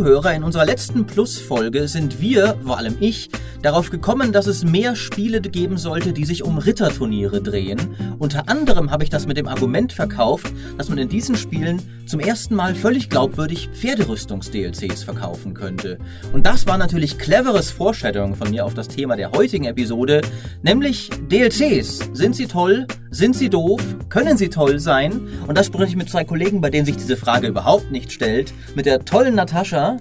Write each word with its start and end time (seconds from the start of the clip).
Zuhörer, 0.00 0.32
in 0.32 0.44
unserer 0.44 0.64
letzten 0.64 1.04
Plus-Folge 1.04 1.86
sind 1.86 2.22
wir, 2.22 2.56
vor 2.64 2.78
allem 2.78 2.96
ich, 3.00 3.28
darauf 3.60 3.90
gekommen, 3.90 4.32
dass 4.32 4.46
es 4.46 4.64
mehr 4.64 4.96
Spiele 4.96 5.42
geben 5.42 5.76
sollte, 5.76 6.14
die 6.14 6.24
sich 6.24 6.42
um 6.42 6.56
Ritterturniere 6.56 7.42
drehen. 7.42 7.78
Unter 8.18 8.48
anderem 8.48 8.90
habe 8.90 9.04
ich 9.04 9.10
das 9.10 9.26
mit 9.26 9.36
dem 9.36 9.46
Argument 9.46 9.92
verkauft, 9.92 10.50
dass 10.78 10.88
man 10.88 10.96
in 10.96 11.10
diesen 11.10 11.36
Spielen 11.36 11.82
zum 12.06 12.18
ersten 12.18 12.54
Mal 12.54 12.74
völlig 12.74 13.10
glaubwürdig 13.10 13.68
Pferderüstungs-DLCs 13.74 15.04
verkaufen 15.04 15.52
könnte. 15.52 15.98
Und 16.32 16.46
das 16.46 16.66
war 16.66 16.78
natürlich 16.78 17.18
cleveres 17.18 17.70
Foreshadowing 17.70 18.36
von 18.36 18.48
mir 18.48 18.64
auf 18.64 18.72
das 18.72 18.88
Thema 18.88 19.16
der 19.16 19.32
heutigen 19.32 19.66
Episode, 19.66 20.22
nämlich 20.62 21.10
DLCs. 21.30 22.08
Sind 22.14 22.36
sie 22.36 22.46
toll? 22.46 22.86
Sind 23.12 23.34
sie 23.34 23.50
doof? 23.50 23.82
Können 24.08 24.36
sie 24.36 24.48
toll 24.50 24.78
sein? 24.78 25.26
Und 25.48 25.58
das 25.58 25.66
spreche 25.66 25.90
ich 25.90 25.96
mit 25.96 26.08
zwei 26.08 26.22
Kollegen, 26.22 26.60
bei 26.60 26.70
denen 26.70 26.86
sich 26.86 26.96
diese 26.96 27.16
Frage 27.16 27.48
überhaupt 27.48 27.90
nicht 27.90 28.12
stellt. 28.12 28.54
Mit 28.76 28.86
der 28.86 29.04
tollen 29.04 29.34
Natascha. 29.34 29.96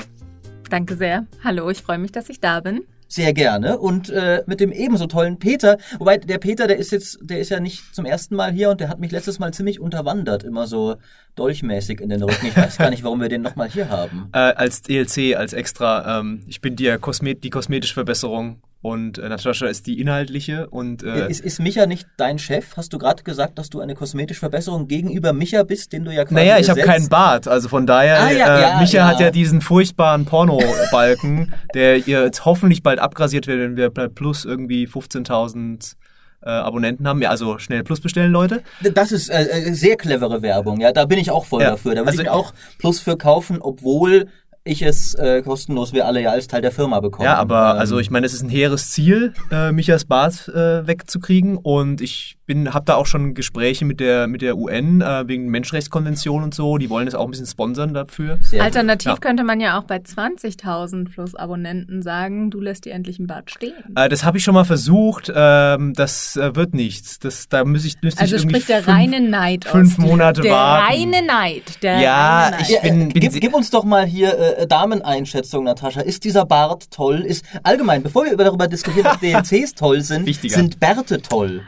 Danke 0.70 0.96
sehr. 0.96 1.26
Hallo, 1.44 1.72
ich 1.72 1.82
freue 1.82 1.98
mich, 1.98 2.12
dass 2.12 2.30
ich 2.30 2.40
da 2.40 2.60
bin 2.60 2.84
sehr 3.12 3.34
gerne 3.34 3.80
und 3.80 4.12
äh, 4.12 4.44
mit 4.46 4.60
dem 4.60 4.72
ebenso 4.72 5.08
tollen 5.08 5.40
Peter. 5.40 5.80
Wobei 5.98 6.20
der 6.20 6.38
Peter, 6.38 6.68
der 6.68 6.78
ist 6.78 6.92
jetzt, 6.92 7.18
der 7.22 7.40
ist 7.40 7.50
ja 7.50 7.60
nicht 7.60 7.94
zum 7.94 8.06
ersten 8.06 8.36
Mal 8.36 8.52
hier 8.52 8.70
und 8.70 8.80
der 8.80 8.90
hat 8.90 9.00
mich 9.00 9.12
letztes 9.12 9.40
Mal 9.40 9.52
ziemlich 9.52 9.80
unterwandert, 9.80 10.44
immer 10.44 10.68
so 10.68 10.96
dolchmäßig 11.40 12.02
in 12.02 12.10
den 12.10 12.22
Rücken. 12.22 12.48
Ich 12.48 12.58
weiß 12.58 12.78
gar 12.78 12.90
nicht, 12.90 13.04
warum 13.04 13.22
wir 13.22 13.30
den 13.30 13.42
nochmal 13.42 13.70
hier 13.70 13.90
haben. 13.90 14.30
Äh, 14.40 14.54
als 14.54 14.82
DLC, 14.82 15.36
als 15.36 15.54
extra. 15.54 16.20
Ähm, 16.20 16.42
ich 16.48 16.62
bin 16.62 16.76
die, 16.76 16.98
Kosmet 17.00 17.44
die 17.44 17.50
kosmetische 17.50 17.94
Verbesserung 17.94 18.62
und 18.82 19.18
äh, 19.18 19.28
Natascha 19.28 19.66
ist 19.68 19.88
die 19.88 20.00
inhaltliche 20.00 20.70
und 20.70 21.04
äh, 21.04 21.30
ist, 21.30 21.42
ist 21.42 21.60
Micha 21.60 21.86
nicht 21.86 22.08
dein 22.16 22.40
Chef? 22.40 22.78
Hast 22.78 22.94
du 22.94 22.98
gerade 22.98 23.24
gesagt, 23.24 23.60
dass 23.60 23.70
du 23.70 23.82
eine 23.82 23.94
kosmetische 23.94 24.40
Verbesserung 24.40 24.88
gegenüber 24.88 25.34
Micha 25.34 25.64
bist, 25.64 25.92
den 25.92 26.06
du 26.06 26.12
ja 26.14 26.24
quasi 26.24 26.36
Naja, 26.36 26.60
ich 26.60 26.70
habe 26.70 26.82
keinen 26.82 27.10
Bart, 27.10 27.48
also 27.48 27.68
von 27.68 27.86
daher 27.86 28.22
ah, 28.22 28.32
ja, 28.32 28.58
äh, 28.58 28.62
ja, 28.62 28.80
Micha 28.80 28.98
ja. 29.00 29.08
hat 29.08 29.20
ja 29.20 29.32
diesen 29.32 29.60
furchtbaren 29.62 30.24
Porno-Balken, 30.24 31.54
der 31.74 32.08
ihr 32.08 32.24
jetzt 32.24 32.46
hoffentlich 32.46 32.82
bald 32.82 33.00
abgrasiert 33.00 33.48
wird, 33.48 33.60
wenn 33.60 33.76
wir 33.76 33.90
plus 33.90 34.46
irgendwie 34.46 34.88
15.000 34.88 35.96
äh, 36.42 36.50
Abonnenten 36.50 37.08
haben. 37.08 37.22
Ja, 37.22 37.30
also 37.30 37.58
schnell 37.60 37.84
Plus 37.84 38.02
bestellen, 38.02 38.32
Leute. 38.32 38.64
Das 38.94 39.12
ist 39.12 39.30
äh, 39.30 39.44
äh, 39.44 39.74
sehr 39.74 39.98
clevere 39.98 40.42
Werbung, 40.42 40.80
ja. 40.80 40.92
Da 40.92 41.06
bin 41.06 41.20
ich 41.20 41.32
auch 41.32 41.46
voll 41.46 41.62
ja. 41.62 41.72
dafür. 41.72 41.96
Da 41.96 42.02
will 42.02 42.10
also, 42.10 42.22
ich 42.22 42.30
auch 42.30 42.54
Plus 42.78 43.00
für 43.00 43.18
kaufen, 43.18 43.62
obwohl 43.62 44.28
ich 44.64 44.82
es 44.82 45.16
äh, 45.16 45.42
kostenlos 45.42 45.94
wir 45.94 46.06
alle 46.06 46.22
ja 46.22 46.32
als 46.32 46.48
Teil 46.48 46.62
der 46.62 46.72
Firma 46.72 47.00
bekommen. 47.00 47.26
Ja, 47.26 47.36
aber 47.36 47.72
ähm, 47.72 47.80
also 47.80 48.00
ich 48.00 48.12
meine, 48.12 48.26
es 48.26 48.34
ist 48.34 48.44
ein 48.44 48.50
hehres 48.50 48.92
Ziel, 48.92 49.34
äh, 49.52 49.72
Michas 49.72 50.06
Bart 50.06 50.48
äh, 50.50 50.86
wegzukriegen 50.86 51.58
und 51.58 52.02
ich 52.02 52.38
bin, 52.50 52.74
habe 52.74 52.84
da 52.84 52.96
auch 52.96 53.06
schon 53.06 53.36
Gespräche 53.36 53.86
mit 53.86 54.00
der 54.00 54.26
mit 54.26 54.42
der 54.42 54.58
UN 54.58 55.02
äh, 55.02 55.28
wegen 55.28 55.50
Menschenrechtskonvention 55.50 56.44
und 56.44 56.56
so. 56.56 56.80
Die 56.80 56.90
wollen 56.90 57.08
es 57.08 57.14
auch 57.14 57.26
ein 57.26 57.30
bisschen 57.30 57.46
sponsern 57.46 57.94
dafür. 57.94 58.40
Sehr 58.42 58.64
Alternativ 58.64 59.12
ja. 59.12 59.18
könnte 59.18 59.44
man 59.44 59.60
ja 59.60 59.78
auch 59.78 59.84
bei 59.84 59.98
20.000 59.98 61.10
plus 61.12 61.36
Abonnenten 61.36 62.02
sagen, 62.02 62.50
du 62.50 62.60
lässt 62.60 62.86
dir 62.86 62.94
endlich 62.94 63.20
ein 63.20 63.28
Bart 63.28 63.52
stehen. 63.52 63.76
Äh, 63.96 64.10
das 64.10 64.24
habe 64.24 64.40
ich 64.40 64.44
schon 64.44 64.56
mal 64.56 64.64
versucht. 64.64 65.32
Ähm, 65.34 65.94
das 65.94 66.38
äh, 66.38 66.56
wird 66.56 66.74
nichts. 66.74 67.20
Das 67.20 67.50
da 67.50 67.64
muss 67.64 67.86
ich 67.86 68.02
müsste 68.02 68.20
also 68.20 68.38
ich 68.38 68.42
sprich 68.42 68.66
der 68.66 68.82
fünf, 68.82 68.98
reine 68.98 69.22
Neid 69.22 69.66
fünf 69.66 70.00
Monate 70.00 70.42
der 70.42 70.52
warten. 70.52 70.88
Der 70.88 70.98
reine 70.98 71.28
Neid. 71.28 71.84
Der 71.84 72.00
ja, 72.00 72.46
reine 72.46 72.58
Neid. 72.58 72.70
ich 72.70 72.82
bin, 72.82 73.10
bin 73.10 73.22
gib, 73.22 73.42
gib, 73.42 73.54
uns 73.54 73.70
doch 73.70 73.84
mal 73.84 74.08
hier 74.08 74.58
äh, 74.58 74.66
Dameneinschätzung, 74.66 75.66
Natascha. 75.66 76.02
Ist 76.02 76.24
dieser 76.24 76.46
Bart 76.48 76.90
toll? 76.90 77.20
Ist 77.20 77.46
allgemein, 77.62 78.02
bevor 78.02 78.26
wir 78.26 78.36
darüber 78.36 78.68
diskutieren, 78.68 79.06
ob 79.06 79.20
DLCs 79.22 79.76
toll 79.76 80.02
sind, 80.02 80.26
Wichtiger. 80.26 80.56
sind 80.56 80.80
Bärte 80.80 81.22
toll? 81.22 81.62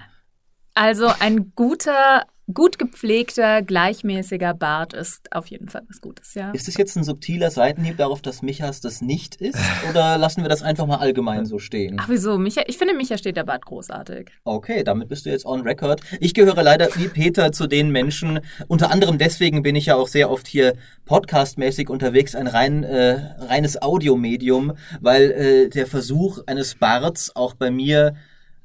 Also 0.74 1.12
ein 1.20 1.52
guter 1.56 2.26
gut 2.54 2.80
gepflegter, 2.80 3.62
gleichmäßiger 3.62 4.54
Bart 4.54 4.94
ist 4.94 5.32
auf 5.32 5.48
jeden 5.48 5.70
Fall 5.70 5.84
was 5.88 6.02
Gutes, 6.02 6.34
ja. 6.34 6.52
Ist 6.52 6.68
das 6.68 6.76
jetzt 6.76 6.96
ein 6.96 7.04
subtiler 7.04 7.50
Seitenhieb 7.52 7.98
darauf, 7.98 8.22
dass 8.22 8.42
Michas 8.42 8.82
das 8.82 9.02
nicht 9.02 9.36
ist? 9.36 9.60
Oder 9.90 10.18
lassen 10.18 10.42
wir 10.42 10.50
das 10.50 10.62
einfach 10.62 10.86
mal 10.86 10.98
allgemein 10.98 11.46
so 11.46 11.60
stehen? 11.60 11.98
Ach, 12.00 12.10
wieso? 12.10 12.38
Micha, 12.38 12.64
ich 12.68 12.78
finde, 12.78 12.94
Micha 12.94 13.18
steht 13.18 13.38
der 13.38 13.44
Bart 13.44 13.66
großartig. 13.66 14.32
Okay, 14.44 14.84
damit 14.84 15.10
bist 15.10 15.26
du 15.26 15.30
jetzt 15.30 15.46
on 15.46 15.62
record. 15.62 16.02
Ich 16.20 16.34
gehöre 16.34 16.64
leider 16.64 16.90
wie 16.96 17.08
Peter 17.08 17.52
zu 17.52 17.68
den 17.68 17.90
Menschen, 17.92 18.40
unter 18.68 18.92
anderem 18.92 19.18
deswegen 19.18 19.62
bin 19.62 19.76
ich 19.76 19.88
ja 19.88 19.96
auch 19.96 20.08
sehr 20.08 20.30
oft 20.30 20.48
hier 20.48 20.76
podcastmäßig 21.06 21.90
unterwegs, 21.90 22.36
ein 22.36 22.48
rein, 22.48 22.84
äh, 22.84 23.36
reines 23.40 23.82
Audiomedium, 23.82 24.74
weil 25.00 25.32
äh, 25.32 25.70
der 25.70 25.88
Versuch 25.88 26.40
eines 26.48 26.76
Barts 26.76 27.36
auch 27.36 27.54
bei 27.54 27.72
mir 27.72 28.16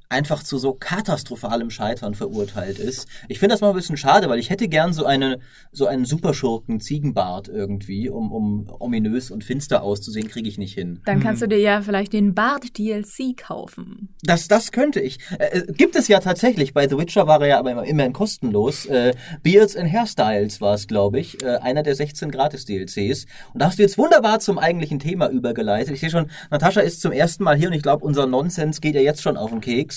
einfach 0.08 0.42
zu 0.42 0.58
so 0.58 0.74
katastrophalem 0.74 1.70
Scheitern 1.70 2.14
verurteilt 2.14 2.78
ist. 2.78 3.08
Ich 3.28 3.38
finde 3.38 3.54
das 3.54 3.60
mal 3.60 3.70
ein 3.70 3.74
bisschen 3.74 3.96
schade, 3.96 4.28
weil 4.28 4.38
ich 4.38 4.50
hätte 4.50 4.68
gern 4.68 4.92
so 4.92 5.04
eine 5.04 5.38
so 5.72 5.86
einen 5.86 6.04
Superschurken 6.04 6.80
Ziegenbart 6.80 7.48
irgendwie, 7.48 8.08
um, 8.08 8.32
um 8.32 8.70
ominös 8.78 9.30
und 9.30 9.42
finster 9.44 9.82
auszusehen, 9.82 10.28
kriege 10.28 10.48
ich 10.48 10.58
nicht 10.58 10.74
hin. 10.74 11.00
Dann 11.04 11.20
kannst 11.20 11.42
du 11.42 11.48
dir 11.48 11.58
ja 11.58 11.82
vielleicht 11.82 12.12
den 12.12 12.34
Bart 12.34 12.78
DLC 12.78 13.36
kaufen. 13.36 14.14
Das 14.22 14.48
das 14.48 14.72
könnte 14.72 15.00
ich. 15.00 15.18
Äh, 15.38 15.58
äh, 15.58 15.72
gibt 15.72 15.96
es 15.96 16.08
ja 16.08 16.20
tatsächlich. 16.20 16.72
Bei 16.72 16.88
The 16.88 16.98
Witcher 16.98 17.26
war 17.26 17.40
er 17.40 17.48
ja 17.48 17.58
aber 17.58 17.72
immer, 17.72 17.84
immerhin 17.84 18.12
kostenlos. 18.12 18.86
Äh, 18.86 19.14
Beards 19.42 19.76
and 19.76 19.92
Hairstyles 19.92 20.60
war 20.60 20.74
es, 20.74 20.86
glaube 20.86 21.18
ich, 21.18 21.42
äh, 21.42 21.56
einer 21.56 21.82
der 21.82 21.94
16 21.94 22.30
gratis 22.30 22.64
DLCs. 22.64 23.26
Und 23.52 23.60
da 23.60 23.66
hast 23.66 23.78
du 23.78 23.82
jetzt 23.82 23.98
wunderbar 23.98 24.38
zum 24.40 24.58
eigentlichen 24.58 24.98
Thema 24.98 25.28
übergeleitet. 25.28 25.94
Ich 25.94 26.00
sehe 26.00 26.10
schon, 26.10 26.30
Natascha 26.50 26.80
ist 26.80 27.00
zum 27.00 27.12
ersten 27.12 27.44
Mal 27.44 27.56
hier 27.56 27.68
und 27.68 27.74
ich 27.74 27.82
glaube, 27.82 28.04
unser 28.04 28.26
Nonsens 28.26 28.80
geht 28.80 28.94
ja 28.94 29.00
jetzt 29.00 29.22
schon 29.22 29.36
auf 29.36 29.50
den 29.50 29.60
Keks. 29.60 29.95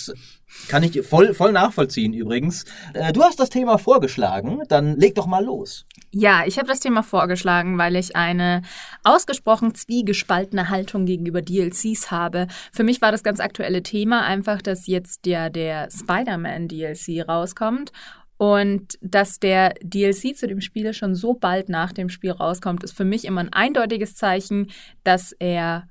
Kann 0.67 0.83
ich 0.83 0.99
voll, 1.05 1.33
voll 1.33 1.51
nachvollziehen 1.51 2.13
übrigens. 2.13 2.65
Äh, 2.93 3.13
du 3.13 3.23
hast 3.23 3.39
das 3.39 3.49
Thema 3.49 3.77
vorgeschlagen, 3.77 4.63
dann 4.67 4.97
leg 4.97 5.15
doch 5.15 5.27
mal 5.27 5.43
los. 5.43 5.85
Ja, 6.11 6.43
ich 6.45 6.57
habe 6.57 6.67
das 6.67 6.79
Thema 6.79 7.03
vorgeschlagen, 7.03 7.77
weil 7.77 7.95
ich 7.95 8.15
eine 8.15 8.63
ausgesprochen 9.03 9.75
zwiegespaltene 9.75 10.69
Haltung 10.69 11.05
gegenüber 11.05 11.41
DLCs 11.41 12.09
habe. 12.09 12.47
Für 12.71 12.83
mich 12.83 13.01
war 13.01 13.11
das 13.11 13.23
ganz 13.23 13.39
aktuelle 13.39 13.83
Thema 13.83 14.25
einfach, 14.25 14.61
dass 14.61 14.88
jetzt 14.88 15.27
ja 15.27 15.49
der 15.49 15.89
Spider-Man 15.91 16.67
DLC 16.67 17.27
rauskommt 17.27 17.91
und 18.38 18.97
dass 19.01 19.39
der 19.39 19.75
DLC 19.83 20.35
zu 20.35 20.47
dem 20.47 20.61
Spiel 20.61 20.93
schon 20.93 21.13
so 21.13 21.33
bald 21.33 21.69
nach 21.69 21.91
dem 21.91 22.09
Spiel 22.09 22.31
rauskommt, 22.31 22.83
ist 22.83 22.95
für 22.95 23.05
mich 23.05 23.25
immer 23.25 23.41
ein 23.41 23.53
eindeutiges 23.53 24.15
Zeichen, 24.15 24.71
dass 25.03 25.33
er 25.33 25.88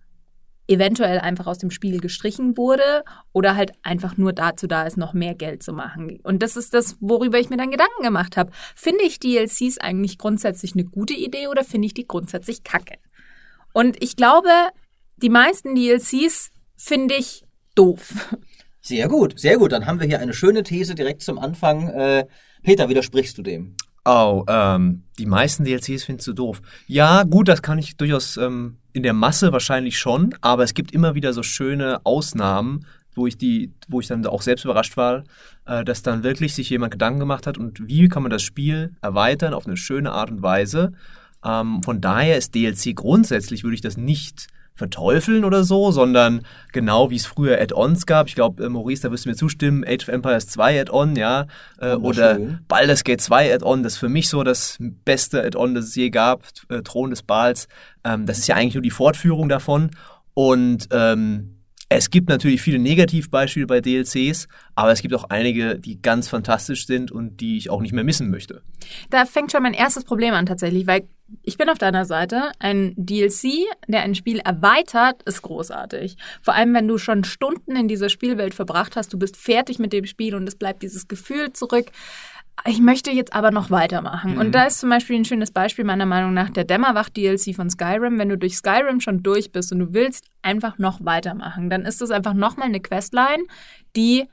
eventuell 0.69 1.19
einfach 1.19 1.47
aus 1.47 1.59
dem 1.59 1.71
Spiel 1.71 1.99
gestrichen 1.99 2.57
wurde 2.57 3.03
oder 3.33 3.57
halt 3.57 3.73
einfach 3.83 4.17
nur 4.17 4.33
dazu 4.33 4.67
da 4.67 4.85
ist, 4.85 4.99
noch 4.99 5.15
mehr 5.15 5.35
Geld 5.35 5.63
zu 5.63 5.73
machen. 5.73 6.21
Und 6.23 6.43
das 6.43 6.57
ist 6.57 6.75
das, 6.75 6.97
worüber 7.01 7.41
ich 7.41 7.51
mir 7.51 7.57
dann 7.57 7.71
Gedanken 7.71 8.03
gemacht 8.03 8.37
habe. 8.37 8.53
Finde 8.77 9.03
ich 9.05 9.19
DLCs 9.19 9.79
eigentlich 9.79 10.19
grundsätzlich 10.19 10.75
eine 10.75 10.85
gute 10.85 11.15
Idee 11.15 11.49
oder 11.49 11.65
finde 11.65 11.87
ich 11.87 11.95
die 11.95 12.07
grundsätzlich 12.07 12.63
kacke? 12.63 12.97
Und 13.73 14.03
ich 14.03 14.15
glaube, 14.15 14.51
die 15.17 15.31
meisten 15.31 15.75
DLCs 15.75 16.51
finde 16.77 17.15
ich 17.15 17.45
doof. 17.75 18.37
Sehr 18.81 19.09
gut, 19.09 19.39
sehr 19.39 19.59
gut. 19.59 19.73
Dann 19.73 19.87
haben 19.87 20.01
wir 20.01 20.07
hier 20.07 20.21
eine 20.21 20.33
schöne 20.33 20.63
These 20.63 20.95
direkt 20.95 21.23
zum 21.23 21.39
Anfang. 21.39 21.89
Äh, 21.89 22.27
Peter, 22.63 22.89
widersprichst 22.89 23.37
du 23.37 23.43
dem? 23.43 23.77
Oh, 24.05 24.45
ähm, 24.49 25.05
die 25.19 25.27
meisten 25.27 25.65
DLCs 25.65 26.05
findest 26.05 26.29
du 26.29 26.33
doof. 26.33 26.63
Ja, 26.87 27.25
gut, 27.25 27.49
das 27.49 27.61
kann 27.61 27.77
ich 27.79 27.99
durchaus 27.99 28.39
ähm, 28.39 28.79
in 28.99 29.05
der 29.05 29.13
Masse 29.13 29.53
wahrscheinlich 29.53 29.97
schon, 29.97 30.35
aber 30.41 30.65
es 30.65 30.75
gibt 30.75 30.91
immer 30.93 31.15
wieder 31.15 31.33
so 31.33 31.45
schöne 31.45 32.05
Ausnahmen, 32.05 32.85
wo 33.15 33.29
ich 33.29 33.39
die, 33.39 33.73
wo 33.87 34.01
ich 34.01 34.09
dann 34.09 34.27
auch 34.27 34.43
selbst 34.43 34.65
überrascht 34.65 34.97
war, 34.97 35.23
äh, 35.67 35.85
dass 35.85 36.03
dann 36.03 36.25
wirklich 36.25 36.53
sich 36.55 36.69
jemand 36.69 36.91
Gedanken 36.91 37.21
gemacht 37.21 37.47
hat 37.47 37.59
und 37.59 37.87
wie 37.87 38.09
kann 38.09 38.25
man 38.25 38.31
das 38.31 38.43
Spiel 38.43 38.97
erweitern 39.01 39.55
auf 39.55 39.67
eine 39.67 39.77
schöne 39.77 40.11
Art 40.11 40.33
und 40.33 40.43
Weise. 40.43 40.93
Ähm, 41.45 41.81
von 41.85 42.01
daher 42.01 42.37
ist 42.37 42.57
DLC 42.57 42.97
grundsätzlich 42.97 43.63
würde 43.63 43.77
ich 43.77 43.81
das 43.81 43.97
nicht 43.97 44.49
verteufeln 44.79 45.45
oder 45.45 45.65
so, 45.65 45.91
sondern 45.91 46.43
genau 46.73 47.11
wie 47.11 47.17
es 47.17 47.27
früher 47.27 47.61
Add-ons 47.61 48.07
gab. 48.07 48.29
Ich 48.29 48.37
glaube, 48.37 48.65
äh, 48.65 48.69
Maurice, 48.69 49.03
da 49.03 49.11
wirst 49.11 49.25
du 49.25 49.29
mir 49.29 49.35
zustimmen, 49.35 49.85
Age 49.85 50.05
of 50.05 50.09
Empires 50.09 50.47
2 50.47 50.81
Add-on, 50.81 51.17
ja, 51.17 51.47
äh, 51.81 51.95
oder 51.95 52.39
Baldur's 52.69 53.05
Gate 53.05 53.21
2 53.21 53.55
Add-on, 53.55 53.83
das 53.83 53.95
ist 53.95 53.99
für 53.99 54.09
mich 54.09 54.29
so 54.29 54.45
das 54.45 54.79
beste 54.81 55.45
Add-on, 55.45 55.75
das 55.75 55.87
es 55.87 55.97
je 55.97 56.11
gab, 56.11 56.45
äh, 56.69 56.81
Thron 56.83 57.11
des 57.11 57.23
Bals. 57.23 57.67
Ähm, 58.05 58.25
das 58.25 58.39
ist 58.39 58.47
ja 58.47 58.55
eigentlich 58.55 58.75
nur 58.75 58.83
die 58.83 58.91
Fortführung 58.91 59.49
davon 59.49 59.91
und 60.35 60.87
ähm, 60.93 61.59
es 61.91 62.11
gibt 62.11 62.29
natürlich 62.29 62.61
viele 62.61 62.79
Negativbeispiele 62.79 63.67
bei 63.67 63.81
DLCs, 63.81 64.47
aber 64.75 64.93
es 64.93 65.01
gibt 65.01 65.15
auch 65.15 65.25
einige, 65.25 65.79
die 65.79 66.01
ganz 66.01 66.29
fantastisch 66.29 66.87
sind 66.87 67.11
und 67.11 67.41
die 67.41 67.57
ich 67.57 67.71
auch 67.71 67.81
nicht 67.81 67.93
mehr 67.93 68.05
missen 68.05 68.31
möchte. 68.31 68.63
Da 69.11 69.25
fängt 69.25 69.53
schon 69.53 69.63
mein 69.63 69.73
erstes 69.73 70.05
Problem 70.05 70.35
an 70.35 70.45
tatsächlich, 70.45 70.87
weil 70.87 71.09
ich 71.43 71.59
bin 71.59 71.69
auf 71.69 71.79
deiner 71.79 72.05
Seite. 72.05 72.53
Ein 72.59 72.95
DLC, 72.97 73.67
der 73.87 74.03
ein 74.03 74.15
Spiel 74.15 74.39
erweitert, 74.39 75.23
ist 75.25 75.43
großartig. 75.43 76.17
Vor 76.41 76.55
allem, 76.55 76.75
wenn 76.75 76.89
du 76.89 76.99
schon 76.99 77.25
Stunden 77.25 77.77
in 77.77 77.89
dieser 77.89 78.09
Spielwelt 78.09 78.55
verbracht 78.55 78.97
hast, 78.97 79.13
du 79.13 79.19
bist 79.19 79.37
fertig 79.37 79.79
mit 79.79 79.93
dem 79.93 80.07
Spiel 80.07 80.35
und 80.35 80.47
es 80.49 80.57
bleibt 80.57 80.83
dieses 80.83 81.09
Gefühl 81.09 81.53
zurück. 81.53 81.87
Ich 82.67 82.81
möchte 82.81 83.11
jetzt 83.11 83.35
aber 83.35 83.51
noch 83.51 83.71
weitermachen. 83.71 84.33
Mhm. 84.33 84.39
Und 84.39 84.53
da 84.53 84.65
ist 84.65 84.81
zum 84.81 84.89
Beispiel 84.91 85.17
ein 85.17 85.25
schönes 85.25 85.51
Beispiel 85.51 85.85
meiner 85.85 86.07
Meinung 86.07 86.35
nach 86.35 86.51
der 86.51 86.65
Dämmerwacht-DLC 86.65 87.55
von 87.55 87.71
Skyrim. 87.71 88.19
Wenn 88.19 88.31
du 88.31 88.39
durch 88.39 88.57
Skyrim 88.57 89.01
schon 89.01 89.23
durch 89.23 89.53
bist 89.53 89.71
und 89.73 89.79
du 89.79 89.93
willst 89.93 90.27
einfach 90.43 90.79
noch 90.79 91.05
weitermachen, 91.05 91.71
dann 91.71 91.85
ist 91.85 92.01
das 92.01 92.11
einfach 92.11 92.35
nochmal 92.35 92.69
eine 92.69 92.81
Questline, 92.81 93.45
die 93.95 94.25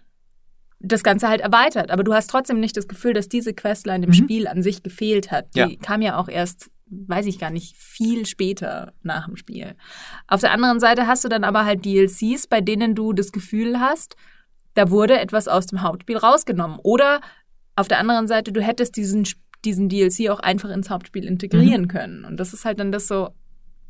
das 0.79 1.03
Ganze 1.03 1.27
halt 1.27 1.41
erweitert. 1.41 1.91
Aber 1.91 2.03
du 2.03 2.13
hast 2.13 2.29
trotzdem 2.29 2.59
nicht 2.59 2.77
das 2.77 2.87
Gefühl, 2.87 3.13
dass 3.13 3.29
diese 3.29 3.53
Questline 3.53 4.05
im 4.05 4.09
mhm. 4.09 4.13
Spiel 4.13 4.47
an 4.47 4.63
sich 4.63 4.81
gefehlt 4.81 5.31
hat. 5.31 5.53
Die 5.55 5.59
ja. 5.59 5.69
kam 5.81 6.01
ja 6.01 6.17
auch 6.17 6.29
erst 6.29 6.69
weiß 6.87 7.25
ich 7.25 7.39
gar 7.39 7.49
nicht, 7.49 7.75
viel 7.77 8.25
später 8.25 8.93
nach 9.01 9.25
dem 9.25 9.37
Spiel. 9.37 9.75
Auf 10.27 10.41
der 10.41 10.51
anderen 10.51 10.79
Seite 10.79 11.07
hast 11.07 11.23
du 11.23 11.29
dann 11.29 11.43
aber 11.43 11.65
halt 11.65 11.85
DLCs, 11.85 12.47
bei 12.47 12.61
denen 12.61 12.95
du 12.95 13.13
das 13.13 13.31
Gefühl 13.31 13.79
hast, 13.79 14.15
da 14.75 14.91
wurde 14.91 15.19
etwas 15.19 15.47
aus 15.47 15.65
dem 15.65 15.81
Hauptspiel 15.81 16.17
rausgenommen. 16.17 16.79
Oder 16.83 17.21
auf 17.75 17.87
der 17.87 17.99
anderen 17.99 18.27
Seite, 18.27 18.51
du 18.51 18.61
hättest 18.61 18.95
diesen, 18.97 19.27
diesen 19.63 19.89
DLC 19.89 20.29
auch 20.29 20.39
einfach 20.39 20.69
ins 20.69 20.89
Hauptspiel 20.89 21.25
integrieren 21.25 21.83
mhm. 21.83 21.87
können. 21.87 22.25
Und 22.25 22.39
das 22.39 22.53
ist 22.53 22.65
halt 22.65 22.79
dann 22.79 22.91
das 22.91 23.07
so, 23.07 23.29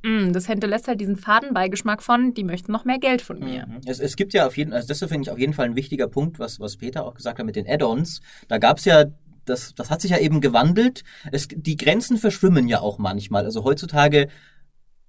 mm, 0.03 0.31
das 0.31 0.47
hinterlässt 0.47 0.87
halt 0.87 1.01
diesen 1.01 1.17
Fadenbeigeschmack 1.17 2.01
von, 2.01 2.33
die 2.33 2.43
möchten 2.43 2.71
noch 2.71 2.85
mehr 2.85 2.99
Geld 2.99 3.21
von 3.21 3.39
mir. 3.39 3.67
Mhm. 3.67 3.81
Es, 3.85 3.99
es 3.99 4.15
gibt 4.15 4.33
ja 4.33 4.47
auf 4.47 4.55
jeden 4.57 4.71
Fall, 4.71 4.77
also 4.77 4.87
das 4.87 4.99
finde 4.99 5.23
ich 5.23 5.31
auf 5.31 5.39
jeden 5.39 5.53
Fall 5.53 5.65
ein 5.65 5.75
wichtiger 5.75 6.07
Punkt, 6.07 6.39
was, 6.39 6.59
was 6.59 6.77
Peter 6.77 7.03
auch 7.03 7.15
gesagt 7.15 7.39
hat 7.39 7.45
mit 7.45 7.55
den 7.55 7.67
Add-ons. 7.67 8.21
Da 8.47 8.57
gab 8.57 8.77
es 8.77 8.85
ja 8.85 9.05
das, 9.45 9.73
das 9.75 9.89
hat 9.89 10.01
sich 10.01 10.11
ja 10.11 10.17
eben 10.17 10.41
gewandelt. 10.41 11.03
Es, 11.31 11.47
die 11.47 11.77
Grenzen 11.77 12.17
verschwimmen 12.17 12.67
ja 12.67 12.81
auch 12.81 12.97
manchmal. 12.97 13.45
Also 13.45 13.63
heutzutage 13.63 14.27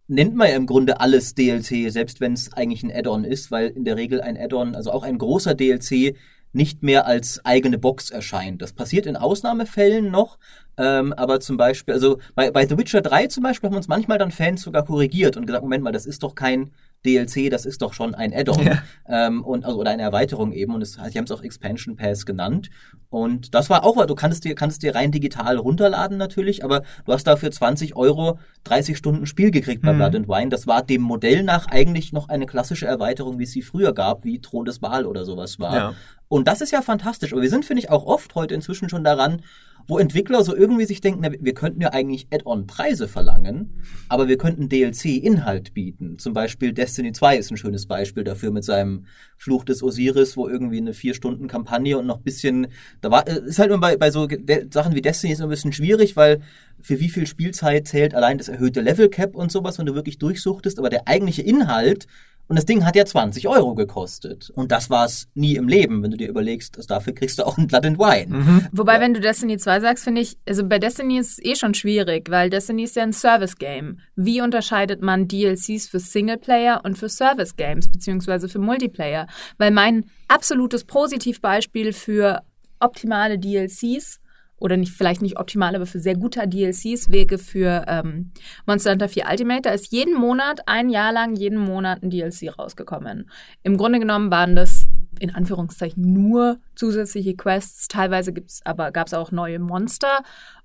nennt 0.09 0.35
man 0.37 0.49
ja 0.49 0.57
im 0.57 0.67
Grunde 0.67 1.01
alles 1.01 1.35
DLC, 1.35 1.91
selbst 1.91 2.21
wenn 2.21 2.33
es 2.33 2.53
eigentlich 2.53 2.83
ein 2.83 2.93
Add-on 2.93 3.25
ist, 3.25 3.51
weil 3.51 3.69
in 3.69 3.85
der 3.85 3.97
Regel 3.97 4.21
ein 4.21 4.37
Add-on, 4.37 4.75
also 4.75 4.93
auch 4.93 5.03
ein 5.03 5.19
großer 5.19 5.55
DLC, 5.55 6.17
nicht 6.53 6.83
mehr 6.83 7.07
als 7.07 7.45
eigene 7.45 7.79
Box 7.79 8.11
erscheint. 8.11 8.63
Das 8.63 8.73
passiert 8.73 9.07
in 9.07 9.17
Ausnahmefällen 9.17 10.11
noch, 10.11 10.39
ähm, 10.79 11.13
aber 11.13 11.41
zum 11.41 11.57
Beispiel, 11.57 11.93
also 11.93 12.19
bei, 12.35 12.51
bei 12.51 12.67
The 12.67 12.79
Witcher 12.79 13.03
3 13.03 13.27
zum 13.27 13.43
Beispiel 13.43 13.69
haben 13.69 13.77
uns 13.77 13.89
manchmal 13.89 14.19
dann 14.19 14.31
Fans 14.31 14.63
sogar 14.63 14.85
korrigiert 14.85 15.37
und 15.37 15.47
gesagt, 15.47 15.63
Moment 15.63 15.85
mal, 15.85 15.93
das 15.93 16.07
ist 16.07 16.23
doch 16.23 16.35
kein 16.35 16.71
DLC, 17.05 17.51
das 17.51 17.67
ist 17.67 17.83
doch 17.83 17.93
schon 17.93 18.15
ein 18.15 18.33
Add-on 18.35 18.67
ja. 18.67 18.83
ähm, 19.09 19.45
und 19.45 19.65
also 19.65 19.79
oder 19.79 19.91
eine 19.91 20.03
Erweiterung 20.03 20.53
eben 20.53 20.75
und 20.75 20.83
es, 20.83 20.93
sie 20.93 21.19
haben 21.19 21.25
es 21.25 21.31
auch 21.31 21.43
Expansion 21.43 21.97
Pass 21.97 22.27
genannt 22.27 22.71
und 23.09 23.55
das 23.55 23.71
war 23.71 23.85
auch, 23.85 24.05
du 24.05 24.15
kannst 24.15 24.45
dir 24.45 24.55
kannst 24.55 24.83
dir 24.83 24.95
rein 24.95 25.13
digital 25.13 25.57
runterladen 25.57 26.17
natürlich, 26.17 26.65
aber 26.65 26.83
du 27.05 27.13
hast 27.13 27.27
dafür 27.27 27.51
20 27.51 27.97
Euro 27.97 28.39
30 28.65 28.97
Stunden 28.97 29.27
Spiel 29.27 29.51
gekriegt 29.51 29.83
bei 29.83 29.93
mhm. 29.93 29.99
Blood 29.99 30.17
and 30.17 30.29
Wine. 30.29 30.49
Das 30.49 30.67
war 30.67 30.83
dem 30.83 31.03
Modell 31.03 31.43
nach 31.43 31.67
eigentlich 31.69 32.13
noch 32.13 32.29
eine 32.29 32.47
klassische 32.47 32.87
Erweiterung, 32.87 33.39
wie 33.39 33.45
es 33.45 33.53
sie 33.53 33.63
früher 33.63 33.95
gab, 33.95 34.25
wie 34.25 34.41
Thron 34.41 34.65
des 34.65 34.81
Baal 34.81 35.07
oder 35.07 35.25
sowas 35.25 35.59
war. 35.59 35.75
Ja. 35.75 35.95
Und 36.29 36.49
das 36.49 36.61
ist 36.61 36.73
ja 36.73 36.83
fantastisch. 36.83 37.33
Aber 37.33 37.43
wir 37.43 37.51
sind 37.51 37.65
finde 37.65 37.83
ich 37.83 37.91
auch 37.91 38.05
oft 38.05 38.35
heute 38.35 38.55
inzwischen 38.55 38.89
schon 38.89 39.05
daran 39.05 39.43
wo 39.87 39.99
Entwickler 39.99 40.43
so 40.43 40.55
irgendwie 40.55 40.85
sich 40.85 41.01
denken, 41.01 41.21
na, 41.23 41.31
wir 41.39 41.55
könnten 41.55 41.81
ja 41.81 41.93
eigentlich 41.93 42.27
Add-on-Preise 42.33 43.09
verlangen, 43.09 43.83
aber 44.09 44.29
wir 44.29 44.37
könnten 44.37 44.69
DLC-Inhalt 44.69 45.75
bieten. 45.75 46.19
Zum 46.19 46.33
Beispiel 46.33 46.73
Destiny 46.73 47.13
2 47.13 47.37
ist 47.37 47.51
ein 47.51 47.57
schönes 47.57 47.87
Beispiel 47.87 48.25
dafür 48.25 48.51
mit 48.51 48.65
seinem 48.65 49.07
Fluch 49.37 49.65
des 49.65 49.83
Osiris, 49.83 50.37
wo 50.37 50.49
irgendwie 50.49 50.79
eine 50.79 50.93
vier 50.93 51.15
Stunden 51.15 51.47
Kampagne 51.47 51.97
und 51.99 52.07
noch 52.07 52.19
ein 52.19 52.25
bisschen, 52.25 52.69
da 53.01 53.11
war, 53.11 53.29
äh, 53.29 53.41
ist 53.47 53.59
halt 53.59 53.71
immer 53.71 53.81
bei, 53.81 53.97
bei 53.97 54.11
so 54.11 54.29
Sachen 54.71 54.95
wie 54.95 55.03
Destiny 55.03 55.33
ist 55.33 55.41
ein 55.41 55.49
bisschen 55.49 55.73
schwierig, 55.73 56.17
weil 56.17 56.41
für 56.81 57.01
wie 57.01 57.09
viel 57.09 57.27
Spielzeit 57.27 57.87
zählt 57.87 58.15
allein 58.15 58.39
das 58.39 58.49
erhöhte 58.49 58.81
Level 58.81 59.09
Cap 59.09 59.37
und 59.37 59.53
sowas, 59.53 59.79
wenn 59.79 59.87
du 59.87 59.95
wirklich 59.95 60.19
durchsuchtest, 60.19 60.79
aber 60.79 60.91
der 60.91 61.07
eigentliche 61.07 61.43
Inhalt 61.43 62.07
und 62.49 62.57
das 62.57 62.65
Ding 62.65 62.85
hat 62.85 62.95
ja 62.95 63.05
20 63.05 63.49
Euro 63.49 63.75
gekostet. 63.75 64.51
Und 64.51 64.71
das 64.71 64.89
war 64.89 65.05
es 65.05 65.29
nie 65.35 65.57
im 65.57 65.69
Leben, 65.69 66.03
wenn 66.03 66.13
du 66.13 66.17
dir 66.17 66.29
überlegst, 66.29 66.77
also 66.77 66.87
dafür 66.87 67.13
kriegst 67.13 67.39
du 67.39 67.47
auch 67.47 67.59
ein 67.59 67.67
Blood 67.67 67.87
and 67.87 67.99
Wine. 67.99 68.37
Mhm. 68.37 68.67
Wobei, 68.73 68.95
ja. 68.95 69.01
wenn 69.01 69.15
du 69.15 69.21
Destiny 69.21 69.59
2 69.59 69.81
sagst, 69.81 70.05
finde 70.05 70.21
ich, 70.21 70.37
also 70.47 70.65
bei 70.65 70.79
Destiny 70.79 71.19
ist 71.19 71.39
es 71.39 71.45
eh 71.45 71.57
schon 71.57 71.75
schwierig, 71.75 72.31
weil 72.31 72.49
Destiny 72.51 72.85
ist 72.85 72.97
ja 72.97 73.03
ein 73.03 73.13
Service-Game. 73.13 73.99
Wie 74.15 74.41
unterscheidet 74.41 75.03
man 75.03 75.27
DLCs 75.27 75.89
für 75.89 75.99
Singleplayer 75.99 76.83
und 76.85 76.97
für 76.97 77.09
Service-Games, 77.09 77.91
beziehungsweise 77.91 78.49
für 78.49 78.61
Multiplayer? 78.61 79.27
Weil 79.59 79.73
mein 79.73 80.05
absolutes 80.29 80.85
Positivbeispiel 80.85 81.93
für 81.93 82.43
optimale 82.79 83.39
DLCs 83.39 84.21
oder 84.59 84.77
nicht, 84.77 84.93
vielleicht 84.93 85.23
nicht 85.23 85.39
optimal, 85.39 85.75
aber 85.75 85.87
für 85.87 86.01
sehr 86.01 86.17
gute 86.17 86.47
DLCs 86.47 87.11
Wege 87.11 87.39
für 87.39 87.85
ähm, 87.89 88.33
Monster 88.67 88.93
Hunter 88.93 89.09
4 89.09 89.25
Ultimate. 89.31 89.63
Da 89.63 89.71
ist 89.71 89.93
jeden 89.93 90.15
Monat, 90.15 90.61
ein 90.67 90.89
Jahr 90.89 91.13
lang, 91.13 91.37
jeden 91.37 91.59
Monat 91.59 92.03
ein 92.03 92.11
DLC 92.11 92.59
rausgekommen. 92.59 93.31
Im 93.63 93.77
Grunde 93.77 93.99
genommen 93.99 94.31
waren 94.31 94.57
das 94.57 94.87
in 95.19 95.35
Anführungszeichen 95.35 96.03
nur 96.03 96.59
zusätzliche 96.75 97.37
Quests. 97.37 97.89
Teilweise 97.89 98.33
gibt's 98.33 98.65
aber 98.65 98.93
gab 98.93 99.07
es 99.07 99.15
auch 99.15 99.31
neue 99.31 99.59
Monster 99.59 100.23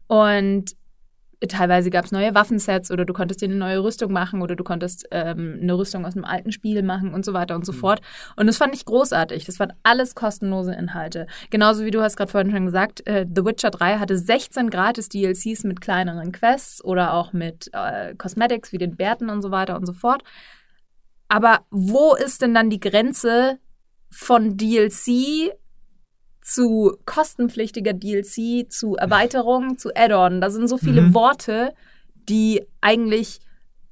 und 0.08 0.76
teilweise 1.48 1.90
gab 1.90 2.06
es 2.06 2.12
neue 2.12 2.36
Waffensets 2.36 2.92
oder 2.92 3.06
du 3.06 3.14
konntest 3.14 3.42
dir 3.42 3.46
eine 3.46 3.56
neue 3.56 3.84
Rüstung 3.84 4.12
machen 4.12 4.42
oder 4.42 4.56
du 4.56 4.64
konntest 4.64 5.08
ähm, 5.12 5.60
eine 5.62 5.78
Rüstung 5.78 6.06
aus 6.06 6.16
einem 6.16 6.26
alten 6.26 6.52
Spiel 6.52 6.84
machen 6.84 7.14
und 7.14 7.26
so 7.26 7.34
weiter 7.34 7.56
und 7.56 7.66
so 7.66 7.72
mhm. 7.72 7.78
fort. 7.78 8.02
Und 8.36 8.48
das 8.48 8.58
fand 8.58 8.76
ich 8.76 8.86
großartig. 8.86 9.46
Das 9.46 9.60
waren 9.60 9.74
alles 9.84 10.14
kostenlose 10.14 10.74
Inhalte. 10.74 11.28
Genauso 11.50 11.84
wie 11.84 11.92
du 11.92 12.02
hast 12.02 12.16
gerade 12.16 12.32
vorhin 12.32 12.52
schon 12.52 12.66
gesagt, 12.66 13.06
äh, 13.08 13.26
The 13.34 13.44
Witcher 13.44 13.72
3 13.72 13.98
hatte 13.98 14.18
16 14.18 14.70
gratis 14.70 15.10
DLCs 15.10 15.64
mit 15.64 15.82
kleineren 15.82 16.32
Quests 16.32 16.84
oder 16.84 17.14
auch 17.14 17.34
mit 17.34 17.70
äh, 17.74 18.14
Cosmetics 18.16 18.72
wie 18.72 18.78
den 18.78 18.96
Bärten 18.96 19.30
und 19.30 19.42
so 19.42 19.52
weiter 19.52 19.76
und 19.76 19.86
so 19.86 19.94
fort. 19.94 20.24
Aber 21.28 21.62
wo 21.72 22.14
ist 22.14 22.42
denn 22.42 22.54
dann 22.54 22.70
die 22.70 22.80
Grenze 22.80 23.58
von 24.10 24.58
DLC 24.58 25.54
zu 26.42 26.98
kostenpflichtiger 27.06 27.94
DLC, 27.94 28.70
zu 28.72 28.96
Erweiterung, 28.96 29.78
zu 29.78 29.90
Add-on. 29.96 30.42
Da 30.42 30.50
sind 30.50 30.68
so 30.68 30.78
viele 30.78 31.02
mhm. 31.02 31.14
Worte, 31.14 31.74
die 32.28 32.64
eigentlich 32.82 33.40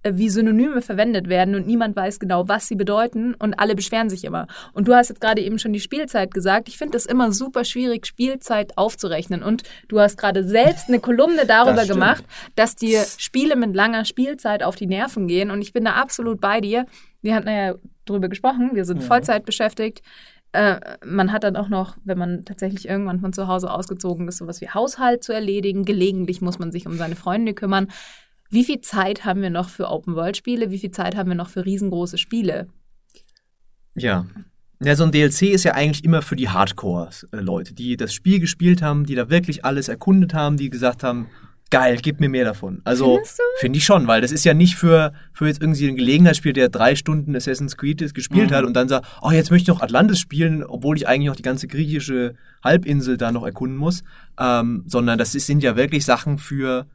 äh, 0.01 0.13
wie 0.15 0.29
Synonyme 0.29 0.81
verwendet 0.81 1.27
werden 1.27 1.55
und 1.55 1.67
niemand 1.67 1.95
weiß 1.95 2.19
genau, 2.19 2.47
was 2.47 2.67
sie 2.67 2.75
bedeuten 2.75 3.33
und 3.33 3.59
alle 3.59 3.75
beschweren 3.75 4.09
sich 4.09 4.23
immer. 4.23 4.47
Und 4.73 4.87
du 4.87 4.95
hast 4.95 5.09
jetzt 5.09 5.19
gerade 5.19 5.41
eben 5.41 5.59
schon 5.59 5.73
die 5.73 5.79
Spielzeit 5.79 6.33
gesagt. 6.33 6.69
Ich 6.69 6.77
finde 6.77 6.97
es 6.97 7.05
immer 7.05 7.33
super 7.33 7.65
schwierig, 7.65 8.05
Spielzeit 8.05 8.77
aufzurechnen. 8.77 9.43
Und 9.43 9.63
du 9.89 9.99
hast 9.99 10.17
gerade 10.17 10.43
selbst 10.43 10.87
eine 10.87 10.99
Kolumne 10.99 11.45
darüber 11.45 11.81
das 11.81 11.89
gemacht, 11.89 12.23
dass 12.55 12.75
dir 12.75 13.03
Spiele 13.17 13.57
mit 13.57 13.75
langer 13.75 14.05
Spielzeit 14.05 14.63
auf 14.63 14.75
die 14.75 14.87
Nerven 14.87 15.27
gehen. 15.27 15.51
Und 15.51 15.61
ich 15.61 15.73
bin 15.73 15.83
da 15.83 15.91
absolut 15.93 16.39
bei 16.39 16.61
dir. 16.61 16.85
Wir 17.21 17.35
hatten 17.35 17.49
ja 17.49 17.75
drüber 18.05 18.29
gesprochen, 18.29 18.71
wir 18.73 18.85
sind 18.85 19.01
ja. 19.01 19.07
Vollzeit 19.07 19.45
beschäftigt. 19.45 20.01
Äh, 20.51 20.79
man 21.05 21.31
hat 21.31 21.43
dann 21.43 21.55
auch 21.55 21.69
noch, 21.69 21.97
wenn 22.03 22.17
man 22.17 22.45
tatsächlich 22.45 22.87
irgendwann 22.87 23.19
von 23.19 23.33
zu 23.33 23.47
Hause 23.47 23.71
ausgezogen 23.71 24.27
ist, 24.27 24.37
sowas 24.37 24.61
wie 24.61 24.69
Haushalt 24.69 25.23
zu 25.23 25.33
erledigen. 25.33 25.85
Gelegentlich 25.85 26.41
muss 26.41 26.59
man 26.59 26.71
sich 26.71 26.87
um 26.87 26.97
seine 26.97 27.15
Freunde 27.15 27.53
kümmern. 27.53 27.87
Wie 28.49 28.63
viel 28.63 28.81
Zeit 28.81 29.25
haben 29.25 29.41
wir 29.41 29.51
noch 29.51 29.69
für 29.69 29.89
Open-World-Spiele? 29.89 30.71
Wie 30.71 30.79
viel 30.79 30.91
Zeit 30.91 31.15
haben 31.15 31.29
wir 31.29 31.35
noch 31.35 31.49
für 31.49 31.65
riesengroße 31.65 32.17
Spiele? 32.17 32.67
Ja. 33.95 34.25
Ja, 34.81 34.95
so 34.95 35.03
ein 35.03 35.11
DLC 35.11 35.43
ist 35.43 35.65
ja 35.65 35.73
eigentlich 35.73 36.05
immer 36.05 36.21
für 36.21 36.37
die 36.37 36.49
Hardcore-Leute, 36.49 37.73
die 37.73 37.97
das 37.97 38.13
Spiel 38.13 38.39
gespielt 38.39 38.81
haben, 38.81 39.05
die 39.05 39.13
da 39.13 39.29
wirklich 39.29 39.65
alles 39.65 39.89
erkundet 39.89 40.33
haben, 40.33 40.55
die 40.55 40.69
gesagt 40.69 41.03
haben, 41.03 41.27
geil, 41.69 41.99
gib 42.01 42.19
mir 42.19 42.29
mehr 42.29 42.45
davon. 42.45 42.81
Also 42.83 43.19
finde 43.59 43.77
ich 43.77 43.85
schon, 43.85 44.07
weil 44.07 44.21
das 44.21 44.31
ist 44.31 44.43
ja 44.43 44.53
nicht 44.53 44.75
für, 44.75 45.13
für 45.31 45.47
jetzt 45.47 45.61
irgendwie 45.61 45.87
ein 45.87 45.95
Gelegenheitsspiel, 45.95 46.53
der 46.53 46.69
drei 46.69 46.95
Stunden 46.95 47.35
Assassin's 47.35 47.77
Creed 47.77 48.13
gespielt 48.13 48.51
mhm. 48.51 48.55
hat 48.55 48.65
und 48.65 48.73
dann 48.73 48.87
sagt, 48.87 49.07
oh, 49.21 49.31
jetzt 49.31 49.51
möchte 49.51 49.63
ich 49.63 49.75
noch 49.75 49.81
Atlantis 49.81 50.19
spielen, 50.19 50.63
obwohl 50.63 50.97
ich 50.97 51.07
eigentlich 51.07 51.27
noch 51.27 51.35
die 51.35 51.43
ganze 51.43 51.67
griechische 51.67 52.35
Halbinsel 52.63 53.17
da 53.17 53.31
noch 53.31 53.45
erkunden 53.45 53.77
muss. 53.77 54.03
Ähm, 54.39 54.83
sondern 54.87 55.17
das 55.17 55.33
sind 55.33 55.63
ja 55.63 55.75
wirklich 55.75 56.05
Sachen 56.05 56.37
für 56.37 56.87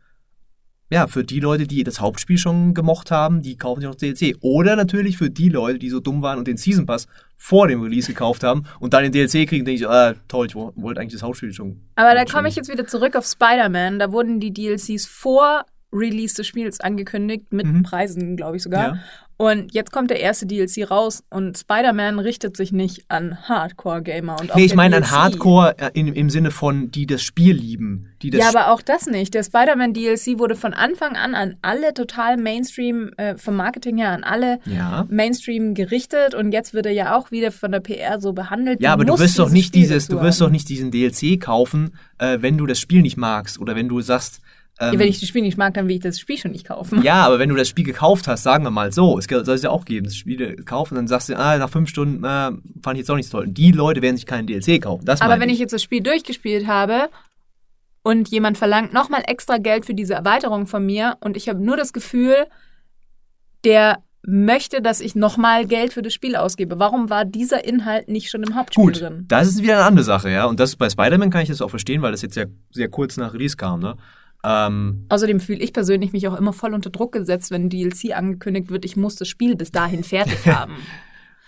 ja, 0.95 1.09
für 1.09 1.25
die 1.25 1.41
Leute, 1.41 1.67
die 1.67 1.83
das 1.83 2.01
Hauptspiel 2.01 2.39
schon 2.39 2.73
gemocht 2.73 3.11
haben, 3.11 3.43
die 3.43 3.57
kaufen 3.59 3.81
sich 3.81 3.89
noch 3.89 3.97
DLC. 3.97 4.37
Oder 4.41 4.77
natürlich 4.77 5.19
für 5.19 5.29
die 5.29 5.49
Leute, 5.49 5.81
die 5.81 5.91
so 5.91 5.99
dumm 5.99 6.23
waren 6.23 6.39
und 6.39 6.47
den 6.47 6.57
Season 6.57 6.87
Pass 6.87 7.09
vor 7.37 7.67
dem 7.67 7.83
Release 7.83 8.07
gekauft 8.07 8.45
haben 8.45 8.65
und 8.79 8.95
dann 8.95 9.03
den 9.03 9.11
DLC 9.11 9.49
kriegen, 9.49 9.65
denke 9.65 9.83
ich, 9.83 9.89
ah, 9.89 10.15
toll, 10.29 10.47
ich 10.47 10.55
wollte 10.55 11.01
eigentlich 11.01 11.15
das 11.15 11.25
Hauptspiel 11.25 11.53
schon. 11.53 11.81
Aber 11.97 12.15
da 12.15 12.25
komme 12.25 12.49
ich 12.49 12.55
jetzt 12.55 12.71
wieder 12.71 12.87
zurück 12.87 13.17
auf 13.17 13.27
Spider-Man. 13.27 13.99
Da 13.99 14.13
wurden 14.13 14.39
die 14.39 14.53
DLCs 14.53 15.07
vor 15.07 15.67
Release 15.95 16.35
des 16.35 16.47
Spiels 16.47 16.81
angekündigt, 16.81 17.53
mit 17.53 17.67
mhm. 17.67 17.83
Preisen, 17.83 18.37
glaube 18.37 18.57
ich 18.57 18.63
sogar. 18.63 18.95
Ja. 18.95 18.99
Und 19.37 19.75
jetzt 19.75 19.91
kommt 19.91 20.11
der 20.11 20.21
erste 20.21 20.47
DLC 20.47 20.89
raus 20.89 21.25
und 21.29 21.59
Spider-Man 21.59 22.21
richtet 22.21 22.57
sich 22.57 22.71
nicht 22.71 23.05
an 23.09 23.37
Hardcore-Gamer. 23.49 24.37
Nee, 24.55 24.65
ich 24.65 24.77
meine 24.77 24.97
an 24.97 25.11
Hardcore 25.11 25.77
äh, 25.77 25.91
in, 25.93 26.07
im 26.07 26.31
Sinne 26.31 26.53
von, 26.53 26.93
die 26.93 27.07
das 27.07 27.25
Spiel 27.25 27.57
lieben. 27.57 28.15
Die 28.23 28.31
das 28.31 28.41
ja, 28.41 28.49
aber 28.49 28.73
auch 28.73 28.81
das 28.81 29.07
nicht. 29.07 29.35
Der 29.35 29.43
Spider-Man-DLC 29.43 30.39
wurde 30.39 30.55
von 30.55 30.73
Anfang 30.73 31.17
an 31.17 31.35
an 31.35 31.57
alle 31.63 31.95
total 31.95 32.37
Mainstream, 32.37 33.11
äh, 33.17 33.37
vom 33.37 33.57
Marketing 33.57 33.99
her 33.99 34.13
an 34.13 34.23
alle 34.23 34.61
ja. 34.67 35.05
Mainstream 35.11 35.75
gerichtet 35.75 36.37
und 36.37 36.53
jetzt 36.53 36.73
wird 36.73 36.87
er 36.87 36.93
ja 36.93 37.17
auch 37.17 37.33
wieder 37.33 37.51
von 37.51 37.73
der 37.73 37.81
PR 37.81 38.21
so 38.21 38.35
behandelt. 38.35 38.81
Ja, 38.81 38.93
aber 38.93 39.05
du 39.05 39.19
wirst 39.19 39.41
doch 39.41 39.51
nicht 39.51 39.75
dieses, 39.75 40.07
du 40.07 40.21
wirst 40.21 40.41
doch 40.41 40.51
nicht 40.51 40.69
diesen 40.69 40.93
DLC 40.93 41.41
kaufen, 41.41 41.97
äh, 42.19 42.39
wenn 42.41 42.57
du 42.57 42.67
das 42.67 42.79
Spiel 42.79 43.03
nicht 43.03 43.17
magst 43.17 43.59
oder 43.59 43.75
wenn 43.75 43.89
du 43.89 44.01
sagst, 44.01 44.41
ähm, 44.81 44.99
wenn 44.99 45.09
ich 45.09 45.21
das 45.21 45.29
Spiel 45.29 45.43
nicht 45.43 45.57
mag, 45.57 45.75
dann 45.75 45.87
will 45.87 45.97
ich 45.97 46.03
das 46.03 46.19
Spiel 46.19 46.37
schon 46.37 46.51
nicht 46.51 46.67
kaufen. 46.67 47.03
Ja, 47.03 47.25
aber 47.25 47.39
wenn 47.39 47.49
du 47.49 47.55
das 47.55 47.69
Spiel 47.69 47.85
gekauft 47.85 48.27
hast, 48.27 48.43
sagen 48.43 48.65
wir 48.65 48.71
mal 48.71 48.93
so, 48.93 49.19
es 49.19 49.27
soll 49.27 49.55
es 49.55 49.63
ja 49.63 49.71
auch 49.71 49.85
geben, 49.85 50.07
das 50.07 50.17
Spiel 50.17 50.57
kaufen, 50.65 50.97
dann 50.97 51.07
sagst 51.07 51.29
du, 51.29 51.39
ah, 51.39 51.57
nach 51.59 51.71
fünf 51.71 51.89
Stunden, 51.89 52.25
äh, 52.25 52.51
fand 52.83 52.95
ich 52.95 52.99
jetzt 52.99 53.11
auch 53.11 53.17
nicht 53.17 53.29
so 53.29 53.39
toll. 53.39 53.49
Die 53.49 53.71
Leute 53.71 54.03
werden 54.03 54.17
sich 54.17 54.27
keinen 54.27 54.49
DLC 54.49 54.83
kaufen. 54.83 55.05
Das 55.05 55.21
aber 55.21 55.39
wenn 55.39 55.49
ich. 55.49 55.55
ich 55.55 55.61
jetzt 55.61 55.73
das 55.73 55.83
Spiel 55.83 56.03
durchgespielt 56.03 56.67
habe 56.67 57.09
und 58.03 58.29
jemand 58.31 58.59
verlangt 58.59 58.93
nochmal 58.93 59.23
extra 59.27 59.59
Geld 59.59 59.87
für 59.87 59.95
diese 59.95 60.15
Erweiterung 60.15 60.67
von 60.67 60.85
mir 60.85 61.19
und 61.21 61.37
ich 61.37 61.49
habe 61.49 61.65
nur 61.65 61.77
das 61.77 61.93
Gefühl, 61.93 62.35
der 63.65 64.03
möchte, 64.27 64.83
dass 64.83 65.01
ich 65.01 65.15
nochmal 65.15 65.67
Geld 65.67 65.93
für 65.93 66.03
das 66.03 66.15
Spiel 66.15 66.35
ausgebe. 66.35 66.79
Warum 66.79 67.11
war 67.11 67.25
dieser 67.25 67.65
Inhalt 67.65 68.09
nicht 68.09 68.31
schon 68.31 68.43
im 68.43 68.55
Hauptspiel 68.55 68.85
Gut, 68.85 69.01
drin? 69.01 69.25
Das 69.29 69.47
ist 69.47 69.63
wieder 69.63 69.75
eine 69.75 69.85
andere 69.85 70.05
Sache, 70.05 70.31
ja. 70.31 70.47
Und 70.47 70.59
das 70.59 70.77
bei 70.77 70.89
Spider-Man 70.89 71.31
kann 71.31 71.43
ich 71.43 71.49
das 71.49 71.61
auch 71.61 71.69
verstehen, 71.69 72.03
weil 72.03 72.13
das 72.13 72.23
jetzt 72.23 72.37
ja 72.37 72.47
sehr 72.71 72.89
kurz 72.89 73.17
nach 73.17 73.35
Release 73.35 73.57
kam, 73.57 73.81
ne? 73.81 73.97
Ähm, 74.45 75.07
Außerdem 75.09 75.41
fühle 75.41 75.61
ich 75.61 75.73
persönlich 75.73 76.13
mich 76.13 76.29
auch 76.29 76.39
immer 76.39 76.53
voll 76.53 76.75
unter 76.75 76.91
Druck 76.91 77.13
gesetzt, 77.13 77.51
wenn 77.51 77.71
DLC 77.71 78.15
angekündigt 78.15 78.71
wird, 78.71 78.85
ich 78.85 78.97
muss 78.97 79.17
das 79.17 79.29
Spiel 79.29 79.57
bis 79.57 79.71
dahin 79.71 80.05
fertig 80.05 80.47
haben. 80.47 80.77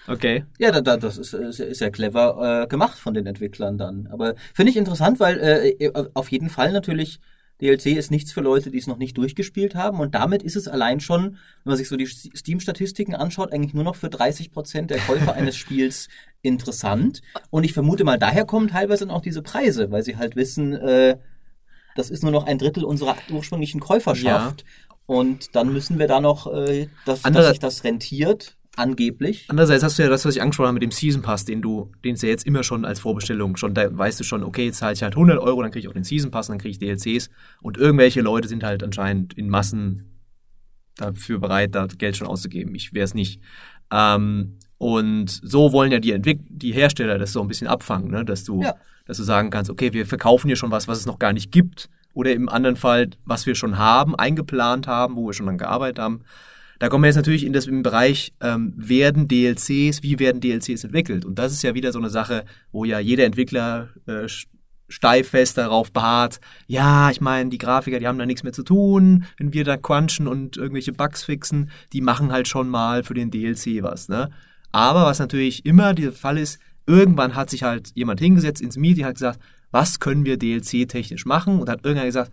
okay. 0.08 0.44
Ja, 0.58 0.72
da, 0.72 0.80
da, 0.80 0.96
das 0.96 1.18
ist, 1.18 1.34
ist, 1.34 1.60
ist 1.60 1.80
ja 1.80 1.90
clever 1.90 2.62
äh, 2.62 2.66
gemacht 2.66 2.98
von 2.98 3.12
den 3.12 3.26
Entwicklern 3.26 3.76
dann. 3.76 4.08
Aber 4.10 4.34
finde 4.54 4.70
ich 4.70 4.78
interessant, 4.78 5.20
weil 5.20 5.38
äh, 5.78 5.90
auf 6.14 6.30
jeden 6.30 6.48
Fall 6.48 6.72
natürlich 6.72 7.20
DLC 7.60 7.86
ist 7.96 8.10
nichts 8.10 8.32
für 8.32 8.42
Leute, 8.42 8.70
die 8.70 8.78
es 8.78 8.86
noch 8.86 8.98
nicht 8.98 9.16
durchgespielt 9.16 9.74
haben. 9.74 10.00
Und 10.00 10.14
damit 10.14 10.42
ist 10.42 10.56
es 10.56 10.68
allein 10.68 11.00
schon, 11.00 11.22
wenn 11.22 11.38
man 11.64 11.76
sich 11.76 11.88
so 11.88 11.96
die 11.96 12.06
Steam-Statistiken 12.06 13.14
anschaut, 13.14 13.52
eigentlich 13.52 13.74
nur 13.74 13.84
noch 13.84 13.96
für 13.96 14.10
30 14.10 14.52
Prozent 14.52 14.90
der 14.90 14.98
Käufer 14.98 15.32
eines 15.34 15.56
Spiels 15.56 16.08
interessant. 16.42 17.22
Und 17.50 17.64
ich 17.64 17.72
vermute 17.72 18.04
mal, 18.04 18.18
daher 18.18 18.44
kommen 18.44 18.68
teilweise 18.68 19.08
auch 19.10 19.22
diese 19.22 19.42
Preise, 19.42 19.90
weil 19.90 20.02
sie 20.02 20.16
halt 20.16 20.36
wissen, 20.36 20.74
äh, 20.74 21.16
das 21.96 22.10
ist 22.10 22.22
nur 22.22 22.32
noch 22.32 22.46
ein 22.46 22.58
Drittel 22.58 22.84
unserer 22.84 23.16
ursprünglichen 23.30 23.80
Käuferschaft. 23.80 24.62
Ja. 24.62 24.96
Und 25.06 25.54
dann 25.54 25.72
müssen 25.72 25.98
wir 25.98 26.08
da 26.08 26.20
noch, 26.20 26.52
äh, 26.52 26.88
dass, 27.04 27.22
dass 27.22 27.48
sich 27.48 27.58
das 27.58 27.84
rentiert, 27.84 28.56
Angeblich. 28.76 29.46
Andererseits 29.48 29.82
hast 29.82 29.98
du 29.98 30.02
ja 30.02 30.10
das, 30.10 30.26
was 30.26 30.36
ich 30.36 30.42
angesprochen 30.42 30.66
habe 30.66 30.74
mit 30.74 30.82
dem 30.82 30.90
Season 30.90 31.22
Pass, 31.22 31.46
den 31.46 31.62
du, 31.62 31.90
den 32.04 32.14
es 32.14 32.20
ja 32.20 32.28
jetzt 32.28 32.46
immer 32.46 32.62
schon 32.62 32.84
als 32.84 33.00
Vorbestellung 33.00 33.56
schon, 33.56 33.72
da 33.72 33.96
weißt 33.96 34.20
du 34.20 34.24
schon, 34.24 34.44
okay, 34.44 34.66
jetzt 34.66 34.78
zahle 34.78 34.92
ich 34.92 35.02
halt 35.02 35.14
100 35.14 35.38
Euro, 35.38 35.62
dann 35.62 35.70
kriege 35.70 35.80
ich 35.80 35.88
auch 35.88 35.94
den 35.94 36.04
Season 36.04 36.30
Pass, 36.30 36.48
dann 36.48 36.58
kriege 36.58 36.72
ich 36.72 36.78
DLCs 36.78 37.30
und 37.62 37.78
irgendwelche 37.78 38.20
Leute 38.20 38.48
sind 38.48 38.62
halt 38.62 38.82
anscheinend 38.82 39.32
in 39.32 39.48
Massen 39.48 40.20
dafür 40.96 41.38
bereit, 41.38 41.74
da 41.74 41.86
Geld 41.86 42.18
schon 42.18 42.26
auszugeben. 42.26 42.74
Ich 42.74 42.92
wäre 42.92 43.04
es 43.04 43.14
nicht. 43.14 43.40
Ähm, 43.90 44.58
und 44.76 45.30
so 45.30 45.72
wollen 45.72 45.90
ja 45.90 45.98
die, 45.98 46.12
Entwick 46.12 46.40
die 46.46 46.72
Hersteller 46.72 47.16
das 47.16 47.32
so 47.32 47.40
ein 47.40 47.48
bisschen 47.48 47.68
abfangen, 47.68 48.10
ne? 48.10 48.26
dass 48.26 48.44
du, 48.44 48.60
ja. 48.60 48.74
Dass 49.06 49.16
du 49.16 49.22
sagen 49.22 49.50
kannst, 49.50 49.70
okay, 49.70 49.92
wir 49.92 50.06
verkaufen 50.06 50.48
hier 50.48 50.56
schon 50.56 50.70
was, 50.70 50.88
was 50.88 50.98
es 50.98 51.06
noch 51.06 51.18
gar 51.18 51.32
nicht 51.32 51.52
gibt, 51.52 51.88
oder 52.16 52.32
im 52.32 52.48
anderen 52.48 52.76
Fall, 52.76 53.10
was 53.26 53.44
wir 53.44 53.54
schon 53.54 53.76
haben, 53.76 54.14
eingeplant 54.14 54.86
haben, 54.86 55.16
wo 55.16 55.26
wir 55.26 55.34
schon 55.34 55.46
dran 55.46 55.58
gearbeitet 55.58 55.98
haben. 55.98 56.22
Da 56.78 56.88
kommen 56.88 57.04
wir 57.04 57.08
jetzt 57.08 57.16
natürlich 57.16 57.44
in 57.44 57.52
das 57.52 57.66
im 57.66 57.82
Bereich, 57.82 58.32
ähm, 58.40 58.72
werden 58.74 59.28
DLCs, 59.28 60.02
wie 60.02 60.18
werden 60.18 60.40
DLCs 60.40 60.84
entwickelt? 60.84 61.26
Und 61.26 61.38
das 61.38 61.52
ist 61.52 61.62
ja 61.62 61.74
wieder 61.74 61.92
so 61.92 61.98
eine 61.98 62.08
Sache, 62.08 62.44
wo 62.72 62.84
ja 62.84 62.98
jeder 62.98 63.24
Entwickler 63.24 63.90
äh, 64.06 64.28
steif 64.88 65.30
fest 65.30 65.58
darauf 65.58 65.92
beharrt, 65.92 66.40
ja, 66.66 67.10
ich 67.10 67.20
meine, 67.20 67.50
die 67.50 67.58
Grafiker, 67.58 67.98
die 67.98 68.06
haben 68.06 68.18
da 68.18 68.24
nichts 68.26 68.42
mehr 68.42 68.52
zu 68.52 68.62
tun, 68.62 69.26
wenn 69.36 69.52
wir 69.52 69.64
da 69.64 69.76
crunchen 69.76 70.26
und 70.26 70.56
irgendwelche 70.56 70.92
Bugs 70.92 71.24
fixen, 71.24 71.70
die 71.92 72.00
machen 72.00 72.32
halt 72.32 72.48
schon 72.48 72.68
mal 72.68 73.02
für 73.02 73.14
den 73.14 73.30
DLC 73.30 73.82
was, 73.82 74.08
ne? 74.08 74.30
Aber 74.72 75.04
was 75.04 75.18
natürlich 75.18 75.64
immer 75.64 75.94
der 75.94 76.12
Fall 76.12 76.38
ist, 76.38 76.60
irgendwann 76.86 77.34
hat 77.34 77.50
sich 77.50 77.62
halt 77.62 77.90
jemand 77.94 78.20
hingesetzt 78.20 78.62
ins 78.62 78.76
Meeting, 78.76 79.04
hat 79.04 79.14
gesagt, 79.14 79.40
was 79.70 80.00
können 80.00 80.24
wir 80.24 80.38
DLC-technisch 80.38 81.26
machen? 81.26 81.60
Und 81.60 81.68
hat 81.68 81.84
irgendwann 81.84 82.06
gesagt, 82.06 82.30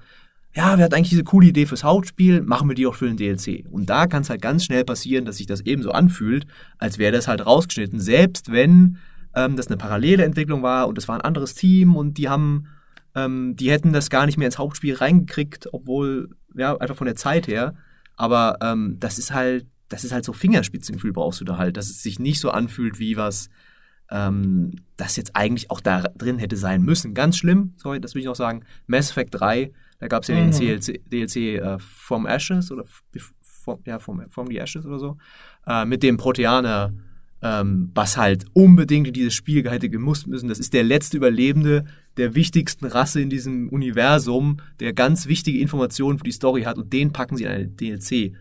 ja, 0.56 0.78
wir 0.78 0.86
hatten 0.86 0.94
eigentlich 0.94 1.10
diese 1.10 1.24
coole 1.24 1.48
Idee 1.48 1.66
fürs 1.66 1.84
Hauptspiel, 1.84 2.42
machen 2.42 2.70
wir 2.70 2.76
die 2.76 2.86
auch 2.86 2.96
für 2.96 3.08
den 3.08 3.18
DLC. 3.18 3.66
Und 3.72 3.90
da 3.90 4.06
kann 4.06 4.22
es 4.22 4.30
halt 4.30 4.42
ganz 4.42 4.66
schnell 4.66 4.84
passieren, 4.86 5.26
dass 5.26 5.38
sich 5.38 5.48
das 5.48 5.62
eben 5.62 5.82
so 5.82 5.92
anfühlt, 5.92 6.46
als 6.78 7.00
wäre 7.00 7.12
das 7.12 7.28
halt 7.28 7.46
rausgeschnitten. 7.46 8.00
Selbst 8.00 8.52
wenn 8.52 8.98
ähm, 9.36 9.56
das 9.56 9.68
eine 9.68 9.78
parallele 9.78 10.24
Entwicklung 10.24 10.62
war 10.62 10.88
und 10.88 10.98
es 10.98 11.08
war 11.08 11.16
ein 11.16 11.22
anderes 11.22 11.56
Team 11.56 11.96
und 11.96 12.20
die 12.20 12.30
haben, 12.30 12.68
ähm, 13.16 13.56
die 13.56 13.72
hätten 13.72 13.94
das 13.94 14.12
gar 14.12 14.28
nicht 14.28 14.38
mehr 14.38 14.46
ins 14.46 14.60
Hauptspiel 14.60 14.94
reingekriegt, 14.94 15.74
obwohl, 15.74 16.30
ja, 16.56 16.78
einfach 16.78 16.98
von 16.98 17.08
der 17.08 17.16
Zeit 17.16 17.48
her. 17.48 17.74
Aber 18.16 18.58
ähm, 18.62 18.98
das 19.00 19.18
ist 19.18 19.34
halt, 19.34 19.66
das 19.90 20.04
ist 20.04 20.12
halt 20.12 20.24
so 20.24 20.34
Fingerspitzengefühl 20.34 21.14
brauchst 21.14 21.42
du 21.42 21.46
da 21.46 21.58
halt, 21.58 21.78
dass 21.78 21.90
es 21.90 22.04
sich 22.04 22.20
nicht 22.20 22.40
so 22.40 22.52
anfühlt 22.52 23.00
wie 23.00 23.18
was, 23.18 23.50
ähm, 24.12 24.72
das 24.98 25.16
jetzt 25.16 25.36
eigentlich 25.36 25.72
auch 25.72 25.82
da 25.82 26.02
drin 26.02 26.38
hätte 26.38 26.58
sein 26.58 26.82
müssen. 26.82 27.14
Ganz 27.14 27.38
schlimm, 27.38 27.74
sorry, 27.78 28.00
das 28.00 28.16
will 28.16 28.22
ich 28.22 28.28
noch 28.28 28.36
sagen. 28.36 28.64
Mass 28.88 29.12
Effect 29.12 29.36
3 29.36 29.72
da 30.04 30.10
gab 30.10 30.24
es 30.24 30.28
ja 30.28 30.36
mhm. 30.36 30.52
den 30.52 30.60
DLC, 30.60 31.10
DLC 31.10 31.36
äh, 31.62 31.80
From 31.80 32.26
Ashes 32.26 32.74
oder 32.74 32.84
from, 33.42 33.80
ja, 33.86 34.00
from, 34.00 34.22
from 34.30 34.48
the 34.48 34.58
Ashes 34.58 34.86
oder 34.86 35.00
so, 35.00 35.18
äh, 35.66 35.86
mit 35.86 36.04
dem 36.04 36.18
Proteaner, 36.18 36.94
ähm, 37.42 37.90
was 37.96 38.18
halt 38.18 38.44
unbedingt 38.52 39.08
in 39.08 39.14
dieses 39.14 39.34
Spiel 39.34 39.70
hätte 39.70 39.90
gemusst 39.90 40.28
müssen. 40.28 40.50
Das 40.50 40.60
ist 40.60 40.74
der 40.74 40.84
letzte 40.84 41.16
Überlebende 41.16 41.86
der 42.18 42.36
wichtigsten 42.36 42.86
Rasse 42.86 43.22
in 43.22 43.30
diesem 43.30 43.70
Universum, 43.70 44.58
der 44.82 44.92
ganz 44.92 45.28
wichtige 45.28 45.60
Informationen 45.60 46.18
für 46.18 46.26
die 46.26 46.34
Story 46.34 46.64
hat 46.64 46.78
und 46.78 46.92
den 46.92 47.14
packen 47.14 47.38
sie 47.38 47.46
in 47.46 47.50
eine 47.50 47.68
DLC 47.68 48.34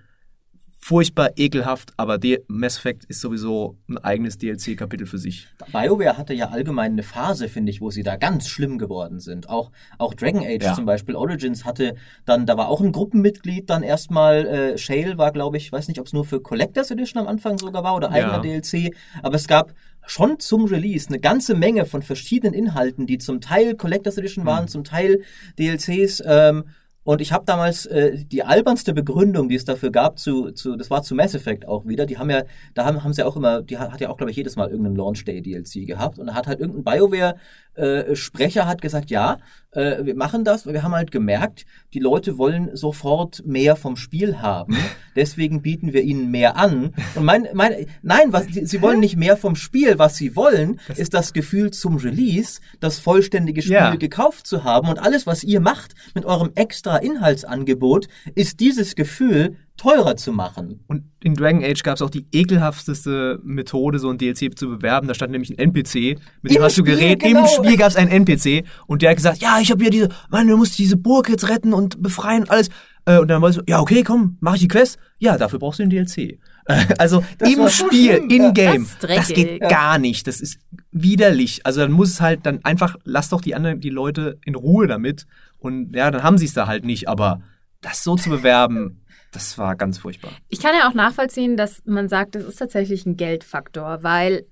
furchtbar 0.85 1.31
ekelhaft, 1.37 1.93
aber 1.97 2.19
Mass 2.49 2.77
Effect 2.77 3.05
ist 3.05 3.21
sowieso 3.21 3.79
ein 3.89 3.99
eigenes 3.99 4.37
DLC-Kapitel 4.39 5.07
für 5.07 5.17
sich. 5.17 5.47
BioWare 5.73 6.19
hatte 6.19 6.35
ja 6.35 6.49
allgemein 6.49 6.93
eine 6.93 7.05
Phase, 7.05 7.49
finde 7.49 7.71
ich, 7.71 7.81
wo 7.81 7.91
sie 7.91 8.03
da 8.03 8.17
ganz 8.17 8.49
schlimm 8.49 8.79
geworden 8.79 9.21
sind. 9.21 9.49
Auch, 9.49 9.71
auch 9.99 10.13
Dragon 10.13 10.43
Age 10.43 10.65
ja. 10.65 10.75
zum 10.75 10.85
Beispiel, 10.85 11.15
Origins 11.15 11.65
hatte 11.65 11.95
dann, 12.25 12.47
da 12.47 12.57
war 12.57 12.69
auch 12.69 12.81
ein 12.81 12.91
Gruppenmitglied 12.91 13.71
dann 13.71 13.85
erstmal, 13.85 14.45
äh, 14.45 14.77
Shale 14.77 15.19
war, 15.19 15.31
glaube 15.31 15.57
ich, 15.57 15.71
weiß 15.71 15.87
nicht, 15.87 16.01
ob 16.01 16.07
es 16.07 16.13
nur 16.13 16.25
für 16.25 16.41
Collectors 16.41 16.91
Edition 16.91 17.23
am 17.23 17.29
Anfang 17.29 17.59
sogar 17.59 17.85
war 17.85 17.95
oder 17.95 18.11
eigener 18.11 18.45
ja. 18.45 18.61
DLC, 18.61 18.93
aber 19.23 19.37
es 19.37 19.47
gab 19.47 19.75
schon 20.05 20.41
zum 20.41 20.65
Release 20.65 21.09
eine 21.09 21.21
ganze 21.21 21.55
Menge 21.55 21.87
von 21.87 22.03
verschiedenen 22.03 22.55
Inhalten, 22.55 23.07
die 23.07 23.19
zum 23.19 23.41
Teil 23.41 23.77
Collectors 23.77 24.19
Edition 24.19 24.47
waren, 24.47 24.65
mhm. 24.65 24.69
zum 24.69 24.83
Teil 24.83 25.21
DLCs, 25.61 26.25
ähm, 26.27 26.65
und 27.05 27.21
ich 27.21 27.33
habe 27.33 27.45
damals 27.45 27.87
äh, 27.87 28.25
die 28.25 28.45
albernste 28.45 28.95
Begründung, 28.95 29.49
die 29.49 29.57
es 29.57 29.65
dafür 29.65 29.91
gab, 29.91 30.19
zu, 30.19 30.53
zu, 30.53 30.77
das 30.77 30.89
war 30.89 31.03
zu 31.03 31.17
Mass 31.17 31.35
Effect 31.35 31.67
auch 31.67 31.87
wieder. 31.87 32.07
Die 32.07 32.19
haben 32.19 32.31
ja, 32.31 32.45
da 32.75 32.85
haben, 32.85 33.03
haben 33.03 33.13
sie 33.13 33.25
auch 33.25 33.35
immer, 33.35 33.61
die 33.63 33.79
hat, 33.79 33.93
hat 33.93 34.01
ja 34.01 34.09
auch, 34.09 34.17
glaube 34.17 34.31
ich, 34.31 34.37
jedes 34.37 34.55
Mal 34.55 34.71
irgendeinen 34.71 34.97
Launch 34.97 35.25
Day 35.25 35.43
DLC 35.43 35.87
gehabt. 35.87 36.21
Und 36.21 36.29
da 36.29 36.35
hat 36.35 36.47
halt 36.47 36.61
irgendein 36.61 36.85
BioWare 36.85 37.37
äh, 37.75 38.15
hat 38.15 38.81
gesagt, 38.81 39.11
ja, 39.11 39.39
äh, 39.73 40.05
wir 40.05 40.15
machen 40.15 40.45
das, 40.45 40.67
weil 40.67 40.75
wir 40.75 40.83
haben 40.83 40.95
halt 40.95 41.11
gemerkt, 41.11 41.65
die 41.95 41.99
Leute 41.99 42.39
wollen 42.39 42.75
sofort 42.77 43.45
mehr 43.45 43.77
vom 43.77 43.97
Spiel 43.97 44.41
haben, 44.41 44.77
deswegen 45.17 45.63
bieten 45.63 45.93
wir 45.93 46.03
ihnen 46.03 46.31
mehr 46.31 46.57
an. 46.57 46.95
Und 47.15 47.25
mein, 47.25 47.49
mein 47.55 47.87
nein, 48.03 48.33
was, 48.33 48.47
sie, 48.47 48.67
sie 48.67 48.83
wollen 48.83 49.01
nicht 49.01 49.17
mehr 49.17 49.37
vom 49.37 49.57
Spiel, 49.57 49.99
was 49.99 50.17
sie 50.17 50.37
wollen, 50.37 50.79
das 50.89 50.99
ist 50.99 51.15
das 51.15 51.33
Gefühl 51.33 51.71
zum 51.71 51.97
Release, 51.97 52.61
das 52.81 52.99
vollständige 52.99 53.63
Spiel 53.63 53.75
ja. 53.75 53.95
gekauft 53.97 54.47
zu 54.47 54.65
haben 54.65 54.89
und 54.89 54.99
alles, 54.99 55.27
was 55.27 55.43
ihr 55.43 55.61
macht 55.61 55.95
mit 56.15 56.25
eurem 56.25 56.53
extra 56.55 56.99
Inhaltsangebot, 56.99 58.09
ist 58.35 58.61
dieses 58.61 58.95
Gefühl, 58.95 59.57
teurer 59.77 60.17
zu 60.17 60.33
machen. 60.33 60.85
Und 60.87 61.05
in 61.23 61.35
Dragon 61.35 61.65
Age 61.65 61.83
gab 61.83 61.97
es 61.97 62.03
auch 62.03 62.11
die 62.11 62.27
ekelhafteste 62.33 63.41
Methode, 63.43 63.99
so 63.99 64.11
ein 64.11 64.19
DLC 64.19 64.57
zu 64.57 64.69
bewerben. 64.69 65.09
Da 65.09 65.15
stand 65.15 65.33
nämlich 65.33 65.51
ein 65.51 65.59
NPC, 65.59 66.21
mit 66.43 66.53
dem 66.53 66.59
Im 66.59 66.63
hast 66.63 66.79
du 66.79 66.85
geredet. 66.85 67.23
Genau. 67.23 67.41
Im 67.41 67.47
Spiel 67.47 67.77
gab 67.77 67.89
es 67.89 67.97
einen 67.97 68.11
NPC 68.11 68.65
und 68.87 69.03
der 69.03 69.11
hat 69.11 69.17
gesagt, 69.17 69.39
ja, 69.39 69.59
ich 69.61 69.71
habe 69.71 69.83
hier 69.83 69.91
diese, 69.91 70.09
Mann, 70.31 70.47
du 70.47 70.57
musst 70.57 70.79
diese 70.79 70.97
Burg 70.97 71.29
jetzt 71.29 71.49
retten 71.49 71.73
und 71.73 72.03
befreien 72.03 72.43
und 72.43 72.51
alles. 72.51 72.69
Äh, 73.05 73.19
und 73.19 73.29
dann 73.29 73.43
war 73.43 73.53
so, 73.53 73.63
ja, 73.67 73.81
okay, 73.81 74.03
komm, 74.03 74.37
mach 74.41 74.55
ich 74.55 74.61
die 74.61 74.69
Quest. 74.69 74.99
Ja, 75.19 75.37
dafür 75.37 75.59
brauchst 75.59 75.79
du 75.79 75.87
den 75.87 75.91
DLC. 75.91 76.39
Also 76.99 77.25
das 77.39 77.53
im 77.53 77.69
Spiel, 77.69 78.19
so 78.19 78.23
in-game, 78.29 78.87
das, 79.01 79.11
das, 79.11 79.29
geht 79.29 79.61
ja. 79.61 79.69
gar 79.69 79.99
nicht. 79.99 80.29
Das 80.29 80.41
ist 80.41 80.61
widerlich. 80.93 81.67
Also 81.67 81.81
dann 81.81 81.91
muss 81.91 82.11
es 82.11 82.21
halt 82.21 82.47
dann 82.47 82.65
einfach, 82.65 82.95
lass 83.03 83.31
doch 83.31 83.41
die 83.41 83.57
anderen, 83.57 83.81
die 83.81 83.91
Leute 83.91 84.39
in 84.45 84.55
Ruhe 84.55 84.87
damit. 84.87 85.27
Und 85.59 85.97
ja, 85.97 86.13
dann 86.13 86.23
haben 86.23 86.39
sie 86.39 86.47
es 86.47 86.55
da 86.55 86.69
halt 86.69 86.85
nicht. 86.85 87.09
Aber 87.09 87.43
das 87.81 88.05
so 88.05 88.15
zu 88.15 88.31
bewerben, 88.31 89.02
das 89.33 89.59
war 89.59 89.77
ganz 89.77 89.99
furchtbar. 89.99 90.33
Ich 90.49 90.61
kann 90.61 90.75
ja 90.75 90.89
auch 90.89 90.95
nachvollziehen, 90.95 91.57
dass 91.57 91.83
man 91.85 92.09
sagt, 92.09 92.35
das 92.35 92.45
ist 92.45 92.57
tatsächlich 92.57 93.07
ein 93.07 93.17
Geldfaktor, 93.17 94.03
weil 94.03 94.47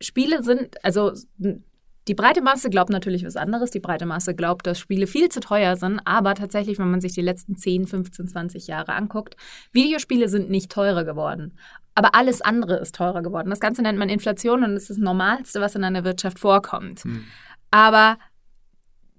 Spiele 0.00 0.42
sind, 0.42 0.82
also 0.82 1.12
die 2.08 2.14
breite 2.14 2.42
Masse 2.42 2.68
glaubt 2.68 2.90
natürlich 2.90 3.24
was 3.24 3.36
anderes. 3.36 3.70
Die 3.70 3.80
breite 3.80 4.04
Masse 4.04 4.34
glaubt, 4.34 4.66
dass 4.66 4.78
Spiele 4.78 5.06
viel 5.06 5.30
zu 5.30 5.40
teuer 5.40 5.76
sind. 5.76 6.00
Aber 6.04 6.34
tatsächlich, 6.34 6.78
wenn 6.78 6.90
man 6.90 7.00
sich 7.00 7.12
die 7.12 7.22
letzten 7.22 7.56
10, 7.56 7.86
15, 7.86 8.28
20 8.28 8.66
Jahre 8.66 8.92
anguckt, 8.92 9.36
Videospiele 9.72 10.28
sind 10.28 10.50
nicht 10.50 10.70
teurer 10.70 11.04
geworden. 11.04 11.54
Aber 11.94 12.14
alles 12.14 12.42
andere 12.42 12.76
ist 12.76 12.94
teurer 12.94 13.22
geworden. 13.22 13.50
Das 13.50 13.60
Ganze 13.60 13.80
nennt 13.80 13.98
man 13.98 14.08
Inflation 14.08 14.64
und 14.64 14.74
das 14.74 14.84
ist 14.84 14.90
das 14.90 14.98
Normalste, 14.98 15.60
was 15.60 15.76
in 15.76 15.84
einer 15.84 16.04
Wirtschaft 16.04 16.38
vorkommt. 16.38 17.04
Hm. 17.04 17.24
Aber 17.70 18.18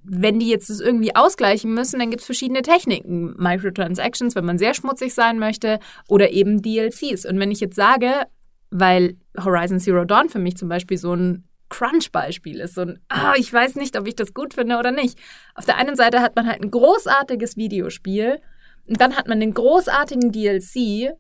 wenn 0.08 0.40
die 0.40 0.50
jetzt 0.50 0.70
das 0.70 0.80
irgendwie 0.80 1.16
ausgleichen 1.16 1.74
müssen, 1.74 2.00
dann 2.00 2.10
gibt 2.10 2.22
es 2.22 2.26
verschiedene 2.26 2.62
Techniken. 2.62 3.36
Microtransactions, 3.38 4.36
wenn 4.36 4.46
man 4.46 4.58
sehr 4.58 4.74
schmutzig 4.74 5.14
sein 5.14 5.40
möchte, 5.40 5.80
oder 6.08 6.32
eben 6.32 6.62
DLCs. 6.62 7.26
Und 7.26 7.40
wenn 7.40 7.52
ich 7.52 7.60
jetzt 7.60 7.76
sage, 7.76 8.28
weil 8.70 9.18
Horizon 9.38 9.80
Zero 9.80 10.06
Dawn 10.06 10.30
für 10.30 10.40
mich 10.40 10.58
zum 10.58 10.70
Beispiel 10.70 10.98
so 10.98 11.14
ein 11.14 11.46
Crunch-Beispiel 11.70 12.60
ist, 12.60 12.76
so 12.76 12.82
ein, 12.82 13.00
ah, 13.10 13.34
ich 13.38 13.52
weiß 13.52 13.76
nicht, 13.76 13.98
ob 13.98 14.08
ich 14.08 14.16
das 14.16 14.34
gut 14.34 14.54
finde 14.54 14.78
oder 14.78 14.92
nicht. 14.92 15.18
Auf 15.56 15.66
der 15.66 15.78
einen 15.78 15.96
Seite 15.96 16.22
hat 16.22 16.36
man 16.36 16.48
halt 16.48 16.62
ein 16.62 16.72
großartiges 16.72 17.58
Videospiel 17.58 18.40
und 18.88 19.02
dann 19.02 19.16
hat 19.16 19.28
man 19.28 19.40
den 19.40 19.54
großartigen 19.54 20.32
DLC. 20.32 21.14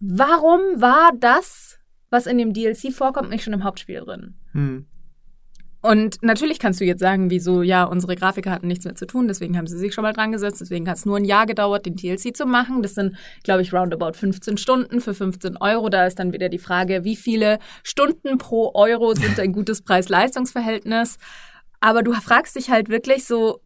Warum 0.00 0.60
war 0.76 1.10
das, 1.18 1.80
was 2.10 2.26
in 2.26 2.38
dem 2.38 2.52
DLC 2.52 2.92
vorkommt, 2.92 3.30
nicht 3.30 3.42
schon 3.42 3.52
im 3.52 3.64
Hauptspiel 3.64 4.00
drin? 4.00 4.34
Hm. 4.52 4.86
Und 5.80 6.18
natürlich 6.22 6.58
kannst 6.58 6.80
du 6.80 6.84
jetzt 6.84 7.00
sagen, 7.00 7.30
wieso, 7.30 7.62
ja, 7.62 7.84
unsere 7.84 8.16
Grafiker 8.16 8.50
hatten 8.50 8.66
nichts 8.66 8.84
mehr 8.84 8.96
zu 8.96 9.06
tun, 9.06 9.28
deswegen 9.28 9.56
haben 9.56 9.68
sie 9.68 9.78
sich 9.78 9.94
schon 9.94 10.02
mal 10.02 10.12
dran 10.12 10.32
gesetzt, 10.32 10.60
deswegen 10.60 10.88
hat 10.88 10.96
es 10.96 11.06
nur 11.06 11.16
ein 11.16 11.24
Jahr 11.24 11.46
gedauert, 11.46 11.86
den 11.86 11.96
TLC 11.96 12.36
zu 12.36 12.46
machen. 12.46 12.82
Das 12.82 12.94
sind, 12.94 13.16
glaube 13.44 13.62
ich, 13.62 13.72
roundabout 13.72 14.14
15 14.14 14.56
Stunden 14.56 15.00
für 15.00 15.14
15 15.14 15.56
Euro. 15.58 15.88
Da 15.88 16.06
ist 16.06 16.18
dann 16.18 16.32
wieder 16.32 16.48
die 16.48 16.58
Frage, 16.58 17.04
wie 17.04 17.16
viele 17.16 17.60
Stunden 17.84 18.38
pro 18.38 18.72
Euro 18.74 19.14
sind 19.14 19.38
ein 19.38 19.52
gutes 19.52 19.82
Preis-Leistungs-Verhältnis? 19.84 21.18
Aber 21.80 22.02
du 22.02 22.12
fragst 22.12 22.56
dich 22.56 22.70
halt 22.70 22.88
wirklich 22.88 23.24
so, 23.24 23.60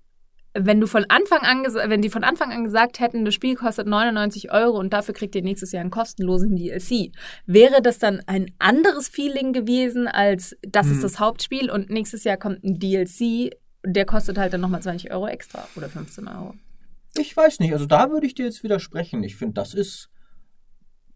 wenn 0.55 0.81
du 0.81 0.87
von 0.87 1.05
Anfang 1.09 1.41
an, 1.41 1.65
wenn 1.65 2.03
die 2.03 2.11
von 2.11 2.25
Anfang 2.25 2.53
an 2.53 2.65
gesagt 2.65 3.01
hätten, 3.01 3.25
das 3.25 3.35
Spiel 3.35 3.55
kostet 3.55 3.87
99 3.87 4.53
Euro 4.53 4.79
und 4.79 4.93
dafür 4.93 5.15
kriegt 5.15 5.35
ihr 5.35 5.43
nächstes 5.43 5.73
Jahr 5.73 5.81
einen 5.81 5.91
kostenlosen 5.91 6.57
DLC, 6.57 7.13
wäre 7.47 7.81
das 7.83 7.99
dann 7.99 8.21
ein 8.27 8.51
anderes 8.59 9.09
Feeling 9.09 9.53
gewesen 9.53 10.09
als 10.09 10.57
das 10.63 10.87
hm. 10.87 10.93
ist 10.93 11.05
das 11.05 11.19
Hauptspiel 11.19 11.71
und 11.71 11.91
nächstes 11.91 12.25
Jahr 12.25 12.37
kommt 12.37 12.63
ein 12.65 12.79
DLC, 12.79 13.57
der 13.85 14.05
kostet 14.05 14.39
halt 14.39 14.53
dann 14.53 14.61
nochmal 14.61 14.83
20 14.83 15.11
Euro 15.13 15.27
extra 15.27 15.67
oder 15.77 15.89
15 15.89 16.29
Euro. 16.29 16.55
Ich 17.17 17.37
weiß 17.37 17.61
nicht, 17.61 17.73
also 17.73 17.87
da 17.87 18.11
würde 18.11 18.27
ich 18.27 18.35
dir 18.35 18.47
jetzt 18.47 18.63
widersprechen. 18.63 19.23
Ich 19.23 19.37
finde, 19.37 19.55
das 19.55 19.75
ist 19.75 20.12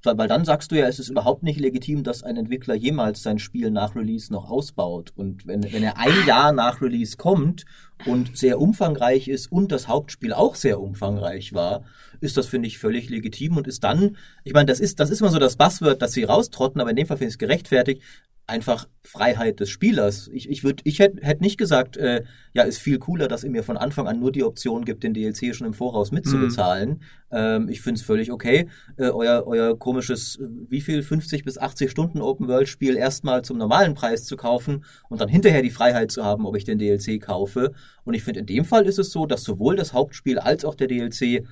weil 0.04 0.28
dann 0.28 0.44
sagst 0.44 0.70
du 0.70 0.76
ja, 0.76 0.86
es 0.86 0.98
ist 0.98 1.08
überhaupt 1.08 1.42
nicht 1.42 1.58
legitim, 1.58 2.04
dass 2.04 2.22
ein 2.22 2.36
Entwickler 2.36 2.74
jemals 2.74 3.22
sein 3.22 3.38
Spiel 3.38 3.70
nach 3.70 3.96
Release 3.96 4.32
noch 4.32 4.48
ausbaut. 4.48 5.12
Und 5.16 5.46
wenn, 5.46 5.64
wenn 5.72 5.82
er 5.82 5.98
ein 5.98 6.26
Jahr 6.26 6.52
nach 6.52 6.80
Release 6.80 7.16
kommt 7.16 7.64
und 8.04 8.36
sehr 8.36 8.60
umfangreich 8.60 9.28
ist 9.28 9.50
und 9.50 9.72
das 9.72 9.88
Hauptspiel 9.88 10.32
auch 10.32 10.54
sehr 10.54 10.80
umfangreich 10.80 11.54
war, 11.54 11.82
ist 12.20 12.36
das, 12.36 12.46
finde 12.46 12.68
ich, 12.68 12.78
völlig 12.78 13.08
legitim 13.08 13.56
und 13.56 13.66
ist 13.66 13.82
dann, 13.82 14.16
ich 14.44 14.52
meine, 14.52 14.66
das 14.66 14.80
ist, 14.80 15.00
das 15.00 15.10
ist 15.10 15.20
immer 15.20 15.30
so 15.30 15.38
das 15.38 15.56
Buzzword, 15.56 16.00
dass 16.00 16.12
sie 16.12 16.24
raustrotten, 16.24 16.80
aber 16.80 16.90
in 16.90 16.96
dem 16.96 17.06
Fall 17.06 17.16
finde 17.16 17.28
ich 17.28 17.34
es 17.34 17.38
gerechtfertigt, 17.38 18.02
einfach 18.46 18.86
Freiheit 19.02 19.58
des 19.58 19.70
Spielers. 19.70 20.28
Ich, 20.32 20.48
ich, 20.48 20.62
würd, 20.62 20.80
ich 20.84 21.00
hätte 21.00 21.24
hätt 21.24 21.40
nicht 21.40 21.58
gesagt, 21.58 21.96
äh, 21.96 22.22
ja, 22.52 22.62
ist 22.62 22.78
viel 22.78 22.98
cooler, 22.98 23.26
dass 23.26 23.42
ihr 23.42 23.50
mir 23.50 23.64
von 23.64 23.76
Anfang 23.76 24.06
an 24.06 24.20
nur 24.20 24.30
die 24.30 24.44
Option 24.44 24.84
gibt, 24.84 25.02
den 25.02 25.14
DLC 25.14 25.54
schon 25.54 25.66
im 25.66 25.74
Voraus 25.74 26.12
mitzubezahlen. 26.12 26.90
Mhm. 26.90 27.00
Ähm, 27.32 27.68
ich 27.68 27.80
finde 27.80 27.98
es 27.98 28.06
völlig 28.06 28.30
okay, 28.30 28.68
äh, 28.96 29.08
euer, 29.08 29.44
euer 29.46 29.76
komisches, 29.78 30.38
wie 30.68 30.80
viel, 30.80 31.02
50 31.02 31.44
bis 31.44 31.58
80 31.58 31.90
Stunden 31.90 32.20
Open-World-Spiel 32.20 32.96
erstmal 32.96 33.42
zum 33.42 33.58
normalen 33.58 33.94
Preis 33.94 34.24
zu 34.24 34.36
kaufen 34.36 34.84
und 35.08 35.20
dann 35.20 35.28
hinterher 35.28 35.62
die 35.62 35.70
Freiheit 35.70 36.12
zu 36.12 36.24
haben, 36.24 36.46
ob 36.46 36.56
ich 36.56 36.64
den 36.64 36.78
DLC 36.78 37.20
kaufe. 37.20 37.72
Und 38.04 38.14
ich 38.14 38.22
finde, 38.22 38.40
in 38.40 38.46
dem 38.46 38.64
Fall 38.64 38.86
ist 38.86 38.98
es 38.98 39.10
so, 39.10 39.26
dass 39.26 39.42
sowohl 39.42 39.74
das 39.74 39.92
Hauptspiel 39.92 40.38
als 40.38 40.64
auch 40.64 40.76
der 40.76 40.86
DLC 40.86 41.44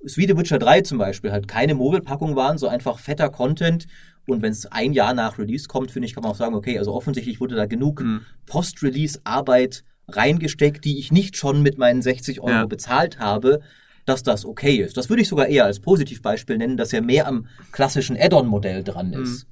ist 0.00 0.16
wie 0.16 0.28
The 0.28 0.36
Witcher 0.36 0.60
3 0.60 0.82
zum 0.82 0.98
Beispiel, 0.98 1.32
halt 1.32 1.48
keine 1.48 1.74
Mogelpackung 1.74 2.36
waren, 2.36 2.58
so 2.58 2.68
einfach 2.68 3.00
fetter 3.00 3.30
Content, 3.30 3.88
und 4.28 4.42
wenn 4.42 4.52
es 4.52 4.66
ein 4.66 4.92
Jahr 4.92 5.14
nach 5.14 5.38
Release 5.38 5.68
kommt, 5.68 5.90
finde 5.90 6.06
ich, 6.06 6.14
kann 6.14 6.22
man 6.22 6.32
auch 6.32 6.36
sagen, 6.36 6.54
okay, 6.54 6.78
also 6.78 6.94
offensichtlich 6.94 7.40
wurde 7.40 7.56
da 7.56 7.66
genug 7.66 8.02
mhm. 8.02 8.20
Post-Release-Arbeit 8.46 9.84
reingesteckt, 10.08 10.84
die 10.84 10.98
ich 10.98 11.12
nicht 11.12 11.36
schon 11.36 11.62
mit 11.62 11.78
meinen 11.78 12.02
60 12.02 12.40
Euro 12.40 12.50
ja. 12.50 12.66
bezahlt 12.66 13.18
habe, 13.18 13.60
dass 14.06 14.22
das 14.22 14.44
okay 14.44 14.76
ist. 14.76 14.96
Das 14.96 15.10
würde 15.10 15.22
ich 15.22 15.28
sogar 15.28 15.48
eher 15.48 15.64
als 15.64 15.80
Positivbeispiel 15.80 16.56
nennen, 16.56 16.76
dass 16.76 16.92
er 16.92 17.02
mehr 17.02 17.26
am 17.26 17.46
klassischen 17.72 18.16
Add-on-Modell 18.18 18.84
dran 18.84 19.08
mhm. 19.08 19.22
ist. 19.22 19.46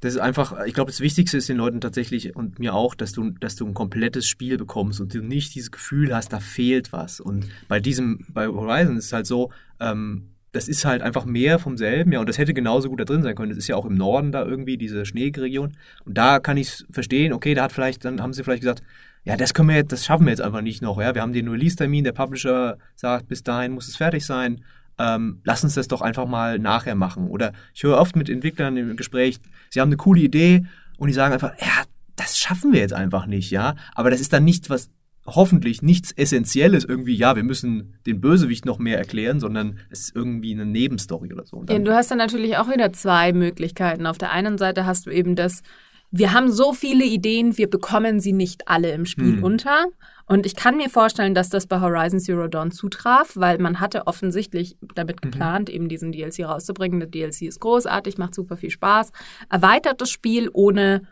Das 0.00 0.14
ist 0.14 0.20
einfach, 0.20 0.64
ich 0.64 0.74
glaube, 0.74 0.92
das 0.92 1.00
Wichtigste 1.00 1.38
ist 1.38 1.48
den 1.48 1.56
Leuten 1.56 1.80
tatsächlich 1.80 2.36
und 2.36 2.60
mir 2.60 2.74
auch, 2.74 2.94
dass 2.94 3.12
du, 3.12 3.30
dass 3.30 3.56
du 3.56 3.66
ein 3.66 3.74
komplettes 3.74 4.28
Spiel 4.28 4.56
bekommst 4.56 5.00
und 5.00 5.12
du 5.12 5.22
nicht 5.22 5.54
dieses 5.56 5.72
Gefühl 5.72 6.14
hast, 6.14 6.32
da 6.32 6.38
fehlt 6.38 6.92
was. 6.92 7.18
Und 7.18 7.46
bei 7.66 7.80
diesem, 7.80 8.24
bei 8.28 8.46
Horizon 8.46 8.96
ist 8.96 9.06
es 9.06 9.12
halt 9.12 9.26
so, 9.26 9.50
ähm, 9.80 10.30
das 10.52 10.68
ist 10.68 10.84
halt 10.84 11.02
einfach 11.02 11.24
mehr 11.24 11.58
vom 11.58 11.76
selben, 11.76 12.12
ja, 12.12 12.20
und 12.20 12.28
das 12.28 12.38
hätte 12.38 12.54
genauso 12.54 12.88
gut 12.88 13.00
da 13.00 13.04
drin 13.04 13.22
sein 13.22 13.34
können. 13.34 13.50
Das 13.50 13.58
ist 13.58 13.68
ja 13.68 13.76
auch 13.76 13.84
im 13.84 13.94
Norden 13.94 14.32
da 14.32 14.44
irgendwie, 14.44 14.78
diese 14.78 15.04
schneeige 15.04 15.42
Region. 15.42 15.76
Und 16.04 16.16
da 16.16 16.38
kann 16.38 16.56
ich 16.56 16.68
es 16.68 16.86
verstehen, 16.90 17.32
okay, 17.32 17.54
da 17.54 17.64
hat 17.64 17.72
vielleicht, 17.72 18.04
dann 18.04 18.22
haben 18.22 18.32
sie 18.32 18.42
vielleicht 18.42 18.62
gesagt, 18.62 18.82
ja, 19.24 19.36
das 19.36 19.52
können 19.52 19.68
wir 19.68 19.76
jetzt, 19.76 19.92
das 19.92 20.06
schaffen 20.06 20.24
wir 20.24 20.30
jetzt 20.30 20.40
einfach 20.40 20.62
nicht 20.62 20.80
noch, 20.80 21.00
ja. 21.00 21.14
Wir 21.14 21.22
haben 21.22 21.32
den 21.32 21.48
Release-Termin, 21.48 22.04
der 22.04 22.12
Publisher 22.12 22.78
sagt, 22.94 23.28
bis 23.28 23.42
dahin 23.42 23.72
muss 23.72 23.88
es 23.88 23.96
fertig 23.96 24.24
sein. 24.24 24.64
Ähm, 24.98 25.40
lass 25.44 25.62
uns 25.62 25.74
das 25.74 25.86
doch 25.86 26.00
einfach 26.00 26.26
mal 26.26 26.58
nachher 26.58 26.94
machen. 26.94 27.28
Oder 27.28 27.52
ich 27.74 27.82
höre 27.82 27.98
oft 27.98 28.16
mit 28.16 28.28
Entwicklern 28.30 28.76
im 28.76 28.96
Gespräch, 28.96 29.38
sie 29.70 29.80
haben 29.80 29.90
eine 29.90 29.96
coole 29.96 30.20
Idee 30.20 30.64
und 30.96 31.08
die 31.08 31.14
sagen 31.14 31.34
einfach, 31.34 31.52
ja, 31.60 31.84
das 32.16 32.38
schaffen 32.38 32.72
wir 32.72 32.80
jetzt 32.80 32.94
einfach 32.94 33.26
nicht, 33.26 33.50
ja. 33.50 33.74
Aber 33.94 34.10
das 34.10 34.20
ist 34.20 34.32
dann 34.32 34.44
nichts, 34.44 34.70
was 34.70 34.90
hoffentlich 35.34 35.82
nichts 35.82 36.12
Essentielles 36.12 36.84
irgendwie, 36.84 37.14
ja, 37.14 37.36
wir 37.36 37.42
müssen 37.42 37.94
den 38.06 38.20
Bösewicht 38.20 38.64
noch 38.64 38.78
mehr 38.78 38.98
erklären, 38.98 39.40
sondern 39.40 39.78
es 39.90 40.00
ist 40.00 40.16
irgendwie 40.16 40.52
eine 40.52 40.66
Nebenstory 40.66 41.32
oder 41.32 41.44
so. 41.44 41.64
Ja, 41.68 41.78
du 41.78 41.94
hast 41.94 42.10
dann 42.10 42.18
natürlich 42.18 42.56
auch 42.56 42.70
wieder 42.70 42.92
zwei 42.92 43.32
Möglichkeiten. 43.32 44.06
Auf 44.06 44.18
der 44.18 44.32
einen 44.32 44.58
Seite 44.58 44.86
hast 44.86 45.06
du 45.06 45.10
eben 45.10 45.36
das, 45.36 45.62
wir 46.10 46.32
haben 46.32 46.50
so 46.50 46.72
viele 46.72 47.04
Ideen, 47.04 47.58
wir 47.58 47.68
bekommen 47.68 48.20
sie 48.20 48.32
nicht 48.32 48.68
alle 48.68 48.92
im 48.92 49.04
Spiel 49.04 49.36
hm. 49.36 49.44
unter. 49.44 49.86
Und 50.26 50.44
ich 50.44 50.56
kann 50.56 50.76
mir 50.76 50.90
vorstellen, 50.90 51.34
dass 51.34 51.48
das 51.48 51.66
bei 51.66 51.80
Horizon 51.80 52.20
Zero 52.20 52.48
Dawn 52.48 52.70
zutraf, 52.70 53.32
weil 53.34 53.58
man 53.58 53.80
hatte 53.80 54.06
offensichtlich 54.06 54.76
damit 54.94 55.16
mhm. 55.16 55.30
geplant, 55.30 55.68
mhm. 55.68 55.74
eben 55.74 55.88
diesen 55.88 56.12
DLC 56.12 56.44
rauszubringen. 56.44 57.00
Der 57.00 57.08
DLC 57.08 57.42
ist 57.42 57.60
großartig, 57.60 58.18
macht 58.18 58.34
super 58.34 58.56
viel 58.56 58.70
Spaß, 58.70 59.10
erweitert 59.50 60.00
das 60.02 60.10
Spiel 60.10 60.50
ohne 60.52 61.02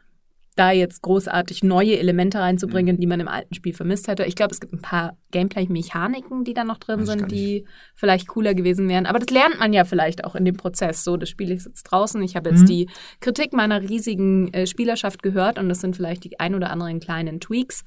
da 0.57 0.71
jetzt 0.71 1.03
großartig 1.03 1.63
neue 1.63 1.99
Elemente 1.99 2.39
reinzubringen, 2.39 2.97
mhm. 2.97 3.01
die 3.01 3.07
man 3.07 3.21
im 3.21 3.29
alten 3.29 3.55
Spiel 3.55 3.75
vermisst 3.75 4.09
hätte. 4.09 4.25
Ich 4.25 4.35
glaube, 4.35 4.53
es 4.53 4.61
gibt 4.61 4.73
ein 4.73 4.81
paar 4.81 5.17
Gameplay-Mechaniken, 5.31 6.45
die 6.45 6.55
da 6.55 6.65
noch 6.65 6.79
drin 6.79 7.01
das 7.01 7.11
sind, 7.11 7.31
die 7.31 7.67
vielleicht 7.95 8.27
cooler 8.27 8.55
gewesen 8.55 8.89
wären. 8.89 9.07
Aber 9.07 9.19
das 9.19 9.31
lernt 9.31 9.61
man 9.61 9.75
ja 9.75 9.85
vielleicht 9.85 10.25
auch 10.25 10.35
in 10.35 10.47
dem 10.47 10.57
Prozess. 10.57 11.05
So, 11.05 11.17
das 11.19 11.29
Spiel 11.29 11.51
ist 11.51 11.67
jetzt 11.67 11.85
draußen. 11.85 12.21
Ich 12.23 12.37
habe 12.37 12.51
jetzt 12.51 12.63
mhm. 12.63 12.67
die 12.67 12.91
Kritik 13.21 13.53
meiner 13.53 13.83
riesigen 13.83 14.53
äh, 14.55 14.67
Spielerschaft 14.67 15.23
gehört 15.23 15.59
und 15.59 15.69
das 15.69 15.81
sind 15.81 15.95
vielleicht 15.95 16.25
die 16.25 16.41
ein 16.41 16.55
oder 16.55 16.71
anderen 16.71 17.01
kleinen 17.01 17.39
Tweaks. 17.39 17.85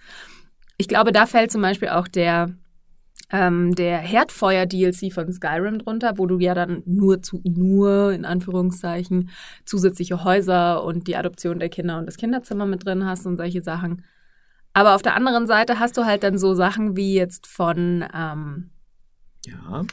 Ich 0.78 0.88
glaube, 0.88 1.12
da 1.12 1.26
fällt 1.26 1.52
zum 1.52 1.62
Beispiel 1.62 1.90
auch 1.90 2.08
der 2.08 2.54
ähm, 3.32 3.76
der 3.76 3.98
Herdfeuer-DLC 4.00 5.14
von 5.14 5.32
Skyrim 5.32 5.80
drunter, 5.80 6.14
wo 6.18 6.26
du 6.26 6.40
ja 6.40 6.54
dann 6.54 6.82
nur 6.86 7.22
zu, 7.22 7.42
nur 7.44 8.12
in 8.12 8.26
Anführungszeichen 8.26 9.30
zusätzliche 9.66 10.24
Häuser 10.24 10.84
und 10.84 11.08
die 11.08 11.16
Adoption 11.16 11.60
der 11.60 11.70
Kinder 11.70 12.00
und 12.00 12.06
das 12.06 12.18
Kinderzimmer 12.18 12.66
mit 12.66 12.86
drin 12.86 13.06
hast 13.06 13.26
und 13.26 13.38
solche 13.38 13.62
Sachen. 13.62 14.04
Aber 14.74 14.96
auf 14.96 15.02
der 15.02 15.16
anderen 15.16 15.48
Seite 15.48 15.80
hast 15.80 15.98
du 15.98 16.06
halt 16.06 16.24
dann 16.24 16.38
so 16.38 16.54
Sachen 16.54 16.96
wie 16.96 17.14
jetzt 17.14 17.48
von 17.48 18.06
ähm, 18.14 18.70
ja. 19.46 19.84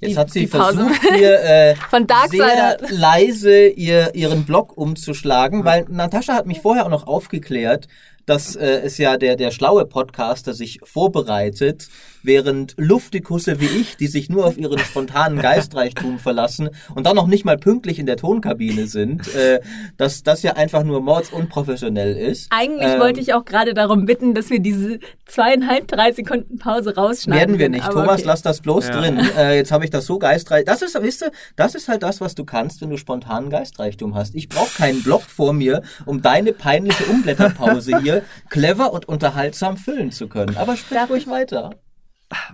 Jetzt 0.00 0.16
hat 0.16 0.30
sie 0.30 0.46
versucht, 0.46 1.00
hier 1.14 1.40
äh, 1.42 1.76
Von 1.76 2.06
sehr 2.30 2.78
leise 2.88 3.68
ihr, 3.68 4.14
ihren 4.14 4.44
Blog 4.44 4.76
umzuschlagen, 4.76 5.64
weil 5.64 5.84
Natascha 5.88 6.34
hat 6.34 6.46
mich 6.46 6.60
vorher 6.60 6.86
auch 6.86 6.90
noch 6.90 7.06
aufgeklärt, 7.06 7.86
dass 8.30 8.54
äh, 8.54 8.82
es 8.84 8.96
ja 8.98 9.16
der, 9.16 9.34
der 9.34 9.50
schlaue 9.50 9.84
Podcaster 9.84 10.54
sich 10.54 10.78
vorbereitet, 10.84 11.88
während 12.22 12.74
Luftikusse 12.76 13.60
wie 13.60 13.66
ich, 13.66 13.96
die 13.96 14.06
sich 14.06 14.28
nur 14.28 14.46
auf 14.46 14.58
ihren 14.58 14.78
spontanen 14.78 15.40
Geistreichtum 15.40 16.18
verlassen 16.18 16.70
und 16.94 17.06
dann 17.06 17.16
noch 17.16 17.26
nicht 17.26 17.44
mal 17.44 17.56
pünktlich 17.56 17.98
in 17.98 18.06
der 18.06 18.16
Tonkabine 18.16 18.86
sind, 18.86 19.34
äh, 19.34 19.60
dass 19.96 20.22
das 20.22 20.42
ja 20.42 20.54
einfach 20.54 20.84
nur 20.84 21.00
mordsunprofessionell 21.00 22.16
ist. 22.16 22.48
Eigentlich 22.50 22.92
ähm, 22.92 23.00
wollte 23.00 23.20
ich 23.20 23.34
auch 23.34 23.44
gerade 23.44 23.74
darum 23.74 24.06
bitten, 24.06 24.34
dass 24.34 24.50
wir 24.50 24.60
diese 24.60 24.98
zweieinhalb, 25.26 25.88
drei 25.88 26.12
Sekunden 26.12 26.58
Pause 26.58 26.94
rausschneiden. 26.94 27.40
Werden 27.40 27.58
wir 27.58 27.68
nicht. 27.68 27.86
Thomas, 27.86 28.20
okay. 28.20 28.22
lass 28.26 28.42
das 28.42 28.60
bloß 28.60 28.88
ja. 28.88 29.00
drin. 29.00 29.18
Äh, 29.36 29.56
jetzt 29.56 29.72
habe 29.72 29.84
ich 29.84 29.90
das 29.90 30.06
so 30.06 30.18
geistreich. 30.18 30.64
Das 30.64 30.82
ist, 30.82 30.94
weißt 30.94 31.22
du, 31.22 31.26
das 31.56 31.74
ist 31.74 31.88
halt 31.88 32.02
das, 32.02 32.20
was 32.20 32.34
du 32.34 32.44
kannst, 32.44 32.80
wenn 32.80 32.90
du 32.90 32.96
spontanen 32.96 33.50
Geistreichtum 33.50 34.14
hast. 34.14 34.34
Ich 34.34 34.48
brauche 34.48 34.76
keinen 34.76 35.02
Blog 35.02 35.22
vor 35.22 35.52
mir, 35.52 35.82
um 36.06 36.22
deine 36.22 36.52
peinliche 36.52 37.04
Umblätterpause 37.04 37.98
hier 38.00 38.22
clever 38.50 38.92
und 38.92 39.08
unterhaltsam 39.08 39.76
füllen 39.76 40.12
zu 40.12 40.28
können. 40.28 40.56
Aber 40.56 40.76
sprich 40.76 40.98
ruhig 41.08 41.26
weiter. 41.28 41.70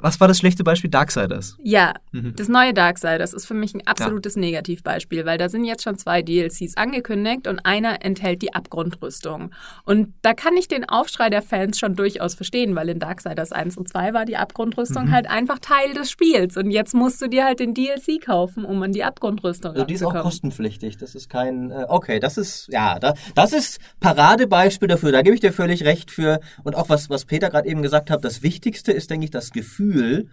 Was 0.01 0.21
war 0.21 0.29
das 0.29 0.39
schlechte 0.39 0.65
Beispiel 0.65 0.89
Darksiders? 0.89 1.57
Ja, 1.63 1.93
mhm. 2.13 2.35
das 2.35 2.49
neue 2.49 2.73
Darksiders 2.73 3.35
ist 3.35 3.47
für 3.47 3.55
mich 3.55 3.75
ein 3.75 3.87
absolutes 3.87 4.35
ja. 4.35 4.41
Negativbeispiel, 4.41 5.27
weil 5.27 5.37
da 5.37 5.51
sind 5.51 5.65
jetzt 5.65 5.83
schon 5.83 5.99
zwei 5.99 6.23
DLCs 6.23 6.77
angekündigt 6.77 7.47
und 7.47 7.61
einer 7.67 8.03
enthält 8.03 8.41
die 8.41 8.55
Abgrundrüstung. 8.55 9.51
Und 9.85 10.15
da 10.23 10.33
kann 10.33 10.57
ich 10.57 10.69
den 10.69 10.89
Aufschrei 10.89 11.29
der 11.29 11.43
Fans 11.43 11.79
schon 11.79 11.95
durchaus 11.95 12.35
verstehen, 12.35 12.75
weil 12.75 12.89
in 12.89 12.99
Darksiders 12.99 13.53
1 13.53 13.77
und 13.77 13.89
2 13.89 14.15
war 14.15 14.25
die 14.25 14.39
Abgrundrüstung 14.39 15.07
mhm. 15.07 15.11
halt 15.13 15.29
einfach 15.29 15.59
Teil 15.59 15.93
des 15.93 16.11
Spiels. 16.11 16.57
Und 16.57 16.71
jetzt 16.71 16.95
musst 16.95 17.21
du 17.21 17.29
dir 17.29 17.45
halt 17.45 17.61
den 17.61 17.75
DLC 17.75 18.25
kaufen, 18.25 18.65
um 18.65 18.83
an 18.83 18.93
die 18.93 19.05
Abgrundrüstung 19.05 19.73
also 19.73 19.85
Die 19.85 19.95
ist 19.95 20.05
auch 20.05 20.15
kostenpflichtig. 20.15 20.97
Das 20.97 21.15
ist 21.15 21.29
kein, 21.29 21.71
äh, 21.71 21.85
okay, 21.89 22.19
das 22.19 22.39
ist, 22.39 22.69
ja, 22.71 22.99
da, 22.99 23.13
das 23.35 23.53
ist 23.53 23.79
Paradebeispiel 24.01 24.89
dafür. 24.89 25.13
Da 25.13 25.21
gebe 25.21 25.35
ich 25.35 25.41
dir 25.41 25.53
völlig 25.53 25.85
recht 25.85 26.11
für. 26.11 26.41
Und 26.65 26.77
auch 26.77 26.89
was, 26.89 27.11
was 27.11 27.27
Peter 27.27 27.51
gerade 27.51 27.69
eben 27.69 27.83
gesagt 27.83 28.11
hat, 28.11 28.25
das 28.25 28.43
Wichtigste 28.43 28.93
ist, 28.93 29.11
denke 29.11 29.25
ich, 29.25 29.31
das 29.31 29.51
Gefühl, 29.51 29.66
Gefühl, 29.67 30.29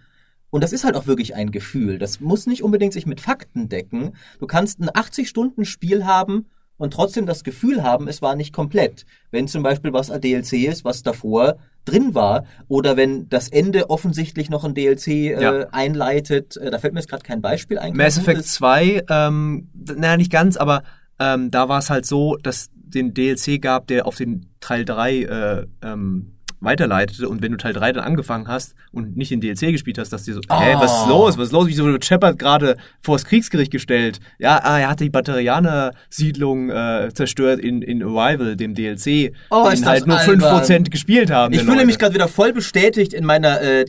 und 0.50 0.62
das 0.62 0.72
ist 0.72 0.84
halt 0.84 0.94
auch 0.94 1.08
wirklich 1.08 1.34
ein 1.34 1.50
Gefühl. 1.50 1.98
Das 1.98 2.20
muss 2.20 2.46
nicht 2.46 2.62
unbedingt 2.62 2.92
sich 2.92 3.06
mit 3.06 3.20
Fakten 3.20 3.68
decken. 3.68 4.12
Du 4.38 4.46
kannst 4.46 4.78
ein 4.78 4.88
80-Stunden-Spiel 4.88 6.06
haben 6.06 6.46
und 6.76 6.92
trotzdem 6.92 7.26
das 7.26 7.42
Gefühl 7.42 7.82
haben, 7.82 8.06
es 8.06 8.22
war 8.22 8.36
nicht 8.36 8.52
komplett. 8.52 9.04
Wenn 9.32 9.48
zum 9.48 9.64
Beispiel 9.64 9.92
was 9.92 10.12
ein 10.12 10.20
DLC 10.20 10.68
ist, 10.68 10.84
was 10.84 11.02
davor 11.02 11.56
drin 11.84 12.14
war, 12.14 12.44
oder 12.68 12.96
wenn 12.96 13.28
das 13.28 13.48
Ende 13.48 13.90
offensichtlich 13.90 14.48
noch 14.48 14.62
ein 14.62 14.74
DLC 14.74 15.08
äh, 15.08 15.42
ja. 15.42 15.68
einleitet. 15.72 16.56
Äh, 16.56 16.70
da 16.70 16.78
fällt 16.78 16.94
mir 16.94 17.00
jetzt 17.00 17.10
gerade 17.10 17.24
kein 17.24 17.42
Beispiel 17.42 17.78
ein. 17.78 17.96
Mass 17.96 18.16
Effect 18.16 18.44
2, 18.44 19.06
ähm, 19.10 19.68
naja, 19.74 20.16
nicht 20.16 20.30
ganz, 20.30 20.56
aber 20.56 20.82
ähm, 21.18 21.50
da 21.50 21.68
war 21.68 21.80
es 21.80 21.90
halt 21.90 22.06
so, 22.06 22.36
dass 22.36 22.70
den 22.74 23.12
DLC 23.12 23.60
gab, 23.60 23.88
der 23.88 24.06
auf 24.06 24.14
den 24.14 24.46
Teil 24.60 24.84
3 24.84 25.16
äh, 25.16 25.66
ähm, 25.82 26.33
weiterleitete 26.64 27.28
und 27.28 27.42
wenn 27.42 27.52
du 27.52 27.58
Teil 27.58 27.72
3 27.72 27.92
dann 27.92 28.04
angefangen 28.04 28.48
hast 28.48 28.74
und 28.92 29.16
nicht 29.16 29.30
den 29.30 29.40
DLC 29.40 29.70
gespielt 29.72 29.98
hast, 29.98 30.12
dass 30.12 30.24
dir 30.24 30.34
so, 30.34 30.40
Oh. 30.48 30.60
hä, 30.60 30.74
was 30.78 30.92
ist 31.02 31.08
los? 31.08 31.38
Was 31.38 31.46
ist 31.46 31.52
los? 31.52 31.66
Wieso 31.68 31.84
wird 31.86 32.04
Shepard 32.04 32.38
gerade 32.38 32.76
vors 33.00 33.24
Kriegsgericht 33.24 33.70
gestellt? 33.70 34.20
Ja, 34.38 34.60
ah, 34.62 34.78
er 34.80 34.88
hatte 34.90 35.04
die 35.04 35.10
Batterianer-Siedlung 35.10 36.70
äh, 36.70 37.10
zerstört 37.14 37.60
in, 37.60 37.82
in 37.82 38.02
Arrival, 38.02 38.56
dem 38.56 38.74
DLC, 38.74 39.32
Oh, 39.50 39.68
den 39.70 39.84
halt 39.86 40.06
nur 40.06 40.18
albern. 40.18 40.62
5% 40.62 40.90
gespielt 40.90 41.30
haben. 41.30 41.52
Ich 41.54 41.60
fühle 41.60 41.74
Leute. 41.74 41.86
mich 41.86 41.98
gerade 41.98 42.14
wieder 42.14 42.28
voll 42.28 42.52
bestätigt 42.52 43.12
in 43.12 43.24
meiner, 43.24 43.60
äh, 43.60 43.84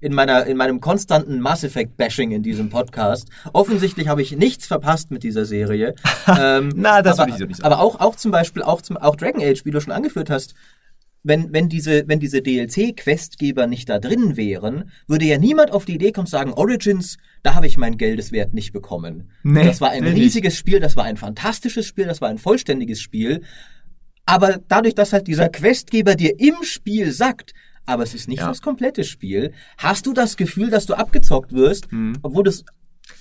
in 0.00 0.14
meiner, 0.14 0.46
in 0.46 0.56
meinem 0.56 0.80
konstanten 0.80 1.40
Mass 1.40 1.62
Effect 1.62 1.96
Bashing 1.96 2.30
in 2.30 2.42
diesem 2.42 2.70
Podcast. 2.70 3.28
Offensichtlich 3.52 4.08
habe 4.08 4.22
ich 4.22 4.34
nichts 4.36 4.66
verpasst 4.66 5.10
mit 5.10 5.22
dieser 5.22 5.44
Serie. 5.44 5.94
ähm, 6.26 6.72
Na, 6.76 7.02
das 7.02 7.18
aber, 7.18 7.26
würde 7.28 7.32
ich 7.32 7.38
so 7.38 7.44
nicht 7.46 7.56
sagen. 7.58 7.72
Aber 7.72 7.82
auch, 7.82 8.00
auch 8.00 8.16
zum 8.16 8.30
Beispiel, 8.30 8.62
auch 8.62 8.80
zum, 8.82 8.96
auch 8.96 9.16
Dragon 9.16 9.42
Age, 9.42 9.64
wie 9.64 9.70
du 9.70 9.80
schon 9.80 9.92
angeführt 9.92 10.30
hast. 10.30 10.54
Wenn, 11.22 11.52
wenn 11.52 11.68
diese, 11.68 12.08
wenn 12.08 12.18
diese 12.18 12.40
DLC-Questgeber 12.40 13.66
nicht 13.66 13.88
da 13.88 13.98
drin 13.98 14.36
wären, 14.38 14.90
würde 15.06 15.26
ja 15.26 15.36
niemand 15.38 15.70
auf 15.72 15.84
die 15.84 15.94
Idee 15.94 16.12
kommen 16.12 16.26
zu 16.26 16.30
sagen, 16.32 16.52
Origins, 16.54 17.18
da 17.42 17.54
habe 17.54 17.66
ich 17.66 17.76
mein 17.76 17.98
Geldeswert 17.98 18.54
nicht 18.54 18.72
bekommen. 18.72 19.30
Nee, 19.42 19.64
das 19.64 19.80
war 19.82 19.90
ein 19.90 20.04
wirklich. 20.04 20.22
riesiges 20.24 20.56
Spiel, 20.56 20.80
das 20.80 20.96
war 20.96 21.04
ein 21.04 21.16
fantastisches 21.18 21.86
Spiel, 21.86 22.06
das 22.06 22.20
war 22.22 22.30
ein 22.30 22.38
vollständiges 22.38 23.00
Spiel. 23.00 23.42
Aber 24.26 24.60
dadurch, 24.68 24.94
dass 24.94 25.12
halt 25.12 25.26
dieser 25.26 25.48
Questgeber 25.48 26.14
dir 26.14 26.38
im 26.40 26.62
Spiel 26.62 27.12
sagt, 27.12 27.52
aber 27.84 28.02
es 28.02 28.14
ist 28.14 28.28
nicht 28.28 28.40
Ja. 28.40 28.48
das 28.48 28.62
komplette 28.62 29.04
Spiel, 29.04 29.52
hast 29.76 30.06
du 30.06 30.12
das 30.12 30.36
Gefühl, 30.36 30.70
dass 30.70 30.86
du 30.86 30.94
abgezockt 30.94 31.52
wirst, 31.52 31.90
Mhm. 31.92 32.16
obwohl 32.22 32.44
du 32.44 32.50
es 32.50 32.64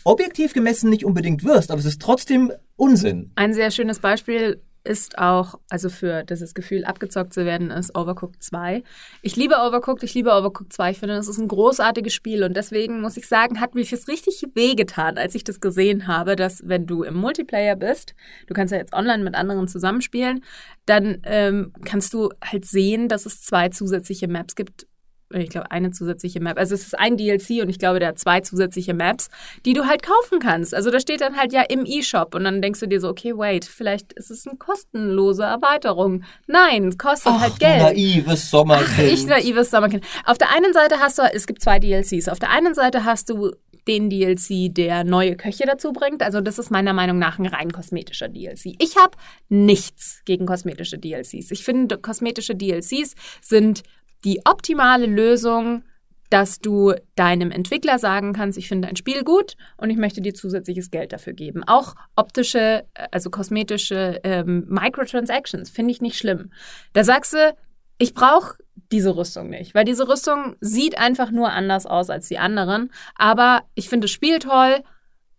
objektiv 0.03 0.53
gemessen 0.53 0.89
nicht 0.89 1.03
unbedingt 1.03 1.43
wirst, 1.43 1.71
aber 1.71 1.79
es 1.79 1.85
ist 1.85 2.01
trotzdem 2.01 2.51
Unsinn. 2.75 3.31
Ein 3.35 3.53
sehr 3.53 3.71
schönes 3.71 3.99
Beispiel 3.99 4.61
ist 4.83 5.17
auch, 5.17 5.59
also 5.69 5.89
für 5.89 6.23
dieses 6.23 6.53
Gefühl, 6.53 6.85
abgezockt 6.85 7.33
zu 7.33 7.45
werden, 7.45 7.71
ist 7.71 7.95
Overcooked 7.95 8.43
2. 8.43 8.83
Ich 9.21 9.35
liebe 9.35 9.55
Overcooked, 9.55 10.03
ich 10.03 10.13
liebe 10.13 10.31
Overcooked 10.31 10.73
2. 10.73 10.91
Ich 10.91 10.99
finde, 10.99 11.15
das 11.15 11.27
ist 11.27 11.37
ein 11.37 11.47
großartiges 11.47 12.13
Spiel 12.13 12.43
und 12.43 12.55
deswegen 12.55 13.01
muss 13.01 13.17
ich 13.17 13.27
sagen, 13.27 13.59
hat 13.59 13.75
mir 13.75 13.85
das 13.85 14.07
richtig 14.07 14.43
wehgetan, 14.55 15.17
als 15.17 15.35
ich 15.35 15.43
das 15.43 15.61
gesehen 15.61 16.07
habe, 16.07 16.35
dass 16.35 16.67
wenn 16.67 16.85
du 16.85 17.03
im 17.03 17.15
Multiplayer 17.15 17.75
bist, 17.75 18.15
du 18.47 18.53
kannst 18.53 18.71
ja 18.71 18.79
jetzt 18.79 18.93
online 18.93 19.23
mit 19.23 19.35
anderen 19.35 19.67
zusammenspielen, 19.67 20.43
dann 20.85 21.21
ähm, 21.23 21.73
kannst 21.85 22.13
du 22.13 22.29
halt 22.43 22.65
sehen, 22.65 23.07
dass 23.07 23.25
es 23.25 23.41
zwei 23.41 23.69
zusätzliche 23.69 24.27
Maps 24.27 24.55
gibt. 24.55 24.87
Ich 25.31 25.49
glaube, 25.49 25.69
eine 25.69 25.91
zusätzliche 25.91 26.39
Map. 26.39 26.57
Also 26.57 26.73
es 26.73 26.83
ist 26.83 26.97
ein 26.97 27.15
DLC 27.15 27.61
und 27.61 27.69
ich 27.69 27.77
glaube, 27.77 27.99
der 27.99 28.09
hat 28.09 28.19
zwei 28.19 28.41
zusätzliche 28.41 28.93
Maps, 28.93 29.29
die 29.65 29.73
du 29.73 29.85
halt 29.85 30.01
kaufen 30.01 30.39
kannst. 30.39 30.73
Also 30.73 30.89
da 30.89 30.99
steht 30.99 31.21
dann 31.21 31.37
halt 31.37 31.53
ja 31.53 31.61
im 31.61 31.85
E-Shop 31.85 32.33
und 32.33 32.43
dann 32.43 32.61
denkst 32.61 32.79
du 32.79 32.87
dir 32.87 32.99
so, 32.99 33.09
okay, 33.09 33.37
wait, 33.37 33.65
vielleicht 33.65 34.13
ist 34.13 34.31
es 34.31 34.47
eine 34.47 34.57
kostenlose 34.57 35.43
Erweiterung. 35.43 36.23
Nein, 36.47 36.87
es 36.87 36.97
kostet 36.97 37.33
halt 37.39 37.53
du 37.53 37.59
Geld. 37.59 37.81
naives 37.81 38.49
Sommerkind. 38.49 39.11
Ich 39.11 39.25
naives 39.27 39.69
Sommerkind. 39.69 40.03
Auf 40.25 40.39
der 40.39 40.51
einen 40.55 40.73
Seite 40.73 40.99
hast 40.99 41.19
du, 41.19 41.23
es 41.31 41.45
gibt 41.45 41.61
zwei 41.61 41.79
DLCs. 41.79 42.27
Auf 42.27 42.39
der 42.39 42.49
einen 42.49 42.73
Seite 42.73 43.05
hast 43.05 43.29
du 43.29 43.51
den 43.87 44.09
DLC, 44.09 44.73
der 44.73 45.03
neue 45.03 45.35
Köche 45.35 45.65
dazu 45.65 45.93
bringt. 45.93 46.21
Also 46.21 46.41
das 46.41 46.59
ist 46.59 46.69
meiner 46.69 46.93
Meinung 46.93 47.17
nach 47.17 47.39
ein 47.39 47.47
rein 47.47 47.71
kosmetischer 47.71 48.29
DLC. 48.29 48.75
Ich 48.79 48.97
habe 48.97 49.17
nichts 49.47 50.21
gegen 50.25 50.45
kosmetische 50.45 50.97
DLCs. 50.99 51.51
Ich 51.51 51.63
finde, 51.63 51.97
kosmetische 51.97 52.55
DLCs 52.55 53.15
sind 53.41 53.83
die 54.25 54.41
optimale 54.45 55.05
Lösung, 55.05 55.83
dass 56.29 56.59
du 56.59 56.93
deinem 57.15 57.51
Entwickler 57.51 57.97
sagen 57.97 58.33
kannst, 58.33 58.57
ich 58.57 58.67
finde 58.67 58.87
ein 58.87 58.95
Spiel 58.95 59.23
gut 59.23 59.55
und 59.77 59.89
ich 59.89 59.97
möchte 59.97 60.21
dir 60.21 60.33
zusätzliches 60.33 60.91
Geld 60.91 61.11
dafür 61.11 61.33
geben. 61.33 61.63
Auch 61.65 61.95
optische, 62.15 62.85
äh, 62.93 63.07
also 63.11 63.29
kosmetische 63.29 64.19
ähm, 64.23 64.65
Microtransactions 64.69 65.69
finde 65.69 65.91
ich 65.91 66.01
nicht 66.01 66.17
schlimm. 66.17 66.51
Da 66.93 67.03
sagst 67.03 67.33
du, 67.33 67.55
ich 67.97 68.13
brauche 68.13 68.55
diese 68.91 69.15
Rüstung 69.15 69.49
nicht, 69.49 69.75
weil 69.75 69.85
diese 69.85 70.07
Rüstung 70.07 70.55
sieht 70.61 70.97
einfach 70.97 71.31
nur 71.31 71.51
anders 71.51 71.85
aus 71.85 72.09
als 72.09 72.27
die 72.27 72.37
anderen. 72.37 72.91
Aber 73.15 73.63
ich 73.75 73.89
finde 73.89 74.05
das 74.05 74.11
Spiel 74.11 74.39
toll 74.39 74.83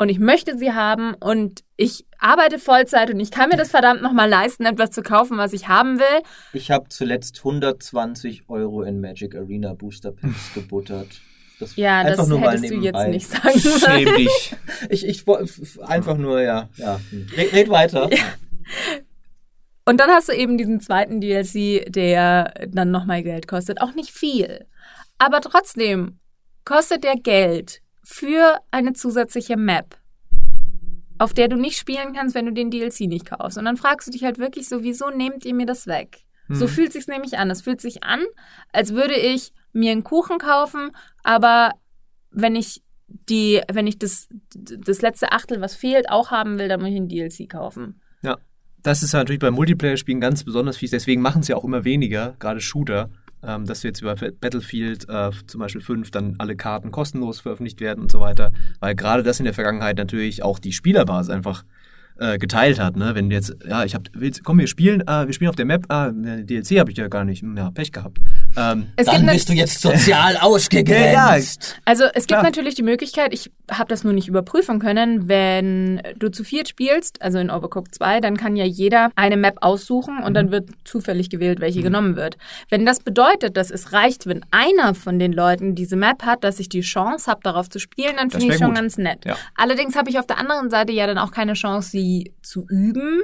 und 0.00 0.08
ich 0.08 0.18
möchte 0.18 0.56
sie 0.56 0.72
haben 0.72 1.12
und 1.12 1.62
ich 1.76 2.06
arbeite 2.18 2.58
Vollzeit 2.58 3.10
und 3.10 3.20
ich 3.20 3.30
kann 3.30 3.50
mir 3.50 3.58
das 3.58 3.70
verdammt 3.70 4.00
nochmal 4.00 4.30
leisten, 4.30 4.64
etwas 4.64 4.92
zu 4.92 5.02
kaufen, 5.02 5.36
was 5.36 5.52
ich 5.52 5.68
haben 5.68 5.98
will. 5.98 6.22
Ich 6.54 6.70
habe 6.70 6.88
zuletzt 6.88 7.40
120 7.40 8.48
Euro 8.48 8.82
in 8.82 9.02
Magic 9.02 9.34
Arena 9.34 9.74
Booster 9.74 10.10
Packs 10.10 10.54
gebuttert. 10.54 11.20
Das 11.58 11.76
Ja, 11.76 12.02
das 12.02 12.18
hättest 12.30 12.70
du 12.70 12.80
jetzt 12.80 13.08
nicht 13.08 13.28
sagen 13.28 13.60
Schäm 13.60 13.78
sollen. 13.78 14.16
dich. 14.16 14.56
Ich, 14.88 15.06
ich 15.06 15.24
einfach 15.82 16.16
nur, 16.16 16.40
ja. 16.40 16.70
ja. 16.76 16.98
Red, 17.36 17.52
red 17.52 17.68
weiter. 17.68 18.08
Und 19.84 20.00
dann 20.00 20.08
hast 20.08 20.30
du 20.30 20.32
eben 20.32 20.56
diesen 20.56 20.80
zweiten 20.80 21.20
DLC, 21.20 21.84
der 21.92 22.54
dann 22.68 22.90
nochmal 22.90 23.22
Geld 23.22 23.46
kostet. 23.46 23.82
Auch 23.82 23.94
nicht 23.94 24.10
viel. 24.10 24.64
Aber 25.18 25.42
trotzdem 25.42 26.18
kostet 26.64 27.04
der 27.04 27.16
Geld 27.16 27.82
für 28.10 28.58
eine 28.72 28.92
zusätzliche 28.92 29.56
Map, 29.56 29.96
auf 31.18 31.32
der 31.32 31.46
du 31.46 31.56
nicht 31.56 31.78
spielen 31.78 32.12
kannst, 32.12 32.34
wenn 32.34 32.44
du 32.44 32.52
den 32.52 32.70
DLC 32.70 33.02
nicht 33.02 33.26
kaufst. 33.26 33.56
Und 33.56 33.66
dann 33.66 33.76
fragst 33.76 34.08
du 34.08 34.10
dich 34.10 34.24
halt 34.24 34.38
wirklich 34.38 34.68
so, 34.68 34.82
wieso 34.82 35.10
nehmt 35.10 35.44
ihr 35.44 35.54
mir 35.54 35.66
das 35.66 35.86
weg? 35.86 36.24
So 36.52 36.66
fühlt 36.66 36.92
sich's 36.92 37.06
nämlich 37.06 37.38
an. 37.38 37.48
Es 37.48 37.62
fühlt 37.62 37.80
sich 37.80 38.02
an, 38.02 38.24
als 38.72 38.94
würde 38.94 39.14
ich 39.14 39.52
mir 39.72 39.92
einen 39.92 40.02
Kuchen 40.02 40.38
kaufen, 40.38 40.90
aber 41.22 41.70
wenn 42.32 42.56
ich 42.56 42.82
die, 43.06 43.60
wenn 43.72 43.86
ich 43.86 44.00
das, 44.00 44.28
das 44.56 45.00
letzte 45.00 45.30
Achtel, 45.30 45.60
was 45.60 45.76
fehlt, 45.76 46.10
auch 46.10 46.32
haben 46.32 46.58
will, 46.58 46.66
dann 46.66 46.80
muss 46.80 46.90
ich 46.90 46.96
einen 46.96 47.08
DLC 47.08 47.48
kaufen. 47.48 48.00
Ja. 48.22 48.36
Das 48.82 49.02
ist 49.02 49.12
natürlich 49.12 49.40
bei 49.40 49.50
Multiplayer-Spielen 49.50 50.20
ganz 50.20 50.42
besonders 50.42 50.78
fies. 50.78 50.90
Deswegen 50.90 51.20
machen 51.20 51.42
es 51.42 51.48
ja 51.48 51.56
auch 51.56 51.64
immer 51.64 51.84
weniger, 51.84 52.34
gerade 52.38 52.60
Shooter, 52.60 53.10
ähm, 53.42 53.66
dass 53.66 53.82
jetzt 53.82 54.02
über 54.02 54.14
Battlefield 54.14 55.08
äh, 55.08 55.30
zum 55.46 55.60
Beispiel 55.60 55.80
5 55.80 56.10
dann 56.10 56.34
alle 56.38 56.56
Karten 56.56 56.90
kostenlos 56.90 57.40
veröffentlicht 57.40 57.80
werden 57.80 58.00
und 58.00 58.10
so 58.10 58.20
weiter. 58.20 58.52
Weil 58.80 58.94
gerade 58.94 59.22
das 59.22 59.38
in 59.38 59.44
der 59.44 59.54
Vergangenheit 59.54 59.96
natürlich 59.96 60.42
auch 60.42 60.58
die 60.58 60.72
Spielerbasis 60.72 61.30
einfach 61.30 61.64
äh, 62.18 62.38
geteilt 62.38 62.78
hat. 62.78 62.96
Ne? 62.96 63.14
Wenn 63.14 63.30
jetzt, 63.30 63.56
ja, 63.66 63.84
ich 63.84 63.94
hab, 63.94 64.02
willst, 64.12 64.44
komm, 64.44 64.58
wir 64.58 64.66
spielen, 64.66 65.00
äh, 65.00 65.26
wir 65.26 65.32
spielen 65.32 65.48
auf 65.48 65.56
der 65.56 65.64
Map, 65.64 65.88
ne, 65.88 66.44
DLC 66.44 66.78
habe 66.78 66.90
ich 66.90 66.98
ja 66.98 67.08
gar 67.08 67.24
nicht, 67.24 67.42
Hm, 67.42 67.56
ja, 67.56 67.70
Pech 67.70 67.92
gehabt. 67.92 68.18
Ähm, 68.56 68.88
Es 68.96 69.06
Dann 69.06 69.20
gibt 69.22 69.32
bist 69.32 69.48
du 69.48 69.52
jetzt 69.52 69.80
sozial 69.80 70.36
ausgegrenzt. 70.40 71.76
Also 71.84 72.04
es 72.04 72.26
gibt 72.26 72.28
Klar. 72.28 72.42
natürlich 72.42 72.74
die 72.74 72.82
Möglichkeit, 72.82 73.32
ich 73.32 73.50
habe 73.70 73.88
das 73.88 74.04
nur 74.04 74.12
nicht 74.12 74.28
überprüfen 74.28 74.78
können, 74.78 75.28
wenn 75.28 76.02
du 76.18 76.30
zu 76.30 76.44
viert 76.44 76.68
spielst, 76.68 77.22
also 77.22 77.38
in 77.38 77.50
Overcooked 77.50 77.94
2, 77.94 78.20
dann 78.20 78.36
kann 78.36 78.56
ja 78.56 78.64
jeder 78.64 79.10
eine 79.16 79.36
Map 79.36 79.58
aussuchen 79.60 80.18
und 80.18 80.30
Mhm. 80.30 80.34
dann 80.34 80.50
wird 80.50 80.68
zufällig 80.84 81.30
gewählt, 81.30 81.60
welche 81.60 81.82
genommen 81.82 82.16
wird. 82.16 82.36
Wenn 82.68 82.84
das 82.86 83.00
bedeutet, 83.00 83.56
dass 83.56 83.70
es 83.70 83.92
reicht, 83.92 84.26
wenn 84.26 84.44
einer 84.50 84.94
von 84.94 85.18
den 85.18 85.32
Leuten 85.32 85.74
diese 85.74 85.96
Map 85.96 86.24
hat, 86.24 86.44
dass 86.44 86.58
ich 86.58 86.68
die 86.68 86.80
Chance 86.80 87.30
habe, 87.30 87.40
darauf 87.42 87.68
zu 87.70 87.78
spielen, 87.78 88.16
dann 88.16 88.30
finde 88.30 88.46
ich 88.48 88.56
schon 88.58 88.68
gut. 88.68 88.76
ganz 88.76 88.98
nett. 88.98 89.24
Ja. 89.24 89.36
Allerdings 89.54 89.96
habe 89.96 90.10
ich 90.10 90.18
auf 90.18 90.26
der 90.26 90.38
anderen 90.38 90.70
Seite 90.70 90.92
ja 90.92 91.06
dann 91.06 91.18
auch 91.18 91.30
keine 91.30 91.54
Chance, 91.54 91.90
sie 91.90 92.32
zu 92.42 92.66
üben 92.68 93.20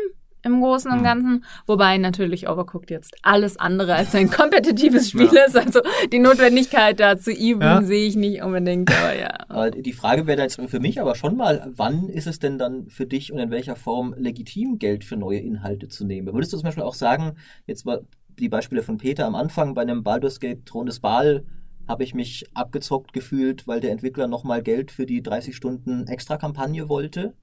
im 0.46 0.60
Großen 0.62 0.90
Mhm. 0.90 0.96
und 0.98 1.04
Ganzen, 1.04 1.44
wobei 1.66 1.98
natürlich 1.98 2.48
Overcooked 2.48 2.90
jetzt 2.90 3.14
alles 3.22 3.58
andere 3.58 3.94
als 3.94 4.14
ein 4.14 4.30
kompetitives 4.30 5.10
Spiel 5.10 5.28
Ja. 5.32 5.44
ist. 5.44 5.56
Also 5.56 5.80
die 6.12 6.18
Notwendigkeit 6.18 6.98
da 7.00 7.18
zu 7.18 7.32
üben, 7.32 7.60
Ja. 7.62 7.82
sehe 7.82 8.06
ich 8.06 8.16
nicht 8.16 8.42
unbedingt, 8.42 8.90
aber 8.90 9.14
ja. 9.18 9.70
Die 9.70 9.92
Frage 9.92 10.26
wäre 10.26 10.40
jetzt 10.40 10.60
für 10.60 10.80
mich 10.80 11.00
aber 11.00 11.14
schon 11.14 11.36
mal, 11.36 11.70
wann 11.74 12.08
ist 12.08 12.26
es 12.26 12.38
denn 12.38 12.58
dann 12.58 12.88
für 12.88 13.06
dich 13.06 13.32
und 13.32 13.38
in 13.38 13.50
welcher 13.50 13.76
Form 13.76 14.14
legitim, 14.16 14.78
Geld 14.78 15.04
für 15.04 15.16
neue 15.16 15.38
Inhalte 15.40 15.88
zu 15.88 16.04
nehmen? 16.06 16.32
Würdest 16.32 16.52
du 16.52 16.56
zum 16.56 16.64
Beispiel 16.64 16.84
auch 16.84 16.94
sagen, 16.94 17.32
jetzt 17.66 17.84
war 17.84 18.00
die 18.38 18.48
Beispiele 18.48 18.82
von 18.82 18.98
Peter 18.98 19.26
am 19.26 19.34
Anfang 19.34 19.74
bei 19.74 19.82
einem 19.82 20.02
Baldur's 20.02 20.40
Gate 20.40 20.64
Thron 20.66 20.86
des 20.86 21.00
Baal 21.00 21.44
habe 21.88 22.02
ich 22.02 22.14
mich 22.14 22.44
abgezockt 22.52 23.12
gefühlt, 23.12 23.66
weil 23.68 23.80
der 23.80 23.92
Entwickler 23.92 24.26
nochmal 24.26 24.60
Geld 24.62 24.90
für 24.90 25.06
die 25.06 25.22
30 25.22 25.54
Stunden 25.54 26.06
Extra-Kampagne 26.08 26.88
wollte? 26.88 27.34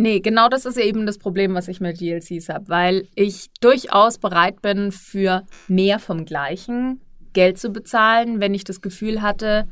Nee, 0.00 0.20
genau 0.20 0.48
das 0.48 0.64
ist 0.64 0.76
ja 0.76 0.84
eben 0.84 1.06
das 1.06 1.18
Problem, 1.18 1.54
was 1.54 1.66
ich 1.66 1.80
mit 1.80 2.00
DLCs 2.00 2.50
habe, 2.50 2.68
weil 2.68 3.08
ich 3.16 3.50
durchaus 3.60 4.18
bereit 4.18 4.62
bin, 4.62 4.92
für 4.92 5.44
mehr 5.66 5.98
vom 5.98 6.24
Gleichen 6.24 7.00
Geld 7.32 7.58
zu 7.58 7.70
bezahlen, 7.70 8.38
wenn 8.38 8.54
ich 8.54 8.62
das 8.62 8.80
Gefühl 8.80 9.22
hatte, 9.22 9.66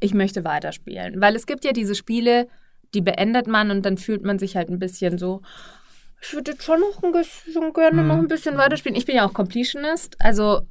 ich 0.00 0.14
möchte 0.14 0.44
weiterspielen. 0.44 1.20
Weil 1.20 1.36
es 1.36 1.44
gibt 1.44 1.66
ja 1.66 1.72
diese 1.72 1.94
Spiele, 1.94 2.48
die 2.94 3.02
beendet 3.02 3.46
man 3.46 3.70
und 3.70 3.84
dann 3.84 3.98
fühlt 3.98 4.24
man 4.24 4.38
sich 4.38 4.56
halt 4.56 4.70
ein 4.70 4.78
bisschen 4.78 5.18
so, 5.18 5.42
ich 6.22 6.32
würde 6.32 6.52
jetzt 6.52 6.64
schon 6.64 6.80
noch 6.80 7.02
ein 7.02 7.12
bisschen 7.12 7.72
gerne 7.74 8.04
noch 8.04 8.16
ein 8.16 8.28
bisschen 8.28 8.56
weiterspielen. 8.56 8.96
Ich 8.96 9.04
bin 9.04 9.16
ja 9.16 9.26
auch 9.26 9.34
Completionist, 9.34 10.16
also 10.18 10.62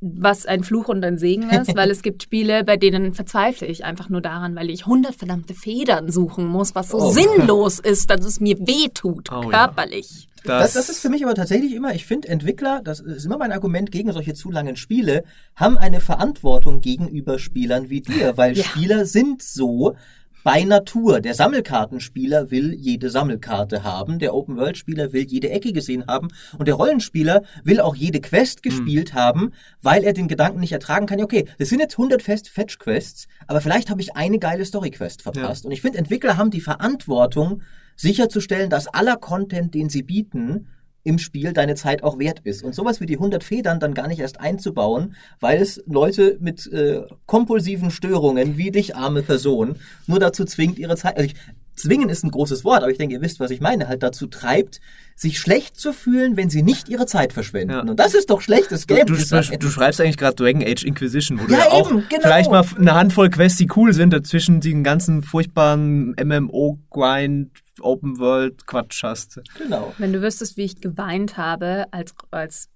was 0.00 0.46
ein 0.46 0.62
Fluch 0.62 0.88
und 0.88 1.04
ein 1.04 1.18
Segen 1.18 1.50
ist, 1.50 1.74
weil 1.76 1.90
es 1.90 2.02
gibt 2.02 2.22
Spiele, 2.22 2.64
bei 2.64 2.76
denen 2.76 3.14
verzweifle 3.14 3.66
ich 3.66 3.84
einfach 3.84 4.08
nur 4.08 4.20
daran, 4.20 4.54
weil 4.56 4.70
ich 4.70 4.86
hundert 4.86 5.16
verdammte 5.16 5.54
Federn 5.54 6.10
suchen 6.10 6.46
muss, 6.46 6.74
was 6.74 6.90
so 6.90 6.98
Oh. 6.98 7.10
sinnlos 7.12 7.78
ist, 7.80 8.08
dass 8.10 8.24
es 8.24 8.40
mir 8.40 8.58
weh 8.60 8.88
tut, 8.94 9.30
Oh 9.32 9.50
ja. 9.50 9.66
körperlich. 9.66 10.28
Das, 10.44 10.72
das 10.74 10.88
ist 10.88 11.00
für 11.00 11.08
mich 11.08 11.24
aber 11.24 11.34
tatsächlich 11.34 11.74
immer, 11.74 11.94
ich 11.94 12.06
finde, 12.06 12.28
Entwickler, 12.28 12.80
das 12.82 13.00
ist 13.00 13.26
immer 13.26 13.38
mein 13.38 13.50
Argument 13.52 13.90
gegen 13.90 14.12
solche 14.12 14.34
zu 14.34 14.50
langen 14.52 14.76
Spiele, 14.76 15.24
haben 15.56 15.76
eine 15.76 16.00
Verantwortung 16.00 16.80
gegenüber 16.80 17.38
Spielern 17.40 17.90
wie 17.90 18.00
dir, 18.00 18.36
weil 18.36 18.56
Ja. 18.56 18.62
Spieler 18.64 19.04
sind 19.04 19.42
so, 19.42 19.96
bei 20.44 20.64
Natur. 20.64 21.20
Der 21.20 21.34
Sammelkartenspieler 21.34 22.50
will 22.50 22.74
jede 22.74 23.10
Sammelkarte 23.10 23.84
haben, 23.84 24.18
der 24.18 24.34
Open-World-Spieler 24.34 25.12
will 25.12 25.24
jede 25.24 25.50
Ecke 25.50 25.72
gesehen 25.72 26.04
haben 26.06 26.28
und 26.58 26.68
der 26.68 26.74
Rollenspieler 26.74 27.42
will 27.64 27.80
auch 27.80 27.94
jede 27.94 28.20
Quest 28.20 28.62
gespielt 28.62 29.14
haben, 29.14 29.52
weil 29.82 30.04
er 30.04 30.12
den 30.12 30.28
Gedanken 30.28 30.60
nicht 30.60 30.72
ertragen 30.72 31.06
kann, 31.06 31.18
ja, 31.18 31.24
okay, 31.24 31.46
das 31.58 31.68
sind 31.68 31.80
jetzt 31.80 31.94
100 31.94 32.22
Fest 32.22 32.48
Fetch-Quests, 32.48 33.26
aber 33.46 33.60
vielleicht 33.60 33.90
habe 33.90 34.00
ich 34.00 34.16
eine 34.16 34.38
geile 34.38 34.64
Story-Quest 34.64 35.22
verpasst. 35.22 35.64
Und 35.64 35.72
ich 35.72 35.82
finde, 35.82 35.98
Entwickler 35.98 36.36
haben 36.36 36.50
die 36.50 36.60
Verantwortung, 36.60 37.62
sicherzustellen, 37.96 38.70
dass 38.70 38.86
aller 38.86 39.16
Content, 39.16 39.74
den 39.74 39.88
sie 39.88 40.02
bieten, 40.02 40.68
im 41.08 41.18
Spiel 41.18 41.52
deine 41.54 41.74
Zeit 41.74 42.02
auch 42.02 42.18
wert 42.18 42.40
ist. 42.44 42.62
Und 42.62 42.74
sowas 42.74 43.00
wie 43.00 43.06
die 43.06 43.14
100 43.16 43.42
Federn 43.42 43.80
dann 43.80 43.94
gar 43.94 44.06
nicht 44.08 44.20
erst 44.20 44.40
einzubauen, 44.40 45.14
weil 45.40 45.60
es 45.62 45.82
Leute 45.86 46.36
mit 46.40 46.66
äh, 46.72 47.00
kompulsiven 47.26 47.90
Störungen 47.90 48.58
wie 48.58 48.70
dich, 48.70 48.94
arme 48.94 49.22
Person, 49.22 49.76
nur 50.06 50.20
dazu 50.20 50.44
zwingt, 50.44 50.78
ihre 50.78 50.96
Zeit. 50.96 51.16
Also 51.16 51.26
ich, 51.30 51.34
zwingen 51.76 52.08
ist 52.10 52.24
ein 52.24 52.30
großes 52.30 52.62
Wort, 52.64 52.82
aber 52.82 52.90
ich 52.90 52.98
denke, 52.98 53.14
ihr 53.14 53.22
wisst, 53.22 53.40
was 53.40 53.50
ich 53.50 53.60
meine, 53.60 53.88
halt 53.88 54.02
dazu 54.02 54.26
treibt, 54.26 54.80
sich 55.16 55.38
schlecht 55.38 55.80
zu 55.80 55.92
fühlen, 55.92 56.36
wenn 56.36 56.50
sie 56.50 56.62
nicht 56.62 56.88
ihre 56.88 57.06
Zeit 57.06 57.32
verschwenden. 57.32 57.72
Ja. 57.72 57.80
Und 57.80 57.98
das 57.98 58.14
ist 58.14 58.30
doch 58.30 58.40
schlechtes 58.40 58.86
Du, 58.86 58.94
Game. 58.94 59.06
du, 59.06 59.14
du 59.14 59.68
schreibst 59.70 60.00
eigentlich 60.00 60.16
gerade 60.18 60.34
Dragon 60.36 60.62
Age 60.62 60.84
Inquisition, 60.84 61.40
wo 61.40 61.46
du 61.46 61.52
Ja, 61.52 61.58
ja 61.60 61.70
auch 61.70 61.90
eben, 61.90 62.04
genau. 62.08 62.22
vielleicht 62.22 62.50
mal 62.50 62.64
eine 62.76 62.94
Handvoll 62.94 63.30
Quests, 63.30 63.58
die 63.58 63.68
cool 63.76 63.92
sind, 63.94 64.12
dazwischen 64.12 64.60
den 64.60 64.84
ganzen 64.84 65.22
furchtbaren 65.22 66.14
MMO-Grind, 66.22 67.50
Open 67.80 68.18
World 68.18 68.66
Quatsch 68.66 69.02
hast. 69.02 69.40
genau. 69.56 69.94
Wenn 69.98 70.12
du 70.12 70.22
wüsstest, 70.22 70.56
wie 70.56 70.64
ich 70.64 70.80
geweint 70.80 71.36
habe, 71.36 71.86
als, 71.90 72.14
als 72.30 72.68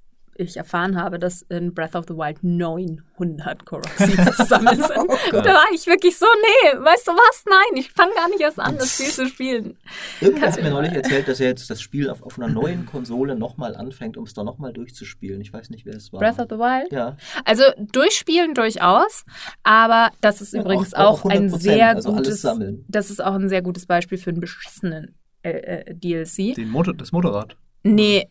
ich 0.44 0.57
erfahren 0.57 1.00
habe, 1.00 1.18
dass 1.18 1.42
in 1.42 1.74
Breath 1.74 1.94
of 1.94 2.05
the 2.09 2.14
Wild 2.14 2.42
900 2.42 3.64
Korok 3.64 3.88
Seeds 3.96 4.37
zusammen 4.37 4.76
sind. 4.76 5.11
da 5.33 5.44
war 5.55 5.64
ich 5.74 5.87
wirklich 5.87 6.16
so, 6.18 6.26
nee, 6.26 6.78
weißt 6.78 7.07
du 7.09 7.12
was? 7.12 7.44
Nein, 7.48 7.76
ich 7.81 7.90
fange 7.92 8.12
gar 8.14 8.28
nicht 8.28 8.40
erst 8.40 8.59
an, 8.61 8.76
das 8.78 8.94
Spiel 8.94 9.07
zu 9.11 9.26
spielen. 9.26 9.76
Irgendwer 10.20 10.48
hat 10.48 10.57
du 10.57 10.62
mir 10.62 10.68
mir 10.68 10.74
neulich 10.74 10.92
erzählt, 10.92 11.28
dass 11.28 11.40
er 11.40 11.48
jetzt 11.48 11.68
das 11.70 11.81
Spiel 11.81 12.11
auf, 12.11 12.22
auf 12.22 12.38
einer 12.38 12.48
neuen 12.48 12.87
Konsole 12.87 13.35
nochmal 13.37 13.74
anfängt, 13.76 14.16
um 14.16 14.24
es 14.24 14.35
da 14.35 14.44
nochmal 14.44 14.72
durchzuspielen. 14.72 15.40
Ich 15.40 15.52
weiß 15.52 15.70
nicht, 15.70 15.85
wer 15.87 15.94
es 15.96 16.12
war. 16.12 16.20
Breath 16.20 16.38
of 16.38 16.46
the 16.50 16.57
Wild? 16.59 16.92
ja. 16.92 17.16
Also 17.44 17.62
durchspielen 17.78 18.55
durchaus, 18.55 19.24
aber 19.62 20.11
das 20.20 20.40
ist 20.40 20.52
Ja, 20.55 20.61
übrigens 20.61 20.94
auch- 20.94 21.02
auch, 21.20 21.24
auch 21.24 21.31
ein 21.31 21.48
100%, 21.50 21.59
sehr 21.61 21.88
also 21.88 22.12
gutes, 22.12 22.42
sammeln. 22.42 22.85
das 22.88 23.11
ist 23.11 23.22
auch 23.22 23.35
ein 23.35 23.48
sehr 23.48 23.62
gutes 23.62 23.87
Beispiel 23.87 24.18
für 24.18 24.31
einen 24.31 24.40
beschissenen 24.40 25.14
äh, 25.42 25.50
äh, 25.50 25.94
DLC. 25.94 26.55
Den 26.55 26.68
Motor, 26.70 26.94
das 26.94 27.12
Motorrad. 27.12 27.57
Nee, 27.83 28.28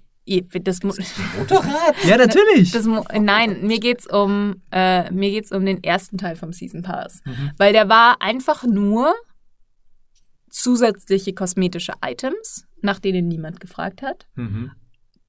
das, 0.64 0.84
Mo- 0.84 0.94
Motorrad? 1.38 1.96
Ja, 2.08 2.18
natürlich. 2.18 2.72
das 2.72 2.86
nein, 2.86 3.66
mir 3.66 3.80
geht's 3.80 4.08
um 4.08 4.62
äh, 4.72 5.12
mir 5.12 5.30
geht's 5.32 5.52
um 5.52 5.66
den 5.66 5.84
ersten 5.84 6.18
Teil 6.18 6.36
vom 6.36 6.54
Season 6.54 6.82
Pass, 6.84 7.22
Mhm. 7.26 7.52
weil 7.58 7.74
der 7.74 7.90
war 7.90 8.22
einfach 8.22 8.64
nur 8.64 9.14
zusätzliche 10.50 11.34
kosmetische 11.34 11.94
Items, 12.04 12.66
nach 12.82 13.00
denen 13.00 13.28
niemand 13.28 13.60
gefragt 13.60 14.02
hat. 14.02 14.28
Mhm. 14.36 14.72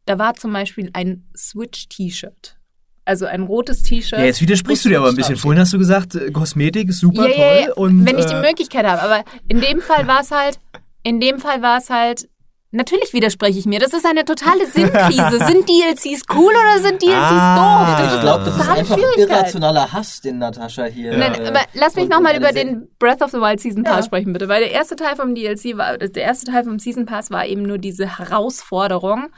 Da 0.05 0.19
war 0.19 0.35
zum 0.35 0.53
Beispiel 0.53 0.91
ein 0.95 1.29
Switch-T-Shirt. 1.37 2.59
Also 3.05 3.27
ein 3.27 3.43
rotes 3.43 3.83
T-Shirt. 3.83 4.19
Ja, 4.19 4.25
jetzt 4.25 4.41
widersprichst 4.41 4.85
du 4.85 4.89
dir 4.89 4.99
aber 4.99 5.09
ein 5.09 5.17
bisschen. 5.17 5.37
Vorhin 5.37 5.61
hast 5.61 5.73
du 5.73 5.79
gesagt, 5.79 6.15
äh, 6.15 6.31
Kosmetik 6.31 6.89
ist 6.89 7.01
super 7.01 7.29
ja, 7.29 7.35
toll. 7.35 7.45
ja, 7.45 7.61
ja, 7.69 7.73
Und, 7.75 8.05
wenn 8.07 8.19
ich 8.19 8.27
die 8.27 8.35
äh, 8.35 8.41
Möglichkeit 8.41 8.85
habe. 8.87 9.03
Aber 9.03 9.25
in 9.49 9.61
dem 9.61 9.81
Fall 9.81 10.07
war 10.07 10.21
es 10.21 10.31
halt, 10.31 10.61
in 11.03 11.21
dem 11.21 11.39
Fall 11.39 11.63
war 11.63 11.79
es 11.79 11.91
halt, 11.91 12.29
natürlich 12.73 13.13
widerspreche 13.13 13.59
ich 13.59 13.67
mir. 13.67 13.79
Das 13.79 13.93
ist 13.93 14.05
eine 14.05 14.25
totale 14.25 14.67
Sinnkrise. 14.67 15.39
sind 15.47 15.69
DLCs 15.69 16.23
cool 16.35 16.53
oder 16.53 16.81
sind 16.83 17.01
DLCs 17.01 17.15
Ah. 17.15 17.57
doof? 17.57 17.97
Das 17.99 18.15
Ich 18.15 18.21
glaube, 18.21 18.45
das 18.45 18.57
ist 18.57 18.69
einfach 18.69 18.99
irrationaler 19.17 19.93
Hass, 19.93 20.21
den 20.21 20.39
Natascha 20.39 20.85
hier. 20.85 21.17
Nein, 21.17 21.35
äh, 21.41 21.49
aber 21.49 21.61
lass 21.75 21.95
mich 21.97 22.09
nochmal 22.09 22.37
über 22.37 22.53
den 22.53 22.89
Breath 22.99 23.23
of 23.23 23.31
the 23.31 23.39
Wild 23.39 23.61
Season 23.61 23.85
Pass 23.85 23.97
Ja. 23.97 24.03
sprechen, 24.03 24.33
bitte. 24.33 24.49
Weil 24.49 24.63
der 24.63 24.73
erste 24.73 24.97
Teil 24.97 25.15
vom 25.17 25.35
DLC 25.35 25.77
war, 25.77 25.99
der 25.99 26.23
erste 26.23 26.51
Teil 26.51 26.65
vom 26.65 26.79
Season 26.79 27.07
Pass 27.07 27.31
war 27.31 27.47
eben 27.47 27.63
nur 27.63 27.79
diese 27.79 28.19
Herausforderung, 28.19 29.29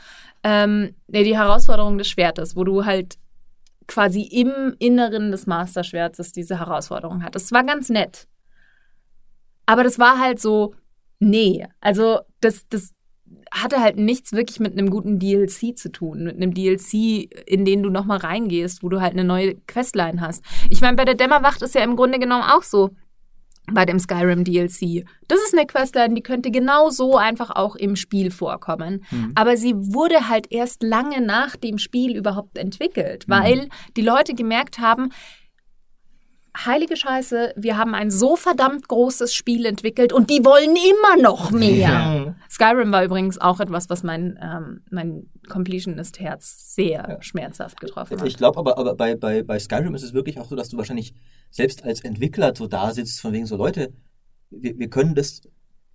ähm, 0.42 0.94
nee, 1.08 1.24
die 1.24 1.36
Herausforderung 1.36 1.98
des 1.98 2.08
Schwertes, 2.08 2.56
wo 2.56 2.64
du 2.64 2.84
halt 2.84 3.16
quasi 3.86 4.22
im 4.22 4.74
Inneren 4.78 5.30
des 5.30 5.46
Masterschwertes 5.46 6.32
diese 6.32 6.58
Herausforderung 6.58 7.22
hattest. 7.22 7.46
Es 7.46 7.52
war 7.52 7.64
ganz 7.64 7.88
nett. 7.90 8.26
Aber 9.66 9.82
das 9.84 9.98
war 9.98 10.18
halt 10.18 10.40
so, 10.40 10.74
nee. 11.20 11.66
Also, 11.80 12.20
das, 12.40 12.62
das 12.68 12.90
hatte 13.54 13.80
halt 13.80 13.96
nichts 13.96 14.32
wirklich 14.32 14.58
mit 14.60 14.72
einem 14.72 14.90
guten 14.90 15.18
DLC 15.18 15.78
zu 15.78 15.90
tun. 15.90 16.24
Mit 16.24 16.36
einem 16.36 16.52
DLC, 16.52 17.30
in 17.46 17.64
den 17.64 17.82
du 17.82 17.90
nochmal 17.90 18.18
reingehst, 18.18 18.82
wo 18.82 18.88
du 18.88 19.00
halt 19.00 19.12
eine 19.12 19.24
neue 19.24 19.54
Questline 19.66 20.20
hast. 20.20 20.44
Ich 20.70 20.80
meine, 20.80 20.96
bei 20.96 21.04
der 21.04 21.14
Dämmerwacht 21.14 21.62
ist 21.62 21.74
ja 21.74 21.82
im 21.82 21.96
Grunde 21.96 22.18
genommen 22.18 22.42
auch 22.42 22.62
so. 22.62 22.90
Bei 23.72 23.86
dem 23.86 23.98
Skyrim 23.98 24.44
DLC. 24.44 25.06
Das 25.26 25.38
ist 25.38 25.54
eine 25.54 25.66
Questline, 25.66 26.14
die 26.14 26.20
könnte 26.20 26.50
genau 26.50 26.90
so 26.90 27.16
einfach 27.16 27.48
auch 27.50 27.76
im 27.76 27.96
Spiel 27.96 28.30
vorkommen. 28.30 29.06
Aber 29.34 29.56
sie 29.56 29.74
wurde 29.74 30.28
halt 30.28 30.52
erst 30.52 30.82
lange 30.82 31.22
nach 31.22 31.56
dem 31.56 31.78
Spiel 31.78 32.14
überhaupt 32.14 32.58
entwickelt, 32.58 33.24
weil 33.26 33.70
die 33.96 34.02
Leute 34.02 34.34
gemerkt 34.34 34.80
haben, 34.80 35.12
heilige 36.56 36.96
Scheiße, 36.96 37.54
wir 37.56 37.76
haben 37.76 37.94
ein 37.94 38.10
so 38.10 38.36
verdammt 38.36 38.88
großes 38.88 39.34
Spiel 39.34 39.66
entwickelt 39.66 40.12
und 40.12 40.30
die 40.30 40.44
wollen 40.44 40.76
immer 40.76 41.22
noch 41.22 41.50
mehr. 41.50 41.98
Mhm. 41.98 42.34
Skyrim 42.48 42.92
war 42.92 43.04
übrigens 43.04 43.40
auch 43.40 43.60
etwas, 43.60 43.90
was 43.90 44.02
mein, 44.02 44.38
ähm, 44.40 44.82
mein 44.90 45.30
Completionist-Herz 45.48 46.74
sehr 46.74 47.18
schmerzhaft 47.20 47.80
getroffen 47.80 48.20
hat. 48.20 48.26
Ich 48.26 48.36
glaube 48.36 48.58
aber, 48.58 48.78
aber 48.78 48.94
bei, 48.94 49.16
bei, 49.16 49.42
bei 49.42 49.58
Skyrim 49.58 49.94
ist 49.94 50.02
es 50.04 50.14
wirklich 50.14 50.38
auch 50.38 50.48
so, 50.48 50.56
dass 50.56 50.68
du 50.68 50.76
wahrscheinlich 50.76 51.14
selbst 51.50 51.84
als 51.84 52.00
Entwickler 52.00 52.54
so 52.54 52.66
da 52.66 52.92
sitzt, 52.92 53.20
von 53.20 53.32
wegen 53.32 53.46
so, 53.46 53.56
Leute, 53.56 53.92
wir, 54.50 54.78
wir 54.78 54.88
können 54.88 55.14
das, 55.14 55.42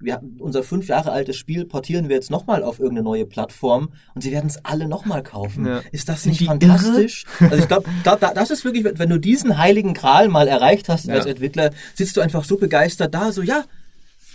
wir, 0.02 0.14
haben- 0.14 0.38
unser 0.40 0.64
fünf 0.64 0.88
Jahre 0.88 1.12
altes 1.12 1.36
Spiel 1.36 1.66
portieren 1.66 2.08
wir 2.10 2.16
jetzt 2.16 2.32
nochmal 2.32 2.64
auf 2.64 2.80
irgendeine 2.80 3.04
neue 3.04 3.26
Plattform 3.26 3.90
und 4.16 4.22
sie 4.22 4.32
werden 4.32 4.48
es 4.48 4.64
alle 4.64 4.88
nochmal 4.88 5.24
kaufen. 5.24 5.66
Ja. 5.66 5.82
Ist 5.92 6.08
das 6.10 6.24
Sind 6.24 6.30
nicht 6.32 6.42
die 6.42 6.46
fantastisch? 6.46 7.26
Also 7.42 7.56
ich 7.58 7.68
glaube, 7.68 7.90
glaub, 8.04 8.20
da- 8.20 8.34
das 8.34 8.50
ist 8.52 8.64
wirklich, 8.64 8.86
wenn- 8.86 9.10
du 9.10 9.20
diesen 9.20 9.58
heiligen 9.58 9.94
Gral 9.94 10.30
mal 10.30 10.48
erreicht 10.48 10.88
hast 10.90 11.06
Ja. 11.06 11.16
als 11.16 11.26
Entwickler, 11.26 11.72
sitzt 11.96 12.16
du 12.18 12.22
einfach 12.22 12.44
so 12.44 12.58
begeistert 12.58 13.14
da, 13.14 13.32
so, 13.32 13.42
ja, 13.42 13.66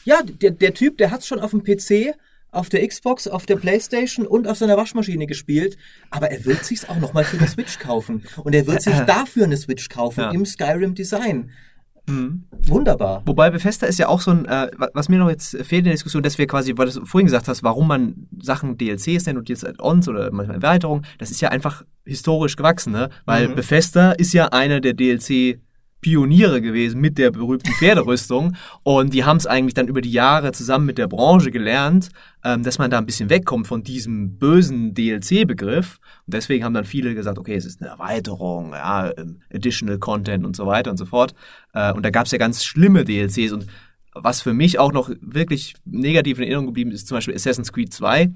ja, 0.05 0.21
der, 0.23 0.51
der 0.51 0.75
Typ, 0.75 0.99
der 0.99 1.11
hat's 1.11 1.27
schon 1.27 1.41
auf 1.41 1.51
dem 1.53 1.63
PC, 1.65 2.15
auf 2.51 2.69
der 2.69 2.87
Xbox, 2.87 3.27
auf 3.27 3.47
der 3.47 3.57
Playstation 3.57 4.27
und 4.27 4.47
auf 4.47 4.59
seiner 4.59 4.77
Waschmaschine 4.77 5.27
gespielt, 5.27 5.77
aber 6.11 6.31
er 6.31 6.45
wird 6.45 6.65
sich's 6.65 6.89
auch 6.89 6.99
nochmal 6.99 7.25
für 7.25 7.39
eine 7.39 7.49
Switch 7.49 7.79
kaufen. 7.79 8.23
Und 8.45 8.55
er 8.55 8.67
wird 8.67 8.83
sich 8.83 8.95
dafür 9.07 9.45
eine 9.45 9.57
Switch 9.57 9.89
kaufen 9.89 10.21
Ja. 10.21 10.31
im 10.31 10.45
Skyrim 10.47 10.95
Design. 10.95 11.51
Mhm. 12.07 12.45
Wunderbar. 12.67 13.23
Wobei 13.27 13.51
Bethesda 13.51 13.87
ist 13.87 13.99
ja 13.99 14.09
auch 14.09 14.21
so 14.21 14.31
ein, 14.31 14.45
äh, 14.47 14.71
wa- 14.77 14.89
was 14.95 15.09
mir 15.09 15.19
noch 15.19 15.31
jetzt 15.31 15.51
fehlt 15.65 15.81
in 15.81 15.85
der 15.85 15.93
Diskussion, 15.95 16.23
dass 16.23 16.37
wir 16.39 16.47
quasi, 16.47 16.77
weil 16.77 16.89
du 16.91 17.05
vorhin 17.07 17.27
gesagt 17.27 17.49
hast, 17.49 17.63
warum 17.63 17.89
man 17.89 18.27
Sachen 18.41 18.77
DLCs 18.77 19.27
nennt 19.27 19.39
und 19.39 19.49
jetzt 19.49 19.67
Add-ons 19.67 20.09
oder 20.09 20.31
manchmal 20.31 20.57
Erweiterungen, 20.57 21.05
das 21.19 21.31
ist 21.31 21.41
ja 21.41 21.49
einfach 21.51 21.83
historisch 22.05 22.57
gewachsen, 22.57 22.93
ne? 22.93 23.09
Weil 23.25 23.49
Mhm. 23.49 23.55
Bethesda 23.55 24.13
ist 24.13 24.33
ja 24.35 24.49
einer 24.49 24.81
der 24.81 24.93
DLC 24.95 25.59
Pioniere 26.05 26.61
gewesen 26.61 27.01
mit 27.01 27.17
der 27.17 27.31
berühmten 27.31 27.73
Pferderüstung. 27.73 28.57
Und 28.83 29.15
die 29.15 29.25
haben 29.25 29.39
es 29.39 29.47
eigentlich 29.47 29.73
dann 29.73 29.89
über 29.89 30.03
die 30.03 30.13
Jahre 30.13 30.53
zusammen 30.53 30.85
mit 30.85 30.99
der 30.99 31.09
Branche 31.09 31.51
gelernt, 31.51 32.11
ähm, 32.45 32.63
dass 32.63 32.79
man 32.79 32.91
da 32.91 32.99
ein 32.99 33.07
bisschen 33.07 33.31
wegkommt 33.31 33.67
von 33.67 33.83
diesem 33.83 34.37
bösen 34.37 34.93
DLC-Begriff 34.93 35.99
und 36.27 36.35
deswegen 36.35 36.63
haben 36.63 36.75
dann 36.75 36.85
viele 36.85 37.15
gesagt, 37.15 37.39
okay, 37.39 37.55
es 37.55 37.65
ist 37.65 37.81
eine 37.81 37.89
Erweiterung, 37.89 38.73
ja, 38.73 39.11
ähm, 39.17 39.41
Additional 39.51 39.99
Content 39.99 40.45
und 40.45 40.55
so 40.55 40.67
weiter 40.67 40.91
und 40.91 40.99
so 40.99 41.07
fort. 41.07 41.35
Äh, 41.73 41.95
und 41.95 42.05
da 42.05 42.11
gab 42.11 42.27
es 42.27 42.33
ja 42.33 42.39
ganz 42.39 42.65
schlimme 42.65 43.05
DLCs 43.05 43.53
und 43.53 43.67
was 44.13 44.43
für 44.43 44.53
mich 44.53 44.79
auch 44.79 44.93
noch 44.93 45.11
wirklich 45.23 45.75
negativ 45.87 46.37
in 46.37 46.45
Erinnerung 46.45 46.67
geblieben 46.67 46.93
ist, 46.93 47.09
zum 47.09 47.17
Beispiel 47.17 47.35
Assassin's 47.35 47.73
Creed 47.73 47.95
2. 47.95 48.31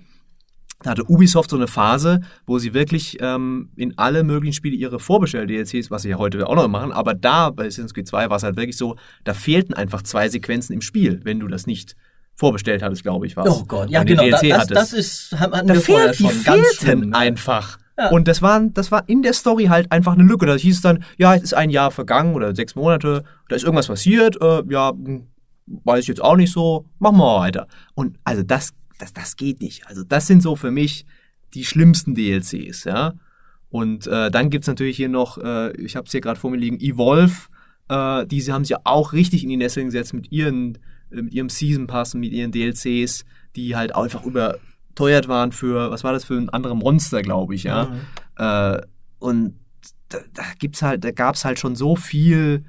Da 0.83 0.91
hatte 0.91 1.11
Ubisoft 1.11 1.51
so 1.51 1.57
eine 1.57 1.67
Phase, 1.67 2.21
wo 2.47 2.59
sie 2.59 2.73
wirklich 2.73 3.19
ähm, 3.21 3.71
in 3.75 3.99
alle 3.99 4.23
möglichen 4.23 4.53
Spiele 4.53 4.77
ihre 4.77 5.01
Vorbestell-DLCs, 5.01 5.91
was 5.91 6.03
sie 6.03 6.11
ja 6.11 6.19
heute 6.19 6.47
auch 6.47 6.55
noch 6.55 6.69
machen, 6.69 6.93
aber 6.93 7.15
da 7.15 7.51
bei 7.51 7.67
Assassin's 7.67 7.95
Creed 7.95 8.07
2 8.07 8.31
war 8.31 8.37
es 8.37 8.45
halt 8.45 8.57
wirklich 8.57 8.77
so, 8.77 8.97
da 9.25 9.35
fehlten 9.35 9.75
einfach 9.75 10.03
zwei 10.03 10.29
Sequenzen 10.29 10.75
im 10.75 10.81
Spiel, 10.81 11.21
wenn 11.25 11.41
du 11.41 11.49
das 11.49 11.67
nicht 11.67 11.97
vorbestellt 12.37 12.83
hattest, 12.85 13.03
glaube 13.03 13.27
ich, 13.27 13.37
war 13.37 13.47
Oh 13.49 13.65
Gott, 13.67 13.91
ja 13.91 14.05
genau, 14.05 14.23
DLC 14.23 14.51
das, 14.51 14.59
hattest. 14.61 14.77
das 14.77 14.93
ist, 14.93 15.41
hatten 15.41 15.67
Da 15.67 15.75
wir 15.75 15.81
fehlt, 15.81 16.19
die 16.21 16.23
schon. 16.23 16.45
Ganz 16.45 16.69
fehlten 16.69 16.77
schlimm. 16.77 17.15
einfach. 17.15 17.79
Ja. 17.99 18.11
Und 18.11 18.29
das 18.29 18.41
war, 18.43 18.61
das 18.61 18.93
war 18.93 19.09
in 19.09 19.23
der 19.23 19.33
Story 19.33 19.65
halt 19.65 19.91
einfach 19.91 20.13
eine 20.13 20.23
Lücke. 20.23 20.47
Da 20.47 20.55
hieß 20.55 20.77
es 20.77 20.81
dann, 20.81 21.03
ja, 21.17 21.35
es 21.35 21.43
ist 21.43 21.55
ein 21.55 21.69
Jahr 21.69 21.91
vergangen 21.91 22.37
oder 22.37 22.55
sechs 22.55 22.77
Monate, 22.77 23.25
da 23.49 23.57
ist 23.57 23.65
irgendwas 23.65 23.89
passiert, 23.89 24.41
äh, 24.41 24.63
ja, 24.69 24.91
hm, 24.91 25.27
weiß 25.67 26.03
ich 26.03 26.09
jetzt 26.09 26.23
auch 26.23 26.37
nicht 26.37 26.53
so, 26.53 26.87
machen 27.01 27.17
wir 27.17 27.25
mal 27.25 27.41
weiter. 27.41 27.67
Und 27.95 28.17
also 28.23 28.45
das, 28.45 28.71
das, 28.99 29.13
das 29.13 29.37
geht 29.37 29.61
nicht. 29.61 29.87
Also 29.87 30.05
das 30.05 30.27
sind 30.27 30.43
so 30.43 30.57
für 30.57 30.71
mich 30.71 31.07
die 31.55 31.65
schlimmsten 31.65 32.15
DLCs, 32.15 32.85
ja. 32.85 33.15
Und 33.71 34.07
äh, 34.07 34.31
dann 34.31 34.51
gibt's 34.51 34.67
natürlich 34.67 34.97
hier 34.97 35.09
noch, 35.09 35.39
äh, 35.39 35.73
ich 35.77 35.97
habe 35.97 36.07
es 36.07 36.13
hier 36.13 36.21
gerade 36.21 36.41
vor 36.41 36.51
mir 36.51 36.57
liegen, 36.57 36.81
Evolve, 36.81 37.49
äh, 37.89 38.27
diese 38.27 38.53
haben 38.53 38.65
sich 38.65 38.71
ja 38.71 38.81
auch 38.85 39.13
richtig 39.13 39.43
in 39.43 39.51
die 39.51 39.57
Nesseln 39.57 39.87
gesetzt 39.87 40.15
mit 40.15 40.33
ihren, 40.33 40.79
äh, 41.11 41.23
mit 41.23 41.35
ihrem 41.35 41.49
Season 41.49 41.87
Pass 41.87 42.15
und 42.15 42.21
mit 42.21 42.33
ihren 42.33 42.53
DLCs, 42.53 43.25
die 43.57 43.77
halt 43.77 43.95
einfach 43.95 44.25
überteuert 44.25 45.29
waren 45.29 45.53
für, 45.53 45.91
was 45.91 46.05
war 46.05 46.13
das 46.13 46.25
für 46.25 46.37
ein 46.37 46.49
andere 46.49 46.77
Monster, 46.77 47.23
glaube 47.23 47.55
ich, 47.55 47.65
ja. 47.65 47.91
Äh, 48.37 48.81
und 49.19 49.59
da, 50.09 50.19
da 50.33 50.43
gibt's 50.59 50.83
halt, 50.83 51.05
da 51.05 51.11
gab's 51.11 51.45
halt 51.45 51.59
schon 51.59 51.77
so 51.77 51.97
viel 51.97 52.65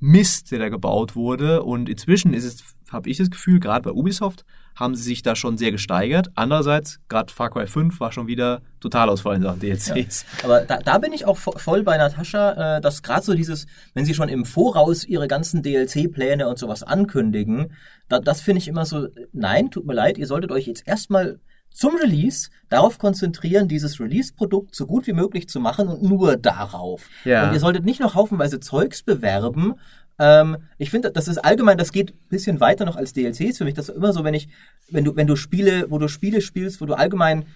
Mist, 0.00 0.52
der 0.52 0.60
da 0.60 0.68
gebaut 0.68 1.16
wurde. 1.16 1.62
Und 1.62 1.88
inzwischen 1.88 2.34
ist 2.34 2.44
es, 2.44 2.76
habe 2.90 3.10
ich 3.10 3.18
das 3.18 3.30
Gefühl, 3.30 3.60
gerade 3.60 3.82
bei 3.82 3.90
Ubisoft 3.90 4.44
haben 4.78 4.94
sie 4.94 5.02
sich 5.02 5.22
da 5.22 5.34
schon 5.34 5.58
sehr 5.58 5.72
gesteigert. 5.72 6.28
Andererseits, 6.36 7.00
gerade 7.08 7.32
Far 7.32 7.50
Cry 7.50 7.66
5 7.66 7.98
war 7.98 8.12
schon 8.12 8.28
wieder 8.28 8.62
Totalausfall 8.80 9.36
in 9.36 9.42
Sachen 9.42 9.60
DLCs. 9.60 10.24
Ja. 10.38 10.44
Aber 10.44 10.60
da, 10.60 10.78
da, 10.78 10.98
bin 10.98 11.12
ich 11.12 11.26
auch 11.26 11.36
voll 11.36 11.82
bei 11.82 11.96
Natascha, 11.96 12.76
äh, 12.76 12.80
dass 12.80 13.02
gerade 13.02 13.24
so 13.24 13.34
dieses, 13.34 13.66
wenn 13.94 14.04
sie 14.04 14.14
schon 14.14 14.28
im 14.28 14.44
Voraus 14.44 15.04
ihre 15.04 15.26
ganzen 15.26 15.62
DLC-Pläne 15.62 16.48
und 16.48 16.58
sowas 16.58 16.84
ankündigen, 16.84 17.72
da, 18.08 18.20
das 18.20 18.40
finde 18.40 18.58
ich 18.58 18.68
immer 18.68 18.84
so, 18.84 19.08
nein, 19.32 19.70
tut 19.70 19.84
mir 19.84 19.94
leid, 19.94 20.16
ihr 20.16 20.26
solltet 20.28 20.52
euch 20.52 20.66
jetzt 20.66 20.86
erstmal 20.86 21.40
zum 21.70 21.96
Release 21.96 22.50
darauf 22.68 22.98
konzentrieren, 22.98 23.68
dieses 23.68 24.00
Release-Produkt 24.00 24.74
so 24.74 24.86
gut 24.86 25.06
wie 25.06 25.12
möglich 25.12 25.48
zu 25.48 25.60
machen 25.60 25.88
und 25.88 26.02
nur 26.02 26.36
darauf. 26.36 27.08
Ja. 27.24 27.48
Und 27.48 27.54
ihr 27.54 27.60
solltet 27.60 27.84
nicht 27.84 28.00
noch 28.00 28.14
haufenweise 28.14 28.60
Zeugs 28.60 29.02
bewerben, 29.02 29.74
ähm, 30.18 30.56
ich 30.78 30.90
finde, 30.90 31.10
das 31.10 31.28
ist 31.28 31.38
allgemein, 31.38 31.78
das 31.78 31.92
geht 31.92 32.10
ein 32.10 32.28
bisschen 32.28 32.60
weiter 32.60 32.84
noch 32.84 32.96
als 32.96 33.12
DLCs 33.12 33.58
für 33.58 33.64
mich. 33.64 33.74
Das 33.74 33.88
ist 33.88 33.96
immer 33.96 34.12
so, 34.12 34.24
wenn 34.24 34.34
ich, 34.34 34.48
wenn 34.90 35.04
du, 35.04 35.16
wenn 35.16 35.26
du 35.26 35.36
Spiele, 35.36 35.86
wo 35.90 35.98
du 35.98 36.08
Spiele 36.08 36.40
spielst, 36.40 36.80
wo 36.80 36.86
du 36.86 36.94
allgemein, 36.94 37.46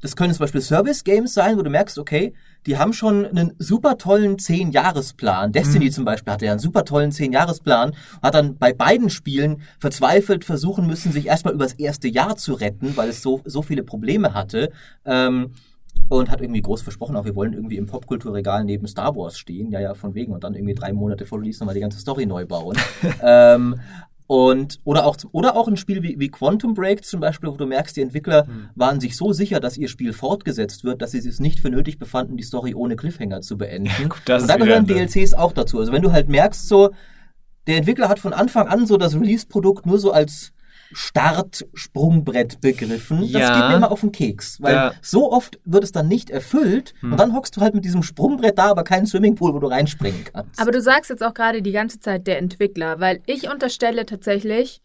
das 0.00 0.14
können 0.14 0.32
zum 0.32 0.44
Beispiel 0.44 0.60
Service-Games 0.60 1.34
sein, 1.34 1.58
wo 1.58 1.62
du 1.62 1.70
merkst, 1.70 1.98
okay, 1.98 2.32
die 2.66 2.78
haben 2.78 2.92
schon 2.92 3.26
einen 3.26 3.54
super 3.58 3.98
tollen 3.98 4.36
10-Jahresplan. 4.36 5.50
Destiny 5.52 5.86
mhm. 5.86 5.90
zum 5.90 6.04
Beispiel 6.04 6.32
hatte 6.32 6.44
ja 6.46 6.52
einen 6.52 6.60
super 6.60 6.84
tollen 6.84 7.10
10-Jahresplan, 7.10 7.94
hat 8.22 8.34
dann 8.34 8.58
bei 8.58 8.72
beiden 8.72 9.10
Spielen 9.10 9.62
verzweifelt 9.80 10.44
versuchen 10.44 10.86
müssen, 10.86 11.10
sich 11.10 11.26
erstmal 11.26 11.54
übers 11.54 11.72
erste 11.72 12.06
Jahr 12.06 12.36
zu 12.36 12.54
retten, 12.54 12.96
weil 12.96 13.08
es 13.08 13.22
so, 13.22 13.42
so 13.44 13.62
viele 13.62 13.82
Probleme 13.82 14.34
hatte. 14.34 14.70
Ähm, 15.04 15.52
und 16.08 16.30
hat 16.30 16.40
irgendwie 16.40 16.62
groß 16.62 16.82
versprochen, 16.82 17.16
auch 17.16 17.24
wir 17.24 17.36
wollen 17.36 17.52
irgendwie 17.52 17.76
im 17.76 17.86
Popkulturregal 17.86 18.64
neben 18.64 18.86
Star 18.86 19.14
Wars 19.16 19.38
stehen. 19.38 19.70
Ja, 19.70 19.80
ja, 19.80 19.94
von 19.94 20.14
wegen. 20.14 20.32
Und 20.32 20.44
dann 20.44 20.54
irgendwie 20.54 20.74
drei 20.74 20.92
Monate 20.92 21.26
vor 21.26 21.38
Release 21.40 21.60
nochmal 21.60 21.74
die 21.74 21.80
ganze 21.80 21.98
Story 21.98 22.26
neu 22.26 22.46
bauen. 22.46 22.76
ähm, 23.22 23.76
und, 24.26 24.78
oder 24.84 25.06
auch, 25.06 25.16
oder 25.32 25.56
auch 25.56 25.68
ein 25.68 25.78
Spiel 25.78 26.02
wie, 26.02 26.18
wie 26.18 26.28
Quantum 26.28 26.74
Break 26.74 27.02
zum 27.02 27.20
Beispiel, 27.20 27.48
wo 27.48 27.56
du 27.56 27.64
merkst, 27.64 27.96
die 27.96 28.02
Entwickler 28.02 28.46
hm. 28.46 28.68
waren 28.74 29.00
sich 29.00 29.16
so 29.16 29.32
sicher, 29.32 29.58
dass 29.58 29.78
ihr 29.78 29.88
Spiel 29.88 30.12
fortgesetzt 30.12 30.84
wird, 30.84 31.00
dass 31.00 31.12
sie 31.12 31.26
es 31.26 31.40
nicht 31.40 31.60
für 31.60 31.70
nötig 31.70 31.98
befanden, 31.98 32.36
die 32.36 32.42
Story 32.42 32.74
ohne 32.74 32.94
Cliffhanger 32.96 33.40
zu 33.40 33.56
beenden. 33.56 33.86
Ja, 33.86 34.08
gut, 34.08 34.28
und 34.28 34.48
da 34.48 34.56
gehören 34.56 34.86
DLCs 34.86 35.32
auch 35.32 35.52
dazu. 35.52 35.78
Also 35.78 35.92
wenn 35.92 36.02
du 36.02 36.12
halt 36.12 36.28
merkst, 36.28 36.68
so, 36.68 36.90
der 37.66 37.78
Entwickler 37.78 38.10
hat 38.10 38.18
von 38.18 38.34
Anfang 38.34 38.68
an 38.68 38.86
so 38.86 38.98
das 38.98 39.14
Release-Produkt 39.14 39.86
nur 39.86 39.98
so 39.98 40.12
als 40.12 40.52
Start-Sprungbrett 40.92 42.60
begriffen. 42.60 43.22
Ja. 43.22 43.40
Das 43.40 43.58
geht 43.58 43.68
mir 43.68 43.76
immer 43.76 43.90
auf 43.90 44.00
den 44.00 44.12
Keks, 44.12 44.60
weil 44.60 44.74
ja. 44.74 44.92
so 45.02 45.30
oft 45.32 45.58
wird 45.64 45.84
es 45.84 45.92
dann 45.92 46.08
nicht 46.08 46.30
erfüllt 46.30 46.94
hm. 47.00 47.12
und 47.12 47.18
dann 47.20 47.34
hockst 47.34 47.56
du 47.56 47.60
halt 47.60 47.74
mit 47.74 47.84
diesem 47.84 48.02
Sprungbrett 48.02 48.58
da, 48.58 48.70
aber 48.70 48.84
keinen 48.84 49.06
Swimmingpool, 49.06 49.54
wo 49.54 49.58
du 49.58 49.66
reinspringen 49.66 50.24
kannst. 50.24 50.60
Aber 50.60 50.70
du 50.70 50.80
sagst 50.80 51.10
jetzt 51.10 51.22
auch 51.22 51.34
gerade 51.34 51.62
die 51.62 51.72
ganze 51.72 52.00
Zeit 52.00 52.26
der 52.26 52.38
Entwickler, 52.38 53.00
weil 53.00 53.20
ich 53.26 53.50
unterstelle 53.50 54.06
tatsächlich 54.06 54.80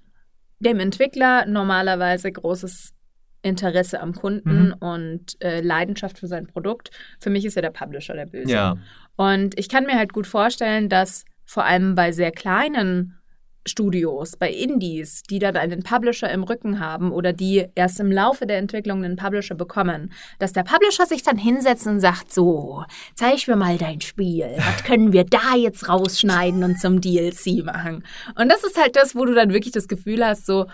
dem 0.59 0.79
Entwickler 0.79 1.45
normalerweise 1.45 2.31
großes 2.31 2.93
Interesse 3.41 3.99
am 3.99 4.13
Kunden 4.13 4.67
mhm. 4.67 4.75
und 4.79 5.43
äh, 5.43 5.61
Leidenschaft 5.61 6.17
für 6.17 6.27
sein 6.27 6.47
Produkt. 6.47 6.91
Für 7.19 7.29
mich 7.29 7.45
ist 7.45 7.55
ja 7.55 7.61
der 7.61 7.71
Publisher 7.71 8.13
der 8.13 8.25
Böse. 8.25 8.49
Ja. 8.51 8.77
Und 9.17 9.59
ich 9.59 9.69
kann 9.69 9.85
mir 9.85 9.95
halt 9.95 10.13
gut 10.13 10.27
vorstellen, 10.27 10.89
dass 10.89 11.25
vor 11.45 11.65
allem 11.65 11.93
bei 11.93 12.13
sehr 12.13 12.31
kleinen 12.31 13.19
Studios, 13.65 14.35
bei 14.35 14.51
Indies, 14.51 15.23
die 15.23 15.39
dann 15.39 15.55
einen 15.55 15.83
Publisher 15.83 16.29
im 16.29 16.43
Rücken 16.43 16.79
haben 16.79 17.11
oder 17.11 17.33
die 17.33 17.67
erst 17.75 17.99
im 17.99 18.11
Laufe 18.11 18.45
der 18.45 18.57
Entwicklung 18.57 19.03
einen 19.03 19.15
Publisher 19.15 19.55
bekommen, 19.55 20.11
dass 20.39 20.53
der 20.53 20.63
Publisher 20.63 21.05
sich 21.05 21.23
dann 21.23 21.37
hinsetzt 21.37 21.87
und 21.87 21.99
sagt, 21.99 22.33
so, 22.33 22.83
zeig 23.15 23.47
mir 23.47 23.55
mal 23.55 23.77
dein 23.77 24.01
Spiel. 24.01 24.49
Was 24.57 24.83
können 24.83 25.13
wir 25.13 25.23
da 25.23 25.55
jetzt 25.55 25.87
rausschneiden 25.87 26.63
und 26.63 26.79
zum 26.79 27.01
DLC 27.01 27.63
machen? 27.63 28.03
Und 28.35 28.49
das 28.49 28.63
ist 28.63 28.79
halt 28.79 28.95
das, 28.95 29.15
wo 29.15 29.25
du 29.25 29.33
dann 29.33 29.53
wirklich 29.53 29.73
das 29.73 29.87
Gefühl 29.87 30.25
hast, 30.25 30.45
so, 30.45 30.67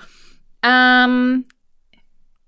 ähm, 0.64 1.46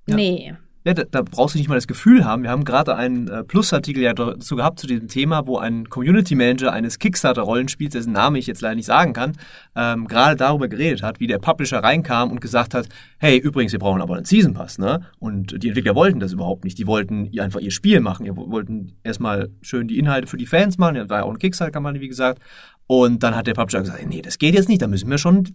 ja. 0.08 0.16
nee. 0.16 0.56
Ja, 0.84 0.96
da, 0.96 1.04
da, 1.04 1.22
brauchst 1.22 1.54
du 1.54 1.60
nicht 1.60 1.68
mal 1.70 1.76
das 1.76 1.86
Gefühl 1.86 2.26
haben. 2.26 2.42
Wir 2.42 2.50
haben 2.50 2.66
gerade 2.66 2.96
einen 2.96 3.28
äh, 3.28 3.44
Plus-Artikel 3.44 4.02
ja 4.02 4.14
dazu 4.14 4.56
gehabt 4.56 4.80
zu 4.80 4.88
diesem 4.88 5.08
Thema, 5.08 5.46
wo 5.46 5.60
ein 5.60 5.88
Community 5.90 6.34
Manager 6.34 6.74
eines 6.74 6.98
Kickstarter-Rollenspiels, 6.98 7.94
dessen 7.94 8.14
Name 8.14 8.40
ich 8.40 8.48
jetzt 8.48 8.62
leider 8.62 8.74
nicht 8.74 8.88
sagen 8.88 9.14
kann, 9.14 9.34
ähm, 9.76 10.08
gerade 10.08 10.36
darüber 10.36 10.68
geredet 10.68 11.04
hat, 11.04 11.20
wie 11.20 11.28
der 11.28 11.38
Publisher 11.38 11.84
reinkam 11.84 12.32
und 12.32 12.42
gesagt 12.42 12.74
hat, 12.74 12.90
hey, 13.20 13.38
übrigens, 13.38 13.74
wir 13.74 13.80
brauchen 13.80 14.02
aber 14.02 14.16
einen 14.16 14.26
Season 14.26 14.56
Pass, 14.56 14.80
ne? 14.80 15.06
Und 15.20 15.62
die 15.62 15.68
Entwickler 15.68 15.94
wollten 15.94 16.20
das 16.20 16.34
überhaupt 16.34 16.64
nicht. 16.64 16.80
Die 16.80 16.88
wollten 16.88 17.30
einfach 17.40 17.60
ihr 17.60 17.72
Spiel 17.72 18.00
machen. 18.00 18.26
Die 18.26 18.36
wollten 18.36 18.94
erstmal 19.04 19.50
schön 19.62 19.88
die 19.88 20.00
Inhalte 20.00 20.26
für 20.26 20.38
die 20.38 20.48
Fans 20.48 20.80
machen. 20.80 20.96
Das 20.96 21.10
war 21.10 21.20
ja 21.20 21.24
auch 21.26 21.32
ein 21.32 21.38
Kickstarter-Kampagne, 21.38 22.02
wie 22.02 22.08
gesagt. 22.08 22.42
Und 22.88 23.24
dann 23.24 23.36
hat 23.36 23.48
der 23.48 23.54
Publisher 23.54 23.80
gesagt, 23.80 24.06
nee, 24.06 24.22
das 24.22 24.38
geht 24.38 24.54
jetzt 24.54 24.68
nicht, 24.68 24.82
da 24.82 24.88
müssen 24.88 25.10
wir 25.10 25.18
schon, 25.18 25.48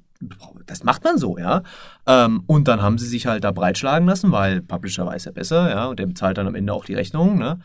das 0.67 0.85
macht 0.85 1.05
man 1.05 1.19
so, 1.19 1.37
ja. 1.37 1.63
Ähm, 2.07 2.43
und 2.47 2.67
dann 2.67 2.81
haben 2.81 2.97
sie 2.97 3.07
sich 3.07 3.27
halt 3.27 3.45
da 3.45 3.53
breitschlagen 3.53 4.09
lassen, 4.09 4.33
weil 4.33 4.63
Publisher 4.63 5.05
weiß 5.05 5.27
ja 5.27 5.33
besser, 5.33 5.69
ja, 5.69 5.87
und 5.87 5.99
der 5.99 6.07
bezahlt 6.07 6.39
dann 6.39 6.47
am 6.47 6.55
Ende 6.55 6.73
auch 6.73 6.87
die 6.87 6.95
Rechnung, 6.95 7.39
ne. 7.39 7.59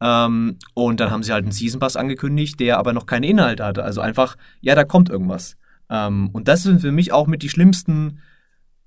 Ähm, 0.00 0.58
und 0.74 1.00
dann 1.00 1.10
haben 1.10 1.22
sie 1.22 1.32
halt 1.32 1.44
einen 1.44 1.52
Season 1.52 1.80
Pass 1.80 1.96
angekündigt, 1.96 2.60
der 2.60 2.78
aber 2.78 2.92
noch 2.92 3.06
keine 3.06 3.26
Inhalte 3.26 3.64
hatte. 3.64 3.82
Also 3.82 4.00
einfach, 4.00 4.36
ja, 4.60 4.74
da 4.74 4.84
kommt 4.84 5.08
irgendwas. 5.08 5.56
Ähm, 5.90 6.30
und 6.32 6.48
das 6.48 6.62
sind 6.62 6.80
für 6.80 6.92
mich 6.92 7.12
auch 7.12 7.26
mit 7.26 7.42
die 7.42 7.48
schlimmsten 7.48 8.20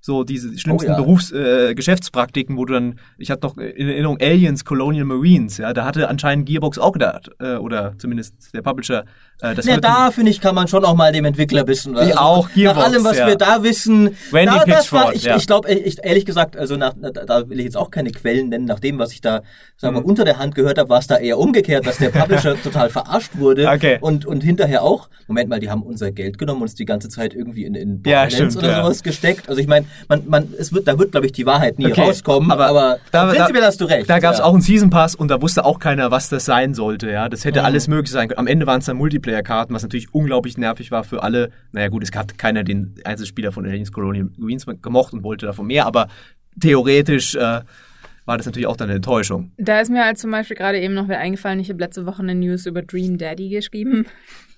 so 0.00 0.24
diese 0.24 0.56
schlimmsten 0.58 0.90
oh, 0.90 0.92
ja. 0.92 0.96
Berufs-, 0.96 1.32
äh, 1.32 1.74
Geschäftspraktiken, 1.74 2.56
wo 2.56 2.64
du 2.64 2.74
dann, 2.74 2.98
ich 3.18 3.30
hatte 3.30 3.46
noch 3.46 3.56
in 3.58 3.88
Erinnerung 3.88 4.18
Aliens, 4.20 4.64
Colonial 4.64 5.04
Marines, 5.04 5.58
ja, 5.58 5.72
da 5.72 5.84
hatte 5.84 6.08
anscheinend 6.08 6.46
Gearbox 6.46 6.78
auch 6.78 6.92
gedacht, 6.92 7.30
äh, 7.38 7.56
oder 7.56 7.94
zumindest 7.98 8.54
der 8.54 8.62
Publisher, 8.62 9.04
äh, 9.42 9.54
das 9.54 9.66
ja, 9.66 9.78
da 9.78 10.10
finde 10.10 10.30
ich, 10.30 10.40
kann 10.40 10.54
man 10.54 10.68
schon 10.68 10.84
auch 10.84 10.94
mal 10.94 11.12
dem 11.12 11.24
Entwickler 11.24 11.66
wissen. 11.66 11.96
Also, 11.96 12.14
auch 12.14 12.50
Gearbox, 12.50 12.78
Nach 12.78 12.92
allem, 12.92 13.04
was 13.04 13.18
ja. 13.18 13.26
wir 13.26 13.36
da 13.36 13.62
wissen. 13.62 14.16
Wendy 14.30 14.54
da, 14.54 14.64
das 14.64 14.92
war, 14.92 15.14
ich, 15.14 15.24
ja. 15.24 15.36
ich 15.36 15.46
glaube, 15.46 15.70
ich, 15.70 15.98
ehrlich 16.02 16.24
gesagt, 16.24 16.56
also 16.56 16.76
nach, 16.76 16.94
da 16.94 17.48
will 17.48 17.58
ich 17.58 17.64
jetzt 17.64 17.76
auch 17.76 17.90
keine 17.90 18.10
Quellen 18.10 18.48
nennen, 18.48 18.64
nach 18.64 18.80
dem, 18.80 18.98
was 18.98 19.12
ich 19.12 19.20
da, 19.20 19.42
sagen 19.76 19.96
wir, 19.96 20.00
mhm. 20.00 20.06
unter 20.06 20.24
der 20.24 20.38
Hand 20.38 20.54
gehört 20.54 20.78
habe, 20.78 20.88
war 20.88 20.98
es 20.98 21.06
da 21.06 21.18
eher 21.18 21.38
umgekehrt, 21.38 21.86
dass 21.86 21.98
der 21.98 22.08
Publisher 22.08 22.56
total 22.62 22.88
verarscht 22.88 23.36
wurde 23.36 23.68
okay. 23.68 23.98
und, 24.00 24.24
und 24.24 24.42
hinterher 24.42 24.82
auch, 24.82 25.10
Moment 25.26 25.50
mal, 25.50 25.60
die 25.60 25.70
haben 25.70 25.82
unser 25.82 26.10
Geld 26.10 26.38
genommen 26.38 26.60
und 26.60 26.70
uns 26.70 26.74
die 26.74 26.84
ganze 26.84 27.08
Zeit 27.08 27.34
irgendwie 27.34 27.64
in, 27.64 27.74
in 27.74 28.02
ja, 28.06 28.28
stimmt, 28.30 28.56
oder 28.56 28.82
sowas 28.82 29.02
gesteckt. 29.02 29.48
Also 29.48 29.60
ich 29.60 29.66
meine, 29.66 29.86
man, 30.08 30.28
man, 30.28 30.54
es 30.58 30.72
wird, 30.72 30.88
da 30.88 30.98
wird, 30.98 31.12
glaube 31.12 31.26
ich, 31.26 31.32
die 31.32 31.46
Wahrheit 31.46 31.78
nie 31.78 31.86
okay, 31.86 32.02
rauskommen. 32.02 32.50
Aber, 32.50 32.66
aber 32.66 32.98
da, 33.10 33.26
prinzipiell 33.26 33.60
da, 33.60 33.66
hast 33.66 33.80
du 33.80 33.84
recht. 33.84 34.08
Da 34.08 34.18
gab 34.18 34.32
es 34.32 34.38
ja. 34.38 34.44
auch 34.44 34.52
einen 34.52 34.62
Season 34.62 34.90
Pass 34.90 35.14
und 35.14 35.28
da 35.28 35.40
wusste 35.40 35.64
auch 35.64 35.78
keiner, 35.78 36.10
was 36.10 36.28
das 36.28 36.44
sein 36.44 36.74
sollte. 36.74 37.10
Ja, 37.10 37.28
Das 37.28 37.44
hätte 37.44 37.60
mhm. 37.60 37.66
alles 37.66 37.88
möglich 37.88 38.10
sein 38.10 38.28
können. 38.28 38.38
Am 38.38 38.46
Ende 38.46 38.66
waren 38.66 38.80
es 38.80 38.86
dann 38.86 38.96
Multiplayer-Karten, 38.96 39.74
was 39.74 39.82
natürlich 39.82 40.12
unglaublich 40.14 40.58
nervig 40.58 40.90
war 40.90 41.04
für 41.04 41.22
alle. 41.22 41.50
Naja 41.72 41.88
gut, 41.88 42.02
es 42.02 42.12
hat 42.12 42.38
keiner 42.38 42.64
den 42.64 42.94
Einzelspieler 43.04 43.52
von 43.52 43.66
Aliens 43.66 43.92
Colonial 43.92 44.28
Marines 44.36 44.66
gemocht 44.82 45.12
und 45.12 45.22
wollte 45.22 45.46
davon 45.46 45.66
mehr, 45.66 45.86
aber 45.86 46.08
theoretisch... 46.60 47.34
Äh, 47.34 47.60
war 48.26 48.36
das 48.36 48.46
natürlich 48.46 48.68
auch 48.68 48.76
dann 48.76 48.88
eine 48.88 48.96
Enttäuschung. 48.96 49.50
Da 49.56 49.80
ist 49.80 49.90
mir 49.90 50.04
halt 50.04 50.18
zum 50.18 50.30
Beispiel 50.30 50.56
gerade 50.56 50.78
eben 50.78 50.94
noch 50.94 51.08
wer 51.08 51.18
eingefallen, 51.18 51.58
ich 51.58 51.68
habe 51.68 51.80
letzte 51.80 52.06
Woche 52.06 52.22
eine 52.22 52.36
News 52.36 52.64
über 52.64 52.82
Dream 52.82 53.18
Daddy 53.18 53.48
geschrieben. 53.48 54.06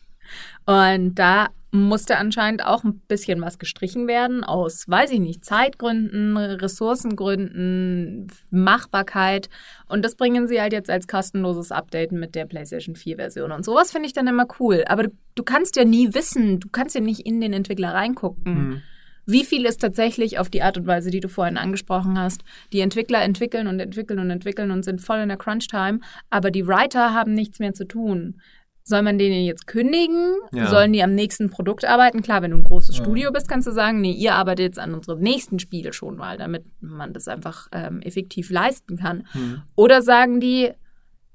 Und 0.66 1.14
da 1.14 1.48
musste 1.72 2.18
anscheinend 2.18 2.64
auch 2.64 2.84
ein 2.84 3.00
bisschen 3.08 3.40
was 3.40 3.58
gestrichen 3.58 4.06
werden 4.06 4.44
aus, 4.44 4.84
weiß 4.88 5.10
ich 5.10 5.20
nicht, 5.20 5.42
Zeitgründen, 5.42 6.36
Ressourcengründen, 6.36 8.26
Machbarkeit. 8.50 9.48
Und 9.88 10.04
das 10.04 10.14
bringen 10.14 10.46
sie 10.46 10.60
halt 10.60 10.74
jetzt 10.74 10.90
als 10.90 11.08
kostenloses 11.08 11.72
Update 11.72 12.12
mit 12.12 12.34
der 12.34 12.44
PlayStation 12.44 12.94
4 12.94 13.16
Version. 13.16 13.52
Und 13.52 13.64
sowas 13.64 13.90
finde 13.90 14.06
ich 14.06 14.12
dann 14.12 14.26
immer 14.26 14.46
cool. 14.60 14.84
Aber 14.86 15.04
du, 15.04 15.10
du, 15.34 15.42
kannst 15.42 15.76
ja 15.76 15.84
nie 15.84 16.12
wissen, 16.12 16.60
du 16.60 16.68
kannst 16.70 16.94
ja 16.94 17.00
nicht 17.00 17.20
in 17.20 17.40
den 17.40 17.54
Entwickler 17.54 17.94
reingucken. 17.94 18.54
Mhm. 18.54 18.82
Wie 19.24 19.44
viel 19.44 19.64
ist 19.66 19.80
tatsächlich 19.80 20.38
auf 20.38 20.50
die 20.50 20.62
Art 20.62 20.76
und 20.76 20.86
Weise, 20.86 21.10
die 21.10 21.20
du 21.20 21.28
vorhin 21.28 21.56
angesprochen 21.56 22.18
hast? 22.18 22.42
Die 22.72 22.80
Entwickler 22.80 23.22
entwickeln 23.22 23.68
und 23.68 23.78
entwickeln 23.78 24.18
und 24.18 24.30
entwickeln 24.30 24.70
und 24.72 24.84
sind 24.84 25.00
voll 25.00 25.18
in 25.18 25.28
der 25.28 25.38
Crunch-Time, 25.38 26.00
aber 26.28 26.50
die 26.50 26.66
Writer 26.66 27.14
haben 27.14 27.32
nichts 27.32 27.60
mehr 27.60 27.72
zu 27.72 27.86
tun. 27.86 28.40
Soll 28.84 29.02
man 29.02 29.18
denen 29.18 29.44
jetzt 29.44 29.66
kündigen? 29.66 30.34
Ja. 30.52 30.66
Sollen 30.66 30.92
die 30.92 31.02
am 31.02 31.14
nächsten 31.14 31.50
Produkt 31.50 31.84
arbeiten? 31.84 32.22
Klar, 32.22 32.42
wenn 32.42 32.50
du 32.50 32.56
ein 32.56 32.64
großes 32.64 32.98
ja. 32.98 33.04
Studio 33.04 33.30
bist, 33.30 33.48
kannst 33.48 33.68
du 33.68 33.72
sagen, 33.72 34.00
nee, 34.00 34.12
ihr 34.12 34.34
arbeitet 34.34 34.64
jetzt 34.64 34.78
an 34.78 34.94
unserem 34.94 35.20
nächsten 35.20 35.58
Spiel 35.58 35.92
schon 35.92 36.16
mal, 36.16 36.36
damit 36.36 36.64
man 36.80 37.12
das 37.12 37.28
einfach 37.28 37.68
ähm, 37.72 38.00
effektiv 38.02 38.50
leisten 38.50 38.96
kann. 38.96 39.26
Mhm. 39.34 39.62
Oder 39.76 40.02
sagen 40.02 40.40
die, 40.40 40.70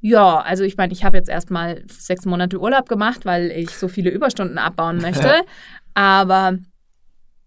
ja, 0.01 0.39
also 0.39 0.63
ich 0.63 0.77
meine, 0.77 0.93
ich 0.93 1.03
habe 1.03 1.17
jetzt 1.17 1.29
erstmal 1.29 1.83
sechs 1.87 2.25
Monate 2.25 2.59
Urlaub 2.59 2.87
gemacht, 2.89 3.25
weil 3.25 3.51
ich 3.51 3.71
so 3.71 3.87
viele 3.87 4.09
Überstunden 4.09 4.57
abbauen 4.57 4.97
möchte. 5.01 5.41
aber 5.93 6.57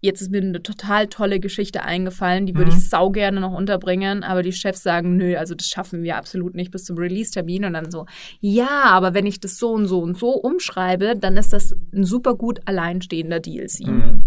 Jetzt 0.03 0.21
ist 0.21 0.31
mir 0.31 0.41
eine 0.41 0.63
total 0.63 1.07
tolle 1.07 1.39
Geschichte 1.39 1.83
eingefallen, 1.83 2.47
die 2.47 2.55
würde 2.55 2.71
mhm. 2.71 2.77
ich 2.77 2.89
sau 2.89 3.11
gerne 3.11 3.39
noch 3.39 3.53
unterbringen, 3.53 4.23
aber 4.23 4.41
die 4.41 4.51
Chefs 4.51 4.81
sagen, 4.81 5.15
nö, 5.15 5.37
also 5.37 5.53
das 5.53 5.67
schaffen 5.67 6.01
wir 6.01 6.17
absolut 6.17 6.55
nicht 6.55 6.71
bis 6.71 6.85
zum 6.85 6.97
Release-Termin 6.97 7.65
und 7.65 7.73
dann 7.73 7.91
so, 7.91 8.07
ja, 8.39 8.85
aber 8.85 9.13
wenn 9.13 9.27
ich 9.27 9.39
das 9.39 9.57
so 9.57 9.71
und 9.71 9.85
so 9.85 9.99
und 9.99 10.17
so 10.17 10.31
umschreibe, 10.31 11.15
dann 11.15 11.37
ist 11.37 11.53
das 11.53 11.75
ein 11.93 12.03
super 12.03 12.33
gut 12.33 12.61
alleinstehender 12.65 13.39
DLC. 13.39 13.85
Mhm. 13.85 14.23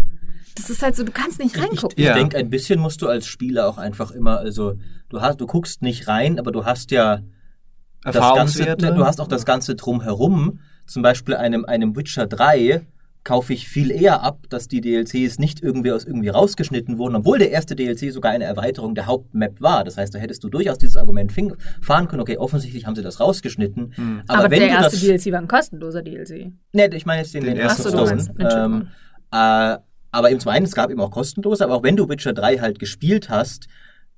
Das 0.55 0.69
ist 0.69 0.81
halt 0.81 0.95
so, 0.95 1.03
du 1.03 1.11
kannst 1.11 1.39
nicht 1.39 1.57
reingucken. 1.57 1.97
Ich, 1.97 2.03
ich 2.03 2.05
ja. 2.05 2.13
denke, 2.13 2.37
ein 2.37 2.49
bisschen 2.49 2.79
musst 2.79 3.01
du 3.01 3.09
als 3.09 3.27
Spieler 3.27 3.67
auch 3.67 3.77
einfach 3.77 4.11
immer, 4.11 4.37
also 4.37 4.75
du 5.09 5.19
hast, 5.19 5.41
du 5.41 5.45
guckst 5.45 5.81
nicht 5.81 6.07
rein, 6.07 6.39
aber 6.39 6.53
du 6.53 6.63
hast 6.63 6.91
ja 6.91 7.19
das 8.03 8.15
ganze, 8.15 8.77
du 8.77 9.05
hast 9.05 9.19
auch 9.19 9.27
das 9.27 9.45
ganze 9.45 9.75
drumherum. 9.75 10.59
Zum 10.87 11.01
Beispiel 11.01 11.35
einem, 11.35 11.65
einem 11.65 11.95
Witcher 11.95 12.27
3 12.27 12.85
kaufe 13.25 13.53
ich 13.53 13.67
viel 13.67 13.91
eher 13.91 14.21
ab, 14.21 14.45
dass 14.49 14.67
die 14.67 14.81
DLCs 14.81 15.39
nicht 15.39 15.61
irgendwie 15.61 15.91
aus 15.91 16.05
irgendwie 16.05 16.29
rausgeschnitten 16.29 16.99
wurden, 16.99 17.15
obwohl 17.15 17.39
der 17.39 17.49
erste 17.49 17.75
DLC 17.75 18.13
sogar 18.13 18.31
eine 18.31 18.45
Erweiterung 18.45 18.93
der 18.93 19.07
Hauptmap 19.07 19.59
war. 19.59 19.83
Das 19.83 19.97
heißt, 19.97 20.13
da 20.13 20.19
hättest 20.19 20.43
du 20.43 20.49
durchaus 20.49 20.77
dieses 20.77 20.95
Argument 20.95 21.33
fahren 21.81 22.07
können, 22.07 22.21
okay, 22.21 22.37
offensichtlich 22.37 22.85
haben 22.85 22.95
sie 22.95 23.01
das 23.01 23.19
rausgeschnitten. 23.19 23.93
Hm. 23.95 24.21
Aber, 24.27 24.39
Aber, 24.39 24.51
wenn 24.51 24.59
der 24.59 24.69
erste 24.69 24.97
DLC 24.97 25.33
war 25.33 25.39
ein 25.39 25.47
kostenloser 25.47 26.03
DLC. 26.03 26.51
Ne, 26.71 26.87
ich 26.93 27.07
meine 27.07 27.23
jetzt 27.23 27.33
den, 27.33 27.43
den, 27.43 27.55
den 27.55 27.63
ersten 27.63 27.89
Stone. 27.89 28.27
Ähm, 28.39 28.87
äh, 29.31 29.77
aber 30.11 30.29
im 30.29 30.39
Zweiten, 30.39 30.65
es 30.65 30.75
gab 30.75 30.91
eben 30.91 31.01
auch 31.01 31.11
kostenlose, 31.11 31.63
aber 31.63 31.75
auch 31.75 31.83
wenn 31.83 31.97
du 31.97 32.07
Witcher 32.07 32.31
3 32.31 32.59
halt 32.59 32.77
gespielt 32.77 33.29
hast, 33.29 33.67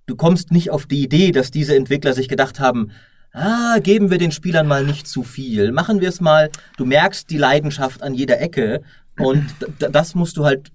du 0.05 0.18
kommst 0.18 0.51
nicht 0.51 0.70
auf 0.70 0.86
die 0.86 1.01
Idee, 1.01 1.32
dass 1.32 1.49
diese 1.49 1.78
Entwickler 1.78 2.14
sich 2.14 2.28
gedacht 2.28 2.60
haben, 2.60 2.91
ah, 3.38 3.79
geben 3.79 4.09
wir 4.09 4.17
den 4.17 4.31
Spielern 4.31 4.67
mal 4.67 4.83
nicht 4.83 5.07
zu 5.07 5.23
viel. 5.23 5.71
Machen 5.71 6.01
wir 6.01 6.09
es 6.09 6.21
mal, 6.21 6.49
du 6.77 6.85
merkst 6.85 7.29
die 7.29 7.38
Leidenschaft 7.38 8.01
an 8.01 8.13
jeder 8.13 8.41
Ecke 8.41 8.81
und 9.19 9.45
das 9.79 10.15
musst 10.15 10.38
du 10.38 10.45
halt 10.45 10.71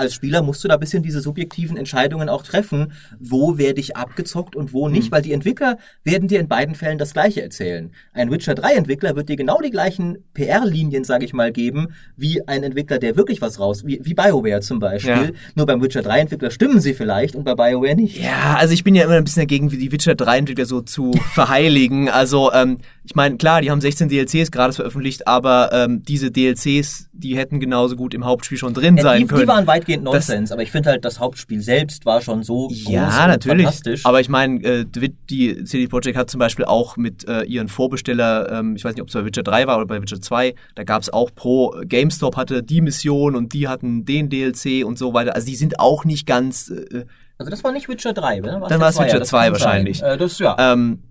als 0.00 0.14
Spieler 0.14 0.42
musst 0.42 0.64
du 0.64 0.68
da 0.68 0.74
ein 0.74 0.80
bisschen 0.80 1.02
diese 1.02 1.20
subjektiven 1.20 1.76
Entscheidungen 1.76 2.28
auch 2.28 2.42
treffen, 2.42 2.92
wo 3.18 3.58
werde 3.58 3.80
ich 3.80 3.96
abgezockt 3.96 4.56
und 4.56 4.72
wo 4.72 4.88
nicht, 4.88 5.10
mhm. 5.10 5.14
weil 5.14 5.22
die 5.22 5.32
Entwickler 5.32 5.78
werden 6.04 6.28
dir 6.28 6.40
in 6.40 6.48
beiden 6.48 6.74
Fällen 6.74 6.98
das 6.98 7.12
Gleiche 7.12 7.42
erzählen. 7.42 7.92
Ein 8.12 8.30
Witcher 8.30 8.54
3 8.54 8.74
Entwickler 8.74 9.14
wird 9.14 9.28
dir 9.28 9.36
genau 9.36 9.60
die 9.60 9.70
gleichen 9.70 10.18
PR-Linien, 10.34 11.04
sage 11.04 11.24
ich 11.24 11.32
mal, 11.32 11.52
geben, 11.52 11.88
wie 12.16 12.46
ein 12.48 12.62
Entwickler, 12.62 12.98
der 12.98 13.16
wirklich 13.16 13.40
was 13.40 13.60
raus, 13.60 13.84
wie, 13.84 14.00
wie 14.02 14.14
BioWare 14.14 14.60
zum 14.60 14.78
Beispiel. 14.78 15.10
Ja. 15.10 15.30
Nur 15.54 15.66
beim 15.66 15.82
Witcher 15.82 16.02
3 16.02 16.20
Entwickler 16.20 16.50
stimmen 16.50 16.80
sie 16.80 16.94
vielleicht 16.94 17.36
und 17.36 17.44
bei 17.44 17.54
BioWare 17.54 17.94
nicht. 17.94 18.18
Ja, 18.18 18.56
also 18.56 18.72
ich 18.72 18.82
bin 18.82 18.94
ja 18.94 19.04
immer 19.04 19.14
ein 19.14 19.24
bisschen 19.24 19.42
dagegen, 19.42 19.70
wie 19.70 19.78
die 19.78 19.92
Witcher 19.92 20.14
3 20.14 20.38
Entwickler 20.38 20.64
so 20.64 20.80
zu 20.80 21.12
verheiligen. 21.34 22.08
Also, 22.08 22.52
ähm, 22.52 22.78
ich 23.04 23.14
meine, 23.14 23.36
klar, 23.36 23.60
die 23.60 23.70
haben 23.70 23.80
16 23.80 24.08
DLCs 24.08 24.50
gerade 24.50 24.72
veröffentlicht, 24.72 25.26
aber 25.26 25.70
ähm, 25.72 26.02
diese 26.02 26.30
DLCs, 26.30 27.08
die 27.12 27.36
hätten 27.36 27.60
genauso 27.60 27.96
gut 27.96 28.14
im 28.14 28.24
Hauptspiel 28.24 28.56
schon 28.56 28.72
drin 28.72 28.96
sein 28.98 29.22
die, 29.22 29.26
können. 29.26 29.42
Die 29.42 29.48
waren 29.48 29.66
weitgehend 29.66 29.89
weitgehend 29.90 30.04
Nonsens, 30.04 30.52
aber 30.52 30.62
ich 30.62 30.70
finde 30.70 30.90
halt, 30.90 31.04
das 31.04 31.20
Hauptspiel 31.20 31.60
selbst 31.60 32.06
war 32.06 32.20
schon 32.20 32.42
so 32.42 32.68
groß 32.68 32.88
ja, 32.88 33.26
natürlich. 33.26 33.64
fantastisch. 33.64 34.06
Aber 34.06 34.20
ich 34.20 34.28
meine, 34.28 34.62
äh, 34.62 34.84
die 35.28 35.64
CD 35.64 35.88
Projekt 35.88 36.16
hat 36.16 36.30
zum 36.30 36.38
Beispiel 36.38 36.64
auch 36.64 36.96
mit 36.96 37.26
äh, 37.28 37.42
ihren 37.42 37.68
Vorbesteller, 37.68 38.50
ähm, 38.52 38.76
ich 38.76 38.84
weiß 38.84 38.94
nicht, 38.94 39.02
ob 39.02 39.08
es 39.08 39.14
bei 39.14 39.24
Witcher 39.24 39.42
3 39.42 39.66
war 39.66 39.76
oder 39.76 39.86
bei 39.86 40.00
Witcher 40.00 40.20
2, 40.20 40.54
da 40.74 40.84
gab 40.84 41.02
es 41.02 41.12
auch 41.12 41.30
pro 41.34 41.74
GameStop 41.84 42.36
hatte 42.36 42.62
die 42.62 42.80
Mission 42.80 43.34
und 43.34 43.52
die 43.52 43.68
hatten 43.68 44.04
den 44.04 44.28
DLC 44.28 44.84
und 44.84 44.98
so 44.98 45.14
weiter. 45.14 45.34
Also 45.34 45.46
die 45.46 45.56
sind 45.56 45.80
auch 45.80 46.04
nicht 46.04 46.26
ganz. 46.26 46.70
Äh, 46.70 47.04
also 47.38 47.50
das 47.50 47.64
war 47.64 47.72
nicht 47.72 47.88
Witcher 47.88 48.12
3, 48.12 48.40
ne? 48.40 48.62
Dann 48.68 48.80
war 48.80 48.90
es 48.90 48.98
Witcher 48.98 49.22
2 49.22 49.52
wahrscheinlich. 49.52 50.02
Äh, 50.02 50.16
das, 50.16 50.38
ja. 50.38 50.56
Ähm, 50.58 50.98
äh, 51.02 51.09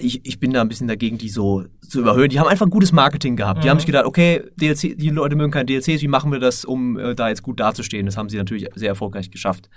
ich, 0.00 0.26
ich 0.26 0.40
bin 0.40 0.52
da 0.52 0.60
ein 0.60 0.68
bisschen 0.68 0.88
dagegen, 0.88 1.18
die 1.18 1.28
so 1.28 1.64
zu 1.88 2.00
überhöhen. 2.00 2.28
Die 2.28 2.40
haben 2.40 2.48
einfach 2.48 2.68
gutes 2.68 2.92
Marketing 2.92 3.36
gehabt. 3.36 3.58
Mhm. 3.58 3.62
Die 3.62 3.70
haben 3.70 3.78
sich 3.78 3.86
gedacht, 3.86 4.04
okay, 4.04 4.42
DLC, 4.56 4.98
die 4.98 5.10
Leute 5.10 5.36
mögen 5.36 5.52
keine 5.52 5.66
DLCs, 5.66 6.02
wie 6.02 6.08
machen 6.08 6.32
wir 6.32 6.40
das, 6.40 6.64
um 6.64 6.98
äh, 6.98 7.14
da 7.14 7.28
jetzt 7.28 7.42
gut 7.42 7.60
dazustehen? 7.60 8.06
Das 8.06 8.16
haben 8.16 8.28
sie 8.28 8.36
natürlich 8.36 8.68
sehr 8.74 8.88
erfolgreich 8.88 9.30
geschafft. 9.30 9.70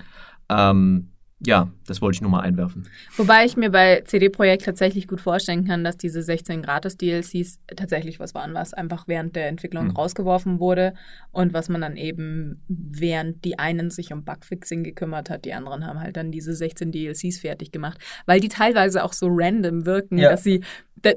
Ähm, 0.49 1.12
ja, 1.45 1.69
das 1.87 2.01
wollte 2.01 2.15
ich 2.15 2.21
nur 2.21 2.31
mal 2.31 2.41
einwerfen. 2.41 2.87
Wobei 3.17 3.45
ich 3.45 3.57
mir 3.57 3.69
bei 3.69 4.01
CD 4.05 4.29
Projekt 4.29 4.65
tatsächlich 4.65 5.07
gut 5.07 5.21
vorstellen 5.21 5.65
kann, 5.65 5.83
dass 5.83 5.97
diese 5.97 6.21
16 6.21 6.61
gratis 6.61 6.97
DLCs 6.97 7.59
tatsächlich 7.75 8.19
was 8.19 8.33
waren, 8.33 8.53
was 8.53 8.73
einfach 8.73 9.07
während 9.07 9.35
der 9.35 9.47
Entwicklung 9.47 9.87
mhm. 9.87 9.91
rausgeworfen 9.91 10.59
wurde 10.59 10.93
und 11.31 11.53
was 11.53 11.69
man 11.69 11.81
dann 11.81 11.97
eben 11.97 12.61
während 12.67 13.43
die 13.43 13.59
einen 13.59 13.89
sich 13.89 14.13
um 14.13 14.23
Bugfixing 14.23 14.83
gekümmert 14.83 15.29
hat, 15.29 15.45
die 15.45 15.53
anderen 15.53 15.85
haben 15.85 15.99
halt 15.99 16.17
dann 16.17 16.31
diese 16.31 16.53
16 16.53 16.91
DLCs 16.91 17.39
fertig 17.39 17.71
gemacht, 17.71 17.97
weil 18.25 18.39
die 18.39 18.49
teilweise 18.49 19.03
auch 19.03 19.13
so 19.13 19.27
random 19.29 19.85
wirken, 19.85 20.17
ja. 20.17 20.29
dass 20.29 20.43
sie 20.43 20.61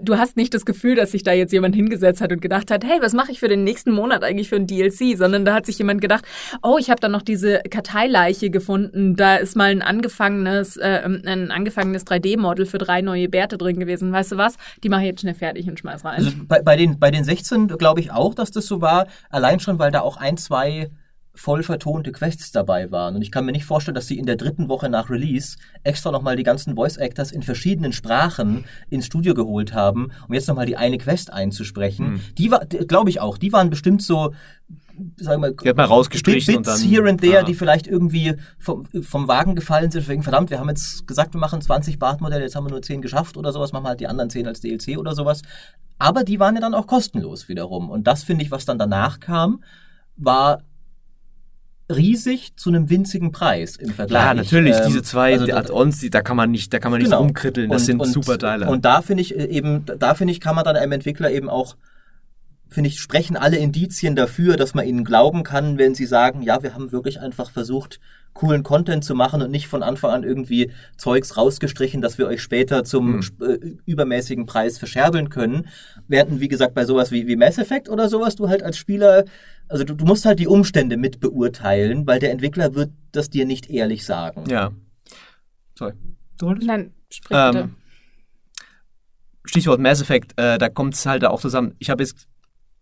du 0.02 0.18
hast 0.18 0.36
nicht 0.36 0.52
das 0.52 0.64
Gefühl, 0.64 0.96
dass 0.96 1.12
sich 1.12 1.22
da 1.22 1.32
jetzt 1.32 1.52
jemand 1.52 1.74
hingesetzt 1.74 2.20
hat 2.20 2.32
und 2.32 2.42
gedacht 2.42 2.70
hat, 2.70 2.84
hey, 2.84 2.98
was 3.00 3.12
mache 3.12 3.30
ich 3.30 3.40
für 3.40 3.48
den 3.48 3.62
nächsten 3.64 3.92
Monat 3.92 4.24
eigentlich 4.24 4.48
für 4.48 4.56
ein 4.56 4.66
DLC, 4.66 5.16
sondern 5.16 5.44
da 5.44 5.54
hat 5.54 5.66
sich 5.66 5.78
jemand 5.78 6.00
gedacht, 6.00 6.24
oh, 6.62 6.76
ich 6.78 6.90
habe 6.90 7.00
da 7.00 7.08
noch 7.08 7.22
diese 7.22 7.60
Karteileiche 7.70 8.50
gefunden, 8.50 9.14
da 9.14 9.36
ist 9.36 9.54
mal 9.54 9.70
ein 9.70 9.82
angefangenes, 10.16 10.76
äh, 10.76 11.02
ein 11.04 11.50
angefangenes 11.50 12.06
3D-Model 12.06 12.66
für 12.66 12.78
drei 12.78 13.02
neue 13.02 13.28
Bärte 13.28 13.58
drin 13.58 13.78
gewesen. 13.78 14.12
Weißt 14.12 14.32
du 14.32 14.36
was? 14.36 14.56
Die 14.82 14.88
mache 14.88 15.02
ich 15.02 15.08
jetzt 15.08 15.20
schnell 15.20 15.34
fertig 15.34 15.68
und 15.68 15.78
schmeiß 15.78 16.04
rein. 16.04 16.16
Also 16.16 16.30
bei, 16.46 16.62
bei 16.62 16.76
den 16.76 16.98
bei 16.98 17.10
den 17.10 17.24
16 17.24 17.68
glaube 17.68 18.00
ich 18.00 18.10
auch, 18.10 18.34
dass 18.34 18.50
das 18.50 18.66
so 18.66 18.80
war, 18.80 19.06
allein 19.30 19.60
schon, 19.60 19.78
weil 19.78 19.90
da 19.90 20.00
auch 20.00 20.16
ein, 20.16 20.36
zwei 20.36 20.90
voll 21.36 21.62
vertonte 21.62 22.12
Quests 22.12 22.50
dabei 22.50 22.90
waren. 22.90 23.14
Und 23.14 23.22
ich 23.22 23.30
kann 23.30 23.44
mir 23.44 23.52
nicht 23.52 23.66
vorstellen, 23.66 23.94
dass 23.94 24.06
sie 24.06 24.18
in 24.18 24.26
der 24.26 24.36
dritten 24.36 24.68
Woche 24.68 24.88
nach 24.88 25.10
Release 25.10 25.58
extra 25.84 26.10
nochmal 26.10 26.34
die 26.34 26.42
ganzen 26.42 26.74
Voice 26.74 26.96
Actors 26.96 27.30
in 27.30 27.42
verschiedenen 27.42 27.92
Sprachen 27.92 28.64
ins 28.88 29.06
Studio 29.06 29.34
geholt 29.34 29.74
haben, 29.74 30.10
um 30.26 30.34
jetzt 30.34 30.48
nochmal 30.48 30.66
die 30.66 30.76
eine 30.76 30.98
Quest 30.98 31.32
einzusprechen. 31.32 32.14
Mhm. 32.14 32.20
Die 32.38 32.50
war, 32.50 32.64
glaube 32.66 33.10
ich 33.10 33.20
auch, 33.20 33.36
die 33.36 33.52
waren 33.52 33.68
bestimmt 33.68 34.02
so, 34.02 34.32
sagen 35.16 35.42
wir, 35.42 35.52
die 35.52 35.68
hat 35.68 35.76
man 35.76 35.86
rausgestrichen 35.86 36.56
Bits 36.56 36.56
und 36.56 36.66
dann, 36.66 36.80
here 36.80 37.08
and 37.08 37.20
there, 37.20 37.40
ah. 37.40 37.42
die 37.42 37.54
vielleicht 37.54 37.86
irgendwie 37.86 38.34
vom, 38.58 38.86
vom 39.02 39.28
Wagen 39.28 39.54
gefallen 39.54 39.90
sind. 39.90 40.02
Deswegen, 40.02 40.22
verdammt, 40.22 40.50
wir 40.50 40.58
haben 40.58 40.70
jetzt 40.70 41.06
gesagt, 41.06 41.34
wir 41.34 41.40
machen 41.40 41.60
20 41.60 41.98
Bartmodelle, 41.98 42.42
jetzt 42.42 42.56
haben 42.56 42.64
wir 42.64 42.70
nur 42.70 42.82
10 42.82 43.02
geschafft 43.02 43.36
oder 43.36 43.52
sowas, 43.52 43.72
machen 43.72 43.84
wir 43.84 43.90
halt 43.90 44.00
die 44.00 44.08
anderen 44.08 44.30
10 44.30 44.46
als 44.46 44.60
DLC 44.60 44.96
oder 44.96 45.14
sowas. 45.14 45.42
Aber 45.98 46.24
die 46.24 46.40
waren 46.40 46.54
ja 46.54 46.62
dann 46.62 46.74
auch 46.74 46.86
kostenlos 46.86 47.48
wiederum. 47.48 47.90
Und 47.90 48.06
das 48.06 48.22
finde 48.22 48.42
ich, 48.42 48.50
was 48.50 48.64
dann 48.64 48.78
danach 48.78 49.20
kam, 49.20 49.62
war 50.16 50.62
riesig 51.88 52.56
zu 52.56 52.70
einem 52.70 52.90
winzigen 52.90 53.32
Preis 53.32 53.76
im 53.76 53.90
Vergleich. 53.90 54.22
Ja, 54.22 54.34
natürlich, 54.34 54.76
ähm, 54.76 54.82
diese 54.88 55.02
zwei 55.02 55.38
also 55.38 55.52
Add-ons, 55.52 56.04
da 56.10 56.20
kann 56.20 56.36
man 56.36 56.50
nicht, 56.50 56.72
da 56.72 56.78
kann 56.78 56.90
man 56.90 57.00
nicht 57.00 57.10
genau. 57.10 57.22
rumkritteln, 57.22 57.70
das 57.70 57.82
und, 57.82 57.86
sind 57.86 58.00
und, 58.00 58.12
super 58.12 58.38
Teile. 58.38 58.68
Und 58.68 58.84
da 58.84 59.02
finde 59.02 59.22
ich 59.22 59.36
äh, 59.36 59.44
eben, 59.44 59.84
da 59.84 60.14
finde 60.14 60.32
ich, 60.32 60.40
kann 60.40 60.54
man 60.56 60.64
dann 60.64 60.76
einem 60.76 60.92
Entwickler 60.92 61.30
eben 61.30 61.48
auch 61.48 61.76
finde 62.68 62.88
ich, 62.88 62.98
sprechen 62.98 63.36
alle 63.36 63.58
Indizien 63.58 64.16
dafür, 64.16 64.56
dass 64.56 64.74
man 64.74 64.86
ihnen 64.86 65.04
glauben 65.04 65.44
kann, 65.44 65.78
wenn 65.78 65.94
sie 65.94 66.04
sagen, 66.04 66.42
ja, 66.42 66.64
wir 66.64 66.74
haben 66.74 66.90
wirklich 66.90 67.20
einfach 67.20 67.50
versucht, 67.50 68.00
coolen 68.36 68.62
Content 68.62 69.04
zu 69.04 69.14
machen 69.14 69.42
und 69.42 69.50
nicht 69.50 69.66
von 69.66 69.82
Anfang 69.82 70.10
an 70.10 70.22
irgendwie 70.22 70.70
Zeugs 70.96 71.36
rausgestrichen, 71.36 72.00
dass 72.00 72.18
wir 72.18 72.26
euch 72.26 72.42
später 72.42 72.84
zum 72.84 73.16
mhm. 73.16 73.80
übermäßigen 73.84 74.46
Preis 74.46 74.78
verscherbeln 74.78 75.30
können. 75.30 75.68
Während, 76.06 76.40
wie 76.40 76.48
gesagt, 76.48 76.74
bei 76.74 76.84
sowas 76.84 77.10
wie, 77.10 77.26
wie 77.26 77.36
Mass 77.36 77.58
Effect 77.58 77.88
oder 77.88 78.08
sowas, 78.08 78.36
du 78.36 78.48
halt 78.48 78.62
als 78.62 78.78
Spieler 78.78 79.24
also 79.68 79.84
du, 79.84 79.94
du 79.94 80.04
musst 80.04 80.24
halt 80.24 80.38
die 80.38 80.46
Umstände 80.46 80.96
mit 80.96 81.20
beurteilen, 81.20 82.06
weil 82.06 82.20
der 82.20 82.30
Entwickler 82.30 82.74
wird 82.74 82.92
das 83.12 83.30
dir 83.30 83.46
nicht 83.46 83.68
ehrlich 83.68 84.04
sagen. 84.04 84.44
Ja. 84.48 84.72
Sorry. 85.76 85.94
Du 86.38 86.46
wolltest? 86.46 86.66
Nein, 86.66 86.94
sprich 87.10 87.36
bitte. 87.36 87.58
Ähm, 87.58 87.74
Stichwort 89.44 89.80
Mass 89.80 90.00
Effect, 90.00 90.32
äh, 90.36 90.58
da 90.58 90.68
kommt 90.68 90.94
es 90.94 91.06
halt 91.06 91.24
auch 91.24 91.40
zusammen. 91.40 91.74
Ich 91.78 91.90
habe 91.90 92.02
jetzt 92.02 92.26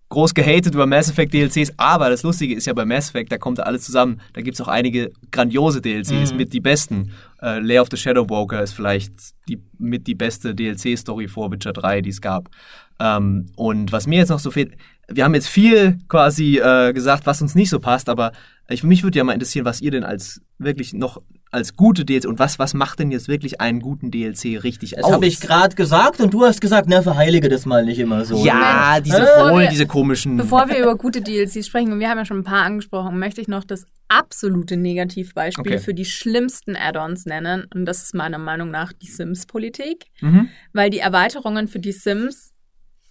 groß 0.09 0.35
gehatet 0.35 0.75
über 0.75 0.87
Mass 0.87 1.11
Effect 1.11 1.35
DLCs, 1.35 1.73
aber 1.77 2.11
das 2.11 2.23
Lustige 2.23 2.55
ist 2.55 2.67
ja 2.67 2.73
bei 2.73 2.85
Mass 2.85 3.09
Effect, 3.09 3.33
da 3.33 3.39
kommt 3.39 3.61
alles 3.61 3.85
zusammen. 3.85 4.21
Da 4.33 4.43
gibt 4.43 4.55
es 4.55 4.61
auch 4.61 4.69
einige 4.69 5.11
grandiose 5.33 5.81
DLCs 5.81 6.33
mhm. 6.33 6.37
mit 6.37 6.53
die 6.53 6.61
besten. 6.61 7.13
Äh, 7.43 7.61
Lair 7.61 7.83
of 7.83 7.89
the 7.91 7.97
Shadow 7.97 8.25
Broker 8.25 8.63
ist 8.63 8.73
vielleicht 8.73 9.13
die, 9.49 9.61
mit 9.79 10.07
die 10.07 10.15
beste 10.15 10.55
DLC-Story 10.55 11.29
vor 11.29 11.51
Witcher 11.51 11.73
3, 11.73 12.01
die 12.01 12.11
es 12.11 12.21
gab. 12.21 12.49
Ähm, 13.01 13.47
und 13.57 13.93
was 13.93 14.07
mir 14.07 14.19
jetzt 14.19 14.29
noch 14.29 14.39
so 14.39 14.51
fehlt, 14.51 14.77
wir 15.09 15.25
haben 15.25 15.35
jetzt 15.35 15.49
viel 15.49 15.99
quasi 16.09 16.59
äh, 16.59 16.93
gesagt, 16.93 17.27
was 17.27 17.43
uns 17.43 17.55
nicht 17.55 17.71
so 17.71 17.81
passt, 17.81 18.09
aber 18.09 18.33
ich, 18.69 18.83
mich 18.83 19.03
würde 19.03 19.19
ja 19.19 19.25
mal 19.25 19.33
interessieren, 19.33 19.67
was 19.67 19.81
ihr 19.81 19.91
denn 19.91 20.05
als 20.05 20.41
wirklich 20.59 20.95
noch 20.95 21.21
als 21.55 21.77
gute 21.77 22.05
DLC 22.05 22.27
und 22.27 22.39
was, 22.39 22.59
was 22.59 22.75
macht 22.75 22.99
denn 22.99 23.11
jetzt 23.11 23.29
wirklich 23.29 23.61
einen 23.61 23.81
guten 23.81 24.11
DLC 24.11 24.63
richtig 24.63 24.91
das 24.91 25.05
aus? 25.05 25.11
Das 25.11 25.15
habe 25.15 25.27
ich 25.27 25.41
gerade 25.41 25.75
gesagt 25.75 26.21
und 26.21 26.35
du 26.35 26.45
hast 26.45 26.61
gesagt, 26.61 26.89
na, 26.89 27.01
verheilige 27.01 27.49
das 27.49 27.65
mal 27.65 27.85
nicht 27.85 27.99
immer 27.99 28.25
so. 28.25 28.45
Ja, 28.45 29.01
diese 29.01 29.23
äh, 29.23 29.49
voll, 29.49 29.69
diese 29.69 29.87
komischen. 29.87 30.37
Bevor 30.37 30.69
wir 30.69 30.79
über 30.79 30.97
gute 30.97 31.23
DLCs 31.23 31.67
sprechen, 31.67 31.93
und 31.93 32.01
wir 32.01 32.11
haben 32.11 32.19
ja 32.19 32.25
schon 32.25 32.39
ein 32.39 32.45
paar 32.45 32.65
angesprochen, 32.65 33.19
möchte 33.19 33.41
ich 33.41 33.49
noch 33.49 33.65
das 33.65 33.87
absolute 34.09 34.77
Negativbeispiel 34.77 35.75
okay. 35.75 35.79
für 35.79 35.95
die 35.95 36.05
schlimmsten 36.05 36.77
Add-ons 36.77 37.27
nennen. 37.27 37.67
Und 37.75 37.87
das 37.87 38.03
ist 38.03 38.15
meiner 38.15 38.39
Meinung 38.39 38.71
nach 38.71 38.93
die 38.93 39.07
Sims-Politik. 39.07 40.07
Mhm. 40.21 40.49
Weil 40.73 40.91
die 40.91 40.99
Erweiterungen 40.99 41.69
für 41.69 41.79
die 41.79 41.93
Sims 41.93 42.53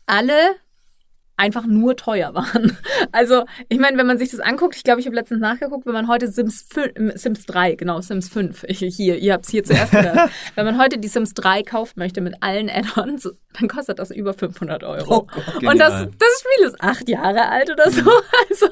alle 0.05 0.35
einfach 1.37 1.65
nur 1.65 1.95
teuer 1.95 2.33
waren. 2.33 2.77
Also, 3.11 3.43
ich 3.69 3.79
meine, 3.79 3.97
wenn 3.97 4.07
man 4.07 4.17
sich 4.17 4.31
das 4.31 4.39
anguckt, 4.39 4.75
ich 4.75 4.83
glaube, 4.83 4.99
ich 4.99 5.05
habe 5.05 5.15
letztens 5.15 5.39
nachgeguckt, 5.39 5.85
wenn 5.85 5.93
man 5.93 6.07
heute 6.07 6.31
Sims 6.31 6.65
5, 6.67 7.13
Sims 7.15 7.45
3, 7.45 7.75
genau, 7.75 8.01
Sims 8.01 8.29
5, 8.29 8.63
ich, 8.67 8.79
hier, 8.95 9.17
ihr 9.17 9.33
habt 9.33 9.45
es 9.45 9.51
hier 9.51 9.63
zuerst 9.63 9.91
gehört. 9.91 10.31
wenn 10.55 10.65
man 10.65 10.79
heute 10.79 10.97
die 10.97 11.07
Sims 11.07 11.33
3 11.33 11.61
kaufen 11.63 11.99
möchte 11.99 12.21
mit 12.21 12.41
allen 12.41 12.69
Add-ons, 12.69 13.29
dann 13.59 13.67
kostet 13.67 13.99
das 13.99 14.09
über 14.09 14.33
500 14.33 14.83
Euro. 14.83 15.27
Oh 15.27 15.67
Und 15.67 15.79
das, 15.79 16.07
das 16.17 16.43
Spiel 16.43 16.67
ist 16.67 16.81
acht 16.81 17.07
Jahre 17.07 17.47
alt 17.49 17.69
oder 17.69 17.91
so. 17.91 18.09
Also, 18.49 18.67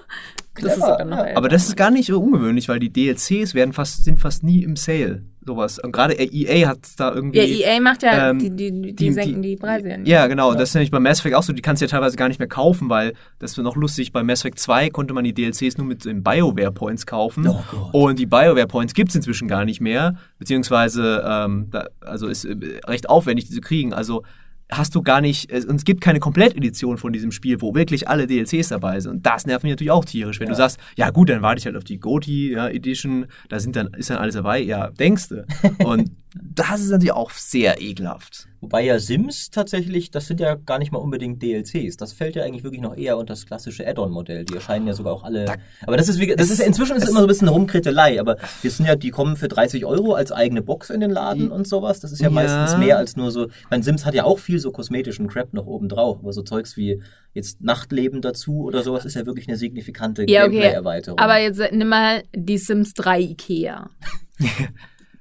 das 0.55 0.77
ist 0.77 0.81
sogar 0.81 1.05
noch 1.05 1.17
Aber 1.17 1.49
das 1.49 1.67
ist 1.67 1.77
gar 1.77 1.91
nicht 1.91 2.07
so 2.07 2.19
ungewöhnlich, 2.19 2.67
weil 2.67 2.79
die 2.79 2.91
DLCs 2.91 3.53
werden 3.53 3.73
fast, 3.73 4.03
sind 4.03 4.19
fast 4.19 4.43
nie 4.43 4.63
im 4.63 4.75
Sale. 4.75 5.23
Sowas. 5.43 5.79
Und 5.79 5.91
gerade 5.91 6.13
EA 6.13 6.67
hat 6.67 6.79
da 6.97 7.13
irgendwie. 7.13 7.39
Ja, 7.39 7.73
EA 7.73 7.79
macht 7.79 8.03
ja, 8.03 8.29
ähm, 8.29 8.37
die, 8.37 8.51
die, 8.51 8.71
die, 8.71 8.95
die, 8.95 9.11
senken 9.11 9.41
die, 9.41 9.55
Preise. 9.55 9.89
Ja, 9.89 9.97
ja 10.03 10.27
genau. 10.27 10.51
Ja. 10.51 10.57
Das 10.57 10.69
ist 10.69 10.75
nämlich 10.75 10.91
bei 10.91 10.99
Mass 10.99 11.19
Effect 11.19 11.35
auch 11.35 11.41
so. 11.41 11.51
Die 11.51 11.63
kannst 11.63 11.81
du 11.81 11.85
ja 11.85 11.89
teilweise 11.89 12.15
gar 12.15 12.27
nicht 12.27 12.37
mehr 12.37 12.47
kaufen, 12.47 12.89
weil 12.89 13.13
das 13.39 13.57
wird 13.57 13.65
noch 13.65 13.75
lustig. 13.75 14.11
Bei 14.11 14.21
Mass 14.21 14.41
Effect 14.41 14.59
2 14.59 14.91
konnte 14.91 15.15
man 15.15 15.23
die 15.23 15.33
DLCs 15.33 15.77
nur 15.77 15.87
mit 15.87 16.05
den 16.05 16.21
BioWare 16.21 16.71
Points 16.71 17.07
kaufen. 17.07 17.47
Oh 17.47 18.03
und 18.05 18.19
die 18.19 18.27
BioWare 18.27 18.67
Points 18.67 18.93
gibt 18.93 19.09
es 19.09 19.15
inzwischen 19.15 19.47
gar 19.47 19.65
nicht 19.65 19.81
mehr. 19.81 20.15
Beziehungsweise, 20.37 21.23
ähm, 21.27 21.67
da, 21.71 21.87
also 22.01 22.27
ist 22.27 22.45
äh, 22.45 22.55
recht 22.85 23.09
aufwendig, 23.09 23.47
diese 23.47 23.61
kriegen. 23.61 23.93
Also 23.93 24.23
hast 24.71 24.95
du 24.95 25.01
gar 25.01 25.19
nicht, 25.21 25.51
es, 25.51 25.65
und 25.65 25.75
es 25.75 25.83
gibt 25.83 26.01
keine 26.01 26.19
Komplettedition 26.19 26.97
von 26.97 27.11
diesem 27.11 27.31
Spiel, 27.31 27.61
wo 27.61 27.75
wirklich 27.75 28.07
alle 28.07 28.25
DLCs 28.25 28.69
dabei 28.69 28.99
sind. 28.99 29.11
Und 29.11 29.25
das 29.25 29.45
nervt 29.45 29.63
mich 29.63 29.71
natürlich 29.71 29.91
auch 29.91 30.05
tierisch, 30.05 30.39
wenn 30.39 30.47
Ja. 30.47 30.53
du 30.53 30.57
sagst, 30.57 30.79
ja 30.95 31.09
gut, 31.09 31.29
dann 31.29 31.41
warte 31.41 31.59
ich 31.59 31.65
halt 31.65 31.75
auf 31.75 31.83
die 31.83 31.99
GOTY 31.99 32.53
ja, 32.53 32.69
Edition, 32.69 33.25
da 33.49 33.59
sind 33.59 33.75
dann, 33.75 33.87
ist 33.97 34.09
dann 34.09 34.17
alles 34.17 34.35
dabei. 34.35 34.59
Ja, 34.61 34.89
denkste. 34.89 35.45
Und 35.83 36.11
das 36.33 36.81
ist 36.81 36.89
natürlich 36.89 37.11
auch 37.13 37.31
sehr 37.31 37.81
ekelhaft. 37.81 38.47
Wobei 38.61 38.83
ja 38.85 38.99
Sims 38.99 39.49
tatsächlich, 39.49 40.11
das 40.11 40.27
sind 40.27 40.39
ja 40.39 40.53
gar 40.53 40.77
nicht 40.77 40.91
mal 40.91 40.99
unbedingt 40.99 41.41
DLCs. 41.41 41.97
Das 41.97 42.13
fällt 42.13 42.35
ja 42.35 42.43
eigentlich 42.43 42.63
wirklich 42.63 42.81
noch 42.81 42.95
eher 42.95 43.17
unter 43.17 43.33
das 43.33 43.47
klassische 43.47 43.87
Add-on-Modell. 43.87 44.45
Die 44.45 44.53
erscheinen 44.53 44.85
ja 44.87 44.93
sogar 44.93 45.13
auch 45.13 45.23
alle. 45.23 45.45
Da- 45.45 45.55
aber 45.87 45.97
das 45.97 46.07
ist 46.09 46.19
wie, 46.19 46.27
das 46.27 46.45
es- 46.45 46.59
ist 46.59 46.65
inzwischen 46.67 46.95
ist 46.95 47.03
es- 47.03 47.09
immer 47.09 47.21
so 47.21 47.25
ein 47.25 47.27
bisschen 47.27 47.47
Rumkrittelei. 47.47 48.19
Aber 48.19 48.37
wir 48.61 48.69
sind 48.69 48.85
ja, 48.85 48.95
die 48.95 49.09
kommen 49.09 49.35
für 49.35 49.47
30 49.47 49.83
Euro 49.85 50.13
als 50.13 50.31
eigene 50.31 50.61
Box 50.61 50.91
in 50.91 50.99
den 51.01 51.09
Laden 51.09 51.45
Die- 51.45 51.49
und 51.49 51.67
sowas. 51.67 51.99
Das 52.01 52.11
ist 52.11 52.19
ja, 52.21 52.27
Ja. 52.27 52.31
meistens 52.33 52.77
mehr 52.77 52.97
als 52.97 53.15
nur 53.17 53.31
so. 53.31 53.47
Mein 53.71 53.81
Sims 53.81 54.05
hat 54.05 54.13
ja 54.13 54.25
auch 54.25 54.37
viel 54.37 54.59
so 54.59 54.71
kosmetischen 54.71 55.27
Crap 55.27 55.53
noch 55.53 55.65
oben 55.65 55.89
drauf. 55.89 56.19
Aber 56.21 56.31
so 56.31 56.43
Zeugs 56.43 56.77
wie 56.77 57.01
jetzt 57.33 57.61
Nachtleben 57.63 58.21
dazu 58.21 58.61
oder 58.65 58.83
sowas 58.83 59.05
ist 59.05 59.15
ja 59.15 59.25
wirklich 59.25 59.47
eine 59.47 59.57
signifikante 59.57 60.29
Ja, 60.29 60.41
okay. 60.43 60.51
Gameplay-Erweiterung. 60.51 61.17
Aber 61.17 61.37
jetzt 61.39 61.59
nimm 61.71 61.87
mal 61.89 62.23
die 62.35 62.59
Sims 62.59 62.93
3 62.93 63.19
Ikea. 63.21 63.89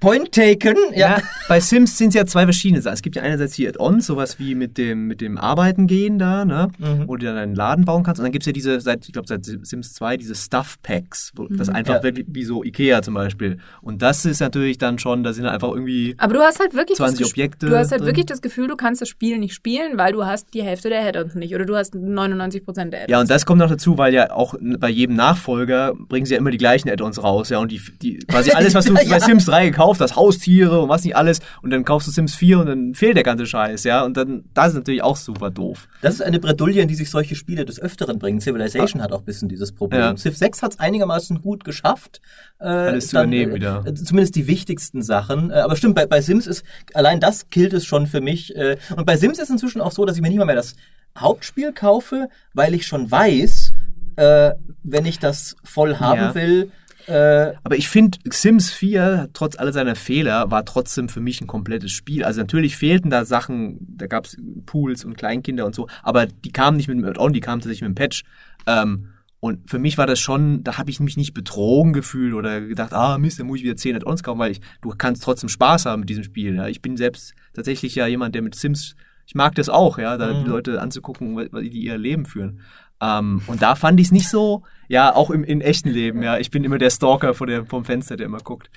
Point 0.00 0.32
taken, 0.32 0.76
ja. 0.94 1.18
Ja, 1.18 1.22
bei 1.48 1.60
Sims 1.60 1.98
sind 1.98 2.08
es 2.08 2.14
ja 2.14 2.24
zwei 2.26 2.44
verschiedene 2.44 2.80
Sachen. 2.82 2.94
Es 2.94 3.02
gibt 3.02 3.16
ja 3.16 3.22
einerseits 3.22 3.54
hier 3.54 3.68
Add-ons, 3.68 4.06
sowas 4.06 4.38
wie 4.38 4.54
mit 4.54 4.78
dem, 4.78 5.06
mit 5.06 5.20
dem 5.20 5.36
Arbeiten 5.38 5.86
gehen 5.86 6.18
da, 6.18 6.44
ne? 6.44 6.68
Mhm. 6.78 7.06
wo 7.06 7.16
du 7.16 7.26
dann 7.26 7.36
einen 7.36 7.54
Laden 7.54 7.84
bauen 7.84 8.02
kannst. 8.02 8.18
Und 8.20 8.24
dann 8.24 8.32
gibt 8.32 8.42
es 8.42 8.46
ja 8.46 8.52
diese, 8.52 8.80
seit, 8.80 9.06
ich 9.06 9.12
glaube, 9.12 9.28
seit 9.28 9.44
Sims 9.44 9.92
2, 9.94 10.16
diese 10.16 10.34
Stuff-Packs, 10.34 11.32
wo 11.36 11.46
das 11.48 11.68
einfach 11.68 11.96
Ja. 11.96 12.02
wirklich 12.02 12.26
wie 12.30 12.44
so 12.44 12.64
Ikea 12.64 13.02
zum 13.02 13.14
Beispiel. 13.14 13.58
Und 13.82 14.02
das 14.02 14.24
ist 14.24 14.40
natürlich 14.40 14.78
dann 14.78 14.98
schon, 14.98 15.22
da 15.22 15.32
sind 15.32 15.44
dann 15.44 15.52
einfach 15.54 15.68
irgendwie. 15.70 16.14
Aber 16.18 16.34
du 16.34 16.40
hast 16.40 16.60
halt 16.60 16.74
wirklich 16.74 16.96
20 16.96 17.18
das 17.18 17.28
Ges- 17.28 17.30
Objekte 17.32 17.66
Du 17.66 17.76
hast 17.76 17.90
halt 17.90 18.00
drin. 18.00 18.06
wirklich 18.08 18.26
das 18.26 18.40
Gefühl, 18.42 18.68
du 18.68 18.76
kannst 18.76 19.00
das 19.02 19.08
Spiel 19.08 19.38
nicht 19.38 19.54
spielen, 19.54 19.98
weil 19.98 20.12
du 20.12 20.24
hast 20.24 20.54
die 20.54 20.62
Hälfte 20.62 20.88
der 20.88 21.02
Add-ons 21.06 21.34
nicht 21.34 21.54
oder 21.54 21.64
du 21.66 21.76
hast 21.76 21.94
99 21.94 22.64
Prozent 22.64 22.92
der 22.92 23.00
Add-ons. 23.02 23.10
Ja, 23.12 23.20
und 23.20 23.30
das 23.30 23.44
kommt 23.46 23.58
noch 23.58 23.68
dazu, 23.70 23.98
weil 23.98 24.14
ja 24.14 24.30
auch 24.32 24.54
bei 24.78 24.88
jedem 24.88 25.16
Nachfolger 25.16 25.94
bringen 26.08 26.26
sie 26.26 26.34
ja 26.34 26.38
immer 26.38 26.50
die 26.50 26.58
gleichen 26.58 26.88
Add-ons 26.88 27.22
raus, 27.22 27.48
ja. 27.50 27.58
Und 27.58 27.72
die, 27.72 27.80
die 28.00 28.18
quasi 28.18 28.50
alles, 28.54 28.74
was 28.74 28.84
du 28.84 28.94
ja. 28.94 29.00
bei 29.08 29.20
Sims 29.20 29.44
3 29.46 29.66
gekauft 29.70 29.89
hast, 29.98 30.14
Haustiere 30.14 30.80
und 30.82 30.88
was 30.88 31.02
nicht 31.02 31.16
alles, 31.16 31.40
und 31.62 31.70
dann 31.70 31.84
kaufst 31.84 32.06
du 32.06 32.12
Sims 32.12 32.34
4 32.36 32.60
und 32.60 32.66
dann 32.66 32.94
fehlt 32.94 33.16
der 33.16 33.24
ganze 33.24 33.46
Scheiß, 33.46 33.82
ja. 33.84 34.04
Und 34.04 34.16
dann, 34.16 34.44
das 34.54 34.68
ist 34.68 34.74
natürlich 34.74 35.02
auch 35.02 35.16
super 35.16 35.50
doof. 35.50 35.88
Das 36.02 36.14
ist 36.14 36.22
eine 36.22 36.38
Bredouille, 36.38 36.82
in 36.82 36.86
die 36.88 36.94
sich 36.94 37.10
solche 37.10 37.34
Spiele 37.34 37.64
des 37.64 37.80
Öfteren 37.80 38.18
bringen. 38.18 38.40
Civilization 38.40 39.02
hat 39.02 39.10
auch 39.12 39.20
ein 39.20 39.24
bisschen 39.24 39.48
dieses 39.48 39.72
Problem. 39.72 40.00
Ja. 40.00 40.16
Civ 40.16 40.36
6 40.36 40.62
hat 40.62 40.72
es 40.74 40.78
einigermaßen 40.78 41.40
gut 41.40 41.64
geschafft. 41.64 42.20
Äh, 42.60 42.64
Alles 42.66 43.08
zu 43.08 43.16
übernehmen 43.16 43.54
wieder. 43.54 43.82
Äh, 43.86 43.94
zumindest 43.94 44.36
die 44.36 44.46
wichtigsten 44.46 45.02
Sachen. 45.02 45.50
Äh, 45.50 45.54
aber 45.54 45.74
stimmt, 45.76 45.94
bei, 45.94 46.04
bei 46.06 46.20
Sims 46.20 46.46
ist, 46.46 46.62
allein 46.92 47.18
das 47.18 47.48
killt 47.48 47.72
es 47.72 47.86
schon 47.86 48.06
für 48.06 48.20
mich. 48.20 48.54
Äh, 48.54 48.76
und 48.94 49.06
bei 49.06 49.16
Sims 49.16 49.38
ist 49.38 49.48
inzwischen 49.48 49.80
auch 49.80 49.92
so, 49.92 50.04
dass 50.04 50.16
ich 50.16 50.22
mir 50.22 50.28
nicht 50.28 50.38
mal 50.38 50.44
mehr 50.44 50.54
das 50.56 50.76
Hauptspiel 51.18 51.72
kaufe, 51.72 52.28
weil 52.54 52.74
ich 52.74 52.86
schon 52.86 53.10
weiß, 53.10 53.72
äh, 54.16 54.52
wenn 54.82 55.06
ich 55.06 55.18
das 55.18 55.56
voll 55.64 55.96
haben 55.96 56.20
Ja. 56.20 56.34
will, 56.34 56.70
äh, 57.06 57.52
Aber 57.64 57.76
ich 57.76 57.88
finde, 57.88 58.18
Sims 58.24 58.70
4, 58.70 59.30
trotz 59.32 59.58
aller 59.58 59.72
seiner 59.72 59.94
Fehler, 59.96 60.50
war 60.50 60.64
trotzdem 60.64 61.08
für 61.08 61.20
mich 61.20 61.40
ein 61.40 61.46
komplettes 61.46 61.90
Spiel. 61.92 62.24
Also 62.24 62.40
natürlich 62.40 62.76
fehlten 62.76 63.10
da 63.10 63.24
Sachen, 63.24 63.78
da 63.96 64.06
gab 64.06 64.26
es 64.26 64.36
Pools 64.66 65.04
und 65.04 65.16
Kleinkinder 65.16 65.66
und 65.66 65.74
so, 65.74 65.88
aber 66.02 66.26
die 66.26 66.52
kamen 66.52 66.76
nicht 66.76 66.88
mit 66.88 66.98
dem 66.98 67.04
Add-on, 67.04 67.32
die 67.32 67.40
kamen 67.40 67.60
tatsächlich 67.60 67.82
mit 67.82 67.90
dem 67.90 67.94
Patch. 67.94 68.22
Ähm, 68.66 69.08
und 69.40 69.70
für 69.70 69.78
mich 69.78 69.96
war 69.96 70.06
das 70.06 70.20
schon, 70.20 70.62
da 70.64 70.76
habe 70.76 70.90
ich 70.90 71.00
mich 71.00 71.16
nicht 71.16 71.32
betrogen 71.32 71.94
gefühlt 71.94 72.34
oder 72.34 72.60
gedacht, 72.60 72.92
ah 72.92 73.16
Mist, 73.16 73.40
da 73.40 73.44
muss 73.44 73.58
ich 73.58 73.64
wieder 73.64 73.76
10 73.76 73.96
Add-ons 73.96 74.22
kaufen, 74.22 74.38
weil 74.38 74.52
ich, 74.52 74.60
du 74.82 74.90
kannst 74.90 75.22
trotzdem 75.22 75.48
Spaß 75.48 75.86
haben 75.86 76.00
mit 76.00 76.10
diesem 76.10 76.24
Spiel. 76.24 76.56
Ja. 76.56 76.68
Ich 76.68 76.82
bin 76.82 76.96
selbst 76.98 77.34
tatsächlich 77.54 77.94
ja 77.94 78.06
jemand, 78.06 78.34
der 78.34 78.42
mit 78.42 78.54
Sims, 78.54 78.96
ich 79.26 79.34
mag 79.34 79.54
das 79.54 79.68
auch, 79.70 79.96
ja, 79.98 80.18
da 80.18 80.34
Mhm. 80.34 80.44
die 80.44 80.50
Leute 80.50 80.80
anzugucken, 80.82 81.36
weil 81.36 81.70
die 81.70 81.84
ihr 81.84 81.96
Leben 81.96 82.26
führen. 82.26 82.60
Ähm, 83.00 83.40
und 83.46 83.62
da 83.62 83.76
fand 83.76 83.98
ich 83.98 84.08
es 84.08 84.12
nicht 84.12 84.28
so, 84.28 84.62
ja, 84.90 85.14
auch 85.14 85.30
im, 85.30 85.44
im 85.44 85.60
echten 85.60 85.88
Leben, 85.88 86.20
ja. 86.20 86.38
Ich 86.38 86.50
bin 86.50 86.64
immer 86.64 86.76
der 86.76 86.90
Stalker 86.90 87.32
vor 87.32 87.46
der, 87.46 87.64
vom 87.64 87.84
Fenster, 87.84 88.16
der 88.16 88.26
immer 88.26 88.40
guckt. 88.40 88.70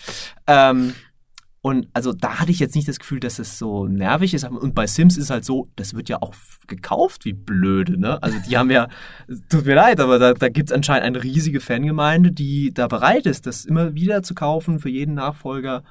Ähm, 0.45 0.93
und 1.61 1.88
also 1.93 2.14
da 2.14 2.39
hatte 2.39 2.51
ich 2.51 2.59
jetzt 2.59 2.76
nicht 2.76 2.88
das 2.88 2.99
Gefühl, 2.99 3.20
dass 3.20 3.39
es 3.39 3.57
so 3.57 3.88
nervig 3.88 4.36
ist. 4.36 4.43
Und 4.43 4.76
bei 4.76 4.86
Sims 4.86 5.18
ist 5.18 5.32
halt 5.32 5.43
so, 5.43 5.70
das 5.76 5.95
wird 5.95 6.09
ja 6.09 6.22
auch 6.22 6.36
gekauft, 6.68 7.26
wie 7.26 7.34
blöde, 7.34 7.99
ne? 7.99 8.22
Also 8.22 8.38
die 8.47 8.57
haben 8.57 8.70
ja, 8.70 8.89
tut 9.49 9.66
mir 9.66 9.74
leid, 9.74 9.99
aber 9.99 10.20
da, 10.20 10.34
da 10.34 10.49
gibt 10.49 10.70
es 10.70 10.76
anscheinend 10.76 11.07
eine 11.07 11.24
riesige 11.24 11.59
Fangemeinde, 11.59 12.32
die 12.32 12.72
da 12.72 12.88
bereit 12.88 13.26
ist, 13.26 13.47
das 13.47 13.66
immer 13.66 13.95
wieder 13.95 14.22
zu 14.22 14.36
kaufen 14.36 14.80
für 14.80 14.89
jeden 14.89 15.16
Nachfolger. 15.16 15.84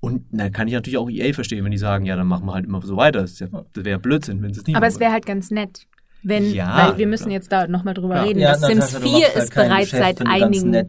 Und 0.00 0.24
dann 0.32 0.50
kann 0.50 0.66
ich 0.66 0.74
natürlich 0.74 0.98
auch 0.98 1.08
EA 1.08 1.32
verstehen, 1.32 1.64
wenn 1.64 1.70
die 1.70 1.78
sagen, 1.78 2.04
ja, 2.04 2.16
dann 2.16 2.26
machen 2.26 2.46
wir 2.46 2.54
halt 2.54 2.66
immer 2.66 2.82
so 2.82 2.96
weiter. 2.96 3.20
Das, 3.20 3.38
ja, 3.38 3.46
das 3.46 3.84
wäre 3.84 3.90
ja 3.90 3.98
Blödsinn, 3.98 4.42
wenn 4.42 4.52
sie 4.52 4.60
es 4.60 4.66
nicht 4.66 4.74
Aber 4.74 4.86
machen 4.86 4.94
es 4.94 5.00
wäre 5.00 5.12
halt 5.12 5.26
ganz 5.26 5.52
nett. 5.52 5.86
Wenn, 6.22 6.52
Ja, 6.52 6.88
weil 6.90 6.98
wir 6.98 7.06
müssen 7.06 7.30
jetzt 7.30 7.52
da 7.52 7.68
nochmal 7.68 7.94
drüber 7.94 8.16
Ja. 8.16 8.22
reden. 8.22 8.40
ja, 8.40 8.52
das 8.52 8.62
Sims 8.62 8.92
Natascha, 8.92 8.98
du 8.98 9.04
4 9.08 9.12
machst 9.20 9.34
halt 9.34 9.44
ist 9.44 9.54
bereits 9.54 9.90
Geschäft, 9.90 10.18
seit 10.18 10.26
einigen. 10.26 10.88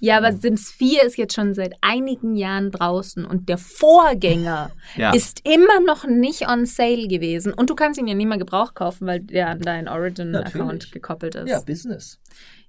Ja, 0.00 0.16
aber 0.18 0.32
Sims 0.32 0.70
4 0.70 1.02
ist 1.04 1.16
jetzt 1.18 1.34
schon 1.34 1.54
seit 1.54 1.74
einigen 1.82 2.36
Jahren 2.36 2.70
draußen 2.70 3.24
und 3.26 3.48
der 3.48 3.58
Vorgänger 3.58 4.70
ist 5.14 5.40
immer 5.46 5.80
noch 5.86 6.04
nicht 6.06 6.48
on 6.48 6.64
sale 6.66 7.06
gewesen. 7.06 7.52
Und 7.52 7.70
du 7.70 7.74
kannst 7.74 8.00
ihn 8.00 8.06
ja 8.06 8.14
nicht 8.14 8.26
mal 8.26 8.38
Gebrauch 8.38 8.74
kaufen, 8.74 9.06
weil 9.06 9.20
der 9.20 9.48
an 9.48 9.60
deinen 9.60 9.88
Origin-Account 9.88 10.90
gekoppelt 10.92 11.34
ist. 11.34 11.48
Ja, 11.50 11.60
Business. 11.60 12.18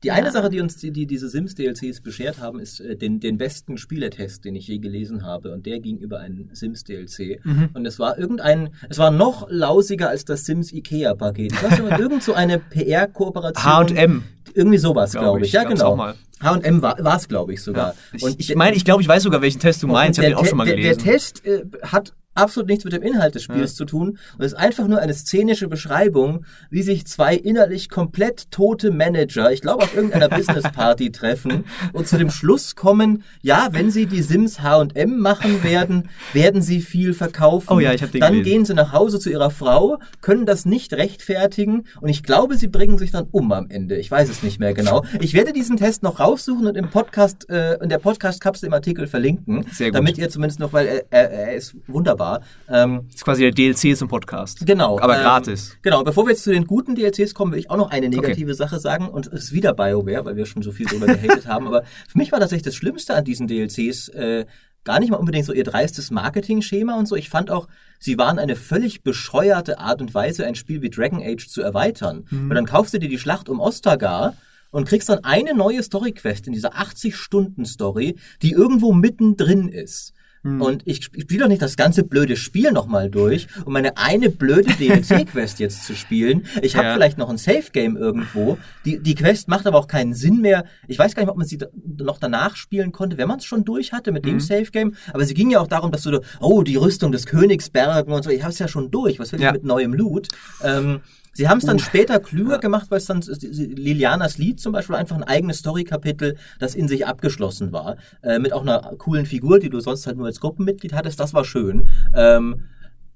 Die 0.03 0.07
Ja. 0.07 0.15
eine 0.15 0.31
Sache, 0.31 0.49
die 0.49 0.59
uns 0.59 0.75
die, 0.77 0.91
die 0.91 1.05
diese 1.05 1.29
Sims-DLCs 1.29 2.01
beschert 2.01 2.39
haben, 2.39 2.59
ist 2.59 2.81
äh, 2.81 2.97
den, 2.97 3.19
den 3.21 3.37
besten 3.37 3.77
Spielertest, 3.77 4.43
den 4.43 4.55
ich 4.55 4.67
je 4.67 4.79
gelesen 4.79 5.25
habe. 5.25 5.53
Und 5.53 5.65
der 5.65 5.79
ging 5.79 5.97
über 5.97 6.19
einen 6.19 6.49
Sims-DLC. 6.53 7.39
Mhm. 7.45 7.69
Und 7.73 7.85
es 7.85 7.99
war 7.99 8.17
irgendein, 8.17 8.69
es 8.89 8.97
war 8.97 9.11
noch 9.11 9.47
lausiger 9.49 10.09
als 10.09 10.25
das 10.25 10.43
Sims-IKEA-Paket. 10.45 11.53
Ich 11.53 11.63
weiß 11.63 11.79
nicht, 11.81 11.97
irgend 11.99 12.21
so 12.23 12.33
eine 12.33 12.59
PR-Kooperation. 12.59 13.63
H&M. 13.97 14.23
Irgendwie 14.53 14.77
sowas, 14.77 15.11
Glaub 15.13 15.23
glaube 15.23 15.39
ich. 15.41 15.47
ich. 15.47 15.53
Ja, 15.53 15.63
genau. 15.63 16.13
H&M 16.41 16.81
war 16.81 17.15
es, 17.15 17.27
glaube 17.29 17.53
ich, 17.53 17.61
sogar. 17.63 17.95
Ich, 18.11 18.21
Und 18.23 18.39
ich 18.39 18.53
meine, 18.55 18.75
ich 18.75 18.83
glaube, 18.83 19.01
ich 19.01 19.07
weiß 19.07 19.23
sogar, 19.23 19.41
welchen 19.41 19.59
Test 19.59 19.81
du 19.81 19.87
meinst. 19.87 20.19
Ich 20.19 20.25
habe 20.25 20.35
den 20.35 20.37
auch 20.37 20.45
schon 20.45 20.57
mal 20.57 20.65
der, 20.65 20.75
gelesen. 20.75 21.01
Der 21.03 21.13
Test 21.13 21.45
äh, 21.45 21.63
hat 21.83 22.13
absolut 22.35 22.69
nichts 22.69 22.83
mit 22.83 22.93
dem 22.93 23.03
Inhalt 23.03 23.35
des 23.35 23.43
Spiels 23.43 23.71
Ja. 23.71 23.77
zu 23.77 23.85
tun 23.85 24.17
und 24.37 24.43
ist 24.45 24.53
einfach 24.55 24.87
nur 24.87 24.99
eine 24.99 25.13
szenische 25.13 25.67
Beschreibung, 25.67 26.45
wie 26.69 26.81
sich 26.81 27.05
zwei 27.07 27.35
innerlich 27.35 27.89
komplett 27.89 28.49
tote 28.51 28.91
Manager, 28.91 29.51
ich 29.51 29.61
glaube 29.61 29.83
auf 29.83 29.95
irgendeiner 29.95 30.29
Businessparty 30.37 31.11
treffen 31.11 31.65
und 31.93 32.07
zu 32.07 32.17
dem 32.17 32.29
Schluss 32.29 32.75
kommen, 32.75 33.23
ja, 33.41 33.69
wenn 33.71 33.91
sie 33.91 34.05
die 34.05 34.21
Sims 34.21 34.61
H&M 34.61 35.19
machen 35.19 35.63
werden, 35.63 36.09
werden 36.33 36.61
sie 36.61 36.81
viel 36.81 37.13
verkaufen. 37.13 37.67
Oh 37.73 37.79
ja, 37.79 37.93
ich 37.93 38.01
hab 38.01 38.11
den 38.11 38.21
Dann 38.21 38.33
gelesen. 38.33 38.49
gehen 38.51 38.65
sie 38.65 38.73
nach 38.73 38.93
Hause 38.93 39.19
zu 39.19 39.29
ihrer 39.29 39.51
Frau, 39.51 39.99
können 40.21 40.45
das 40.45 40.65
nicht 40.65 40.93
rechtfertigen 40.93 41.85
und 42.01 42.09
ich 42.09 42.23
glaube, 42.23 42.57
sie 42.57 42.67
bringen 42.67 42.97
sich 42.97 43.11
dann 43.11 43.27
um 43.31 43.51
am 43.51 43.69
Ende. 43.69 43.95
Ich 43.97 44.09
weiß 44.09 44.29
es 44.29 44.43
nicht 44.43 44.59
mehr 44.59 44.73
genau. 44.73 45.03
Ich 45.19 45.33
werde 45.33 45.53
diesen 45.53 45.77
Test 45.77 46.03
noch 46.03 46.19
raussuchen 46.19 46.67
und 46.67 46.75
im 46.77 46.89
Podcast, 46.89 47.49
äh, 47.49 47.75
in 47.81 47.89
der 47.89 47.99
Podcast-Kapsel 47.99 48.67
im 48.67 48.73
Artikel 48.73 49.07
verlinken, 49.07 49.65
Sehr 49.71 49.87
gut. 49.87 49.95
damit 49.97 50.17
ihr 50.17 50.29
zumindest 50.29 50.59
noch, 50.59 50.73
weil 50.73 50.87
er, 50.87 51.03
er, 51.11 51.31
er 51.31 51.55
ist 51.55 51.75
wunderbar. 51.87 52.22
Ähm, 52.69 53.01
Das 53.07 53.15
ist 53.15 53.23
quasi 53.25 53.41
der 53.41 53.51
DLC 53.51 53.97
zum 53.97 54.07
Podcast. 54.07 54.65
genau. 54.65 54.99
Aber 54.99 55.17
ähm, 55.17 55.23
gratis. 55.23 55.77
Genau, 55.81 56.03
bevor 56.03 56.25
wir 56.25 56.31
jetzt 56.31 56.43
zu 56.43 56.51
den 56.51 56.65
guten 56.65 56.95
DLCs 56.95 57.33
kommen, 57.33 57.51
will 57.51 57.59
ich 57.59 57.69
auch 57.69 57.77
noch 57.77 57.91
eine 57.91 58.09
negative 58.09 58.53
Sache 58.55 58.79
sagen 58.79 59.07
und 59.09 59.27
es 59.27 59.45
ist 59.45 59.53
wieder 59.53 59.73
BioWare, 59.73 60.25
weil 60.25 60.35
wir 60.35 60.45
schon 60.45 60.61
so 60.63 60.71
viel 60.71 60.85
drüber 60.85 61.07
gehatet 61.07 61.47
haben, 61.47 61.67
aber 61.67 61.83
für 62.07 62.17
mich 62.17 62.31
war 62.31 62.39
tatsächlich 62.39 62.63
das 62.63 62.75
Schlimmste 62.75 63.13
an 63.15 63.23
diesen 63.25 63.47
DLCs 63.47 64.09
äh, 64.09 64.45
gar 64.83 64.99
nicht 64.99 65.11
mal 65.11 65.17
unbedingt 65.17 65.45
so 65.45 65.53
ihr 65.53 65.63
dreistes 65.63 66.11
Marketing-Schema 66.11 66.95
und 66.97 67.07
so. 67.07 67.15
Ich 67.15 67.29
fand 67.29 67.49
auch, 67.51 67.67
sie 67.99 68.17
waren 68.17 68.37
eine 68.37 68.55
völlig 68.55 69.01
bescheuerte 69.01 69.79
Art 69.79 70.01
und 70.01 70.13
Weise, 70.13 70.45
ein 70.45 70.55
Spiel 70.55 70.81
wie 70.81 70.89
Dragon 70.89 71.21
Age 71.23 71.47
zu 71.47 71.61
erweitern. 71.61 72.25
Weil 72.49 72.55
dann 72.55 72.65
kaufst 72.65 72.93
du 72.93 72.99
dir 72.99 73.07
die 73.09 73.17
Schlacht 73.19 73.47
um 73.47 73.59
Ostagar 73.61 74.35
und 74.71 74.85
kriegst 74.87 75.07
dann 75.07 75.23
eine 75.23 75.53
neue 75.53 75.81
Story-Quest 75.83 76.47
in 76.47 76.53
dieser 76.53 76.73
80-Stunden-Story, 76.73 78.15
die 78.41 78.51
irgendwo 78.51 78.91
mittendrin 78.93 79.69
ist. 79.69 80.13
Und 80.43 80.81
ich 80.85 80.97
sp- 81.07 81.15
ich 81.15 81.23
spiele 81.23 81.43
doch 81.43 81.47
nicht 81.47 81.61
das 81.61 81.77
ganze 81.77 82.03
blöde 82.03 82.35
Spiel 82.35 82.71
nochmal 82.73 83.09
durch, 83.09 83.47
um 83.65 83.71
meine 83.71 83.95
eine 83.97 84.29
blöde 84.29 84.73
DLC-Quest 84.73 85.59
jetzt 85.59 85.85
zu 85.85 85.95
spielen. 85.95 86.45
Ich 86.61 86.75
habe 86.75 86.87
Ja. 86.87 86.93
vielleicht 86.95 87.17
noch 87.17 87.29
ein 87.29 87.37
Safe-Game 87.37 87.95
irgendwo. 87.95 88.57
Die, 88.83 88.99
die 88.99 89.15
Quest 89.15 89.47
macht 89.47 89.65
aber 89.67 89.77
auch 89.79 89.87
keinen 89.87 90.13
Sinn 90.13 90.41
mehr. 90.41 90.65
Ich 90.89 90.99
weiß 90.99 91.15
gar 91.15 91.23
nicht, 91.23 91.29
ob 91.31 91.37
man 91.37 91.47
sie 91.47 91.57
da- 91.59 91.67
noch 91.97 92.17
danach 92.19 92.57
spielen 92.57 92.91
konnte, 92.91 93.17
wenn 93.17 93.29
man 93.29 93.39
es 93.39 93.45
schon 93.45 93.63
durch 93.63 93.93
hatte 93.93 94.11
mit 94.11 94.25
dem 94.25 94.41
Safe-Game. 94.41 94.95
Aber 95.13 95.23
sie 95.25 95.33
ging 95.33 95.49
ja 95.49 95.61
auch 95.61 95.67
darum, 95.67 95.91
dass 95.91 96.01
du, 96.03 96.11
da- 96.11 96.19
oh, 96.41 96.61
die 96.63 96.75
Rüstung 96.75 97.13
des 97.13 97.25
Königsbergen 97.25 98.13
und 98.13 98.23
so. 98.23 98.29
Ich 98.29 98.41
habe 98.41 98.51
es 98.51 98.59
ja 98.59 98.67
schon 98.67 98.91
durch. 98.91 99.19
Was 99.19 99.31
will 99.31 99.39
ich 99.39 99.45
Ja. 99.45 99.53
mit 99.53 99.63
neuem 99.63 99.93
Loot? 99.93 100.27
Ähm, 100.61 100.99
Sie 101.33 101.49
haben 101.49 101.57
es 101.57 101.65
dann 101.65 101.79
später 101.79 102.19
klüger 102.19 102.59
gemacht, 102.59 102.87
weil 102.89 102.99
es 102.99 103.05
dann 103.05 103.21
Lilianas 103.21 104.37
Lied 104.37 104.59
zum 104.59 104.71
Beispiel 104.71 104.95
einfach 104.95 105.15
ein 105.15 105.23
eigenes 105.23 105.59
Story-Kapitel, 105.59 106.37
das 106.59 106.75
in 106.75 106.87
sich 106.87 107.07
abgeschlossen 107.07 107.71
war, 107.71 107.97
äh, 108.21 108.37
mit 108.37 108.53
auch 108.53 108.61
einer 108.61 108.79
coolen 108.97 109.25
Figur, 109.25 109.59
die 109.59 109.69
du 109.69 109.79
sonst 109.79 110.05
halt 110.05 110.17
nur 110.17 110.27
als 110.27 110.39
Gruppenmitglied 110.39 110.93
hattest. 110.93 111.19
Das 111.19 111.33
war 111.33 111.43
schön. 111.43 111.89
Ähm, 112.13 112.65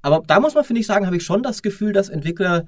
aber 0.02 0.24
da 0.26 0.40
muss 0.40 0.56
man, 0.56 0.64
finde 0.64 0.82
ich, 0.82 0.88
sagen, 0.88 1.06
habe 1.06 1.18
ich 1.18 1.24
schon 1.24 1.44
das 1.44 1.62
Gefühl, 1.62 1.94
dass 1.94 2.10
Entwickler 2.10 2.66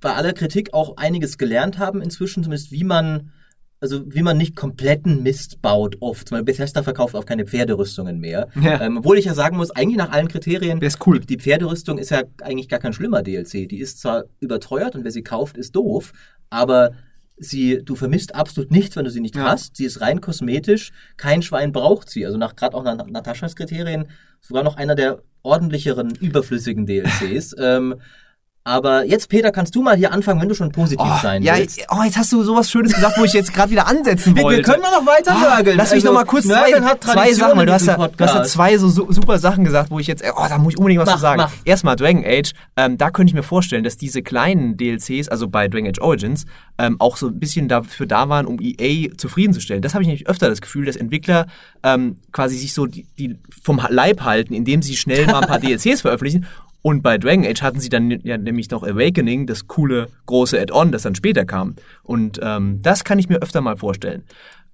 bei 0.00 0.14
aller 0.14 0.32
Kritik 0.32 0.72
auch 0.72 0.96
einiges 0.96 1.36
gelernt 1.36 1.78
haben 1.78 2.00
inzwischen, 2.00 2.42
zumindest 2.42 2.72
wie 2.72 2.84
man 2.84 3.32
also 3.80 4.02
wie 4.06 4.22
man 4.22 4.36
nicht 4.36 4.56
kompletten 4.56 5.22
Mist 5.22 5.62
baut 5.62 5.96
oft. 6.00 6.30
Beispiel 6.30 6.44
Bethesda 6.44 6.82
verkauft 6.82 7.14
auch 7.14 7.24
keine 7.24 7.46
Pferderüstungen 7.46 8.18
mehr. 8.18 8.48
Ja. 8.60 8.80
Ähm, 8.80 8.98
obwohl 8.98 9.18
ich 9.18 9.24
ja 9.24 9.34
sagen 9.34 9.56
muss, 9.56 9.70
eigentlich 9.70 9.96
nach 9.96 10.10
allen 10.10 10.28
Kriterien, 10.28 10.80
ist 10.82 11.06
cool. 11.06 11.20
die, 11.20 11.26
die 11.26 11.38
Pferderüstung 11.38 11.98
ist 11.98 12.10
ja 12.10 12.22
eigentlich 12.42 12.68
gar 12.68 12.78
kein 12.78 12.92
schlimmer 12.92 13.22
DLC. 13.22 13.68
Die 13.68 13.78
ist 13.80 14.00
zwar 14.00 14.24
überteuert 14.40 14.94
und 14.94 15.04
wer 15.04 15.10
sie 15.10 15.22
kauft, 15.22 15.56
ist 15.56 15.74
doof, 15.76 16.12
aber 16.50 16.92
sie, 17.38 17.82
du 17.82 17.94
vermisst 17.94 18.34
absolut 18.34 18.70
nichts, 18.70 18.96
wenn 18.96 19.04
du 19.04 19.10
sie 19.10 19.20
nicht 19.20 19.36
Ja. 19.36 19.44
hast. 19.44 19.76
Sie 19.76 19.86
ist 19.86 20.02
rein 20.02 20.20
kosmetisch, 20.20 20.92
kein 21.16 21.40
Schwein 21.40 21.72
braucht 21.72 22.10
sie. 22.10 22.26
Also 22.26 22.36
nach 22.36 22.54
gerade 22.56 22.76
auch 22.76 22.84
nach 22.84 23.06
Nataschas 23.06 23.56
Kriterien 23.56 24.08
sogar 24.42 24.62
noch 24.62 24.76
einer 24.76 24.94
der 24.94 25.22
ordentlicheren, 25.42 26.14
überflüssigen 26.20 26.84
DLCs. 26.84 27.54
ähm, 27.58 27.94
aber 28.62 29.04
jetzt, 29.06 29.28
Peter, 29.30 29.50
kannst 29.52 29.74
du 29.74 29.82
mal 29.82 29.96
hier 29.96 30.12
anfangen, 30.12 30.40
wenn 30.40 30.48
du 30.48 30.54
schon 30.54 30.70
positiv 30.70 31.06
sein 31.22 31.42
Oh, 31.42 31.46
ja, 31.46 31.56
willst. 31.56 31.80
oh, 31.90 32.02
jetzt 32.04 32.18
hast 32.18 32.30
du 32.30 32.42
sowas 32.42 32.70
Schönes 32.70 32.92
gesagt, 32.92 33.16
wo 33.18 33.24
ich 33.24 33.32
jetzt 33.32 33.54
gerade 33.54 33.70
wieder 33.70 33.86
ansetzen 33.88 34.36
wollte. 34.42 34.58
wir 34.58 34.62
können 34.64 34.82
doch 34.82 35.00
noch 35.00 35.06
weiter 35.06 35.32
Ah, 35.34 35.54
nörgeln. 35.56 35.78
Lass 35.78 35.90
mich 35.90 35.96
Also, 36.04 36.08
noch 36.08 36.14
mal 36.20 36.24
kurz 36.26 36.44
zwei, 36.46 36.72
hat 36.82 37.02
zwei 37.02 37.32
Sachen, 37.32 37.58
weil 37.58 37.66
du 37.66 37.72
hast, 37.72 37.86
ja, 37.86 37.96
du 37.96 38.24
hast 38.24 38.34
ja 38.34 38.42
zwei 38.44 38.76
so 38.76 38.88
su 38.90 39.10
super 39.10 39.38
Sachen 39.38 39.64
gesagt, 39.64 39.90
wo 39.90 39.98
ich 39.98 40.06
jetzt, 40.06 40.22
oh, 40.36 40.44
da 40.48 40.58
muss 40.58 40.74
ich 40.74 40.78
unbedingt 40.78 41.00
was 41.00 41.08
Mach, 41.08 41.14
zu 41.16 41.20
sagen. 41.22 41.40
mach. 41.40 41.52
Erstmal 41.64 41.96
Dragon 41.96 42.22
Age, 42.24 42.52
ähm, 42.76 42.98
da 42.98 43.10
könnte 43.10 43.30
ich 43.30 43.34
mir 43.34 43.42
vorstellen, 43.42 43.82
dass 43.82 43.96
diese 43.96 44.22
kleinen 44.22 44.76
DLCs, 44.76 45.28
also 45.28 45.48
bei 45.48 45.66
Dragon 45.66 45.88
Age 45.88 46.00
Origins, 46.00 46.44
ähm, 46.78 46.96
auch 47.00 47.16
so 47.16 47.28
ein 47.28 47.38
bisschen 47.40 47.66
dafür 47.66 48.06
da 48.06 48.28
waren, 48.28 48.44
um 48.46 48.58
EA 48.60 49.08
zufriedenzustellen. 49.16 49.80
Das 49.82 49.94
habe 49.94 50.02
ich 50.02 50.08
nämlich 50.08 50.28
öfter 50.28 50.48
das 50.50 50.60
Gefühl, 50.60 50.84
dass 50.84 50.96
Entwickler 50.96 51.46
ähm, 51.82 52.16
quasi 52.30 52.56
sich 52.58 52.74
so 52.74 52.84
die, 52.86 53.06
die 53.18 53.38
vom 53.62 53.80
Leib 53.88 54.20
halten, 54.22 54.52
indem 54.52 54.82
sie 54.82 54.96
schnell 54.96 55.26
mal 55.26 55.40
ein 55.40 55.48
paar 55.48 55.58
DLCs 55.60 56.02
veröffentlichen. 56.02 56.46
Und 56.82 57.02
bei 57.02 57.18
Dragon 57.18 57.44
Age 57.44 57.62
hatten 57.62 57.80
sie 57.80 57.90
dann 57.90 58.10
ja 58.10 58.38
nämlich 58.38 58.70
noch 58.70 58.82
Awakening, 58.82 59.46
das 59.46 59.66
coole 59.66 60.08
große 60.26 60.58
Add-on, 60.60 60.92
das 60.92 61.02
dann 61.02 61.14
später 61.14 61.44
kam. 61.44 61.76
Und 62.02 62.40
ähm, 62.42 62.80
das 62.82 63.04
kann 63.04 63.18
ich 63.18 63.28
mir 63.28 63.42
öfter 63.42 63.60
mal 63.60 63.76
vorstellen. 63.76 64.24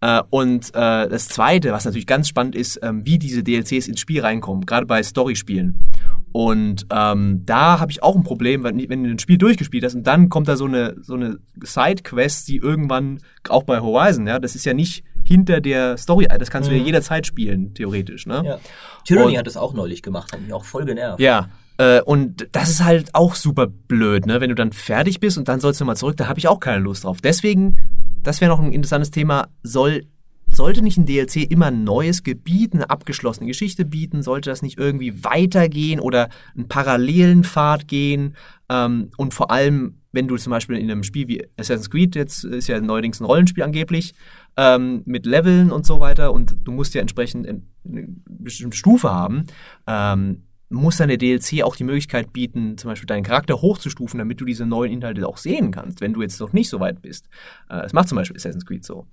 Äh, 0.01 0.23
und 0.31 0.69
äh, 0.75 1.09
das 1.09 1.29
Zweite, 1.29 1.73
was 1.73 1.85
natürlich 1.85 2.07
ganz 2.07 2.29
spannend 2.29 2.55
ist, 2.55 2.79
ähm, 2.83 3.05
wie 3.05 3.19
diese 3.19 3.43
DLCs 3.43 3.89
ins 3.89 4.01
Spiel 4.01 4.21
reinkommen, 4.21 4.67
gerade 4.67 4.87
bei 4.87 5.03
Storyspielen. 5.03 5.87
Und 6.33 6.87
ähm, 6.91 7.43
da 7.47 7.81
habe 7.81 7.91
ich 7.91 8.03
auch 8.03 8.15
ein 8.15 8.23
Problem, 8.23 8.63
wenn, 8.63 8.79
wenn 8.89 9.05
du 9.05 9.11
ein 9.11 9.19
Spiel 9.19 9.39
durchgespielt 9.39 9.85
hast 9.85 9.95
und 9.95 10.07
dann 10.07 10.29
kommt 10.29 10.49
da 10.49 10.57
so 10.57 10.67
eine, 10.67 10.95
so 11.01 11.15
eine 11.15 11.39
Sidequest, 11.63 12.47
die 12.49 12.57
irgendwann, 12.59 13.21
auch 13.49 13.63
bei 13.63 13.81
Horizon, 13.81 14.27
ja, 14.27 14.39
das 14.39 14.55
ist 14.55 14.67
ja 14.67 14.75
nicht 14.75 15.03
hinter 15.25 15.61
der 15.63 15.97
Story, 15.97 16.27
das 16.39 16.51
kannst 16.51 16.71
du 16.71 16.75
ja 16.75 16.83
jederzeit 16.83 17.27
spielen, 17.27 17.73
theoretisch. 17.73 18.27
Ne? 18.27 18.43
Ja. 18.45 18.59
Tyranny 19.05 19.33
Und- 19.33 19.39
hat 19.39 19.47
das 19.47 19.57
auch 19.57 19.73
neulich 19.73 20.03
gemacht, 20.03 20.33
hat 20.33 20.43
mich 20.43 20.53
auch 20.53 20.65
voll 20.65 20.85
genervt. 20.85 21.21
Ja. 21.21 21.49
Äh, 21.79 22.01
und 22.03 22.49
das 22.53 22.71
ist 22.71 22.85
halt 22.85 23.15
auch 23.15 23.35
super 23.35 23.67
blöd, 23.67 24.27
ne? 24.27 24.41
Wenn 24.41 24.49
du 24.49 24.55
dann 24.55 24.73
fertig 24.73 25.21
bist 25.21 25.39
und 25.39 25.49
dann 25.49 25.61
sollst 25.61 25.81
du 25.81 25.85
mal 25.85 25.97
zurück, 25.97 26.17
da 26.17 26.29
habe 26.29 26.39
ich 26.39 26.49
auch 26.49 26.61
keine 26.61 26.83
Lust 26.83 27.05
drauf. 27.05 27.21
Deswegen, 27.21 27.79
das 28.23 28.41
wäre 28.41 28.51
noch 28.51 28.61
ein 28.61 28.73
interessantes 28.73 29.11
Thema, 29.11 29.49
soll, 29.63 30.07
sollte 30.51 30.83
nicht 30.83 30.97
ein 30.97 31.07
DLC 31.07 31.51
immer 31.51 31.67
ein 31.67 31.85
neues 31.85 32.23
Gebiet, 32.23 32.73
eine 32.73 32.89
abgeschlossene 32.89 33.47
Geschichte 33.47 33.85
bieten? 33.85 34.23
Sollte 34.23 34.51
das 34.51 34.63
nicht 34.63 34.79
irgendwie 34.79 35.23
weitergehen 35.25 36.01
oder 36.01 36.29
einen 36.55 36.69
parallelen 36.69 37.45
Pfad 37.45 37.89
gehen? 37.89 38.37
Ähm, 38.69 39.11
und 39.17 39.35
vor 39.35 39.51
allem, 39.51 40.01
wenn 40.13 40.29
du 40.29 40.37
zum 40.39 40.53
Beispiel 40.53 40.77
in 40.77 40.91
einem 40.91 41.03
Spiel 41.03 41.29
wie 41.29 41.47
Assassin's 41.59 41.91
Creed, 41.91 42.15
jetzt 42.15 42.45
ist 42.45 42.69
ja 42.69 42.81
neuerdings 42.81 43.21
ein 43.21 43.27
Rollenspiel 43.27 43.65
angeblich, 43.65 44.15
ähm, 44.57 45.03
mit 45.05 45.27
Leveln 45.27 45.71
und 45.71 45.85
so 45.85 46.01
weiter 46.01 46.33
und 46.33 46.57
du 46.65 46.73
musst 46.73 46.95
ja 46.95 47.03
entsprechend 47.03 47.47
eine 47.47 47.63
bestimmte 47.85 48.77
Stufe 48.77 49.13
haben, 49.13 49.45
ähm, 49.87 50.46
muss 50.69 50.97
deine 50.97 51.19
DLC 51.19 51.63
auch 51.63 51.77
die 51.77 51.85
Möglichkeit 51.85 52.33
bieten, 52.33 52.77
zum 52.77 52.91
Beispiel 52.91 53.07
deinen 53.07 53.23
Charakter 53.23 53.61
hochzustufen, 53.61 54.19
damit 54.19 54.41
du 54.41 54.45
diese 54.45 54.67
neuen 54.67 54.93
Inhalte 54.93 55.27
auch 55.27 55.37
sehen 55.37 55.71
kannst, 55.71 56.01
wenn 56.01 56.13
du 56.13 56.23
jetzt 56.23 56.41
noch 56.41 56.53
nicht 56.53 56.69
so 56.69 56.81
weit 56.81 57.03
bist. 57.03 57.27
Äh, 57.69 57.83
das 57.83 57.93
macht 57.93 58.09
zum 58.09 58.17
Beispiel 58.17 58.37
Assassin's 58.37 58.67
Creed 58.67 58.85
so 58.85 59.07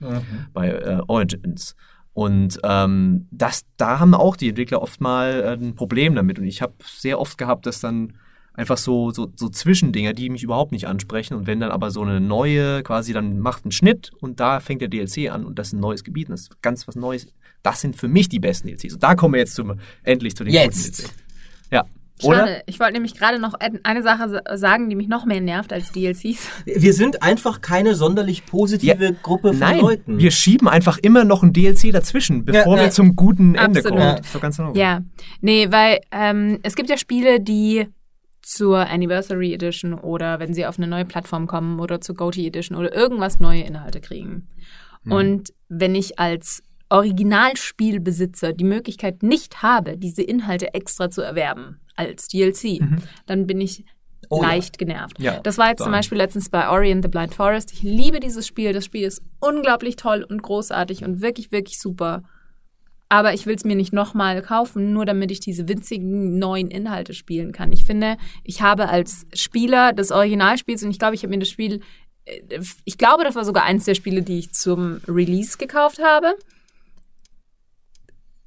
bei 0.53 0.69
äh, 0.69 1.01
Origins. 1.07 1.75
Und 2.13 2.59
ähm, 2.63 3.27
das, 3.31 3.65
da 3.77 3.99
haben 3.99 4.13
auch 4.13 4.35
die 4.35 4.49
Entwickler 4.49 4.81
oft 4.81 5.01
mal 5.01 5.41
äh, 5.41 5.53
ein 5.53 5.75
Problem 5.75 6.15
damit. 6.15 6.37
Und 6.37 6.45
ich 6.45 6.61
habe 6.61 6.73
sehr 6.83 7.19
oft 7.19 7.37
gehabt, 7.37 7.65
dass 7.65 7.79
dann 7.79 8.13
einfach 8.53 8.77
so, 8.77 9.09
so, 9.09 9.31
so 9.35 9.49
Zwischendinger, 9.49 10.13
die 10.13 10.29
mich 10.29 10.43
überhaupt 10.43 10.71
nicht 10.71 10.87
ansprechen. 10.87 11.33
Und 11.33 11.47
wenn 11.47 11.59
dann 11.59 11.71
aber 11.71 11.89
so 11.89 12.01
eine 12.01 12.21
neue, 12.21 12.83
quasi 12.83 13.13
dann 13.13 13.39
macht 13.39 13.65
einen 13.65 13.71
Schnitt 13.71 14.11
und 14.19 14.39
da 14.39 14.59
fängt 14.59 14.81
der 14.81 14.89
DLC 14.89 15.31
an 15.31 15.43
und 15.43 15.57
das 15.57 15.67
ist 15.67 15.73
ein 15.73 15.79
neues 15.79 16.03
Gebiet 16.03 16.29
und 16.29 16.33
das 16.33 16.41
ist 16.41 16.61
ganz 16.61 16.87
was 16.87 16.95
Neues. 16.95 17.27
Das 17.63 17.81
sind 17.81 17.95
für 17.95 18.07
mich 18.07 18.29
die 18.29 18.39
besten 18.39 18.67
DLCs. 18.67 18.93
Und 18.93 19.03
da 19.03 19.15
kommen 19.15 19.33
wir 19.33 19.39
jetzt 19.39 19.55
zum, 19.55 19.79
endlich 20.03 20.35
zu 20.35 20.43
den 20.43 20.53
guten 20.53 20.65
Jetzt. 20.65 20.99
DLCs. 20.99 21.22
Ja. 22.23 22.33
Schade. 22.33 22.43
Oder? 22.51 22.63
Ich 22.67 22.79
wollte 22.79 22.93
nämlich 22.93 23.15
gerade 23.15 23.39
noch 23.39 23.53
eine 23.83 24.03
Sache 24.03 24.29
sa- 24.29 24.57
sagen, 24.57 24.89
die 24.89 24.95
mich 24.95 25.07
noch 25.07 25.25
mehr 25.25 25.41
nervt 25.41 25.71
als 25.73 25.91
DLCs. 25.91 26.47
Wir 26.65 26.93
sind 26.93 27.21
einfach 27.23 27.61
keine 27.61 27.95
sonderlich 27.95 28.45
positive 28.45 29.05
Ja, 29.05 29.11
Gruppe 29.21 29.49
von 29.49 29.59
Nein, 29.59 29.79
Leuten. 29.79 30.17
wir 30.17 30.31
schieben 30.31 30.67
einfach 30.67 30.97
immer 30.97 31.23
noch 31.23 31.43
ein 31.43 31.53
DLC 31.53 31.91
dazwischen, 31.91 32.45
bevor 32.45 32.77
ja. 32.77 32.83
wir 32.83 32.91
zum 32.91 33.15
guten 33.15 33.55
Ende 33.55 33.79
Absolut. 33.79 33.99
kommen. 33.99 34.15
Das 34.17 34.25
ist 34.27 34.35
doch 34.35 34.41
ganz 34.41 34.57
normal. 34.57 34.77
Ja, 34.77 35.01
nee, 35.41 35.67
weil 35.71 35.99
ähm, 36.11 36.59
es 36.63 36.75
gibt 36.75 36.89
ja 36.89 36.97
Spiele, 36.97 37.39
die 37.39 37.87
zur 38.41 38.79
Anniversary 38.89 39.53
Edition 39.53 39.93
oder 39.93 40.39
wenn 40.39 40.53
sie 40.53 40.65
auf 40.65 40.77
eine 40.77 40.87
neue 40.87 41.05
Plattform 41.05 41.47
kommen 41.47 41.79
oder 41.79 42.01
zur 42.01 42.15
GOTY 42.15 42.47
Edition 42.47 42.77
oder 42.77 42.93
irgendwas 42.93 43.39
neue 43.39 43.61
Inhalte 43.61 44.01
kriegen. 44.01 44.47
Und 45.05 45.53
wenn 45.69 45.95
ich 45.95 46.19
als 46.19 46.63
Originalspielbesitzer 46.89 48.53
die 48.53 48.63
Möglichkeit 48.63 49.23
nicht 49.23 49.61
habe, 49.61 49.97
diese 49.97 50.21
Inhalte 50.21 50.73
extra 50.73 51.09
zu 51.09 51.21
erwerben 51.21 51.79
als 51.95 52.27
DLC, 52.27 52.81
dann 53.25 53.47
bin 53.47 53.61
ich 53.61 53.85
Oh 54.29 54.41
ja. 54.41 54.49
leicht 54.49 54.77
genervt. 54.77 55.19
Ja, 55.19 55.39
das 55.41 55.57
war 55.57 55.67
jetzt 55.69 55.79
zum 55.79 55.87
total. 55.87 55.99
Beispiel 55.99 56.17
letztens 56.17 56.49
bei 56.49 56.69
Ori 56.69 56.91
and 56.91 57.03
the 57.03 57.09
Blind 57.09 57.35
Forest. 57.35 57.73
Ich 57.73 57.83
liebe 57.83 58.19
dieses 58.19 58.47
Spiel. 58.47 58.73
Das 58.73 58.85
Spiel 58.85 59.05
ist 59.05 59.21
unglaublich 59.39 59.95
toll 59.97 60.25
und 60.27 60.41
großartig 60.41 61.03
und 61.03 61.21
wirklich, 61.21 61.51
wirklich 61.51 61.79
super. 61.79 62.23
Aber 63.09 63.33
ich 63.33 63.45
will 63.45 63.55
es 63.55 63.63
mir 63.63 63.75
nicht 63.75 63.93
nochmal 63.93 64.41
kaufen, 64.41 64.93
nur 64.93 65.05
damit 65.05 65.29
ich 65.29 65.39
diese 65.39 65.67
winzigen 65.67 66.39
neuen 66.39 66.71
Inhalte 66.71 67.13
spielen 67.13 67.51
kann. 67.51 67.71
Ich 67.71 67.85
finde, 67.85 68.17
ich 68.43 68.61
habe 68.61 68.89
als 68.89 69.27
Spieler 69.33 69.93
des 69.93 70.11
Originalspiels, 70.11 70.83
und 70.83 70.89
ich 70.89 70.99
glaube, 70.99 71.15
ich 71.15 71.21
habe 71.21 71.29
mir 71.29 71.39
das 71.39 71.49
Spiel, 71.49 71.81
äh, 72.25 72.39
ich 72.85 72.97
glaube, 72.97 73.23
das 73.23 73.35
war 73.35 73.45
sogar 73.45 73.65
eins 73.65 73.85
der 73.85 73.93
Spiele, 73.93 74.23
die 74.23 74.39
ich 74.39 74.53
zum 74.53 75.01
Release 75.07 75.57
gekauft 75.57 75.99
habe. 76.01 76.33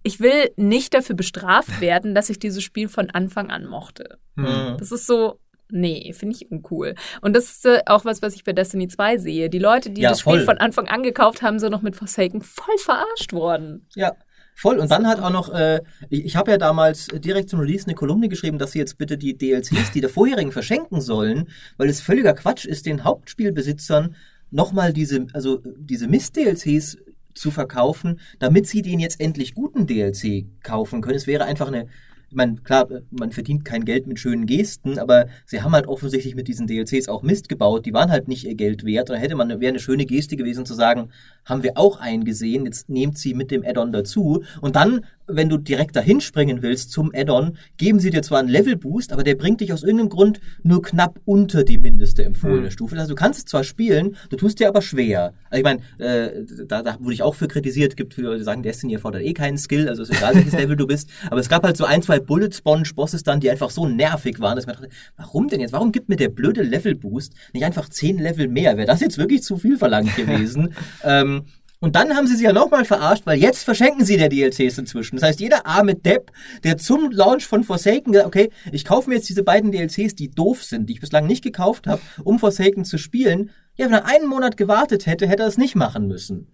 Ich 0.07 0.21
will 0.21 0.53
nicht 0.57 0.95
dafür 0.95 1.17
bestraft 1.17 1.81
werden, 1.81 2.15
dass 2.15 2.31
ich 2.31 2.39
dieses 2.39 2.63
Spiel 2.63 2.89
von 2.89 3.11
Anfang 3.11 3.51
an 3.51 3.67
mochte. 3.67 4.19
Mhm. 4.37 4.77
Das 4.79 4.93
ist 4.93 5.07
so, 5.07 5.41
nee, 5.69 6.13
finde 6.13 6.37
ich 6.37 6.49
uncool. 6.49 6.95
Und 7.23 7.35
das 7.35 7.47
ist 7.51 7.67
äh, 7.67 7.81
auch 7.87 8.05
was, 8.05 8.23
was 8.23 8.37
ich 8.37 8.45
bei 8.45 8.53
Destiny 8.53 8.87
2 8.87 9.19
sehe. 9.19 9.51
Die 9.51 9.59
Leute, 9.59 9.91
die 9.91 10.03
Ja, 10.03 10.11
das 10.11 10.21
Spiel 10.21 10.35
voll. 10.35 10.45
von 10.45 10.59
Anfang 10.59 10.87
an 10.87 11.03
gekauft 11.03 11.43
haben, 11.43 11.59
sind 11.59 11.73
noch 11.73 11.83
mit 11.83 11.97
Forsaken 11.97 12.41
voll 12.41 12.79
verarscht 12.79 13.33
worden. 13.33 13.89
Ja, 13.97 14.13
voll. 14.55 14.79
Und 14.79 14.93
dann 14.93 15.09
hat 15.09 15.19
auch 15.19 15.31
noch, 15.31 15.53
äh, 15.53 15.81
ich, 16.09 16.25
ich 16.25 16.37
habe 16.37 16.53
ja 16.53 16.59
damals 16.59 17.09
direkt 17.09 17.51
zum 17.51 17.59
Release 17.59 17.87
eine 17.87 17.97
Kolumne 17.97 18.29
geschrieben, 18.29 18.59
dass 18.59 18.71
sie 18.71 18.79
jetzt 18.79 18.99
bitte 18.99 19.19
die 19.19 19.37
DLCs, 19.37 19.91
die 19.93 20.01
der 20.01 20.11
vorherigen 20.11 20.53
verschenken 20.53 21.01
sollen, 21.01 21.49
weil 21.79 21.89
es 21.89 22.01
völliger 22.01 22.35
Quatsch 22.35 22.65
ist, 22.65 22.87
den 22.87 23.03
Hauptspielbesitzern 23.03 24.15
nochmal 24.53 24.93
diese, 24.93 25.27
also 25.33 25.61
diese 25.77 26.07
Mist-DLCs 26.07 26.97
zu 27.37 27.51
verkaufen, 27.51 28.21
damit 28.39 28.67
sie 28.67 28.83
den 28.83 28.99
jetzt 28.99 29.21
endlich 29.21 29.55
guten 29.55 29.87
DLC 29.87 30.47
kaufen 30.63 31.01
können. 31.01 31.17
Es 31.17 31.27
wäre 31.27 31.45
einfach 31.45 31.69
eine, 31.69 31.87
ich 32.29 32.35
meine, 32.35 32.57
klar, 32.57 32.89
man 33.11 33.31
verdient 33.31 33.65
kein 33.65 33.85
Geld 33.85 34.07
mit 34.07 34.19
schönen 34.19 34.47
Gesten, 34.47 34.99
aber 34.99 35.27
sie 35.45 35.63
haben 35.63 35.73
halt 35.73 35.87
offensichtlich 35.87 36.35
mit 36.35 36.49
diesen 36.49 36.67
DLCs 36.67 37.09
auch 37.09 37.23
Mist 37.23 37.49
gebaut. 37.49 37.87
Die 37.87 37.93
waren 37.93 38.11
halt 38.11 38.27
nicht 38.27 38.45
ihr 38.45 38.57
Geld 38.57 38.85
wert. 38.85 39.11
Da 39.11 39.15
hätte 39.15 39.37
man, 39.37 39.49
wäre 39.49 39.69
eine 39.69 39.79
schöne 39.79 40.07
Geste 40.07 40.37
gewesen 40.37 40.67
zu 40.67 40.75
sagen, 40.75 41.11
haben 41.45 41.63
wir 41.63 41.77
auch 41.77 42.01
eingesehen, 42.01 42.65
jetzt 42.65 42.89
nehmt 42.89 43.17
sie 43.17 43.35
mit 43.35 43.53
dem 43.53 43.65
Add-on 43.65 43.93
dazu. 43.93 44.43
Und 44.61 44.75
dann, 44.75 45.05
wenn 45.27 45.49
du 45.49 45.59
direkt 45.59 45.97
dahin 45.97 46.21
springen 46.21 46.63
willst 46.63 46.91
zum 46.93 47.11
Add-on, 47.15 47.57
geben 47.77 48.01
sie 48.01 48.11
dir 48.11 48.23
zwar 48.23 48.39
einen 48.39 48.49
Level-Boost, 48.49 49.13
aber 49.13 49.25
der 49.25 49.35
bringt 49.35 49.61
dich 49.61 49.73
aus 49.73 49.83
irgendeinem 49.83 50.09
Grund 50.11 50.41
nur 50.63 50.83
knapp 50.83 51.21
unter 51.25 51.65
die 51.65 51.79
mindeste 51.79 52.25
empfohlene 52.25 52.65
Hm. 52.65 52.71
Stufe. 52.71 52.97
Also 52.97 53.11
du 53.11 53.15
kannst 53.15 53.41
es 53.41 53.45
zwar 53.47 53.65
spielen, 53.65 54.17
du 54.31 54.37
tust 54.37 54.61
dir 54.61 54.69
aber 54.69 54.83
schwer. 54.83 55.35
Also 55.51 55.59
ich 55.59 55.65
meine, 55.65 55.81
äh, 55.99 56.45
da, 56.67 56.83
da 56.83 56.97
wurde 57.01 57.15
ich 57.15 57.23
auch 57.23 57.35
für 57.35 57.49
kritisiert, 57.49 57.97
gibt 57.97 58.15
viele 58.15 58.29
Leute, 58.29 58.39
die 58.39 58.45
sagen, 58.45 58.63
Destiny 58.63 58.95
erfordert 58.95 59.23
eh 59.23 59.33
keinen 59.33 59.59
Skill, 59.59 59.89
also 59.89 60.03
ist 60.03 60.11
egal, 60.11 60.35
welches 60.35 60.53
Level 60.59 60.77
du 60.77 60.87
bist. 60.87 61.09
Aber 61.31 61.41
es 61.41 61.49
gab 61.49 61.65
halt 61.65 61.77
so 61.77 61.85
ein, 61.85 62.03
zwei 62.03 62.21
Bullet-Sponge-Bosses 62.21 63.23
dann, 63.23 63.41
die 63.41 63.51
einfach 63.51 63.71
so 63.71 63.87
nervig 63.87 64.41
waren, 64.41 64.57
dass 64.57 64.67
mir 64.67 64.73
dachte, 64.75 64.89
warum 65.17 65.49
denn 65.49 65.61
jetzt? 65.61 65.73
Warum 65.73 65.93
gibt 65.93 66.09
mir 66.09 66.17
der 66.17 66.29
blöde 66.29 66.63
Level-Boost 66.63 67.33
nicht 67.53 67.65
einfach 67.65 67.89
zehn 67.89 68.19
Level 68.19 68.49
mehr? 68.49 68.77
Wäre 68.77 68.87
das 68.87 69.01
jetzt 69.01 69.19
wirklich 69.19 69.43
zu 69.43 69.57
viel 69.57 69.77
verlangt 69.79 70.15
gewesen? 70.17 70.75
ähm, 71.05 71.43
und 71.87 71.95
dann 71.95 72.17
haben 72.17 72.27
sie 72.27 72.35
sich 72.35 72.45
ja 72.45 72.53
nochmal 72.53 72.85
verarscht, 72.85 73.27
weil 73.27 73.39
jetzt 73.39 73.63
verschenken 73.63 74.05
sie 74.05 74.17
der 74.17 74.29
DLCs 74.29 74.77
inzwischen. 74.77 75.15
Das 75.15 75.23
heißt, 75.23 75.39
jeder 75.39 75.67
arme 75.67 75.95
Depp, 75.95 76.33
der 76.65 76.79
zum 76.79 77.13
Launch 77.13 77.47
von 77.47 77.63
Forsaken 77.63 78.11
gesagt 78.11 78.27
okay, 78.27 78.51
ich 78.73 78.85
kaufe 78.85 79.09
mir 79.09 79.15
jetzt 79.15 79.29
diese 79.29 79.45
beiden 79.45 79.71
DLCs, 79.71 80.17
die 80.17 80.29
doof 80.29 80.65
sind, 80.65 80.89
die 80.89 80.95
ich 80.95 81.01
bislang 81.01 81.29
nicht 81.29 81.45
gekauft 81.45 81.87
habe, 81.87 82.03
um 82.25 82.41
Forsaken 82.41 82.85
zu 82.85 82.99
spielen. 82.99 83.51
Ja, 83.77 83.87
wenn 83.87 83.93
er 83.93 84.05
einen 84.05 84.27
Monat 84.27 84.57
gewartet 84.57 85.07
hätte, 85.07 85.29
hätte 85.29 85.45
er 85.45 85.49
es 85.49 85.59
nicht 85.59 85.77
machen 85.77 86.09
müssen. 86.09 86.49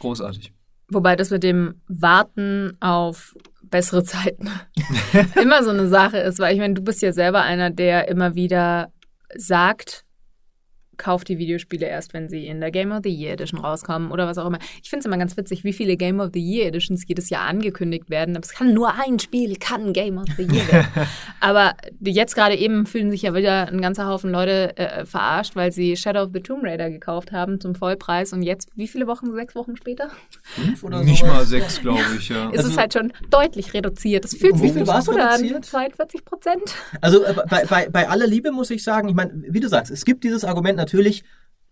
Großartig. 0.00 0.52
Wobei 0.88 1.14
das 1.14 1.30
mit 1.30 1.44
dem 1.44 1.80
Warten 1.86 2.76
auf 2.80 3.36
bessere 3.62 4.02
Zeiten 4.02 4.50
immer 5.40 5.62
so 5.62 5.70
eine 5.70 5.86
Sache 5.86 6.18
ist, 6.18 6.40
weil 6.40 6.52
ich 6.52 6.58
meine, 6.58 6.74
du 6.74 6.82
bist 6.82 7.00
ja 7.00 7.12
selber 7.12 7.42
einer, 7.42 7.70
der 7.70 8.08
immer 8.08 8.34
wieder 8.34 8.92
sagt, 9.36 10.04
kauft 10.96 11.28
die 11.28 11.38
Videospiele 11.38 11.86
erst, 11.86 12.14
wenn 12.14 12.28
sie 12.28 12.46
in 12.46 12.60
der 12.60 12.70
Game 12.70 12.92
of 12.92 13.00
the 13.02 13.10
Year 13.10 13.32
Edition 13.32 13.60
rauskommen 13.60 14.10
oder 14.10 14.26
was 14.26 14.38
auch 14.38 14.46
immer. 14.46 14.58
Ich 14.82 14.90
finde 14.90 15.00
es 15.00 15.06
immer 15.06 15.18
ganz 15.18 15.36
witzig, 15.36 15.64
wie 15.64 15.72
viele 15.72 15.96
Game 15.96 16.20
of 16.20 16.30
the 16.32 16.40
Year 16.40 16.66
Editions 16.66 17.04
jedes 17.06 17.30
Jahr 17.30 17.42
angekündigt 17.42 18.10
werden. 18.10 18.36
Aber 18.36 18.44
es 18.44 18.52
kann 18.52 18.74
nur 18.74 18.94
ein 18.94 19.18
Spiel, 19.18 19.56
kann 19.56 19.92
Game 19.92 20.18
of 20.18 20.26
the 20.36 20.42
Year 20.42 20.66
werden. 20.72 20.86
Aber 21.40 21.74
jetzt 22.00 22.34
gerade 22.34 22.56
eben 22.56 22.86
fühlen 22.86 23.10
sich 23.10 23.22
ja 23.22 23.34
wieder 23.34 23.68
ein 23.68 23.80
ganzer 23.80 24.06
Haufen 24.06 24.30
Leute 24.30 24.76
äh, 24.76 25.04
verarscht, 25.04 25.56
weil 25.56 25.72
sie 25.72 25.96
Shadow 25.96 26.22
of 26.22 26.30
the 26.32 26.40
Tomb 26.40 26.64
Raider 26.64 26.90
gekauft 26.90 27.32
haben 27.32 27.60
zum 27.60 27.74
Vollpreis 27.74 28.32
und 28.32 28.42
jetzt, 28.42 28.68
wie 28.74 28.88
viele 28.88 29.06
Wochen, 29.06 29.32
sechs 29.32 29.54
Wochen 29.54 29.76
später? 29.76 30.10
Fünf 30.42 30.82
oder 30.82 30.98
so? 30.98 31.04
Nicht 31.04 31.24
mal 31.24 31.44
sechs, 31.44 31.80
glaube 31.80 32.00
ich, 32.18 32.28
ja. 32.28 32.50
ist 32.50 32.64
es 32.64 32.76
halt 32.76 32.92
schon 32.92 33.12
deutlich 33.30 33.74
reduziert. 33.74 34.24
Es 34.24 34.36
fühlt 34.36 34.56
sich 34.56 34.72
viel 34.72 34.84
gut 34.84 34.90
an. 34.90 35.40
reduziert? 35.40 35.64
42 35.64 36.24
Prozent. 36.24 36.74
Also 37.00 37.24
äh, 37.24 37.34
bei, 37.48 37.64
bei, 37.66 37.88
bei 37.88 38.08
aller 38.08 38.26
Liebe 38.26 38.52
muss 38.52 38.70
ich 38.70 38.82
sagen, 38.82 39.08
ich 39.08 39.14
meine, 39.14 39.32
wie 39.48 39.60
du 39.60 39.68
sagst, 39.68 39.90
es 39.90 40.04
gibt 40.04 40.24
dieses 40.24 40.44
Argument 40.44 40.78
natürlich, 40.84 41.24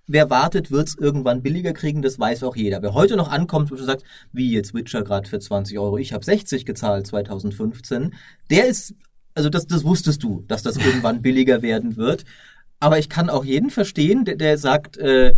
wer 0.06 0.30
wartet, 0.30 0.70
wird 0.70 0.88
es 0.88 0.96
irgendwann 0.96 1.42
billiger 1.42 1.72
kriegen, 1.72 2.00
das 2.00 2.18
weiß 2.18 2.42
auch 2.44 2.56
jeder. 2.56 2.82
Wer 2.82 2.94
heute 2.94 3.16
noch 3.16 3.30
ankommt 3.30 3.70
und 3.70 3.78
sagt, 3.78 4.04
wie 4.32 4.50
jetzt 4.50 4.74
Witcher 4.74 5.02
gerade 5.02 5.28
für 5.28 5.38
20 5.38 5.78
Euro, 5.78 5.98
ich 5.98 6.12
habe 6.12 6.24
60 6.24 6.64
gezahlt 6.64 7.06
2015, 7.06 8.14
der 8.50 8.66
ist, 8.66 8.94
also 9.34 9.50
das, 9.50 9.66
das 9.66 9.84
wusstest 9.84 10.22
du, 10.22 10.44
dass 10.48 10.62
das 10.62 10.76
irgendwann 10.76 11.22
billiger 11.26 11.60
werden 11.60 11.96
wird. 11.96 12.24
Aber 12.80 12.98
ich 12.98 13.08
kann 13.08 13.30
auch 13.30 13.44
jeden 13.44 13.70
verstehen, 13.70 14.24
der, 14.24 14.36
der 14.36 14.58
sagt, 14.58 14.96
äh, 14.96 15.34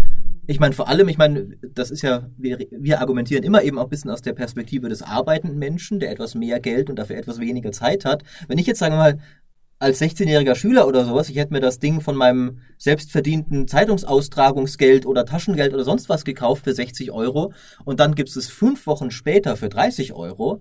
ich 0.47 0.61
meine, 0.61 0.75
vor 0.75 0.89
allem, 0.89 1.09
ich 1.09 1.19
meine, 1.19 1.57
das 1.75 1.91
ist 1.91 2.03
ja, 2.03 2.29
wir, 2.37 2.59
wir 2.71 3.01
argumentieren 3.01 3.45
immer 3.45 3.63
eben 3.63 3.79
auch 3.79 3.85
ein 3.85 3.91
bisschen 3.91 4.11
aus 4.11 4.23
der 4.23 4.35
Perspektive 4.35 4.89
des 4.89 5.03
arbeitenden 5.03 5.59
Menschen, 5.59 6.01
der 6.01 6.11
etwas 6.11 6.35
mehr 6.35 6.61
Geld 6.61 6.91
und 6.91 6.97
dafür 6.97 7.17
etwas 7.17 7.41
weniger 7.41 7.73
Zeit 7.73 8.05
hat. 8.05 8.23
Wenn 8.47 8.59
ich 8.59 8.67
jetzt, 8.67 8.79
sagen 8.79 8.95
wir 8.95 8.99
mal, 8.99 9.19
als 9.85 10.01
16-jähriger 10.01 10.55
Schüler 10.55 10.89
oder 10.89 11.05
sowas, 11.05 11.29
ich 11.29 11.37
hätte 11.37 11.53
mir 11.53 11.61
das 11.61 11.79
Ding 11.79 12.01
von 12.01 12.17
meinem 12.17 12.61
selbstverdienten 12.79 13.69
Zeitungsaustragungsgeld 13.69 15.05
oder 15.05 15.27
Taschengeld 15.27 15.75
oder 15.75 15.85
sonst 15.85 16.09
was 16.09 16.25
gekauft 16.25 16.65
für 16.65 16.73
60 16.73 17.13
Euro 17.13 17.53
und 17.85 18.01
dann 18.01 18.15
gibt 18.15 18.35
es 18.35 18.49
fünf 18.49 18.87
Wochen 18.87 19.11
später 19.11 19.59
für 19.59 19.69
30 19.69 20.15
Euro, 20.15 20.61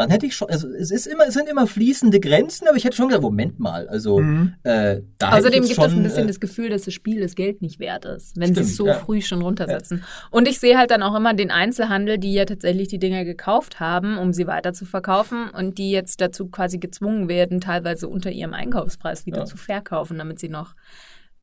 dann 0.00 0.10
hätte 0.10 0.26
ich 0.26 0.34
schon, 0.34 0.48
also 0.48 0.68
es 0.68 0.90
ist 0.90 1.06
immer, 1.06 1.26
es 1.28 1.34
sind 1.34 1.48
immer 1.48 1.66
fließende 1.66 2.20
Grenzen, 2.20 2.66
aber 2.66 2.76
ich 2.76 2.84
hätte 2.84 2.96
schon 2.96 3.08
gedacht, 3.08 3.22
Moment 3.22 3.58
mal, 3.58 3.86
also 3.88 4.18
Mhm. 4.18 4.54
äh, 4.62 5.02
da 5.18 5.32
Außerdem 5.32 5.62
gibt 5.66 5.78
es 5.78 5.92
ein 5.92 6.02
bisschen 6.02 6.24
äh, 6.24 6.26
das 6.28 6.40
Gefühl, 6.40 6.70
dass 6.70 6.82
das 6.82 6.94
Spiel 6.94 7.20
das 7.20 7.34
Geld 7.34 7.60
nicht 7.60 7.78
wert 7.80 8.04
ist, 8.06 8.38
wenn 8.38 8.54
sie 8.54 8.62
es 8.62 8.76
so 8.76 8.86
ja. 8.86 8.94
früh 8.94 9.20
schon 9.20 9.42
runtersetzen. 9.42 10.02
Und 10.30 10.48
ich 10.48 10.58
sehe 10.58 10.78
halt 10.78 10.90
dann 10.90 11.02
auch 11.02 11.14
immer 11.14 11.34
den 11.34 11.50
Einzelhandel, 11.50 12.18
die 12.18 12.32
ja 12.32 12.46
tatsächlich 12.46 12.88
die 12.88 12.98
Dinger 12.98 13.24
gekauft 13.24 13.78
haben, 13.78 14.16
um 14.18 14.32
sie 14.32 14.46
weiter 14.46 14.72
zu 14.72 14.86
verkaufen 14.86 15.50
und 15.50 15.76
die 15.78 15.90
jetzt 15.90 16.20
dazu 16.20 16.48
quasi 16.48 16.78
gezwungen 16.78 17.28
werden, 17.28 17.60
teilweise 17.60 18.08
unter 18.08 18.30
ihrem 18.30 18.54
Einkaufspreis 18.54 19.26
wieder 19.26 19.40
Ja. 19.40 19.44
zu 19.44 19.56
verkaufen, 19.56 20.18
damit 20.18 20.38
sie 20.38 20.48
noch 20.48 20.74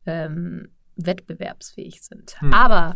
ähm, 0.05 0.69
wettbewerbsfähig 0.95 2.01
sind. 2.01 2.41
Hm. 2.41 2.53
Aber 2.53 2.95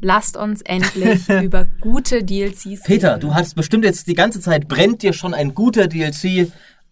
lasst 0.00 0.36
uns 0.36 0.62
endlich 0.62 1.28
über 1.42 1.66
gute 1.80 2.24
DLCs 2.24 2.82
Peter, 2.84 3.12
reden. 3.12 3.20
du 3.20 3.34
hast 3.34 3.54
bestimmt 3.54 3.84
jetzt 3.84 4.06
die 4.06 4.14
ganze 4.14 4.40
Zeit 4.40 4.68
brennt 4.68 5.02
dir 5.02 5.12
schon 5.12 5.34
ein 5.34 5.54
guter 5.54 5.86
DLC 5.86 6.24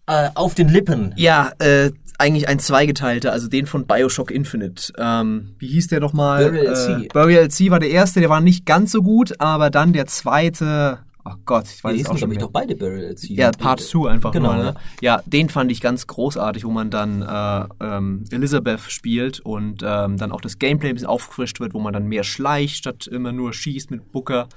äh, 0.07 0.29
auf 0.35 0.55
den 0.55 0.69
Lippen. 0.69 1.13
Ja, 1.15 1.51
äh, 1.59 1.91
eigentlich 2.17 2.47
ein 2.47 2.59
zweigeteilter, 2.59 3.31
also 3.31 3.47
den 3.47 3.65
von 3.65 3.85
Bioshock 3.85 4.31
Infinite. 4.31 4.93
Ähm, 4.97 5.55
wie 5.59 5.67
hieß 5.67 5.87
der 5.87 5.99
nochmal? 5.99 6.45
Burial 6.45 6.67
at 6.67 6.77
Sea. 6.77 6.99
Äh, 6.99 7.07
Burial 7.11 7.43
at 7.45 7.51
Sea 7.51 7.71
war 7.71 7.79
der 7.79 7.89
erste, 7.89 8.19
der 8.19 8.29
war 8.29 8.41
nicht 8.41 8.65
ganz 8.65 8.91
so 8.91 9.01
gut, 9.01 9.39
aber 9.39 9.69
dann 9.69 9.93
der 9.93 10.05
zweite, 10.05 10.99
oh 11.25 11.33
Gott, 11.45 11.65
ich 11.73 11.83
weiß 11.83 11.95
Die 11.95 12.01
es 12.01 12.09
auch 12.09 12.17
schon 12.17 12.29
mehr. 12.29 12.39
doch 12.39 12.51
beide 12.51 12.73
at 13.09 13.19
Sea. 13.19 13.35
Ja, 13.35 13.51
Part 13.51 13.79
2 13.81 14.09
einfach 14.09 14.31
Genau, 14.31 14.53
nur. 14.53 14.63
ja. 14.63 14.71
Ne? 14.71 14.77
Ja, 15.01 15.21
den 15.25 15.49
fand 15.49 15.71
ich 15.71 15.81
ganz 15.81 16.07
großartig, 16.07 16.65
wo 16.65 16.71
man 16.71 16.89
dann 16.89 17.21
äh, 17.21 17.67
ähm, 17.85 18.23
Elizabeth 18.31 18.81
spielt 18.81 19.39
und 19.39 19.81
ähm, 19.85 20.17
dann 20.17 20.31
auch 20.31 20.41
das 20.41 20.59
Gameplay 20.59 20.89
ein 20.89 20.95
bisschen 20.95 21.07
aufgefrischt 21.07 21.59
wird, 21.59 21.73
wo 21.73 21.79
man 21.79 21.93
dann 21.93 22.07
mehr 22.07 22.23
schleicht, 22.23 22.75
statt 22.77 23.07
immer 23.07 23.31
nur 23.31 23.53
schießt 23.53 23.91
mit 23.91 24.11
Booker. 24.11 24.47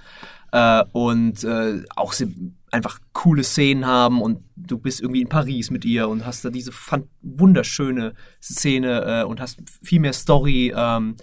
Äh, 0.53 0.85
und 0.93 1.43
äh, 1.45 1.83
auch 1.97 2.15
einfach 2.71 2.99
coole 3.13 3.43
Szenen 3.43 3.87
haben 3.87 4.21
und 4.23 4.43
du 4.55 4.79
bist 4.79 5.01
irgendwie 5.01 5.23
in 5.23 5.29
Paris 5.29 5.71
mit 5.71 5.85
ihr 5.85 6.09
und 6.09 6.25
hast 6.27 6.45
da 6.45 6.51
diese 6.51 6.73
wunderschöne 7.23 8.15
Szene 8.43 9.23
äh, 9.23 9.25
und 9.25 9.41
hast 9.41 9.59
viel 9.83 10.01
mehr 10.01 10.13
Story. 10.13 10.73
Ähm, 10.77 11.17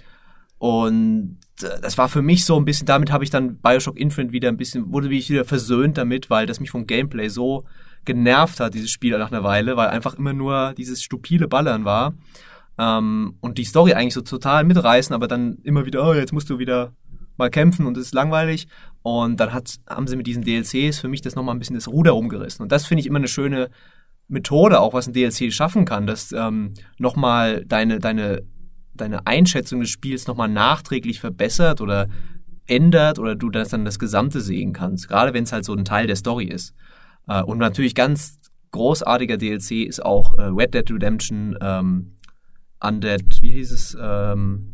und 0.57 1.39
das 1.59 1.97
war 1.97 2.09
für 2.09 2.21
mich 2.21 2.45
so 2.45 2.57
ein 2.57 2.65
bisschen, 2.65 2.87
damit 2.87 3.11
habe 3.11 3.23
ich 3.23 3.29
dann 3.29 3.57
Bioshock 3.57 3.97
Infinite 3.97 4.33
wieder 4.33 4.49
ein 4.49 4.57
bisschen, 4.57 4.91
wurde 4.91 5.13
ich 5.13 5.29
wieder 5.29 5.45
versöhnt 5.45 5.97
damit, 5.97 6.29
weil 6.29 6.45
das 6.45 6.59
mich 6.59 6.71
vom 6.71 6.87
Gameplay 6.87 7.29
so 7.29 7.65
genervt 8.05 8.59
hat, 8.59 8.73
dieses 8.73 8.91
Spiel 8.91 9.17
nach 9.17 9.31
einer 9.31 9.43
Weile, 9.43 9.77
weil 9.77 9.87
einfach 9.89 10.15
immer 10.15 10.33
nur 10.33 10.73
dieses 10.77 11.03
stupide 11.03 11.47
Ballern 11.47 11.85
war. 11.85 12.13
Ähm, 12.77 13.35
und 13.39 13.57
die 13.57 13.65
Story 13.65 13.93
eigentlich 13.93 14.15
so 14.15 14.21
total 14.21 14.63
mitreißen, 14.63 15.13
aber 15.13 15.27
dann 15.27 15.57
immer 15.63 15.85
wieder, 15.85 16.05
oh, 16.07 16.13
jetzt 16.13 16.33
musst 16.33 16.49
du 16.49 16.59
wieder 16.59 16.93
mal 17.37 17.49
kämpfen 17.49 17.85
und 17.85 17.97
es 17.97 18.07
ist 18.07 18.13
langweilig. 18.13 18.67
Und 19.01 19.39
dann 19.39 19.53
hat, 19.53 19.75
haben 19.87 20.07
sie 20.07 20.15
mit 20.15 20.27
diesen 20.27 20.43
DLCs 20.43 20.99
für 20.99 21.07
mich 21.07 21.21
das 21.21 21.35
nochmal 21.35 21.55
ein 21.55 21.59
bisschen 21.59 21.75
das 21.75 21.87
Ruder 21.87 22.15
umgerissen. 22.15 22.63
Und 22.63 22.71
das 22.71 22.85
finde 22.85 23.01
ich 23.01 23.07
immer 23.07 23.19
eine 23.19 23.27
schöne 23.27 23.69
Methode, 24.27 24.79
auch 24.79 24.93
was 24.93 25.07
ein 25.07 25.13
DLC 25.13 25.51
schaffen 25.51 25.85
kann, 25.85 26.07
dass 26.07 26.31
ähm, 26.31 26.73
nochmal 26.97 27.65
deine, 27.65 27.99
deine, 27.99 28.43
deine 28.95 29.25
Einschätzung 29.27 29.79
des 29.79 29.89
Spiels 29.89 30.27
nochmal 30.27 30.49
nachträglich 30.49 31.19
verbessert 31.19 31.81
oder 31.81 32.07
ändert 32.67 33.19
oder 33.19 33.35
du 33.35 33.49
das 33.49 33.69
dann 33.69 33.85
das 33.85 33.99
Gesamte 33.99 34.41
sehen 34.41 34.73
kannst. 34.73 35.07
Gerade 35.07 35.33
wenn 35.33 35.43
es 35.43 35.51
halt 35.51 35.65
so 35.65 35.73
ein 35.73 35.85
Teil 35.85 36.07
der 36.07 36.15
Story 36.15 36.45
ist. 36.45 36.73
Äh, 37.27 37.43
und 37.43 37.57
natürlich 37.57 37.95
ganz 37.95 38.39
großartiger 38.71 39.37
DLC 39.37 39.85
ist 39.87 40.03
auch 40.03 40.37
äh, 40.37 40.43
Red 40.43 40.73
Dead 40.73 40.89
Redemption 40.91 41.57
ähm, 41.61 42.13
Undead, 42.79 43.41
wie 43.41 43.51
hieß 43.51 43.71
es, 43.71 43.97
ähm, 43.99 44.72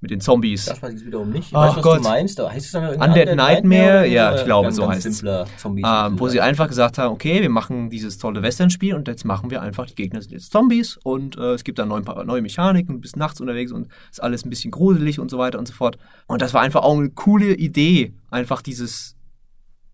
mit 0.00 0.10
den 0.10 0.20
Zombies. 0.20 0.66
Das 0.66 0.82
weiß 0.82 1.00
ich 1.00 1.06
wiederum 1.06 1.30
nicht. 1.30 1.48
Ich 1.48 1.52
weiß, 1.52 1.76
was 1.76 1.82
Gott. 1.82 1.98
du 1.98 2.02
meinst. 2.02 2.38
Da 2.38 2.50
heißt 2.50 2.66
es 2.66 2.72
dann 2.72 3.00
Undead 3.00 3.34
Nightmare? 3.34 4.00
oder 4.00 4.06
Ja, 4.06 4.36
ich 4.36 4.44
glaube, 4.44 4.66
ganz, 4.66 4.76
so 4.76 4.88
heißt 4.88 5.06
es. 5.06 5.22
Ähm, 5.22 6.18
wo 6.18 6.28
sie 6.28 6.40
einfach 6.40 6.68
gesagt 6.68 6.98
haben, 6.98 7.12
okay, 7.12 7.40
wir 7.40 7.48
machen 7.48 7.88
dieses 7.88 8.18
tolle 8.18 8.42
Western-Spiel 8.42 8.94
und 8.94 9.08
jetzt 9.08 9.24
machen 9.24 9.50
wir 9.50 9.62
einfach, 9.62 9.86
die 9.86 9.94
Gegner 9.94 10.20
sind 10.20 10.32
jetzt 10.32 10.52
Zombies 10.52 10.98
und 11.02 11.36
äh, 11.38 11.54
es 11.54 11.64
gibt 11.64 11.78
dann 11.78 11.88
neue, 11.88 12.02
neue 12.24 12.42
Mechaniken, 12.42 12.96
du 12.96 13.00
bist 13.00 13.16
nachts 13.16 13.40
unterwegs 13.40 13.72
und 13.72 13.88
ist 14.10 14.22
alles 14.22 14.44
ein 14.44 14.50
bisschen 14.50 14.70
gruselig 14.70 15.18
und 15.18 15.30
so 15.30 15.38
weiter 15.38 15.58
und 15.58 15.66
so 15.66 15.74
fort. 15.74 15.98
Und 16.26 16.42
das 16.42 16.52
war 16.52 16.60
einfach 16.60 16.82
auch 16.82 16.98
eine 16.98 17.10
coole 17.10 17.54
Idee, 17.54 18.12
einfach 18.30 18.62
dieses 18.62 19.16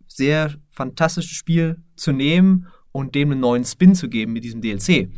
sehr 0.08 0.52
fantastische 0.68 1.34
Spiel 1.34 1.76
zu 1.96 2.12
nehmen 2.12 2.66
und 2.90 3.14
dem 3.14 3.30
einen 3.30 3.40
neuen 3.40 3.64
Spin 3.64 3.94
zu 3.94 4.08
geben 4.08 4.32
mit 4.32 4.44
diesem 4.44 4.60
DLC. 4.60 5.08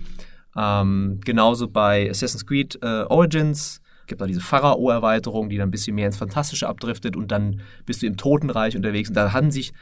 Ähm, 0.57 1.21
genauso 1.25 1.69
bei 1.69 2.09
Assassin's 2.09 2.47
Creed 2.47 2.79
äh, 2.83 3.05
Origins 3.09 3.81
gibt 4.07 4.21
da 4.21 4.27
diese 4.27 4.41
Pharao-Erweiterung, 4.41 5.49
die 5.49 5.57
dann 5.57 5.69
ein 5.69 5.73
bisschen 5.73 5.95
mehr 5.95 6.07
ins 6.07 6.17
Fantastische 6.17 6.69
abdriftet 6.69 7.17
und 7.17 7.31
dann 7.31 7.61
bist 7.87 8.03
du 8.03 8.07
im 8.07 8.17
Totenreich 8.17 8.77
unterwegs 8.77 9.09
und 9.09 9.17
da 9.17 9.33
haben 9.33 9.51
sich 9.51 9.73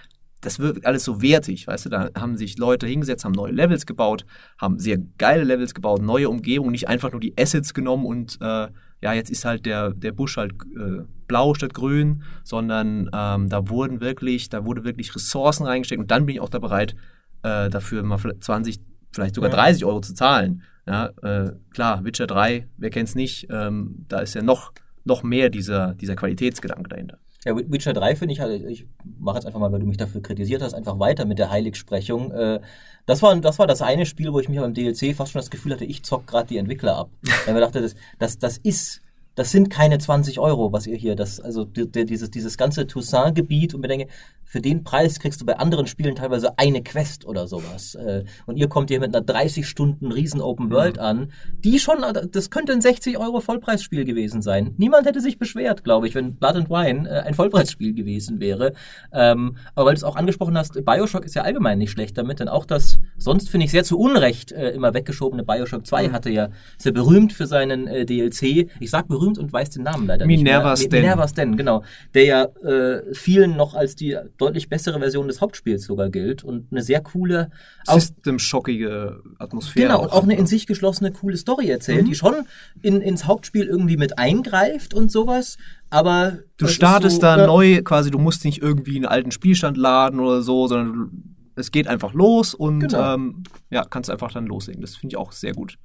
das 0.42 0.58
wird 0.58 0.84
alles 0.84 1.04
so 1.04 1.22
wertig, 1.22 1.68
weißt 1.68 1.86
du, 1.86 1.88
da 1.88 2.10
haben 2.18 2.36
sich 2.36 2.58
Leute 2.58 2.86
hingesetzt, 2.86 3.24
haben 3.24 3.32
neue 3.32 3.52
Levels 3.52 3.86
gebaut, 3.86 4.26
haben 4.58 4.78
sehr 4.78 4.98
geile 5.16 5.44
Levels 5.44 5.72
gebaut, 5.72 6.02
neue 6.02 6.28
Umgebungen, 6.28 6.72
nicht 6.72 6.88
einfach 6.88 7.12
nur 7.12 7.20
die 7.20 7.32
Assets 7.38 7.74
genommen 7.74 8.04
und 8.04 8.38
äh, 8.40 8.66
ja, 9.02 9.12
jetzt 9.12 9.30
ist 9.30 9.44
halt 9.44 9.66
der, 9.66 9.90
der 9.90 10.12
Busch 10.12 10.36
halt 10.36 10.52
äh, 10.76 11.02
blau 11.26 11.54
statt 11.54 11.74
grün, 11.74 12.22
sondern 12.44 13.08
ähm, 13.12 13.48
da 13.48 13.68
wurden 13.68 14.00
wirklich, 14.00 14.48
da 14.48 14.64
wurde 14.64 14.84
wirklich 14.84 15.14
Ressourcen 15.14 15.64
reingesteckt 15.64 16.00
und 16.00 16.10
dann 16.10 16.26
bin 16.26 16.36
ich 16.36 16.40
auch 16.40 16.48
da 16.48 16.58
bereit, 16.58 16.94
äh, 17.42 17.70
dafür 17.70 18.02
mal 18.02 18.18
vielleicht 18.18 18.42
20, 18.44 18.80
vielleicht 19.12 19.34
sogar 19.34 19.50
Ja. 19.50 19.56
30 19.56 19.84
Euro 19.84 20.00
zu 20.00 20.14
zahlen. 20.14 20.62
Ja, 20.86 21.06
äh, 21.22 21.52
klar, 21.72 22.04
Witcher 22.04 22.26
3, 22.26 22.66
wer 22.76 22.90
kennt's 22.90 23.14
nicht, 23.14 23.46
ähm, 23.50 24.04
da 24.08 24.18
ist 24.20 24.34
ja 24.34 24.42
noch, 24.42 24.72
noch 25.04 25.22
mehr 25.22 25.48
dieser, 25.48 25.94
dieser 25.94 26.16
Qualitätsgedanke 26.16 26.88
dahinter. 26.88 27.18
Ja, 27.44 27.56
Wi- 27.56 27.66
Witcher 27.68 27.92
3 27.92 28.16
finde 28.16 28.34
ich 28.34 28.40
halt, 28.40 28.62
ich 28.68 28.86
mache 29.18 29.36
jetzt 29.36 29.46
einfach 29.46 29.60
mal, 29.60 29.70
weil 29.72 29.80
du 29.80 29.86
mich 29.86 29.96
dafür 29.96 30.22
kritisiert 30.22 30.62
hast, 30.62 30.74
einfach 30.74 30.98
weiter 30.98 31.24
mit 31.24 31.38
der 31.38 31.50
Heiligsprechung. 31.50 32.30
Äh, 32.32 32.60
das, 33.06 33.22
war, 33.22 33.34
das 33.40 33.58
war 33.58 33.66
das 33.66 33.82
eine 33.82 34.06
Spiel, 34.06 34.32
wo 34.32 34.40
ich 34.40 34.48
mich 34.48 34.58
beim 34.58 34.74
DLC 34.74 35.14
fast 35.14 35.32
schon 35.32 35.40
das 35.40 35.50
Gefühl 35.50 35.72
hatte, 35.72 35.84
ich 35.84 36.02
zock 36.04 36.26
gerade 36.26 36.48
die 36.48 36.56
Entwickler 36.56 36.96
ab. 36.96 37.10
Weil 37.22 37.32
ich 37.48 37.52
mir 37.54 37.60
dachte, 37.60 37.80
das, 37.82 37.94
das, 38.18 38.38
das 38.38 38.58
ist, 38.58 39.02
das 39.34 39.50
sind 39.50 39.70
keine 39.70 39.98
20 39.98 40.38
Euro, 40.38 40.72
was 40.72 40.86
ihr 40.86 40.96
hier, 40.96 41.16
das, 41.16 41.40
also 41.40 41.64
die, 41.64 41.90
die, 41.90 42.04
dieses, 42.06 42.30
dieses 42.30 42.56
ganze 42.58 42.86
Toussaint-Gebiet 42.86 43.74
und 43.74 43.80
mir 43.80 43.88
denke, 43.88 44.06
für 44.52 44.60
den 44.60 44.84
Preis 44.84 45.18
kriegst 45.18 45.40
du 45.40 45.46
bei 45.46 45.58
anderen 45.58 45.86
Spielen 45.86 46.14
teilweise 46.14 46.58
eine 46.58 46.82
Quest 46.82 47.24
oder 47.24 47.46
sowas. 47.46 47.94
Äh, 47.94 48.24
und 48.44 48.58
ihr 48.58 48.68
kommt 48.68 48.90
hier 48.90 49.00
mit 49.00 49.16
einer 49.16 49.24
30 49.24 49.66
Stunden 49.66 50.12
riesen 50.12 50.42
Open 50.42 50.70
World 50.70 50.98
an, 50.98 51.32
die 51.64 51.78
schon, 51.78 52.04
das 52.30 52.50
könnte 52.50 52.72
ein 52.72 52.82
60 52.82 53.16
Euro 53.16 53.40
Vollpreisspiel 53.40 54.04
gewesen 54.04 54.42
sein. 54.42 54.74
Niemand 54.76 55.06
hätte 55.06 55.22
sich 55.22 55.38
beschwert, 55.38 55.84
glaube 55.84 56.06
ich, 56.06 56.14
wenn 56.14 56.34
Blood 56.34 56.56
and 56.56 56.68
Wine 56.68 57.08
äh, 57.08 57.20
ein 57.20 57.32
Vollpreisspiel 57.32 57.94
gewesen 57.94 58.40
wäre. 58.40 58.74
Ähm, 59.10 59.56
aber 59.74 59.86
weil 59.86 59.94
du 59.94 60.00
es 60.00 60.04
auch 60.04 60.16
angesprochen 60.16 60.58
hast, 60.58 60.84
Bioshock 60.84 61.24
ist 61.24 61.34
ja 61.34 61.44
allgemein 61.44 61.78
nicht 61.78 61.90
schlecht 61.90 62.18
damit, 62.18 62.38
denn 62.38 62.48
auch 62.48 62.66
das 62.66 62.98
sonst 63.16 63.48
finde 63.48 63.64
ich 63.64 63.70
sehr 63.70 63.84
zu 63.84 63.98
Unrecht 63.98 64.52
äh, 64.52 64.72
immer 64.72 64.92
weggeschobene 64.92 65.44
Bioshock 65.44 65.86
2 65.86 66.10
hatte 66.10 66.28
ja 66.28 66.50
sehr 66.76 66.92
berühmt 66.92 67.32
für 67.32 67.46
seinen 67.46 67.86
äh, 67.86 68.04
DLC. 68.04 68.68
Ich 68.80 68.90
sag 68.90 69.08
berühmt 69.08 69.38
und 69.38 69.50
weiß 69.50 69.70
den 69.70 69.84
Namen 69.84 70.06
leider 70.06 70.26
Minerva 70.26 70.72
nicht 70.72 70.90
mehr. 70.90 71.00
Sten. 71.00 71.00
Minerva 71.00 71.28
Sten, 71.28 71.56
genau. 71.56 71.84
Der 72.12 72.24
ja 72.24 72.44
äh, 72.62 73.14
vielen 73.14 73.56
noch 73.56 73.74
als 73.74 73.96
die 73.96 74.18
deutlich 74.42 74.68
bessere 74.68 74.98
Version 74.98 75.28
des 75.28 75.40
Hauptspiels 75.40 75.84
sogar 75.84 76.10
gilt 76.10 76.42
und 76.44 76.66
eine 76.72 76.82
sehr 76.82 77.00
coole, 77.00 77.50
System-schockige 77.86 79.22
Atmosphäre. 79.38 79.88
Genau, 79.88 80.02
und 80.02 80.12
auch 80.12 80.22
eine 80.22 80.36
in 80.36 80.46
sich 80.46 80.66
geschlossene, 80.66 81.12
coole 81.12 81.36
Story 81.36 81.68
erzählt, 81.70 82.02
Mhm. 82.02 82.06
die 82.08 82.14
schon 82.14 82.34
in, 82.82 83.00
ins 83.00 83.26
Hauptspiel 83.26 83.66
irgendwie 83.66 83.96
mit 83.96 84.18
eingreift 84.18 84.94
und 84.94 85.10
sowas, 85.10 85.56
aber 85.90 86.38
Du 86.56 86.66
startest 86.66 87.16
so, 87.16 87.22
da 87.22 87.46
neu, 87.46 87.82
quasi, 87.82 88.10
du 88.10 88.18
musst 88.18 88.44
nicht 88.44 88.62
irgendwie 88.62 88.96
einen 88.96 89.06
alten 89.06 89.30
Spielstand 89.30 89.76
laden 89.76 90.20
oder 90.20 90.42
so, 90.42 90.66
sondern 90.66 90.92
du, 90.92 91.08
es 91.54 91.70
geht 91.70 91.86
einfach 91.88 92.14
los 92.14 92.54
und 92.54 92.80
Genau. 92.80 93.14
ähm, 93.14 93.42
ja, 93.70 93.84
kannst 93.84 94.10
einfach 94.10 94.32
dann 94.32 94.46
loslegen. 94.46 94.80
Das 94.80 94.96
finde 94.96 95.14
ich 95.14 95.16
auch 95.18 95.32
sehr 95.32 95.52
gut. 95.52 95.76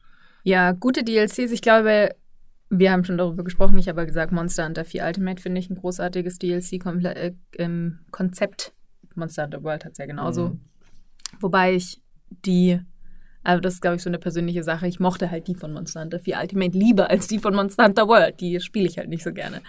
Ja, 0.44 0.72
gute 0.72 1.04
DLCs. 1.04 1.52
Ich 1.52 1.62
glaube, 1.62 2.12
wir 2.70 2.92
haben 2.92 3.06
schon 3.06 3.18
darüber 3.18 3.44
gesprochen. 3.44 3.78
Ich 3.78 3.88
habe 3.88 4.02
ja 4.02 4.06
gesagt, 4.06 4.32
Monster 4.32 4.66
Hunter 4.66 4.86
4 4.86 5.06
Ultimate 5.06 5.42
finde 5.42 5.60
ich 5.60 5.70
ein 5.70 5.76
großartiges 5.76 6.40
DLC-Konzept. 6.40 8.74
Monster 9.16 9.44
Hunter 9.44 9.64
World 9.64 9.86
hat 9.86 9.94
es 9.94 9.98
ja 9.98 10.06
genauso. 10.06 10.50
Mhm. 10.50 10.60
Wobei 11.40 11.76
ich 11.76 12.02
die, 12.46 12.80
also 13.44 13.62
das 13.62 13.76
ist, 13.76 13.82
glaube 13.82 13.96
ich, 13.96 14.04
so 14.04 14.10
eine 14.10 14.20
persönliche 14.20 14.64
Sache. 14.64 14.88
Ich 14.88 15.00
mochte 15.00 15.32
halt 15.32 15.48
die 15.48 15.56
von 15.56 15.74
Monster 15.74 16.02
Hunter 16.02 16.20
4 16.20 16.38
Ultimate 16.42 16.78
lieber 16.78 17.10
als 17.10 17.28
die 17.28 17.40
von 17.40 17.56
Monster 17.56 17.86
Hunter 17.86 18.08
World. 18.08 18.40
Die 18.42 18.60
spiele 18.60 18.88
ich 18.88 18.98
halt 18.98 19.10
nicht 19.10 19.24
so 19.24 19.32
gerne. 19.32 19.62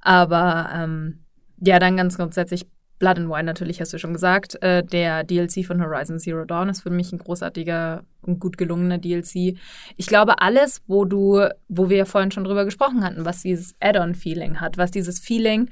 Aber 0.00 0.70
ähm, 0.74 1.24
ja, 1.60 1.78
dann 1.78 1.96
ganz 1.96 2.16
grundsätzlich 2.16 2.66
Blood 2.98 3.18
and 3.18 3.28
Wine 3.30 3.44
natürlich, 3.44 3.80
hast 3.80 3.92
du 3.92 3.98
schon 3.98 4.12
gesagt. 4.12 4.60
Äh, 4.62 4.82
der 4.82 5.22
DLC 5.24 5.64
von 5.64 5.80
Horizon 5.82 6.18
Zero 6.18 6.44
Dawn 6.44 6.68
ist 6.68 6.82
für 6.82 6.90
mich 6.90 7.12
ein 7.12 7.18
großartiger 7.18 8.04
und 8.22 8.40
gut 8.40 8.58
gelungener 8.58 8.98
DLC. 8.98 9.56
Ich 9.96 10.06
glaube, 10.06 10.40
alles, 10.40 10.82
wo 10.86 11.04
du, 11.04 11.46
wo 11.68 11.88
wir 11.88 11.98
ja 11.98 12.04
vorhin 12.04 12.30
schon 12.32 12.44
drüber 12.44 12.64
gesprochen 12.64 13.04
hatten, 13.04 13.24
was 13.24 13.42
dieses 13.42 13.74
Add-on-Feeling 13.80 14.60
hat, 14.60 14.78
was 14.78 14.90
dieses 14.90 15.20
Feeling 15.20 15.70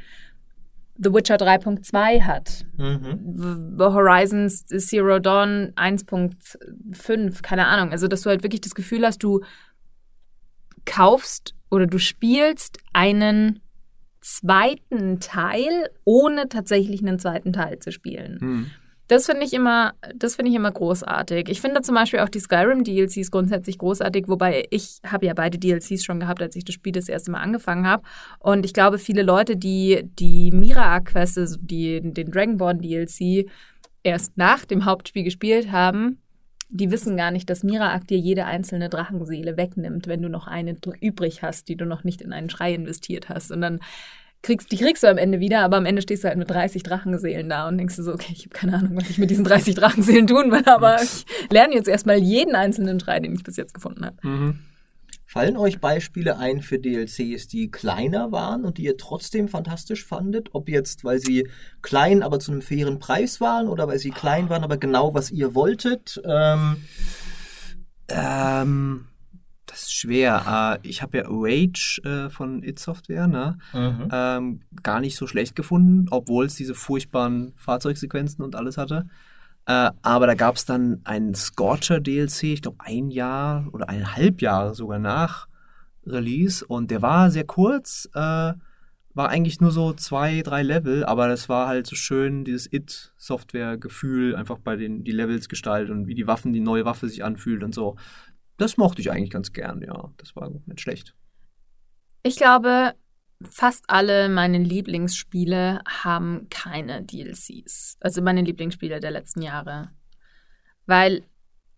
The 0.99 1.13
Witcher 1.13 1.37
3.2 1.37 2.23
hat, 2.23 2.65
Mhm. 2.79 3.77
Horizon 3.79 4.49
Zero 4.49 5.19
Dawn 5.19 5.73
1.5, 5.77 7.43
keine 7.43 7.67
Ahnung. 7.67 7.91
Also, 7.93 8.09
dass 8.09 8.23
du 8.23 8.31
halt 8.31 8.43
wirklich 8.43 8.63
das 8.63 8.75
Gefühl 8.75 9.05
hast, 9.05 9.23
du 9.23 9.43
kaufst 10.87 11.55
oder 11.71 11.87
du 11.87 11.99
spielst 11.99 12.79
einen 12.93 13.61
zweiten 14.27 15.21
Teil, 15.21 15.89
ohne 16.05 16.49
tatsächlich 16.49 17.01
einen 17.01 17.21
zweiten 17.21 17.53
Teil 17.53 17.79
zu 17.79 17.93
spielen. 17.93 18.39
Mhm. 18.41 18.71
Das 19.09 19.27
finde 19.27 19.45
ich 19.45 19.53
immer, 19.53 19.93
das 20.17 20.35
finde 20.35 20.51
ich 20.51 20.57
immer 20.57 20.73
großartig. 20.73 21.49
Ich 21.49 21.61
finde 21.61 21.81
zum 21.83 21.95
Beispiel 21.95 22.19
auch 22.19 22.29
die 22.29 22.41
Skyrim 22.41 22.83
DLCs 22.83 23.31
grundsätzlich 23.31 23.79
großartig, 23.79 24.27
wobei 24.27 24.65
ich 24.71 24.99
habe 25.07 25.27
ja 25.27 25.33
beide 25.33 25.59
DLCs 25.59 26.05
schon 26.05 26.19
gehabt, 26.19 26.43
als 26.43 26.57
ich 26.57 26.65
das 26.65 26.75
Spiel 26.75 26.91
das 26.91 27.09
erste 27.09 27.31
Mal 27.31 27.39
angefangen 27.39 27.87
habe. 27.87 28.03
Und 28.41 28.65
ich 28.65 28.75
glaube, 28.75 28.99
viele 28.99 29.23
Leute, 29.23 29.57
die 29.57 30.03
die 30.19 30.51
Mira-Quest, 30.51 31.39
also 31.39 31.57
die, 31.61 32.01
den 32.03 32.33
Dragonborn 32.33 32.81
DLC, 32.81 33.49
erst 34.03 34.37
nach 34.37 34.65
dem 34.65 34.85
Hauptspiel 34.85 35.23
gespielt 35.23 35.71
haben, 35.71 36.19
die 36.69 36.91
wissen 36.91 37.17
gar 37.17 37.31
nicht, 37.31 37.49
dass 37.49 37.63
Miraak 37.63 38.07
dir 38.07 38.19
jede 38.19 38.45
einzelne 38.45 38.89
Drachenseele 38.89 39.57
wegnimmt, 39.57 40.07
wenn 40.07 40.23
du 40.23 40.29
noch 40.29 40.47
eine 40.47 40.77
übrig 41.01 41.43
hast, 41.43 41.69
die 41.69 41.77
du 41.77 41.85
noch 41.85 42.05
nicht 42.05 42.21
in 42.21 42.33
einen 42.33 42.51
Schrei 42.51 42.75
investiert 42.75 43.29
hast. 43.29 43.53
Und 43.53 43.61
dann 43.61 43.81
kriegst, 44.43 44.71
die 44.73 44.77
kriegst 44.77 45.03
du 45.03 45.09
am 45.09 45.19
Ende 45.19 45.41
wieder, 45.41 45.61
aber 45.61 45.77
am 45.77 45.87
Ende 45.87 46.03
stehst 46.03 46.25
du 46.25 46.29
halt 46.29 46.39
mit 46.39 46.51
30 46.51 46.83
Drachenseelen 46.83 47.49
da 47.49 47.69
und 47.69 47.79
denkst 47.79 47.97
du 47.97 48.03
so, 48.03 48.13
okay, 48.13 48.33
ich 48.33 48.47
habe 48.47 48.51
keine 48.51 48.75
Ahnung, 48.75 48.97
was 48.97 49.11
ich 49.11 49.19
mit 49.19 49.31
diesen 49.31 49.45
30 49.45 49.75
Drachenseelen 49.75 50.27
tun 50.27 50.51
will, 50.51 50.63
aber 50.67 51.03
ich 51.03 51.25
lerne 51.51 51.75
jetzt 51.75 51.89
erstmal 51.89 52.19
jeden 52.19 52.55
einzelnen 52.55 53.01
Schrei, 53.01 53.21
den 53.21 53.35
ich 53.35 53.45
bis 53.45 53.57
jetzt 53.57 53.75
gefunden 53.75 54.05
habe. 54.05 54.17
Mhm. 54.23 54.59
Fallen 55.37 55.59
euch 55.59 55.81
Beispiele 55.81 56.39
ein 56.39 56.63
für 56.63 56.79
DLCs, 56.79 57.47
die 57.47 57.71
kleiner 57.71 58.33
waren 58.33 58.65
und 58.65 58.79
die 58.79 58.85
ihr 58.85 58.97
trotzdem 58.97 59.49
fantastisch 59.49 60.03
fandet? 60.03 60.49
Ob 60.55 60.67
jetzt, 60.67 61.05
weil 61.05 61.19
sie 61.19 61.47
klein, 61.83 62.23
aber 62.23 62.41
zu 62.41 62.53
einem 62.53 62.63
fairen 62.63 62.99
Preis 62.99 63.39
waren 63.39 63.69
oder 63.69 63.87
weil 63.87 63.99
sie 63.99 64.13
klein 64.13 64.49
waren, 64.49 64.65
aber 64.65 64.79
genau 64.79 65.13
was 65.13 65.31
ihr 65.31 65.55
wolltet? 65.55 66.23
Ähm, 66.25 66.79
Ähm, 68.09 69.09
das 69.67 69.83
ist 69.83 69.93
schwer. 69.95 70.79
Äh, 70.83 70.89
ich 70.89 71.03
habe 71.03 71.19
ja 71.19 71.25
Rage 71.29 72.01
äh, 72.05 72.31
von 72.31 72.63
It 72.63 72.79
Software, 72.79 73.27
ne? 73.27 73.59
ähm, 74.11 74.61
gar 74.83 75.01
nicht 75.01 75.17
so 75.17 75.27
schlecht 75.27 75.55
gefunden, 75.55 76.07
obwohl 76.11 76.47
es 76.47 76.55
diese 76.55 76.75
furchtbaren 76.75 77.53
Fahrzeugsequenzen 77.57 78.43
und 78.43 78.57
alles 78.57 78.79
hatte. 78.79 79.07
Äh, 79.67 79.91
aber 80.03 80.27
da 80.27 80.35
gab 80.35 80.57
es 80.57 80.65
dann 80.65 81.01
einen 81.05 81.35
Scorcher 81.35 82.01
DLC, 82.01 82.45
ich 82.45 82.63
glaube 82.63 82.79
ein 82.81 83.11
Jahr 83.11 83.69
oder 83.73 83.89
eineinhalb 83.89 84.41
Jahre 84.41 84.75
sogar 84.75 85.01
nach 85.01 85.49
Release 86.07 86.65
und 86.65 86.91
der 86.93 87.03
war 87.03 87.31
sehr 87.33 87.45
kurz, 87.45 88.09
äh, 88.15 88.19
war 89.17 89.29
eigentlich 89.29 89.61
nur 89.61 89.73
so 89.73 89.93
zwei, 89.93 90.43
drei 90.43 90.63
Level, 90.63 91.05
aber 91.05 91.27
das 91.27 91.49
war 91.49 91.67
halt 91.67 91.87
so 91.87 91.97
schön, 91.97 92.45
dieses 92.45 92.73
It-Software-Gefühl, 92.73 94.37
einfach 94.37 94.59
bei 94.59 94.77
den 94.77 95.03
die 95.03 95.13
Levels 95.13 95.49
gestaltet 95.49 95.91
und 95.91 96.07
wie 96.07 96.15
die 96.15 96.27
Waffen, 96.27 96.53
die 96.53 96.61
neue 96.61 96.85
Waffe 96.85 97.09
sich 97.09 97.25
anfühlt 97.25 97.65
und 97.65 97.75
so. 97.75 97.97
Das 98.59 98.77
mochte 98.77 99.01
ich 99.01 99.11
eigentlich 99.11 99.31
ganz 99.31 99.53
gern, 99.53 99.83
ja. 99.83 100.13
Das 100.19 100.37
war 100.37 100.51
nicht 100.67 100.81
schlecht. 100.81 101.15
Ich 102.23 102.37
glaube, 102.37 102.95
fast 103.51 103.85
alle 103.89 104.29
meine 104.29 104.59
Lieblingsspiele 104.59 105.81
haben 105.87 106.49
keine 106.51 107.03
DLCs. 107.03 107.97
Also 108.01 108.23
meine 108.23 108.43
Lieblingsspiele 108.43 109.01
der 109.01 109.11
letzten 109.11 109.43
Jahre. 109.43 109.91
Weil 110.87 111.25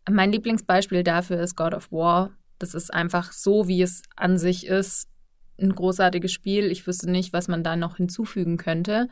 mein 0.09 0.33
Lieblingsbeispiel 0.33 1.03
dafür 1.03 1.41
ist 1.41 1.57
God 1.57 1.75
of 1.75 1.91
War. 1.91 2.31
Das 2.59 2.75
ist 2.75 2.93
einfach 2.93 3.33
so, 3.33 3.69
wie 3.69 3.83
es 3.83 4.03
an 4.17 4.39
sich 4.39 4.67
ist, 4.67 5.09
ein 5.61 5.75
großartiges 5.75 6.33
Spiel. 6.33 6.71
Ich 6.71 6.87
wüsste 6.87 7.11
nicht, 7.11 7.33
was 7.33 7.49
man 7.49 7.63
da 7.63 7.77
noch 7.77 7.97
hinzufügen 7.97 8.57
könnte. 8.57 9.09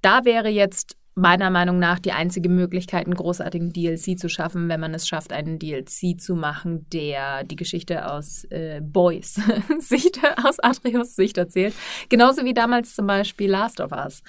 Da 0.00 0.24
wäre 0.24 0.48
jetzt 0.48 0.96
meiner 1.14 1.50
Meinung 1.50 1.78
nach 1.78 1.98
die 1.98 2.12
einzige 2.12 2.48
Möglichkeit, 2.48 3.04
einen 3.06 3.14
großartigen 3.14 3.72
DLC 3.72 4.18
zu 4.18 4.28
schaffen, 4.28 4.68
wenn 4.68 4.80
man 4.80 4.94
es 4.94 5.06
schafft, 5.06 5.32
einen 5.32 5.58
DLC 5.58 6.18
zu 6.18 6.34
machen, 6.34 6.86
der 6.90 7.44
die 7.44 7.56
Geschichte 7.56 8.10
aus 8.10 8.44
äh, 8.44 8.80
Boys 8.82 9.34
Sicht, 9.78 10.18
aus 10.42 10.58
Atreus 10.60 11.14
Sicht 11.14 11.36
erzählt. 11.36 11.74
Genauso 12.08 12.44
wie 12.44 12.54
damals 12.54 12.94
zum 12.94 13.06
Beispiel 13.06 13.50
Last 13.50 13.80
of 13.80 13.92
Us. 13.92 14.22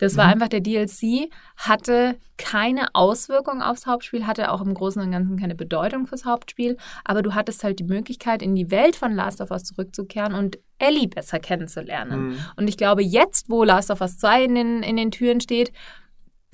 Das 0.00 0.16
war 0.16 0.26
Mhm. 0.26 0.32
einfach 0.34 0.48
der 0.48 0.60
DLC, 0.60 1.28
hatte 1.56 2.14
keine 2.36 2.94
Auswirkung 2.94 3.60
aufs 3.62 3.86
Hauptspiel, 3.86 4.28
hatte 4.28 4.52
auch 4.52 4.60
im 4.60 4.72
Großen 4.72 5.02
und 5.02 5.10
Ganzen 5.10 5.36
keine 5.40 5.56
Bedeutung 5.56 6.06
fürs 6.06 6.24
Hauptspiel, 6.24 6.76
aber 7.04 7.20
du 7.20 7.34
hattest 7.34 7.64
halt 7.64 7.80
die 7.80 7.84
Möglichkeit, 7.84 8.42
in 8.42 8.54
die 8.54 8.70
Welt 8.70 8.94
von 8.94 9.12
Last 9.12 9.40
of 9.40 9.50
Us 9.50 9.64
zurückzukehren 9.64 10.34
und 10.34 10.56
Ellie 10.78 11.08
besser 11.08 11.40
kennenzulernen. 11.40 12.28
Mhm. 12.28 12.38
Und 12.54 12.68
ich 12.68 12.76
glaube, 12.76 13.02
jetzt, 13.02 13.50
wo 13.50 13.64
Last 13.64 13.90
of 13.90 14.00
Us 14.00 14.18
2 14.18 14.44
in 14.44 14.54
den, 14.54 14.82
in 14.84 14.96
den 14.96 15.10
Türen 15.10 15.40
steht, 15.40 15.72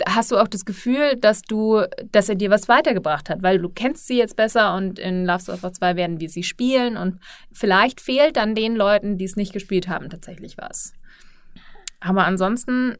hast 0.05 0.31
du 0.31 0.37
auch 0.37 0.47
das 0.47 0.65
Gefühl, 0.65 1.15
dass 1.15 1.41
du, 1.41 1.83
dass 2.11 2.29
er 2.29 2.35
dir 2.35 2.49
was 2.49 2.67
weitergebracht 2.67 3.29
hat, 3.29 3.43
weil 3.43 3.59
du 3.59 3.69
kennst 3.69 4.07
sie 4.07 4.17
jetzt 4.17 4.35
besser 4.35 4.75
und 4.75 4.99
in 4.99 5.29
of 5.29 5.63
Us 5.63 5.73
2 5.73 5.95
werden 5.95 6.19
wir 6.19 6.29
sie 6.29 6.43
spielen 6.43 6.97
und 6.97 7.19
vielleicht 7.53 8.01
fehlt 8.01 8.37
dann 8.37 8.55
den 8.55 8.75
Leuten, 8.75 9.17
die 9.17 9.25
es 9.25 9.35
nicht 9.35 9.53
gespielt 9.53 9.87
haben, 9.87 10.09
tatsächlich 10.09 10.57
was. 10.57 10.93
Aber 11.99 12.25
ansonsten 12.25 12.97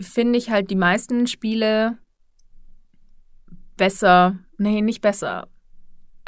finde 0.00 0.38
ich 0.38 0.50
halt 0.50 0.70
die 0.70 0.76
meisten 0.76 1.26
Spiele 1.26 1.98
besser. 3.76 4.38
Nee, 4.58 4.82
nicht 4.82 5.00
besser. 5.00 5.48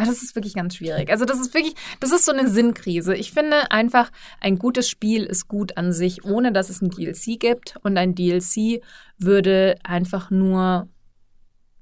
Ah, 0.01 0.07
Das 0.07 0.23
ist 0.23 0.35
wirklich 0.35 0.55
ganz 0.55 0.77
schwierig. 0.77 1.11
Also 1.11 1.27
das 1.27 1.39
ist 1.39 1.53
wirklich, 1.53 1.75
das 2.01 2.11
ist 2.11 2.25
so 2.25 2.33
eine 2.33 2.49
Sinnkrise. 2.49 3.15
Ich 3.15 3.33
finde 3.33 3.71
einfach, 3.71 4.11
ein 4.41 4.59
gutes 4.59 4.89
Spiel 4.89 5.25
ist 5.25 5.47
gut 5.47 5.77
an 5.77 5.93
sich, 5.93 6.25
ohne 6.25 6.53
dass 6.53 6.71
es 6.71 6.81
ein 6.81 6.91
DLC 6.91 7.39
gibt. 7.39 7.75
Und 7.83 7.99
ein 7.99 8.15
DLC 8.15 8.83
würde 9.19 9.77
einfach 9.83 10.31
nur 10.31 10.89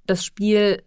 das 0.07 0.25
Spiel, 0.25 0.83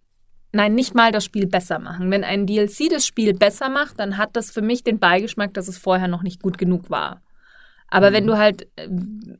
nein, 0.52 0.74
nicht 0.74 0.94
mal 0.94 1.10
das 1.10 1.24
Spiel 1.24 1.46
besser 1.46 1.78
machen. 1.78 2.10
Wenn 2.10 2.24
ein 2.24 2.46
DLC 2.46 2.90
das 2.90 3.06
Spiel 3.06 3.32
besser 3.32 3.70
macht, 3.70 3.98
dann 3.98 4.18
hat 4.18 4.36
das 4.36 4.50
für 4.50 4.62
mich 4.62 4.84
den 4.84 4.98
Beigeschmack, 4.98 5.54
dass 5.54 5.68
es 5.68 5.78
vorher 5.78 6.08
noch 6.08 6.22
nicht 6.22 6.42
gut 6.42 6.58
genug 6.58 6.90
war. 6.90 7.22
Aber 7.88 8.12
wenn 8.12 8.26
du 8.26 8.38
halt 8.38 8.68
äh, 8.76 8.88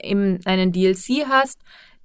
eben 0.03 0.41
einen 0.45 0.73
DLC 0.73 1.27
hast, 1.27 1.59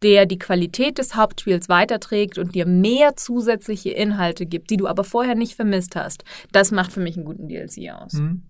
der 0.03 0.25
die 0.25 0.39
Qualität 0.39 0.97
des 0.97 1.15
Hauptspiels 1.15 1.69
weiterträgt 1.69 2.37
und 2.37 2.55
dir 2.55 2.65
mehr 2.65 3.15
zusätzliche 3.15 3.89
Inhalte 3.89 4.45
gibt, 4.45 4.69
die 4.69 4.77
du 4.77 4.87
aber 4.87 5.03
vorher 5.03 5.35
nicht 5.35 5.55
vermisst 5.55 5.95
hast, 5.95 6.23
das 6.51 6.71
macht 6.71 6.91
für 6.91 6.99
mich 6.99 7.15
einen 7.15 7.25
guten 7.25 7.47
DLC 7.47 7.91
aus. 7.91 8.13
Mhm. 8.13 8.43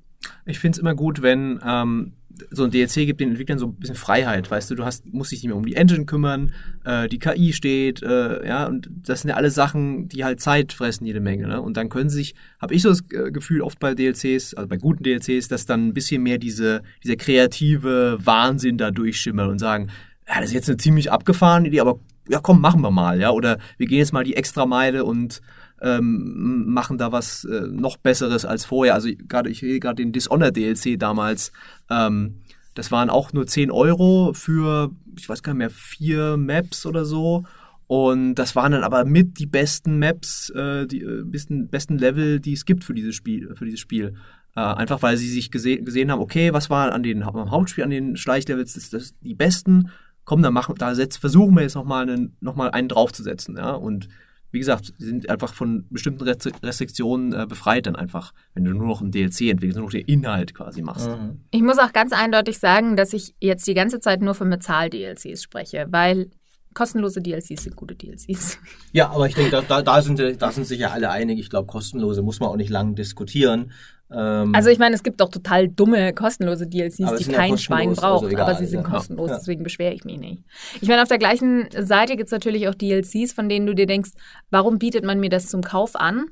Ich 0.45 0.59
finde 0.59 0.75
es 0.75 0.79
immer 0.79 0.95
gut, 0.95 1.21
wenn 1.21 1.59
ähm, 1.65 2.13
so 2.51 2.63
ein 2.63 2.71
DLC 2.71 3.05
gibt 3.05 3.19
den 3.19 3.29
Entwicklern 3.29 3.59
so 3.59 3.67
ein 3.67 3.75
bisschen 3.75 3.95
Freiheit, 3.95 4.49
weißt 4.49 4.69
du, 4.69 4.75
du 4.75 4.85
hast, 4.85 5.05
musst 5.11 5.31
dich 5.31 5.39
nicht 5.39 5.47
mehr 5.47 5.55
um 5.55 5.65
die 5.65 5.75
Engine 5.75 6.05
kümmern, 6.05 6.53
äh, 6.85 7.07
die 7.07 7.19
KI 7.19 7.53
steht, 7.53 8.03
äh, 8.03 8.45
ja, 8.47 8.67
und 8.67 8.89
das 8.91 9.21
sind 9.21 9.29
ja 9.29 9.35
alle 9.35 9.49
Sachen, 9.49 10.07
die 10.09 10.23
halt 10.23 10.39
Zeit 10.39 10.73
fressen, 10.73 11.05
jede 11.05 11.19
Menge, 11.19 11.47
ne? 11.47 11.61
Und 11.61 11.77
dann 11.77 11.89
können 11.89 12.09
sich, 12.09 12.35
habe 12.59 12.73
ich 12.73 12.81
so 12.81 12.89
das 12.89 13.03
äh, 13.11 13.31
Gefühl 13.31 13.61
oft 13.61 13.79
bei 13.79 13.95
DLCs, 13.95 14.53
also 14.53 14.67
bei 14.67 14.77
guten 14.77 15.03
DLCs, 15.03 15.47
dass 15.47 15.65
dann 15.65 15.87
ein 15.87 15.93
bisschen 15.93 16.23
mehr 16.23 16.37
diese, 16.37 16.81
dieser 17.03 17.15
kreative 17.15 18.17
Wahnsinn 18.21 18.77
da 18.77 18.91
durchschimmert 18.91 19.49
und 19.49 19.59
sagen, 19.59 19.89
ja, 20.27 20.35
das 20.35 20.47
ist 20.47 20.53
jetzt 20.53 20.69
eine 20.69 20.77
ziemlich 20.77 21.11
abgefahrene 21.11 21.67
Idee, 21.67 21.79
aber 21.79 21.99
ja, 22.27 22.39
komm, 22.39 22.59
machen 22.61 22.81
wir 22.81 22.91
mal, 22.91 23.19
ja, 23.19 23.31
oder 23.31 23.57
wir 23.77 23.87
gehen 23.87 23.99
jetzt 23.99 24.13
mal 24.13 24.23
die 24.23 24.35
Extrameile 24.35 25.05
und 25.05 25.41
ähm, 25.81 26.65
machen 26.67 26.97
da 26.97 27.11
was 27.11 27.45
äh, 27.45 27.67
noch 27.69 27.97
Besseres 27.97 28.45
als 28.45 28.65
vorher. 28.65 28.95
Also 28.95 29.09
gerade 29.27 29.49
ich 29.49 29.61
rede 29.61 29.79
gerade 29.79 30.03
den 30.03 30.11
Dishonored 30.11 30.55
DLC 30.55 30.99
damals. 30.99 31.51
Ähm, 31.89 32.41
Das 32.73 32.91
waren 32.91 33.09
auch 33.09 33.33
nur 33.33 33.47
10 33.47 33.71
Euro 33.71 34.33
für, 34.33 34.91
ich 35.17 35.27
weiß 35.27 35.41
gar 35.41 35.53
nicht 35.53 35.59
mehr, 35.59 35.69
vier 35.71 36.37
Maps 36.37 36.85
oder 36.85 37.05
so. 37.05 37.43
Und 37.87 38.35
das 38.35 38.55
waren 38.55 38.73
dann 38.73 38.83
aber 38.83 39.05
mit 39.05 39.39
die 39.39 39.45
besten 39.47 39.97
Maps, 39.97 40.49
äh, 40.49 40.85
die 40.87 41.01
äh, 41.01 41.23
besten, 41.23 41.69
besten 41.69 41.97
Level, 41.97 42.39
die 42.39 42.53
es 42.53 42.65
gibt 42.65 42.83
für 42.83 42.93
dieses 42.93 43.15
Spiel. 43.15 43.55
Für 43.55 43.65
dieses 43.65 43.79
Spiel. 43.79 44.15
Äh, 44.55 44.59
einfach 44.59 45.01
weil 45.01 45.17
sie 45.17 45.29
sich 45.29 45.51
gese 45.51 45.77
gesehen 45.77 46.11
haben, 46.11 46.21
okay, 46.21 46.53
was 46.53 46.69
war 46.69 46.91
an 46.91 47.03
den 47.03 47.23
am 47.23 47.49
Hauptspiel, 47.51 47.83
an 47.83 47.89
den 47.91 48.17
Schleichlevels 48.17 48.73
das, 48.73 48.89
das 48.89 49.13
die 49.21 49.35
besten? 49.35 49.89
Komm, 50.27 50.43
da 50.43 50.51
machen, 50.51 50.75
da 50.77 50.93
setz, 50.93 51.15
versuchen 51.15 51.55
wir 51.55 51.61
jetzt 51.61 51.75
nochmal 51.75 52.03
einen, 52.03 52.35
noch 52.41 52.57
mal 52.57 52.69
einen 52.69 52.89
draufzusetzen, 52.89 53.55
ja. 53.55 53.71
Und 53.71 54.09
wie 54.51 54.59
gesagt, 54.59 54.93
sie 54.97 55.05
sind 55.05 55.29
einfach 55.29 55.53
von 55.53 55.85
bestimmten 55.89 56.25
Restriktionen 56.25 57.31
äh, 57.31 57.45
befreit 57.47 57.85
dann 57.85 57.95
einfach, 57.95 58.33
wenn 58.53 58.65
du 58.65 58.71
nur 58.71 58.87
noch 58.87 58.99
ein 58.99 59.11
DLC 59.11 59.43
entwickelst, 59.43 59.77
nur 59.77 59.85
noch 59.85 59.91
den 59.91 60.05
Inhalt 60.05 60.53
quasi 60.53 60.81
machst. 60.81 61.07
Mhm. 61.07 61.39
Ich 61.51 61.61
muss 61.61 61.79
auch 61.79 61.93
ganz 61.93 62.11
eindeutig 62.11 62.59
sagen, 62.59 62.97
dass 62.97 63.13
ich 63.13 63.35
jetzt 63.39 63.65
die 63.67 63.73
ganze 63.73 64.01
Zeit 64.01 64.21
nur 64.21 64.35
von 64.35 64.49
Bezahl-DLCs 64.49 65.41
spreche, 65.41 65.87
weil 65.91 66.29
kostenlose 66.73 67.21
DLCs 67.21 67.63
sind 67.63 67.75
gute 67.75 67.95
DLCs. 67.95 68.59
Ja, 68.91 69.09
aber 69.09 69.27
ich 69.27 69.35
denke, 69.35 69.51
da, 69.51 69.61
da, 69.61 69.81
da, 69.81 70.01
sind, 70.01 70.19
da 70.19 70.51
sind 70.51 70.65
sich 70.65 70.79
ja 70.79 70.91
alle 70.91 71.09
einig. 71.09 71.39
Ich 71.39 71.49
glaube, 71.49 71.67
kostenlose 71.67 72.21
muss 72.21 72.39
man 72.39 72.49
auch 72.49 72.55
nicht 72.55 72.69
lange 72.69 72.93
diskutieren. 72.93 73.71
Ähm, 74.09 74.55
also 74.55 74.69
ich 74.69 74.79
meine, 74.79 74.95
es 74.95 75.03
gibt 75.03 75.19
doch 75.19 75.29
total 75.29 75.67
dumme 75.67 76.13
kostenlose 76.13 76.67
DLCs, 76.67 77.15
die 77.19 77.31
kein 77.31 77.51
ja 77.51 77.57
Schwein 77.57 77.89
also 77.89 78.01
braucht, 78.01 78.23
also 78.23 78.27
egal, 78.29 78.49
aber 78.49 78.55
sie 78.55 78.65
sind 78.65 78.83
ja. 78.83 78.89
kostenlos, 78.89 79.29
ja. 79.29 79.37
deswegen 79.37 79.63
beschwere 79.63 79.93
ich 79.93 80.05
mich 80.05 80.17
nicht. 80.17 80.43
Ich 80.81 80.87
meine, 80.87 81.01
auf 81.01 81.09
der 81.09 81.17
gleichen 81.17 81.67
Seite 81.77 82.15
gibt 82.15 82.27
es 82.27 82.31
natürlich 82.31 82.69
auch 82.69 82.75
DLCs, 82.75 83.33
von 83.33 83.49
denen 83.49 83.65
du 83.65 83.75
dir 83.75 83.85
denkst, 83.85 84.11
warum 84.49 84.79
bietet 84.79 85.03
man 85.03 85.19
mir 85.19 85.29
das 85.29 85.47
zum 85.47 85.61
Kauf 85.61 85.95
an? 85.95 86.27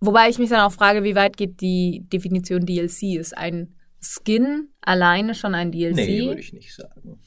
Wobei 0.00 0.28
ich 0.28 0.38
mich 0.38 0.50
dann 0.50 0.60
auch 0.60 0.72
frage, 0.72 1.04
wie 1.04 1.14
weit 1.14 1.36
geht 1.36 1.60
die 1.60 2.04
Definition 2.12 2.66
DLC? 2.66 3.14
Ist 3.16 3.36
ein 3.38 3.74
Skin 4.00 4.68
alleine 4.80 5.36
schon 5.36 5.54
ein 5.54 5.70
DLC? 5.70 5.94
Nee, 5.94 6.26
würde 6.26 6.40
ich 6.40 6.52
nicht 6.52 6.74
sagen. 6.74 7.20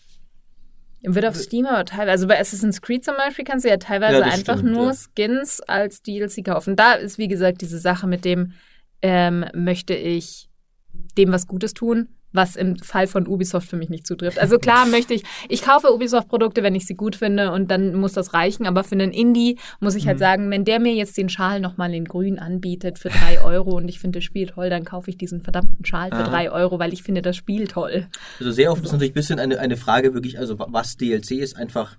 Wird 1.08 1.26
auf 1.26 1.36
Steam 1.36 1.66
aber 1.66 1.86
teilweise, 1.86 2.12
also 2.12 2.28
bei 2.28 2.40
Assassin's 2.40 2.82
Creed 2.82 3.04
zum 3.04 3.16
Beispiel 3.16 3.46
kannst 3.46 3.66
du 3.66 3.70
ja 3.70 3.78
teilweise 3.78 4.20
ja, 4.20 4.26
einfach 4.26 4.58
stimmt, 4.58 4.74
nur 4.74 4.88
ja. 4.88 4.94
Skins 4.94 5.62
als 5.62 6.02
DLC 6.02 6.44
kaufen. 6.44 6.76
Da 6.76 6.94
ist, 6.94 7.18
wie 7.18 7.28
gesagt, 7.28 7.62
diese 7.62 7.80
Sache 7.80 8.08
mit 8.08 8.26
dem, 8.26 8.54
ähm, 9.02 9.46
möchte 9.54 9.94
ich 9.94 10.50
dem 11.18 11.32
was 11.32 11.48
Gutes 11.48 11.74
tun, 11.74 12.10
was 12.36 12.56
im 12.56 12.78
Fall 12.78 13.08
von 13.08 13.28
Ubisoft 13.28 13.70
für 13.70 13.78
mich 13.78 13.90
nicht 13.90 14.06
zutrifft. 14.06 14.40
Also 14.40 14.58
klar 14.58 14.86
möchte 14.92 15.14
ich, 15.14 15.24
ich 15.50 15.62
kaufe 15.62 15.94
Ubisoft-Produkte, 15.94 16.64
wenn 16.64 16.76
ich 16.76 16.86
sie 16.86 16.96
gut 16.96 17.16
finde 17.16 17.52
und 17.52 17.72
dann 17.72 17.96
muss 17.96 18.14
das 18.14 18.34
reichen, 18.34 18.66
aber 18.66 18.84
für 18.84 18.96
einen 18.96 19.12
Indie 19.12 19.58
muss 19.80 19.96
ich 19.96 20.08
halt 20.08 20.18
mhm. 20.18 20.22
sagen, 20.22 20.52
wenn 20.52 20.66
der 20.66 20.80
mir 20.80 20.94
jetzt 20.94 21.18
den 21.18 21.30
Schal 21.30 21.60
nochmal 21.60 21.94
in 21.94 22.06
grün 22.06 22.40
anbietet 22.40 23.00
für 23.00 23.10
drei 23.10 23.42
Euro 23.44 23.78
und 23.78 23.88
ich 23.88 24.00
finde 24.00 24.20
das 24.20 24.24
Spiel 24.24 24.48
toll, 24.48 24.70
dann 24.70 24.86
kaufe 24.86 25.10
ich 25.10 25.18
diesen 25.18 25.42
verdammten 25.42 25.86
Schal 25.86 26.10
für 26.10 26.18
Aha. 26.18 26.30
drei 26.30 26.52
Euro, 26.52 26.80
weil 26.80 26.94
ich 26.94 27.04
finde 27.04 27.22
das 27.22 27.36
Spiel 27.36 27.68
toll. 27.68 28.08
Also 28.40 28.52
sehr 28.52 28.72
oft 28.72 28.84
ist 28.84 28.92
natürlich 28.92 29.12
ein 29.12 29.16
bisschen 29.16 29.40
eine, 29.40 29.60
eine 29.60 29.78
Frage 29.78 30.14
wirklich, 30.14 30.40
also 30.40 30.58
was 30.58 30.98
DLC 30.98 31.32
ist 31.32 31.56
einfach 31.56 31.98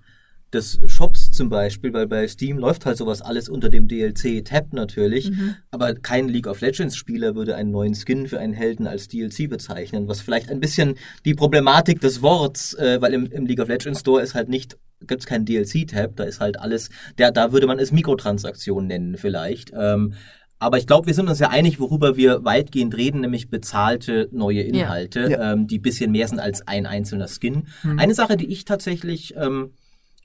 des 0.53 0.79
Shops 0.85 1.31
zum 1.31 1.49
Beispiel, 1.49 1.93
weil 1.93 2.07
bei 2.07 2.27
Steam 2.27 2.57
läuft 2.57 2.85
halt 2.85 2.97
sowas 2.97 3.21
alles 3.21 3.49
unter 3.49 3.69
dem 3.69 3.87
DLC-Tab 3.87 4.73
natürlich, 4.73 5.31
mhm. 5.31 5.55
aber 5.71 5.93
kein 5.93 6.29
League 6.29 6.47
of 6.47 6.61
Legends-Spieler 6.61 7.35
würde 7.35 7.55
einen 7.55 7.71
neuen 7.71 7.95
Skin 7.95 8.27
für 8.27 8.39
einen 8.39 8.53
Helden 8.53 8.87
als 8.87 9.07
DLC 9.09 9.49
bezeichnen, 9.49 10.07
was 10.07 10.21
vielleicht 10.21 10.49
ein 10.49 10.59
bisschen 10.59 10.95
die 11.25 11.33
Problematik 11.33 11.99
des 11.99 12.21
Worts, 12.21 12.73
äh, 12.75 13.01
weil 13.01 13.13
im, 13.13 13.25
im 13.25 13.45
League 13.45 13.59
of 13.59 13.67
Legends 13.67 13.99
Store 13.99 14.21
ist 14.21 14.35
halt 14.35 14.47
nicht, 14.47 14.77
gibt 15.01 15.21
es 15.21 15.27
keinen 15.27 15.45
DLC-Tab, 15.45 16.15
da 16.15 16.23
ist 16.23 16.39
halt 16.39 16.59
alles, 16.59 16.89
der, 17.17 17.31
da 17.31 17.51
würde 17.51 17.67
man 17.67 17.79
es 17.79 17.91
Mikrotransaktion 17.91 18.87
nennen 18.87 19.17
vielleicht. 19.17 19.71
Ähm, 19.77 20.13
aber 20.59 20.77
ich 20.77 20.87
glaube, 20.87 21.07
wir 21.07 21.13
sind 21.13 21.29
uns 21.29 21.39
ja 21.39 21.49
einig, 21.49 21.79
worüber 21.79 22.17
wir 22.17 22.43
weitgehend 22.43 22.97
reden, 22.97 23.21
nämlich 23.21 23.49
bezahlte 23.49 24.27
neue 24.31 24.61
Inhalte, 24.61 25.29
ja. 25.29 25.53
Ähm, 25.53 25.67
die 25.67 25.77
bisschen 25.77 26.11
mehr 26.11 26.27
sind 26.27 26.39
als 26.39 26.67
ein 26.67 26.87
einzelner 26.87 27.27
Skin. 27.27 27.67
Mhm. 27.83 27.99
Eine 27.99 28.15
Sache, 28.15 28.37
die 28.37 28.47
ich 28.47 28.65
tatsächlich 28.65 29.35
ähm, 29.37 29.73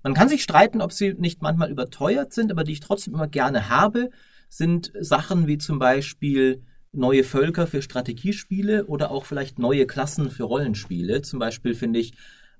man 0.02 0.14
kann 0.14 0.28
sich 0.28 0.42
streiten, 0.42 0.80
ob 0.80 0.92
sie 0.92 1.14
nicht 1.14 1.42
manchmal 1.42 1.70
überteuert 1.70 2.32
sind, 2.32 2.50
aber 2.50 2.64
die 2.64 2.72
ich 2.72 2.80
trotzdem 2.80 3.14
immer 3.14 3.28
gerne 3.28 3.68
habe, 3.68 4.10
sind 4.48 4.92
Sachen 5.00 5.46
wie 5.46 5.58
zum 5.58 5.78
Beispiel 5.78 6.62
neue 6.92 7.24
Völker 7.24 7.66
für 7.66 7.82
Strategiespiele 7.82 8.86
oder 8.86 9.10
auch 9.10 9.24
vielleicht 9.24 9.58
neue 9.58 9.86
Klassen 9.86 10.30
für 10.30 10.44
Rollenspiele. 10.44 11.22
Zum 11.22 11.38
Beispiel 11.38 11.74
finde 11.74 12.00
ich, 12.00 12.12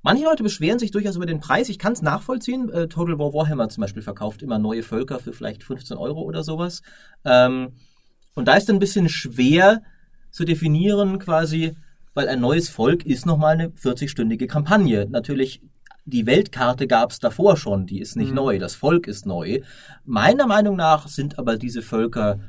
manche 0.03 0.24
Leute 0.24 0.43
beschweren 0.43 0.78
sich 0.78 0.90
durchaus 0.90 1.16
über 1.16 1.26
den 1.26 1.40
Preis. 1.40 1.68
Ich 1.68 1.78
kann 1.78 1.93
es 1.93 2.01
nachvollziehen. 2.01 2.70
Äh, 2.70 2.88
Total 2.88 3.18
War 3.18 3.34
Warhammer 3.34 3.68
zum 3.68 3.82
Beispiel 3.82 4.03
verkauft 4.03 4.43
immer 4.43 4.59
neue 4.59 4.82
Völker 4.82 5.18
für 5.18 5.32
vielleicht 5.32 5.64
15 5.64 5.97
Euro 5.99 6.22
oder 6.22 6.43
sowas. 6.43 6.82
Ähm, 7.24 7.72
und 8.34 8.49
da 8.49 8.55
ist 8.55 8.70
ein 8.70 8.78
bisschen 8.78 9.11
schwer 9.11 9.82
zu 10.30 10.45
definieren 10.45 11.18
quasi, 11.18 11.76
weil 12.14 12.28
ein 12.28 12.40
neues 12.40 12.70
Volk 12.70 13.05
ist 13.05 13.26
nochmal 13.26 13.55
eine 13.55 13.68
40-stündige 13.68 14.47
Kampagne. 14.47 15.07
Natürlich 15.11 15.61
die 16.05 16.26
Weltkarte 16.26 16.86
gab 16.86 17.11
es 17.11 17.20
davor 17.20 17.57
schon, 17.57 17.86
die 17.86 18.00
ist 18.00 18.16
nicht 18.16 18.30
mhm. 18.30 18.36
neu, 18.36 18.59
das 18.59 18.74
Volk 18.74 19.07
ist 19.07 19.26
neu. 19.26 19.61
Meiner 20.05 20.46
Meinung 20.46 20.76
nach 20.76 21.09
sind 21.09 21.38
aber 21.38 21.57
diese 21.57 21.82
Völker 21.82 22.40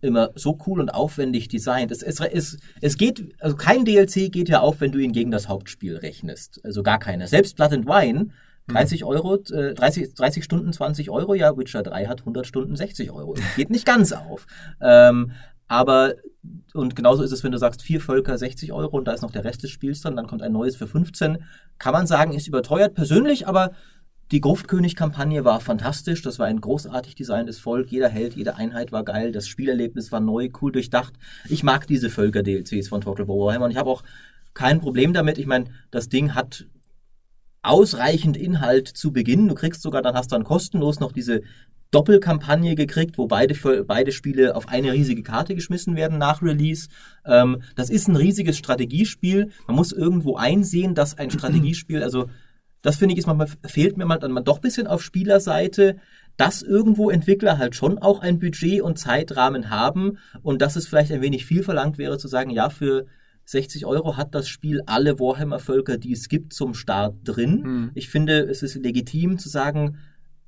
immer 0.00 0.30
so 0.34 0.58
cool 0.66 0.80
und 0.80 0.90
aufwendig 0.90 1.48
designt. 1.48 1.90
Es, 1.90 2.02
es, 2.02 2.20
es, 2.20 2.58
es 2.80 2.96
geht, 2.96 3.34
also 3.38 3.56
kein 3.56 3.84
DLC 3.84 4.32
geht 4.32 4.48
ja 4.48 4.60
auf, 4.60 4.80
wenn 4.80 4.92
du 4.92 4.98
ihn 4.98 5.12
gegen 5.12 5.30
das 5.30 5.48
Hauptspiel 5.48 5.96
rechnest. 5.96 6.60
Also 6.64 6.82
gar 6.82 6.98
keiner. 6.98 7.26
Selbst 7.26 7.56
Blood 7.56 7.72
and 7.72 7.86
Wine, 7.86 8.30
30 8.68 9.02
mhm. 9.02 9.06
Euro, 9.08 9.34
äh, 9.52 9.74
30, 9.74 10.14
30 10.14 10.44
Stunden 10.44 10.72
20 10.72 11.10
Euro, 11.10 11.34
ja, 11.34 11.56
Witcher 11.56 11.82
3 11.82 12.06
hat 12.06 12.20
100 12.20 12.46
Stunden 12.46 12.76
60 12.76 13.10
Euro. 13.10 13.34
Geht 13.56 13.70
nicht 13.70 13.84
ganz 13.84 14.12
auf. 14.12 14.46
Ähm, 14.80 15.32
aber, 15.70 16.14
und 16.74 16.96
genauso 16.96 17.22
ist 17.22 17.30
es, 17.30 17.44
wenn 17.44 17.52
du 17.52 17.58
sagst, 17.58 17.80
vier 17.80 18.00
Völker 18.00 18.36
60 18.36 18.72
Euro 18.72 18.96
und 18.98 19.04
da 19.04 19.12
ist 19.12 19.22
noch 19.22 19.30
der 19.30 19.44
Rest 19.44 19.62
des 19.62 19.70
Spiels 19.70 20.00
dran, 20.00 20.16
dann 20.16 20.26
kommt 20.26 20.42
ein 20.42 20.50
neues 20.50 20.74
für 20.74 20.88
15. 20.88 21.38
Kann 21.78 21.92
man 21.92 22.08
sagen, 22.08 22.32
ist 22.32 22.48
überteuert 22.48 22.94
persönlich, 22.94 23.46
aber 23.46 23.70
die 24.32 24.40
Gruftkönig-Kampagne 24.40 25.44
war 25.44 25.60
fantastisch. 25.60 26.22
Das 26.22 26.40
war 26.40 26.46
ein 26.46 26.60
großartig 26.60 27.14
designtes 27.14 27.60
Volk. 27.60 27.92
Jeder 27.92 28.08
Held, 28.08 28.34
jede 28.34 28.56
Einheit 28.56 28.90
war 28.90 29.04
geil. 29.04 29.30
Das 29.30 29.46
Spielerlebnis 29.46 30.10
war 30.10 30.18
neu, 30.18 30.48
cool 30.60 30.72
durchdacht. 30.72 31.14
Ich 31.48 31.62
mag 31.62 31.86
diese 31.86 32.10
Völker-DLCs 32.10 32.88
von 32.88 33.00
Total 33.00 33.28
War 33.28 33.36
Warhammer 33.36 33.66
und 33.66 33.70
ich 33.70 33.76
habe 33.76 33.90
auch 33.90 34.02
kein 34.54 34.80
Problem 34.80 35.12
damit. 35.12 35.38
Ich 35.38 35.46
meine, 35.46 35.66
das 35.92 36.08
Ding 36.08 36.34
hat 36.34 36.66
ausreichend 37.62 38.36
Inhalt 38.36 38.88
zu 38.88 39.12
Beginn. 39.12 39.46
Du 39.46 39.54
kriegst 39.54 39.82
sogar, 39.82 40.02
dann 40.02 40.16
hast 40.16 40.32
du 40.32 40.34
dann 40.34 40.44
kostenlos 40.44 40.98
noch 40.98 41.12
diese 41.12 41.42
Doppelkampagne 41.90 42.74
gekriegt, 42.76 43.18
wo 43.18 43.26
beide, 43.26 43.84
beide 43.84 44.12
Spiele 44.12 44.54
auf 44.54 44.68
eine 44.68 44.92
riesige 44.92 45.22
Karte 45.22 45.54
geschmissen 45.54 45.96
werden 45.96 46.18
nach 46.18 46.42
Release. 46.42 46.88
Ähm, 47.24 47.62
das 47.74 47.90
ist 47.90 48.08
ein 48.08 48.16
riesiges 48.16 48.56
Strategiespiel. 48.58 49.50
Man 49.66 49.76
muss 49.76 49.92
irgendwo 49.92 50.36
einsehen, 50.36 50.94
dass 50.94 51.18
ein 51.18 51.30
Strategiespiel, 51.30 52.02
also 52.02 52.28
das 52.82 52.96
finde 52.96 53.12
ich, 53.12 53.18
ist 53.18 53.26
manchmal, 53.26 53.48
fehlt 53.66 53.96
mir 53.96 54.06
mal, 54.06 54.18
man 54.28 54.44
doch 54.44 54.58
ein 54.58 54.62
bisschen 54.62 54.86
auf 54.86 55.02
Spielerseite, 55.02 55.96
dass 56.36 56.62
irgendwo 56.62 57.10
Entwickler 57.10 57.58
halt 57.58 57.74
schon 57.74 57.98
auch 57.98 58.20
ein 58.20 58.38
Budget 58.38 58.80
und 58.80 58.98
Zeitrahmen 58.98 59.68
haben 59.68 60.18
und 60.42 60.62
dass 60.62 60.76
es 60.76 60.86
vielleicht 60.86 61.12
ein 61.12 61.20
wenig 61.20 61.44
viel 61.44 61.62
verlangt 61.62 61.98
wäre 61.98 62.18
zu 62.18 62.28
sagen, 62.28 62.50
ja, 62.50 62.70
für 62.70 63.06
60 63.44 63.84
Euro 63.84 64.16
hat 64.16 64.34
das 64.34 64.48
Spiel 64.48 64.80
alle 64.86 65.18
Warhammer-Völker, 65.18 65.98
die 65.98 66.12
es 66.12 66.28
gibt, 66.28 66.52
zum 66.52 66.72
Start 66.72 67.16
drin. 67.24 67.62
Mhm. 67.62 67.90
Ich 67.94 68.08
finde, 68.08 68.40
es 68.40 68.62
ist 68.62 68.76
legitim 68.76 69.38
zu 69.38 69.48
sagen, 69.48 69.98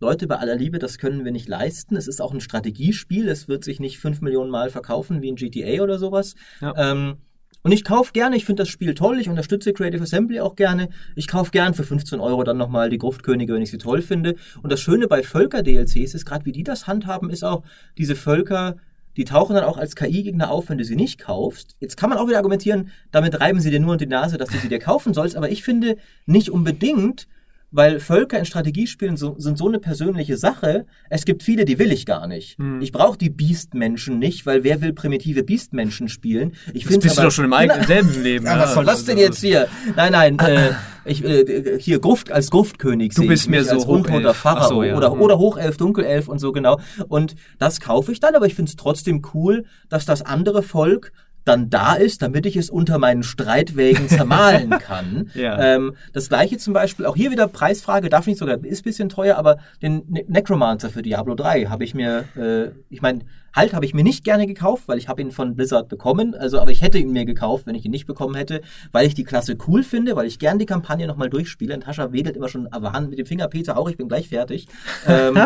Leute, 0.03 0.27
bei 0.27 0.37
aller 0.37 0.57
Liebe, 0.57 0.81
das 0.81 0.99
können 0.99 1.25
wir 1.25 1.31
nicht 1.31 1.49
leisten. 1.49 1.97
Es 1.97 2.09
ist 2.09 2.21
auch 2.21 2.35
ein 2.35 2.41
Strategiespiel. 2.41 3.29
Es 3.29 3.47
wird 3.47 3.63
sich 3.63 3.79
nicht 3.79 4.01
fünf 4.01 4.21
Millionen 4.21 4.51
Mal 4.51 4.69
verkaufen 4.69 5.23
wie 5.23 5.31
ein 5.31 5.37
GTA 5.37 5.81
oder 5.83 5.99
sowas. 5.99 6.35
Ja. 6.61 6.75
Ähm, 6.77 7.19
und 7.63 7.71
ich 7.71 7.85
kaufe 7.85 8.13
gerne, 8.13 8.35
ich 8.37 8.45
finde 8.45 8.63
das 8.63 8.69
Spiel 8.69 8.95
toll, 8.95 9.21
ich 9.21 9.29
unterstütze 9.29 9.73
Creative 9.73 10.03
Assembly 10.03 10.41
auch 10.41 10.57
gerne. 10.57 10.89
Ich 11.15 11.29
kaufe 11.29 11.53
gern 11.53 11.75
für 11.75 11.85
15 11.85 12.19
Euro 12.19 12.43
dann 12.43 12.57
nochmal 12.57 12.91
die 12.91 12.99
Gruftkönige, 12.99 13.55
wenn 13.55 13.63
ich 13.63 13.71
sie 13.71 13.79
toll 13.79 14.03
finde. 14.03 14.35
Und 14.61 14.73
das 14.73 14.81
Schöne 14.81 15.07
bei 15.07 15.23
Völker-DLCs 15.23 16.15
ist, 16.15 16.27
gerade 16.27 16.45
wie 16.47 16.53
die 16.53 16.65
das 16.65 16.89
handhaben, 16.89 17.31
ist 17.31 17.45
auch, 17.45 17.63
diese 17.97 18.17
Völker, 18.17 18.75
die 19.17 19.25
tauchen 19.25 19.55
dann 19.55 19.65
auch 19.65 19.79
als 19.79 19.95
KI-Gegner 19.95 20.51
auf, 20.51 20.69
wenn 20.69 20.79
du 20.79 20.85
sie 20.85 20.97
nicht 20.97 21.21
kaufst. 21.21 21.77
Jetzt 21.79 21.97
kann 21.97 22.11
man 22.11 22.19
auch 22.19 22.27
wieder 22.27 22.39
argumentieren, 22.39 22.91
damit 23.13 23.39
reiben 23.41 23.61
sie 23.61 23.71
dir 23.71 23.79
nur 23.79 23.93
in 23.93 23.99
die 23.99 24.07
Nase, 24.07 24.37
dass 24.37 24.49
du 24.49 24.59
sie 24.59 24.69
dir 24.69 24.81
kaufen 24.81 25.15
sollst, 25.15 25.37
aber 25.37 25.49
ich 25.49 25.63
finde 25.63 25.97
nicht 26.27 26.51
unbedingt, 26.51 27.29
weil 27.73 27.99
Völker 27.99 28.39
in 28.39 28.45
Strategiespielen 28.45 29.17
so, 29.17 29.35
sind 29.39 29.59
so 29.59 29.67
eine 29.67 29.81
persönliche 29.81 30.37
Sache. 30.37 30.87
Es 31.11 31.25
gibt 31.25 31.43
viele, 31.43 31.65
die 31.65 31.79
will 31.79 31.91
ich 31.91 32.07
gar 32.07 32.27
nicht. 32.27 32.59
Hm. 32.59 32.81
Ich 32.83 32.93
brauche 32.93 33.19
die 33.19 33.31
Beast-Menschen 33.31 34.19
nicht, 34.19 34.47
weil 34.47 34.63
wer 34.63 34.81
will 34.83 34.93
primitive 34.93 35.43
Beast-Menschen 35.43 36.09
spielen? 36.09 36.53
Ich 36.75 36.85
das 36.85 36.99
bist 36.99 37.19
aber, 37.19 37.23
du 37.23 37.29
doch 37.29 37.35
schon 37.35 37.47
im 37.47 37.53
eigenen 37.53 37.83
selben 37.87 38.23
Leben. 38.23 38.47
Ja, 38.47 38.59
was 38.59 38.75
soll 38.75 38.85
das 38.85 39.05
denn 39.05 39.19
jetzt 39.19 39.41
hier? 39.41 39.69
Nein, 39.97 40.13
nein, 40.13 40.39
äh, 40.39 40.73
ich, 41.05 41.25
äh, 41.25 41.79
hier 41.81 41.99
Gruft 41.99 42.31
als 42.31 42.51
Gruftkönig. 42.51 43.15
Du 43.15 43.27
bist 43.27 43.49
mir 43.49 43.65
so 43.65 43.73
als 43.73 43.85
Untoter 43.87 44.35
Pharao 44.35 44.69
so, 44.69 44.83
ja. 44.83 44.97
oder, 44.97 45.13
hm. 45.13 45.21
oder 45.21 45.39
Hochelf, 45.39 45.79
Dunkelelf 45.79 46.29
und 46.29 46.39
so 46.39 46.53
genau. 46.53 46.79
Und 47.09 47.35
das 47.59 47.81
kaufe 47.81 48.13
ich 48.13 48.21
dann, 48.21 48.35
aber 48.35 48.47
ich 48.47 48.55
finde 48.55 48.69
es 48.69 48.77
trotzdem 48.77 49.23
cool, 49.33 49.65
dass 49.89 50.05
das 50.05 50.23
andere 50.23 50.63
Volk 50.63 51.13
dann 51.45 51.71
da 51.71 51.95
ist, 51.95 52.23
damit 52.23 52.47
ich 52.47 52.57
es 52.57 52.71
unter 52.71 52.99
meinen 52.99 53.23
Streitwägen 53.23 54.09
zermahlen 54.09 54.71
kann. 54.71 55.31
Ja. 55.35 55.59
ähm, 55.61 55.95
das 56.13 56.29
gleiche 56.29 56.59
zum 56.59 56.73
Beispiel, 56.73 57.07
auch 57.07 57.17
hier 57.17 57.31
wieder 57.31 57.49
Preisfrage, 57.49 58.09
darf 58.09 58.27
nicht 58.27 58.39
sogar, 58.39 58.63
ist 58.65 58.81
ein 58.81 58.85
bisschen 58.85 59.09
teuer, 59.09 59.37
aber 59.37 59.59
den 59.83 60.03
Ne- 60.09 60.25
Necromancer 60.29 60.91
für 60.91 61.03
Diablo 61.03 61.35
3 61.35 61.65
habe 61.67 61.85
ich 61.85 61.95
mir, 61.95 62.25
äh, 62.37 62.71
ich 62.91 63.03
meine, 63.03 63.21
halt 63.55 63.75
habe 63.75 63.85
ich 63.85 63.93
mir 63.93 64.05
nicht 64.05 64.25
gerne 64.25 64.47
gekauft, 64.47 64.85
weil 64.87 64.99
ich 64.99 65.09
habe 65.09 65.21
ihn 65.21 65.31
von 65.31 65.57
Blizzard 65.57 65.89
bekommen, 65.89 66.35
also 66.35 66.59
aber 66.61 66.71
ich 66.71 66.81
hätte 66.81 66.99
ihn 66.99 67.13
mir 67.13 67.25
gekauft, 67.25 67.67
wenn 67.67 67.75
ich 67.75 67.85
ihn 67.85 67.91
nicht 67.91 68.07
bekommen 68.07 68.35
hätte, 68.35 68.63
weil 68.93 69.07
ich 69.07 69.15
die 69.15 69.25
Klasse 69.25 69.57
cool 69.69 69.83
finde, 69.83 70.17
weil 70.17 70.27
ich 70.27 70.39
gern 70.39 70.59
die 70.59 70.67
Kampagne 70.67 71.07
nochmal 71.07 71.29
durchspiele. 71.29 71.77
Natascha 71.77 72.13
wedelt 72.13 72.37
immer 72.37 72.49
schon 72.49 72.67
erwarnt 72.67 73.11
mit 73.11 73.19
dem 73.19 73.27
Finger, 73.27 73.49
Peter 73.49 73.77
auch, 73.77 73.91
ich 73.91 73.97
bin 73.97 74.09
gleich 74.09 74.29
fertig. 74.29 74.69
Ähm, 75.07 75.39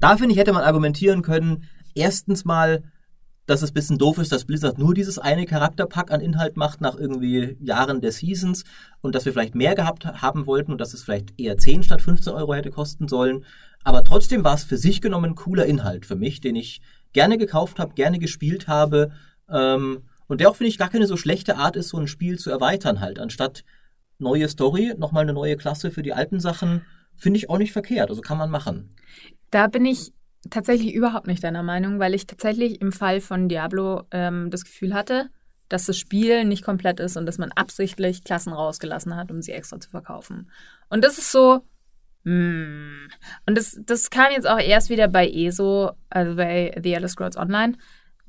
da 0.00 0.16
finde 0.16 0.32
ich, 0.32 0.38
hätte 0.38 0.52
man 0.52 0.62
argumentieren 0.64 1.22
können, 1.22 1.64
erstens 1.94 2.44
mal, 2.44 2.82
dass 3.46 3.62
es 3.62 3.70
ein 3.70 3.74
bisschen 3.74 3.98
doof 3.98 4.18
ist, 4.18 4.32
dass 4.32 4.46
Blizzard 4.46 4.78
nur 4.78 4.94
dieses 4.94 5.18
eine 5.18 5.44
Charakterpack 5.44 6.10
an 6.10 6.20
Inhalt 6.20 6.56
macht 6.56 6.80
nach 6.80 6.96
irgendwie 6.96 7.56
Jahren 7.60 8.00
der 8.00 8.12
Seasons 8.12 8.64
und 9.02 9.14
dass 9.14 9.24
wir 9.26 9.32
vielleicht 9.32 9.54
mehr 9.54 9.74
gehabt 9.74 10.06
haben 10.06 10.46
wollten 10.46 10.72
und 10.72 10.80
dass 10.80 10.94
es 10.94 11.02
vielleicht 11.02 11.38
eher 11.38 11.58
10 11.58 11.82
statt 11.82 12.00
15 12.00 12.32
Euro 12.32 12.54
hätte 12.54 12.70
kosten 12.70 13.06
sollen. 13.06 13.44
Aber 13.82 14.02
trotzdem 14.02 14.44
war 14.44 14.54
es 14.54 14.64
für 14.64 14.78
sich 14.78 15.02
genommen 15.02 15.34
cooler 15.34 15.66
Inhalt 15.66 16.06
für 16.06 16.16
mich, 16.16 16.40
den 16.40 16.56
ich 16.56 16.80
gerne 17.12 17.36
gekauft 17.36 17.78
habe, 17.78 17.94
gerne 17.94 18.18
gespielt 18.18 18.66
habe 18.66 19.12
ähm, 19.50 20.04
und 20.26 20.40
der 20.40 20.48
auch, 20.48 20.56
finde 20.56 20.68
ich, 20.68 20.78
gar 20.78 20.88
keine 20.88 21.06
so 21.06 21.18
schlechte 21.18 21.56
Art 21.56 21.76
ist, 21.76 21.90
so 21.90 21.98
ein 21.98 22.08
Spiel 22.08 22.38
zu 22.38 22.50
erweitern 22.50 23.00
halt. 23.00 23.18
Anstatt 23.18 23.62
neue 24.18 24.48
Story, 24.48 24.94
nochmal 24.96 25.24
eine 25.24 25.34
neue 25.34 25.56
Klasse 25.56 25.90
für 25.90 26.02
die 26.02 26.14
alten 26.14 26.40
Sachen, 26.40 26.82
finde 27.14 27.38
ich 27.38 27.50
auch 27.50 27.58
nicht 27.58 27.72
verkehrt. 27.72 28.08
Also 28.08 28.22
kann 28.22 28.38
man 28.38 28.50
machen. 28.50 28.94
Da 29.50 29.66
bin 29.66 29.84
ich 29.84 30.12
tatsächlich 30.50 30.94
überhaupt 30.94 31.26
nicht 31.26 31.42
deiner 31.44 31.62
Meinung, 31.62 31.98
weil 31.98 32.14
ich 32.14 32.26
tatsächlich 32.26 32.80
im 32.80 32.92
Fall 32.92 33.20
von 33.20 33.48
Diablo 33.48 34.02
ähm, 34.10 34.50
das 34.50 34.64
Gefühl 34.64 34.94
hatte, 34.94 35.28
dass 35.68 35.86
das 35.86 35.98
Spiel 35.98 36.44
nicht 36.44 36.64
komplett 36.64 37.00
ist 37.00 37.16
und 37.16 37.26
dass 37.26 37.38
man 37.38 37.50
absichtlich 37.52 38.22
Klassen 38.24 38.52
rausgelassen 38.52 39.16
hat, 39.16 39.30
um 39.30 39.40
sie 39.42 39.52
extra 39.52 39.80
zu 39.80 39.90
verkaufen. 39.90 40.50
Und 40.88 41.04
das 41.04 41.18
ist 41.18 41.32
so. 41.32 41.62
Mm. 42.24 43.08
Und 43.46 43.56
das, 43.58 43.78
das 43.84 44.10
kam 44.10 44.32
jetzt 44.32 44.46
auch 44.48 44.58
erst 44.58 44.88
wieder 44.90 45.08
bei 45.08 45.28
ESO, 45.28 45.92
also 46.10 46.36
bei 46.36 46.74
The 46.82 46.94
Elder 46.94 47.08
Scrolls 47.08 47.36
Online. 47.36 47.74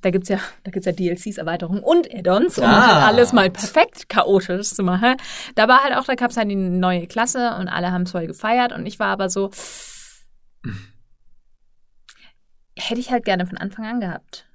Da 0.01 0.11
gibt's 0.11 0.29
ja, 0.29 0.39
da 0.63 0.71
gibt's 0.71 0.85
ja 0.85 0.91
DLCs, 0.91 1.37
Erweiterungen 1.37 1.81
und 1.83 2.13
Add-ons, 2.13 2.57
um 2.59 2.63
Ah. 2.65 2.95
halt 3.05 3.07
alles 3.07 3.33
mal 3.33 3.49
perfekt 3.49 4.07
chaotisch 4.09 4.69
zu 4.69 4.83
machen. 4.83 5.15
Da 5.55 5.67
war 5.67 5.83
halt 5.83 5.95
auch, 5.95 6.05
da 6.05 6.15
gab's 6.15 6.37
halt 6.37 6.49
die 6.51 6.55
neue 6.55 7.07
Klasse 7.07 7.55
und 7.59 7.67
alle 7.69 7.91
haben 7.91 8.05
voll 8.05 8.27
gefeiert 8.27 8.71
und 8.71 8.85
ich 8.85 8.99
war 8.99 9.07
aber 9.07 9.29
so, 9.29 9.49
hätte 12.77 12.99
ich 12.99 13.11
halt 13.11 13.25
gerne 13.25 13.45
von 13.45 13.57
Anfang 13.57 13.85
an 13.85 13.99
gehabt. 13.99 14.45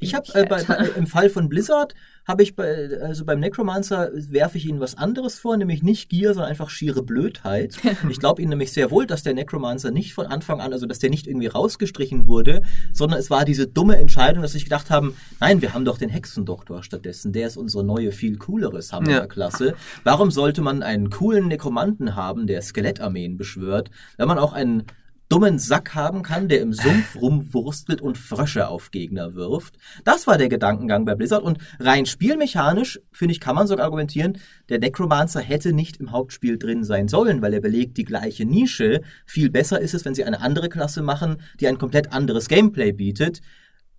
Ich 0.00 0.14
habe 0.14 0.32
äh, 0.34 0.46
bei, 0.46 0.62
im 0.96 1.06
Fall 1.06 1.28
von 1.28 1.48
Blizzard 1.48 1.94
habe 2.24 2.42
ich 2.42 2.54
bei, 2.54 2.90
also 3.02 3.24
beim 3.24 3.40
Necromancer 3.40 4.10
werfe 4.12 4.58
ich 4.58 4.66
ihnen 4.66 4.80
was 4.80 4.96
anderes 4.96 5.38
vor, 5.38 5.56
nämlich 5.56 5.82
nicht 5.82 6.10
Gier, 6.10 6.34
sondern 6.34 6.50
einfach 6.50 6.70
schiere 6.70 7.02
Blödheit. 7.02 7.76
Ich 8.08 8.20
glaube 8.20 8.40
ihnen 8.40 8.50
nämlich 8.50 8.72
sehr 8.72 8.90
wohl, 8.90 9.06
dass 9.06 9.22
der 9.22 9.34
Necromancer 9.34 9.90
nicht 9.90 10.14
von 10.14 10.26
Anfang 10.26 10.60
an, 10.60 10.72
also 10.72 10.86
dass 10.86 10.98
der 10.98 11.10
nicht 11.10 11.26
irgendwie 11.26 11.46
rausgestrichen 11.46 12.26
wurde, 12.26 12.62
sondern 12.92 13.18
es 13.18 13.30
war 13.30 13.44
diese 13.44 13.66
dumme 13.66 13.96
Entscheidung, 13.96 14.42
dass 14.42 14.52
sie 14.52 14.58
sich 14.58 14.64
gedacht 14.64 14.90
haben, 14.90 15.14
nein, 15.40 15.62
wir 15.62 15.74
haben 15.74 15.84
doch 15.84 15.98
den 15.98 16.10
Hexendoktor 16.10 16.82
stattdessen, 16.82 17.32
der 17.32 17.48
ist 17.48 17.56
unsere 17.56 17.84
neue, 17.84 18.12
viel 18.12 18.36
coolere 18.36 18.82
Summoner-Klasse. 18.82 19.74
Warum 20.04 20.30
sollte 20.30 20.62
man 20.62 20.82
einen 20.82 21.10
coolen 21.10 21.48
Nekromanten 21.48 22.14
haben, 22.14 22.46
der 22.46 22.62
Skelettarmeen 22.62 23.36
beschwört, 23.36 23.90
wenn 24.16 24.28
man 24.28 24.38
auch 24.38 24.52
einen 24.52 24.84
dummen 25.28 25.58
Sack 25.58 25.94
haben 25.94 26.22
kann, 26.22 26.48
der 26.48 26.60
im 26.60 26.72
Sumpf 26.72 27.16
rumwurstelt 27.16 28.00
und 28.00 28.18
Frösche 28.18 28.68
auf 28.68 28.90
Gegner 28.90 29.34
wirft. 29.34 29.76
Das 30.04 30.26
war 30.26 30.38
der 30.38 30.48
Gedankengang 30.48 31.04
bei 31.04 31.14
Blizzard 31.14 31.42
und 31.42 31.58
rein 31.78 32.06
spielmechanisch, 32.06 33.00
finde 33.12 33.32
ich, 33.32 33.40
kann 33.40 33.54
man 33.54 33.66
sogar 33.66 33.84
argumentieren, 33.84 34.38
der 34.68 34.78
Necromancer 34.78 35.40
hätte 35.40 35.72
nicht 35.72 35.98
im 35.98 36.12
Hauptspiel 36.12 36.58
drin 36.58 36.84
sein 36.84 37.08
sollen, 37.08 37.42
weil 37.42 37.54
er 37.54 37.60
belegt 37.60 37.96
die 37.96 38.04
gleiche 38.04 38.44
Nische. 38.44 39.02
Viel 39.26 39.50
besser 39.50 39.80
ist 39.80 39.94
es, 39.94 40.04
wenn 40.04 40.14
sie 40.14 40.24
eine 40.24 40.40
andere 40.40 40.68
Klasse 40.68 41.02
machen, 41.02 41.36
die 41.60 41.68
ein 41.68 41.78
komplett 41.78 42.12
anderes 42.12 42.48
Gameplay 42.48 42.92
bietet. 42.92 43.40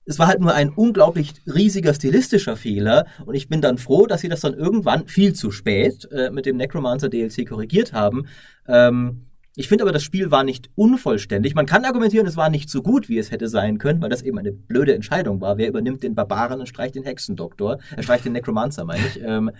Es 0.06 0.18
war 0.18 0.26
halt 0.26 0.40
nur 0.40 0.56
ein 0.56 0.70
unglaublich 0.70 1.34
riesiger 1.46 1.94
stilistischer 1.94 2.56
Fehler 2.56 3.06
und 3.26 3.36
ich 3.36 3.48
bin 3.48 3.62
dann 3.62 3.78
froh, 3.78 4.08
dass 4.08 4.22
sie 4.22 4.30
das 4.30 4.42
dann 4.42 4.56
irgendwann 4.56 5.08
viel 5.08 5.34
zu 5.34 5.52
spät 5.52 6.12
äh, 6.12 6.32
mit 6.32 6.48
dem 6.48 6.58
Necromancer 6.58 7.10
DLC 7.10 7.48
korrigiert 7.48 7.94
haben. 7.94 8.26
Ähm, 8.68 9.29
ich 9.60 9.68
finde 9.68 9.84
aber, 9.84 9.92
das 9.92 10.04
Spiel 10.04 10.32
war 10.32 10.46
nicht 10.46 10.70
unvollständig. 10.76 11.54
Man 11.54 11.66
kann 11.66 11.84
argumentieren, 11.84 12.26
es 12.26 12.38
war 12.38 12.50
nicht 12.50 12.70
so 12.70 12.82
gut, 12.82 13.10
wie 13.10 13.18
es 13.18 13.30
hätte 13.30 13.50
sein 13.50 13.78
können, 13.78 14.02
weil 14.02 14.10
das 14.10 14.22
eben 14.22 14.40
eine 14.40 14.54
blöde 14.54 14.96
Entscheidung 14.96 15.42
war. 15.42 15.58
Wer 15.58 15.68
übernimmt 15.68 16.02
den 16.02 16.16
Barbaren 16.16 16.62
und 16.62 16.68
streicht 16.68 16.96
den 16.96 17.04
Hexendoktor? 17.04 17.78
Er 17.94 18.02
streicht 18.02 18.24
den 18.24 18.32
Necromancer, 18.32 18.86
meine 18.86 19.06
ich. 19.06 19.20
Ähm, 19.22 19.52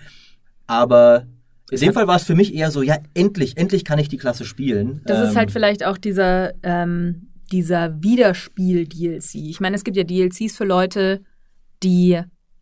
aber 0.68 1.26
in 1.70 1.82
dem 1.82 1.92
Fall 1.92 2.08
war 2.08 2.16
es 2.16 2.24
für 2.24 2.34
mich 2.34 2.56
eher 2.56 2.72
so, 2.72 2.82
ja, 2.82 2.96
endlich, 3.14 3.58
endlich 3.58 3.84
kann 3.84 4.00
ich 4.00 4.08
die 4.08 4.16
Klasse 4.16 4.46
spielen. 4.46 5.02
Das 5.06 5.20
ähm, 5.20 5.26
ist 5.26 5.36
halt 5.36 5.52
vielleicht 5.52 5.86
auch 5.86 5.98
dieser, 5.98 6.54
ähm, 6.64 7.28
dieser 7.52 8.02
Wiederspiel-DLC. 8.02 9.36
Ich 9.36 9.60
meine, 9.60 9.76
es 9.76 9.84
gibt 9.84 9.98
ja 9.98 10.06
DLCs 10.06 10.56
für 10.56 10.64
Leute, 10.64 11.24
die 11.84 12.22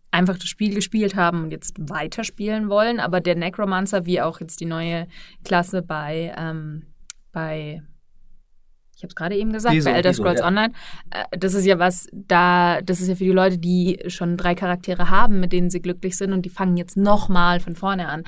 einfach 0.10 0.40
das 0.40 0.48
Spiel 0.48 0.74
gespielt 0.74 1.16
haben 1.16 1.44
und 1.44 1.52
jetzt 1.52 1.76
weiterspielen 1.78 2.68
wollen, 2.68 3.00
aber 3.00 3.22
der 3.22 3.36
Necromancer, 3.36 4.08
wie 4.08 4.22
auch 4.22 4.40
jetzt 4.40 4.60
die 4.60 4.66
neue 4.66 5.08
Klasse 5.44 5.84
bei, 5.84 6.34
ähm, 6.36 6.82
bei 7.38 7.84
ich 8.96 9.04
habe 9.04 9.10
es 9.10 9.16
gerade 9.16 9.36
eben 9.36 9.54
gesagt, 9.54 9.76
Wieso, 9.76 9.92
bei 9.92 9.96
Elder 9.96 10.10
wieso, 10.10 10.24
Scrolls 10.24 10.40
ja. 10.40 10.48
Online, 10.48 10.74
äh, 11.12 11.38
das 11.38 11.54
ist 11.54 11.66
ja 11.66 11.78
was, 11.78 12.08
da, 12.12 12.82
das 12.82 13.00
ist 13.00 13.10
ja 13.10 13.14
für 13.14 13.26
die 13.26 13.32
Leute, 13.32 13.60
die 13.60 14.00
schon 14.08 14.38
drei 14.38 14.56
Charaktere 14.56 15.12
haben, 15.12 15.40
mit 15.40 15.54
denen 15.54 15.70
sie 15.70 15.84
glücklich 15.84 16.18
sind 16.18 16.34
und 16.34 16.42
die 16.48 16.50
fangen 16.50 16.78
jetzt 16.78 16.98
nochmal 16.98 17.60
von 17.60 17.76
vorne 17.76 18.08
an. 18.08 18.24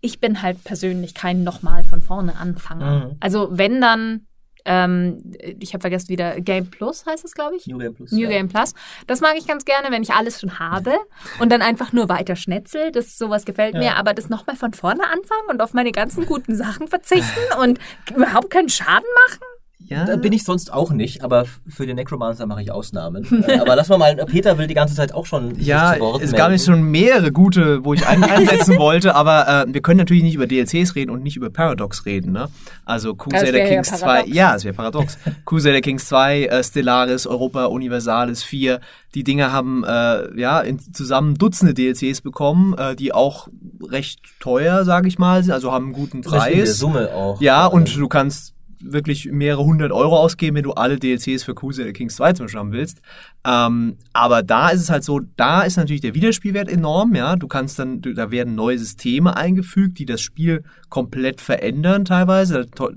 Ich 0.00 0.18
bin 0.18 0.42
halt 0.42 0.64
persönlich 0.64 1.14
kein 1.14 1.44
nochmal 1.44 1.84
von 1.84 2.02
vorne 2.02 2.34
Anfänger. 2.34 3.06
Mhm. 3.06 3.16
Also 3.20 3.48
wenn 3.52 3.80
dann, 3.80 4.26
ähm, 4.68 5.22
ich 5.58 5.72
habe 5.72 5.80
vergessen 5.80 6.10
wieder, 6.10 6.40
Game 6.40 6.70
Plus 6.70 7.06
heißt 7.06 7.24
es, 7.24 7.32
glaube 7.32 7.56
ich. 7.56 7.66
New 7.66 7.78
Game 7.78 7.94
Plus. 7.94 8.12
New 8.12 8.20
ja. 8.20 8.28
Game 8.28 8.48
Plus. 8.48 8.74
Das 9.06 9.20
mag 9.22 9.34
ich 9.38 9.46
ganz 9.46 9.64
gerne, 9.64 9.90
wenn 9.90 10.02
ich 10.02 10.10
alles 10.12 10.40
schon 10.40 10.58
habe 10.58 10.92
und 11.40 11.50
dann 11.50 11.62
einfach 11.62 11.92
nur 11.92 12.08
weiter 12.10 12.36
schnetzel. 12.36 12.92
Das 12.92 13.16
sowas 13.16 13.44
gefällt 13.46 13.74
Ja. 13.74 13.80
mir. 13.80 13.96
Aber 13.96 14.12
das 14.12 14.28
nochmal 14.28 14.56
von 14.56 14.74
vorne 14.74 15.02
anfangen 15.04 15.48
und 15.48 15.62
auf 15.62 15.72
meine 15.72 15.90
ganzen 15.90 16.26
guten 16.26 16.54
Sachen 16.54 16.86
verzichten 16.86 17.40
und 17.60 17.78
überhaupt 18.14 18.50
keinen 18.50 18.68
Schaden 18.68 19.08
machen. 19.28 19.40
Ja. 19.88 20.04
Da 20.04 20.16
bin 20.16 20.32
ich 20.32 20.44
sonst 20.44 20.72
auch 20.72 20.90
nicht, 20.90 21.24
aber 21.24 21.46
für 21.66 21.86
den 21.86 21.96
Necromancer 21.96 22.46
mache 22.46 22.62
ich 22.62 22.70
Ausnahmen. 22.70 23.26
Äh, 23.48 23.60
aber 23.60 23.76
lassen 23.76 23.90
wir 23.90 23.98
mal, 23.98 24.16
Peter 24.26 24.58
will 24.58 24.66
die 24.66 24.74
ganze 24.74 24.94
Zeit 24.94 25.14
auch 25.14 25.24
schon 25.24 25.58
Ja, 25.60 25.94
zu 25.94 26.00
Wort 26.00 26.22
es 26.22 26.32
gab 26.32 26.50
jetzt 26.50 26.66
schon 26.66 26.82
mehrere 26.82 27.32
gute, 27.32 27.84
wo 27.84 27.94
ich 27.94 28.06
ein 28.06 28.22
einsetzen 28.22 28.78
wollte, 28.78 29.14
aber 29.14 29.66
äh, 29.66 29.72
wir 29.72 29.80
können 29.80 29.98
natürlich 29.98 30.22
nicht 30.22 30.34
über 30.34 30.46
DLCs 30.46 30.96
reden 30.96 31.10
und 31.10 31.22
nicht 31.22 31.36
über 31.36 31.48
Paradox 31.48 32.04
reden, 32.04 32.32
ne? 32.32 32.48
Also 32.84 33.14
Crusader 33.14 33.56
ja 33.56 33.66
Kings 33.68 33.88
2, 33.88 33.98
paradox. 34.06 34.34
ja, 34.34 34.54
es 34.54 34.64
wäre 34.64 34.74
paradox. 34.74 35.18
Crusader 35.46 35.80
Kings 35.80 36.06
2, 36.06 36.44
äh, 36.44 36.64
Stellaris, 36.64 37.26
Europa 37.26 37.66
Universalis 37.66 38.42
4, 38.42 38.80
die 39.14 39.24
Dinge 39.24 39.52
haben 39.52 39.84
äh, 39.84 40.38
ja 40.38 40.60
in, 40.60 40.80
zusammen 40.92 41.38
Dutzende 41.38 41.74
DLCs 41.74 42.20
bekommen, 42.20 42.76
äh, 42.76 42.96
die 42.96 43.14
auch 43.14 43.48
recht 43.82 44.20
teuer, 44.40 44.84
sage 44.84 45.08
ich 45.08 45.18
mal, 45.18 45.42
sind, 45.42 45.52
also 45.52 45.72
haben 45.72 45.86
einen 45.86 45.94
guten 45.94 46.22
Das 46.22 46.32
ist 46.32 46.46
in 46.46 46.52
der 46.52 46.64
Preis. 46.64 46.78
Summe 46.78 47.14
auch. 47.14 47.40
Ja, 47.40 47.66
und 47.66 47.96
du 47.96 48.08
kannst 48.08 48.54
wirklich 48.82 49.26
mehrere 49.30 49.64
hundert 49.64 49.92
Euro 49.92 50.16
ausgeben, 50.16 50.56
wenn 50.56 50.62
du 50.62 50.72
alle 50.72 50.98
DLCs 50.98 51.44
für 51.44 51.54
Crusader 51.54 51.92
Kings 51.92 52.16
2 52.16 52.32
zum 52.34 52.46
Beispiel 52.46 52.60
haben 52.60 52.72
willst. 52.72 53.00
Ähm, 53.44 53.96
aber 54.12 54.42
da 54.42 54.70
ist 54.70 54.80
es 54.80 54.90
halt 54.90 55.04
so, 55.04 55.20
da 55.36 55.62
ist 55.62 55.76
natürlich 55.76 56.00
der 56.00 56.14
Wiederspielwert 56.14 56.68
enorm, 56.68 57.14
ja. 57.14 57.36
Du 57.36 57.48
kannst 57.48 57.78
dann, 57.78 58.00
da 58.00 58.30
werden 58.30 58.54
neue 58.54 58.78
Systeme 58.78 59.36
eingefügt, 59.36 59.98
die 59.98 60.06
das 60.06 60.20
Spiel 60.20 60.64
komplett 60.88 61.40
verändern 61.40 62.04
teilweise, 62.04 62.66
da 62.74 62.88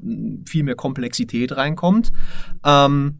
viel 0.48 0.64
mehr 0.64 0.76
Komplexität 0.76 1.56
reinkommt. 1.58 2.12
Ähm, 2.66 3.20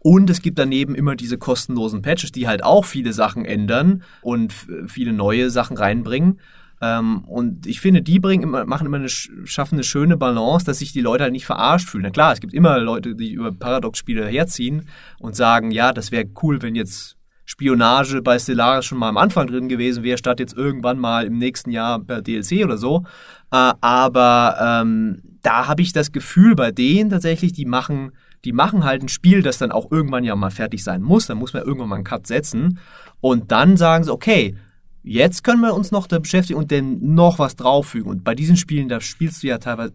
und 0.00 0.28
es 0.28 0.42
gibt 0.42 0.58
daneben 0.58 0.94
immer 0.94 1.16
diese 1.16 1.38
kostenlosen 1.38 2.02
Patches, 2.02 2.30
die 2.30 2.46
halt 2.46 2.62
auch 2.62 2.84
viele 2.84 3.14
Sachen 3.14 3.46
ändern 3.46 4.02
und 4.20 4.52
viele 4.86 5.14
neue 5.14 5.48
Sachen 5.48 5.78
reinbringen. 5.78 6.40
Ähm, 6.84 7.24
und 7.24 7.66
ich 7.66 7.80
finde, 7.80 8.02
die 8.02 8.20
bringen 8.20 8.42
immer, 8.42 8.66
machen 8.66 8.86
immer 8.86 8.98
eine, 8.98 9.06
sch- 9.06 9.30
schaffen 9.46 9.76
eine 9.76 9.84
schöne 9.84 10.18
Balance, 10.18 10.66
dass 10.66 10.80
sich 10.80 10.92
die 10.92 11.00
Leute 11.00 11.22
halt 11.24 11.32
nicht 11.32 11.46
verarscht 11.46 11.88
fühlen. 11.88 12.04
Na 12.04 12.10
klar, 12.10 12.32
es 12.32 12.40
gibt 12.40 12.52
immer 12.52 12.78
Leute, 12.78 13.14
die 13.14 13.32
über 13.32 13.52
Paradox-Spiele 13.52 14.26
herziehen 14.26 14.86
und 15.18 15.34
sagen, 15.34 15.70
ja, 15.70 15.92
das 15.92 16.12
wäre 16.12 16.26
cool, 16.42 16.60
wenn 16.60 16.74
jetzt 16.74 17.16
Spionage 17.46 18.20
bei 18.22 18.38
Stellaris 18.38 18.84
schon 18.84 18.98
mal 18.98 19.08
am 19.08 19.16
Anfang 19.16 19.46
drin 19.46 19.68
gewesen 19.68 20.02
wäre, 20.02 20.18
statt 20.18 20.40
jetzt 20.40 20.56
irgendwann 20.56 20.98
mal 20.98 21.24
im 21.24 21.38
nächsten 21.38 21.70
Jahr 21.70 22.00
per 22.00 22.20
DLC 22.22 22.64
oder 22.64 22.76
so. 22.76 23.04
Äh, 23.50 23.72
aber 23.80 24.56
ähm, 24.60 25.22
da 25.42 25.66
habe 25.66 25.82
ich 25.82 25.92
das 25.92 26.12
Gefühl 26.12 26.54
bei 26.54 26.70
denen 26.70 27.10
tatsächlich, 27.10 27.52
die 27.52 27.66
machen, 27.66 28.12
die 28.44 28.52
machen 28.52 28.84
halt 28.84 29.02
ein 29.02 29.08
Spiel, 29.08 29.42
das 29.42 29.58
dann 29.58 29.72
auch 29.72 29.90
irgendwann 29.90 30.24
ja 30.24 30.36
mal 30.36 30.50
fertig 30.50 30.82
sein 30.84 31.02
muss. 31.02 31.26
Dann 31.26 31.38
muss 31.38 31.52
man 31.54 31.62
irgendwann 31.62 31.88
mal 31.88 31.96
einen 31.96 32.04
Cut 32.04 32.26
setzen. 32.26 32.78
Und 33.20 33.52
dann 33.52 33.76
sagen 33.76 34.04
sie, 34.04 34.12
okay, 34.12 34.56
jetzt 35.04 35.44
können 35.44 35.60
wir 35.60 35.74
uns 35.74 35.90
noch 35.92 36.06
da 36.08 36.18
beschäftigen 36.18 36.58
und 36.58 36.72
dann 36.72 36.98
noch 37.14 37.38
was 37.38 37.54
drauffügen. 37.54 38.10
Und 38.10 38.24
bei 38.24 38.34
diesen 38.34 38.56
Spielen, 38.56 38.88
da 38.88 39.00
spielst 39.00 39.42
du 39.42 39.46
ja 39.46 39.58
teilweise 39.58 39.92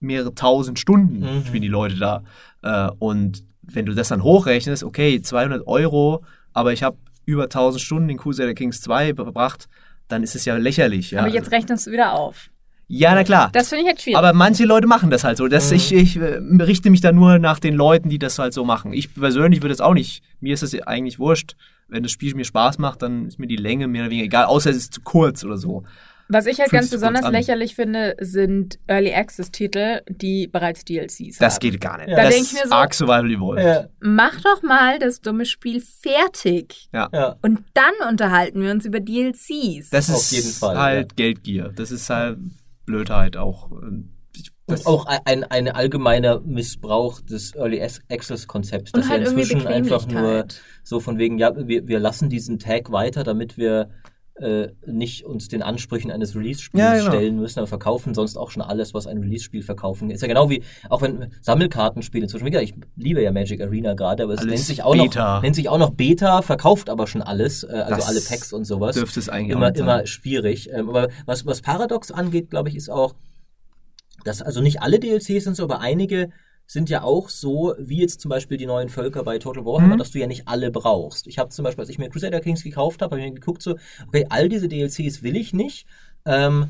mehrere 0.00 0.34
tausend 0.34 0.78
Stunden, 0.80 1.20
Mhm. 1.20 1.46
spielen 1.46 1.62
die 1.62 1.68
Leute 1.68 1.96
da. 1.96 2.22
Äh, 2.62 2.90
und 2.98 3.44
wenn 3.62 3.86
du 3.86 3.94
das 3.94 4.08
dann 4.08 4.22
hochrechnest, 4.22 4.82
okay, 4.82 5.20
200 5.22 5.66
Euro, 5.66 6.24
aber 6.52 6.72
ich 6.72 6.82
habe 6.82 6.96
über 7.26 7.48
1000 7.48 7.80
Stunden 7.82 8.08
in 8.08 8.16
Crusader 8.16 8.54
Kings 8.54 8.80
2 8.80 9.14
verbracht, 9.14 9.68
dann 10.08 10.22
ist 10.22 10.34
es 10.36 10.44
ja 10.44 10.56
lächerlich. 10.56 11.10
Ja. 11.12 11.20
Aber 11.20 11.28
jetzt 11.28 11.50
rechnest 11.50 11.86
du 11.86 11.90
wieder 11.90 12.12
auf. 12.12 12.48
ja, 12.88 13.12
na 13.16 13.24
klar. 13.24 13.50
Das 13.52 13.68
finde 13.70 13.82
ich 13.82 13.88
jetzt 13.90 14.02
schwierig. 14.02 14.16
Aber 14.18 14.32
manche 14.32 14.64
Leute 14.64 14.86
machen 14.86 15.10
das 15.10 15.24
halt 15.24 15.36
so. 15.38 15.48
Das, 15.48 15.72
ich, 15.72 15.92
ich 15.92 16.16
äh, 16.16 16.38
richte 16.60 16.90
mich 16.90 17.00
da 17.00 17.10
nur 17.10 17.40
nach 17.40 17.58
den 17.58 17.74
Leuten, 17.74 18.08
die 18.08 18.20
das 18.20 18.38
halt 18.38 18.54
so 18.54 18.64
machen. 18.64 18.92
Ich 18.92 19.12
persönlich 19.14 19.62
würde 19.62 19.72
es 19.74 19.80
auch 19.80 19.94
nicht. 19.94 20.22
Mir 20.40 20.54
ist 20.54 20.62
es 20.62 20.80
eigentlich 20.82 21.18
wurscht. 21.18 21.56
Wenn 21.88 22.02
das 22.02 22.12
Spiel 22.12 22.34
mir 22.34 22.44
Spaß 22.44 22.78
macht, 22.78 23.02
dann 23.02 23.26
ist 23.26 23.38
mir 23.38 23.46
die 23.46 23.56
Länge 23.56 23.86
mehr 23.88 24.02
oder 24.02 24.10
weniger 24.10 24.26
egal, 24.26 24.44
außer 24.46 24.70
es 24.70 24.76
ist 24.76 24.94
zu 24.94 25.00
kurz 25.02 25.44
oder 25.44 25.56
so. 25.56 25.84
Was 26.28 26.46
ich 26.46 26.58
halt 26.58 26.72
ganz 26.72 26.90
besonders 26.90 27.30
lächerlich 27.30 27.76
finde, 27.76 28.16
sind 28.20 28.80
Early 28.88 29.14
Access 29.14 29.52
Titel, 29.52 30.00
die 30.08 30.48
bereits 30.48 30.84
DLCs 30.84 31.38
Das 31.38 31.54
haben. 31.54 31.60
geht 31.60 31.80
gar 31.80 31.98
nicht. 31.98 32.08
Ja. 32.08 32.16
Da 32.16 32.22
das 32.24 32.34
denk 32.34 32.46
ich 32.46 32.52
mir 32.54 32.66
so- 32.66 32.74
Ark 32.74 32.94
Survival 32.94 33.30
Evolved. 33.30 33.64
Ja, 33.64 33.86
Mach 34.00 34.40
doch 34.40 34.60
mal 34.64 34.98
das 34.98 35.20
dumme 35.20 35.46
Spiel 35.46 35.80
fertig. 35.80 36.88
ja. 36.92 37.36
Und 37.42 37.60
dann 37.74 37.92
unterhalten 38.10 38.60
wir 38.60 38.72
uns 38.72 38.84
über 38.84 38.98
DLCs. 38.98 39.90
Das 39.90 40.10
Auf 40.10 40.16
ist 40.16 40.32
jeden 40.32 40.50
Fall, 40.50 40.76
halt 40.76 41.12
ja. 41.12 41.14
Geldgier. 41.14 41.72
Das 41.76 41.92
ist 41.92 42.10
halt 42.10 42.38
Blödheit 42.86 43.36
auch. 43.36 43.70
Das, 44.66 44.80
Und 44.80 44.86
auch 44.88 45.06
ein, 45.06 45.44
ein 45.44 45.68
allgemeiner 45.68 46.40
Missbrauch 46.40 47.20
des 47.20 47.54
Early 47.54 47.80
Access 48.08 48.48
Konzepts, 48.48 48.90
dass 48.92 49.08
halt 49.08 49.22
ja 49.22 49.30
inzwischen 49.30 49.66
einfach 49.66 50.06
nur 50.08 50.46
so 50.82 50.98
von 50.98 51.18
wegen, 51.18 51.38
ja, 51.38 51.52
wir, 51.56 51.86
wir 51.86 52.00
lassen 52.00 52.28
diesen 52.28 52.58
Tag 52.58 52.90
weiter, 52.90 53.22
damit 53.22 53.56
wir 53.58 53.90
äh, 54.40 54.68
nicht 54.84 55.24
uns 55.24 55.48
den 55.48 55.62
Ansprüchen 55.62 56.10
eines 56.10 56.34
Release-Spiels 56.36 56.82
Ja, 56.82 56.94
genau. 56.98 57.06
stellen 57.10 57.36
müssen, 57.38 57.58
aber 57.60 57.68
verkaufen 57.68 58.12
sonst 58.12 58.36
auch 58.36 58.50
schon 58.50 58.60
alles, 58.60 58.92
was 58.92 59.06
ein 59.06 59.18
Release-Spiel 59.18 59.62
verkaufen. 59.62 60.10
Ist 60.10 60.20
ja 60.20 60.28
genau 60.28 60.50
wie, 60.50 60.62
auch 60.90 61.00
wenn 61.00 61.32
Sammelkartenspiele 61.40 62.24
inzwischen, 62.24 62.46
ich 62.46 62.74
liebe 62.96 63.22
ja 63.22 63.32
Magic 63.32 63.60
Arena 63.62 63.94
gerade, 63.94 64.24
aber 64.24 64.34
es 64.34 64.40
Alles 64.40 64.50
nennt 64.52 64.64
sich 64.66 64.82
auch 64.82 64.92
Beta. 64.94 65.36
noch, 65.36 65.42
nennt 65.42 65.56
sich 65.56 65.68
auch 65.68 65.78
noch 65.78 65.90
Beta, 65.90 66.42
verkauft 66.42 66.90
aber 66.90 67.06
schon 67.06 67.22
alles, 67.22 67.64
äh, 67.64 67.68
also 67.68 67.96
Das 67.96 68.08
alle 68.08 68.20
Packs 68.20 68.52
und 68.52 68.64
sowas 68.64 68.96
dürfte 68.96 69.20
es 69.20 69.28
eigentlich 69.28 69.54
auch 69.54 69.58
immer, 69.58 69.68
sein. 69.68 69.76
immer 69.84 70.06
schwierig. 70.06 70.68
Ähm, 70.72 70.88
aber 70.90 71.08
was, 71.24 71.46
was 71.46 71.62
Paradox 71.62 72.10
angeht, 72.10 72.50
glaube 72.50 72.68
ich, 72.68 72.76
ist 72.76 72.90
auch, 72.90 73.14
dass 74.26 74.42
also 74.42 74.60
nicht 74.60 74.82
alle 74.82 74.98
DLCs 74.98 75.44
sind 75.44 75.56
so, 75.56 75.64
aber 75.64 75.80
einige 75.80 76.30
sind 76.68 76.90
ja 76.90 77.02
auch 77.02 77.28
so, 77.28 77.74
wie 77.78 78.00
jetzt 78.00 78.20
zum 78.20 78.28
Beispiel 78.28 78.56
die 78.58 78.66
neuen 78.66 78.88
Völker 78.88 79.22
bei 79.22 79.38
Total 79.38 79.64
Warhammer, 79.64 79.94
Mhm. 79.94 79.98
dass 79.98 80.10
du 80.10 80.18
ja 80.18 80.26
nicht 80.26 80.48
alle 80.48 80.72
brauchst. 80.72 81.28
Ich 81.28 81.38
habe 81.38 81.50
zum 81.50 81.64
Beispiel, 81.64 81.82
als 81.82 81.90
ich 81.90 81.98
mir 81.98 82.08
Crusader 82.10 82.40
Kings 82.40 82.64
gekauft 82.64 83.02
habe, 83.02 83.12
habe 83.14 83.20
ich 83.24 83.28
mir 83.28 83.34
geguckt 83.38 83.62
so, 83.62 83.76
okay, 84.08 84.26
all 84.30 84.48
diese 84.48 84.66
DLCs 84.68 85.22
will 85.22 85.36
ich 85.36 85.52
nicht, 85.54 85.86
ähm, 86.24 86.66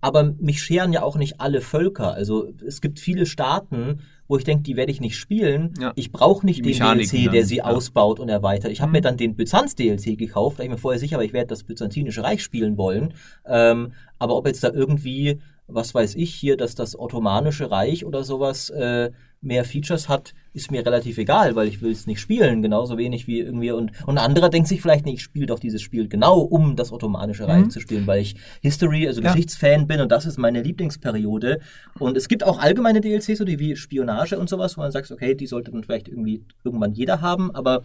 aber 0.00 0.22
mich 0.38 0.62
scheren 0.62 0.92
ja 0.92 1.02
auch 1.02 1.16
nicht 1.16 1.40
alle 1.40 1.60
Völker. 1.60 2.14
Also 2.14 2.52
es 2.66 2.80
gibt 2.80 3.00
viele 3.00 3.26
Staaten, 3.26 3.98
wo 4.28 4.38
ich 4.38 4.44
denke, 4.44 4.62
die 4.62 4.76
werde 4.76 4.92
ich 4.92 5.00
nicht 5.00 5.16
spielen. 5.18 5.74
Ja. 5.80 5.92
Ich 5.96 6.12
brauche 6.12 6.46
nicht 6.46 6.58
Die 6.58 6.62
den 6.62 6.70
Mechaniken 6.78 7.10
DLC, 7.10 7.32
der 7.32 7.40
dann, 7.40 7.48
sie 7.48 7.56
ja. 7.56 7.64
ausbaut 7.64 8.20
und 8.20 8.28
erweitert. 8.28 8.70
Ich 8.70 8.80
habe 8.80 8.90
Mhm. 8.90 8.92
mir 8.92 9.00
dann 9.00 9.16
den 9.16 9.34
Byzanz-DLC 9.34 10.16
gekauft, 10.16 10.60
da 10.60 10.62
ich 10.62 10.70
mir 10.70 10.78
vorher 10.78 11.00
sicher 11.00 11.16
war, 11.16 11.24
ich 11.24 11.32
werde 11.32 11.48
das 11.48 11.64
Byzantinische 11.64 12.22
Reich 12.22 12.42
spielen 12.42 12.78
wollen. 12.78 13.14
Ähm, 13.46 13.92
aber 14.20 14.36
ob 14.36 14.46
jetzt 14.46 14.62
da 14.62 14.70
irgendwie, 14.72 15.40
was 15.72 15.94
weiß 15.94 16.14
ich 16.16 16.34
hier, 16.34 16.56
dass 16.56 16.74
das 16.74 16.98
Ottomanische 16.98 17.70
Reich 17.70 18.04
oder 18.04 18.24
sowas 18.24 18.70
äh, 18.70 19.10
mehr 19.42 19.64
Features 19.64 20.08
hat, 20.08 20.34
ist 20.52 20.70
mir 20.70 20.84
relativ 20.84 21.16
egal, 21.16 21.56
weil 21.56 21.66
ich 21.68 21.80
will 21.80 21.92
es 21.92 22.06
nicht 22.06 22.20
spielen, 22.20 22.60
genauso 22.60 22.98
wenig 22.98 23.26
wie 23.26 23.38
irgendwie 23.40 23.70
und, 23.70 23.92
und 24.06 24.18
ein 24.18 24.24
anderer 24.24 24.50
denkt 24.50 24.68
sich 24.68 24.82
vielleicht, 24.82 25.06
nee, 25.06 25.14
ich 25.14 25.22
spiele 25.22 25.46
doch 25.46 25.58
dieses 25.58 25.80
Spiel 25.80 26.08
genau, 26.08 26.40
um 26.40 26.76
das 26.76 26.92
Ottomanische 26.92 27.48
Reich 27.48 27.64
Mhm. 27.64 27.70
zu 27.70 27.80
spielen, 27.80 28.06
weil 28.06 28.20
ich 28.20 28.34
History, 28.60 29.06
also 29.08 29.22
Ja. 29.22 29.32
Geschichtsfan 29.32 29.86
bin 29.86 30.00
und 30.00 30.12
das 30.12 30.26
ist 30.26 30.38
meine 30.38 30.60
Lieblingsperiode. 30.62 31.60
Und 31.98 32.16
es 32.16 32.28
gibt 32.28 32.44
auch 32.44 32.58
allgemeine 32.58 33.00
DLCs, 33.00 33.38
so 33.38 33.44
die 33.44 33.58
wie 33.58 33.76
Spionage 33.76 34.38
und 34.38 34.48
sowas, 34.50 34.76
wo 34.76 34.82
man 34.82 34.92
sagt, 34.92 35.10
okay, 35.10 35.34
die 35.34 35.46
sollte 35.46 35.70
dann 35.70 35.84
vielleicht 35.84 36.08
irgendwie 36.08 36.42
irgendwann 36.64 36.92
jeder 36.92 37.20
haben, 37.22 37.54
aber 37.54 37.82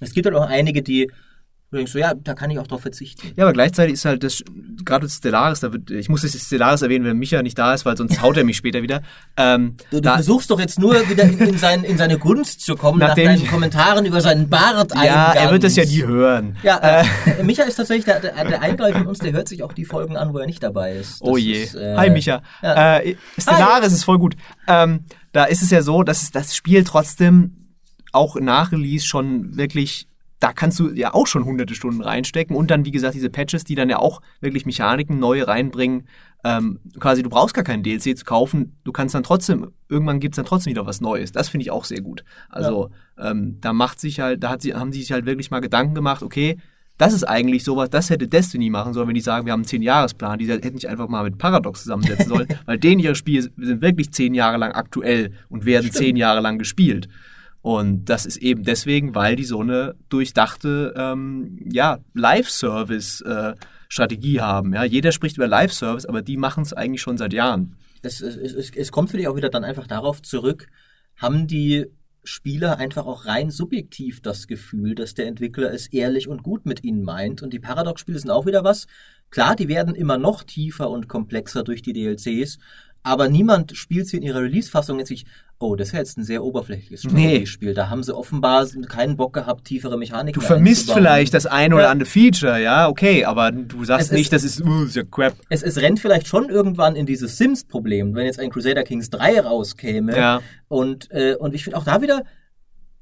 es 0.00 0.12
gibt 0.12 0.26
halt 0.26 0.36
auch 0.36 0.46
einige, 0.48 0.82
die 0.82 1.10
du 1.70 1.76
denkst 1.76 1.92
so, 1.92 1.98
ja, 1.98 2.14
da 2.14 2.34
kann 2.34 2.50
ich 2.50 2.58
auch 2.58 2.66
drauf 2.66 2.82
verzichten. 2.82 3.32
Ja, 3.36 3.44
aber 3.44 3.52
gleichzeitig 3.52 3.94
ist 3.94 4.04
halt 4.04 4.24
das, 4.24 4.42
gerade 4.84 5.06
das 5.06 5.16
Stellaris, 5.16 5.60
da 5.60 5.72
wird, 5.72 5.90
ich 5.90 6.08
muss 6.08 6.22
das 6.22 6.32
Stellaris 6.32 6.82
erwähnen, 6.82 7.04
wenn 7.04 7.16
Micha 7.18 7.42
nicht 7.42 7.58
da 7.58 7.74
ist, 7.74 7.84
weil 7.86 7.96
sonst 7.96 8.20
haut 8.22 8.36
er 8.36 8.44
mich 8.44 8.56
später 8.56 8.82
wieder. 8.82 9.02
Ähm, 9.36 9.76
Du, 9.90 10.00
du 10.00 10.08
versuchst 10.08 10.50
doch 10.50 10.58
jetzt 10.58 10.78
nur 10.78 10.94
wieder 11.08 11.24
in, 11.24 11.38
in, 11.38 11.58
sein, 11.58 11.84
in 11.84 11.96
seine 11.96 12.18
Gunst 12.18 12.60
zu 12.62 12.74
kommen, 12.76 12.98
nach 12.98 13.14
deinen 13.14 13.46
Kommentaren 13.46 14.04
über 14.04 14.20
seinen 14.20 14.48
Bart 14.48 14.92
ja, 14.94 15.32
er 15.32 15.50
wird 15.52 15.62
das 15.64 15.76
ja 15.76 15.84
nie 15.84 16.02
hören. 16.04 16.56
Ja, 16.62 16.78
äh, 17.02 17.42
Micha 17.42 17.62
ist 17.64 17.76
tatsächlich 17.76 18.04
der, 18.04 18.20
der, 18.20 18.32
der 18.44 18.62
Eingleich 18.62 18.94
von 18.94 19.06
uns, 19.06 19.18
der 19.18 19.32
hört 19.32 19.48
sich 19.48 19.62
auch 19.62 19.72
die 19.72 19.84
Folgen 19.84 20.16
an, 20.16 20.32
wo 20.32 20.38
er 20.38 20.46
nicht 20.46 20.62
dabei 20.62 20.94
ist. 20.94 21.20
Das 21.20 21.28
Oh 21.28 21.36
je. 21.36 21.62
Ist, 21.64 21.74
äh, 21.74 21.96
Hi 21.96 22.10
Micha. 22.10 22.42
ja. 22.62 22.98
Äh, 22.98 23.16
Stellaris 23.38 23.92
ist 23.92 24.04
voll 24.04 24.18
gut. 24.18 24.34
Ähm, 24.66 25.04
da 25.32 25.44
ist 25.44 25.62
es 25.62 25.70
ja 25.70 25.82
so, 25.82 26.02
dass 26.02 26.30
das 26.30 26.54
Spiel 26.56 26.82
trotzdem 26.84 27.56
auch 28.12 28.36
nach 28.40 28.72
Release 28.72 29.06
schon 29.06 29.56
wirklich, 29.56 30.08
da 30.40 30.54
kannst 30.54 30.80
du 30.80 30.90
ja 30.90 31.12
auch 31.12 31.26
schon 31.26 31.44
hunderte 31.44 31.74
Stunden 31.74 32.00
reinstecken 32.00 32.56
und 32.56 32.70
dann, 32.70 32.86
wie 32.86 32.90
gesagt, 32.90 33.14
diese 33.14 33.28
Patches, 33.28 33.64
die 33.64 33.74
dann 33.74 33.90
ja 33.90 33.98
auch 33.98 34.22
wirklich 34.40 34.64
Mechaniken 34.66 35.18
neu 35.18 35.42
reinbringen. 35.42 36.08
Ähm, 36.42 36.80
quasi, 36.98 37.22
du 37.22 37.28
brauchst 37.28 37.54
gar 37.54 37.64
keinen 37.64 37.82
DLC 37.82 38.16
zu 38.16 38.24
kaufen, 38.24 38.78
du 38.84 38.92
kannst 38.92 39.14
dann 39.14 39.22
trotzdem, 39.22 39.70
irgendwann 39.90 40.18
gibt's 40.18 40.36
dann 40.36 40.46
trotzdem 40.46 40.70
wieder 40.70 40.86
was 40.86 41.02
Neues. 41.02 41.32
Das 41.32 41.50
finde 41.50 41.62
ich 41.62 41.70
auch 41.70 41.84
sehr 41.84 42.00
gut. 42.00 42.24
Also, 42.48 42.90
ähm, 43.18 43.58
da 43.60 43.74
macht 43.74 44.00
sich 44.00 44.20
halt, 44.20 44.42
da 44.42 44.48
hat 44.48 44.62
sie, 44.62 44.74
haben 44.74 44.92
sie 44.92 45.00
sich 45.00 45.12
halt 45.12 45.26
wirklich 45.26 45.50
mal 45.50 45.60
Gedanken 45.60 45.94
gemacht, 45.94 46.22
okay, 46.22 46.56
das 46.96 47.14
ist 47.14 47.24
eigentlich 47.24 47.64
sowas, 47.64 47.88
das 47.88 48.10
hätte 48.10 48.26
Destiny 48.26 48.68
machen 48.68 48.92
sollen, 48.92 49.08
wenn 49.08 49.14
die 49.14 49.22
sagen, 49.22 49.46
wir 49.46 49.52
haben 49.52 49.60
einen 49.60 49.68
10-Jahres-Plan. 49.68 50.38
Die 50.38 50.46
hätten 50.46 50.76
sich 50.76 50.88
einfach 50.88 51.08
mal 51.08 51.24
mit 51.24 51.38
Paradox 51.38 51.82
zusammensetzen 51.82 52.28
sollen, 52.28 52.46
weil 52.66 52.78
denen 52.78 53.00
ihre 53.00 53.14
Spiele 53.14 53.50
sind 53.56 53.80
wirklich 53.80 54.12
zehn 54.12 54.34
Jahre 54.34 54.58
lang 54.58 54.72
aktuell 54.72 55.32
und 55.48 55.64
werden 55.64 55.90
zehn 55.90 56.16
Jahre 56.16 56.40
lang 56.40 56.58
gespielt. 56.58 57.08
Und 57.62 58.06
das 58.06 58.26
ist 58.26 58.38
eben 58.38 58.64
deswegen, 58.64 59.14
weil 59.14 59.36
die 59.36 59.44
so 59.44 59.60
eine 59.60 59.94
durchdachte 60.08 60.94
ähm, 60.96 61.58
ja, 61.70 61.98
Live-Service-Strategie 62.14 64.40
haben. 64.40 64.72
Ja? 64.72 64.84
Jeder 64.84 65.12
spricht 65.12 65.36
über 65.36 65.46
Live-Service, 65.46 66.06
aber 66.06 66.22
die 66.22 66.38
machen 66.38 66.62
es 66.62 66.72
eigentlich 66.72 67.02
schon 67.02 67.18
seit 67.18 67.34
Jahren. 67.34 67.76
es, 68.02 68.22
es, 68.22 68.54
es, 68.54 68.70
es 68.70 68.92
kommt 68.92 69.10
für 69.10 69.18
dich 69.18 69.28
auch 69.28 69.36
wieder 69.36 69.50
dann 69.50 69.64
einfach 69.64 69.86
darauf 69.86 70.22
zurück, 70.22 70.68
haben 71.16 71.46
die 71.46 71.84
Spieler 72.22 72.78
einfach 72.78 73.06
auch 73.06 73.26
rein 73.26 73.50
subjektiv 73.50 74.20
das 74.20 74.46
Gefühl, 74.46 74.94
dass 74.94 75.14
der 75.14 75.26
Entwickler 75.26 75.72
es 75.72 75.86
ehrlich 75.88 76.28
und 76.28 76.42
gut 76.42 76.66
mit 76.66 76.84
ihnen 76.84 77.02
meint. 77.02 77.42
Und 77.42 77.52
die 77.52 77.60
Paradox-Spiele 77.60 78.18
sind 78.18 78.30
auch 78.30 78.46
wieder 78.46 78.64
was. 78.64 78.86
Klar, 79.30 79.56
die 79.56 79.68
werden 79.68 79.94
immer 79.94 80.18
noch 80.18 80.42
tiefer 80.42 80.90
und 80.90 81.08
komplexer 81.08 81.62
durch 81.62 81.82
die 81.82 81.92
DLCs, 81.92 82.58
aber 83.02 83.28
niemand 83.28 83.76
spielt 83.76 84.08
sie 84.08 84.18
in 84.18 84.22
ihrer 84.22 84.42
Release-Fassung 84.42 84.98
jetzt 84.98 85.08
sich, 85.08 85.24
oh, 85.62 85.76
das 85.76 85.88
ist 85.88 85.92
jetzt 85.94 86.16
ein 86.18 86.24
sehr 86.24 86.42
oberflächliches 86.42 87.04
Nee. 87.04 87.10
Strategiespiel. 87.10 87.74
Da 87.74 87.90
haben 87.90 88.02
sie 88.02 88.16
offenbar 88.16 88.66
keinen 88.88 89.16
Bock 89.16 89.34
gehabt, 89.34 89.66
tiefere 89.66 89.98
Mechaniken 89.98 90.40
Du 90.40 90.46
vermisst 90.46 90.90
vielleicht 90.90 91.34
das 91.34 91.44
eine 91.46 91.74
oder 91.74 91.84
Ja. 91.84 91.90
andere 91.90 92.08
Feature, 92.08 92.60
ja, 92.60 92.88
okay, 92.88 93.26
aber 93.26 93.52
du 93.52 93.84
sagst 93.84 94.06
Es 94.06 94.12
ist- 94.12 94.18
nicht, 94.18 94.32
das 94.32 94.42
ist, 94.42 94.62
uh, 94.62 94.84
ist 94.84 94.96
ja 94.96 95.02
crap. 95.04 95.34
es, 95.50 95.62
es 95.62 95.76
rennt 95.76 96.00
vielleicht 96.00 96.26
schon 96.26 96.48
irgendwann 96.48 96.96
in 96.96 97.04
dieses 97.04 97.36
Sims-Problem, 97.36 98.14
wenn 98.14 98.24
jetzt 98.24 98.40
ein 98.40 98.50
Crusader 98.50 98.84
Kings 98.84 99.10
3 99.10 99.40
rauskäme. 99.40 100.16
Ja. 100.16 100.40
Und, 100.68 101.10
äh, 101.10 101.34
und 101.36 101.54
ich 101.54 101.62
finde 101.64 101.76
auch 101.76 101.84
da 101.84 102.00
wieder, 102.00 102.24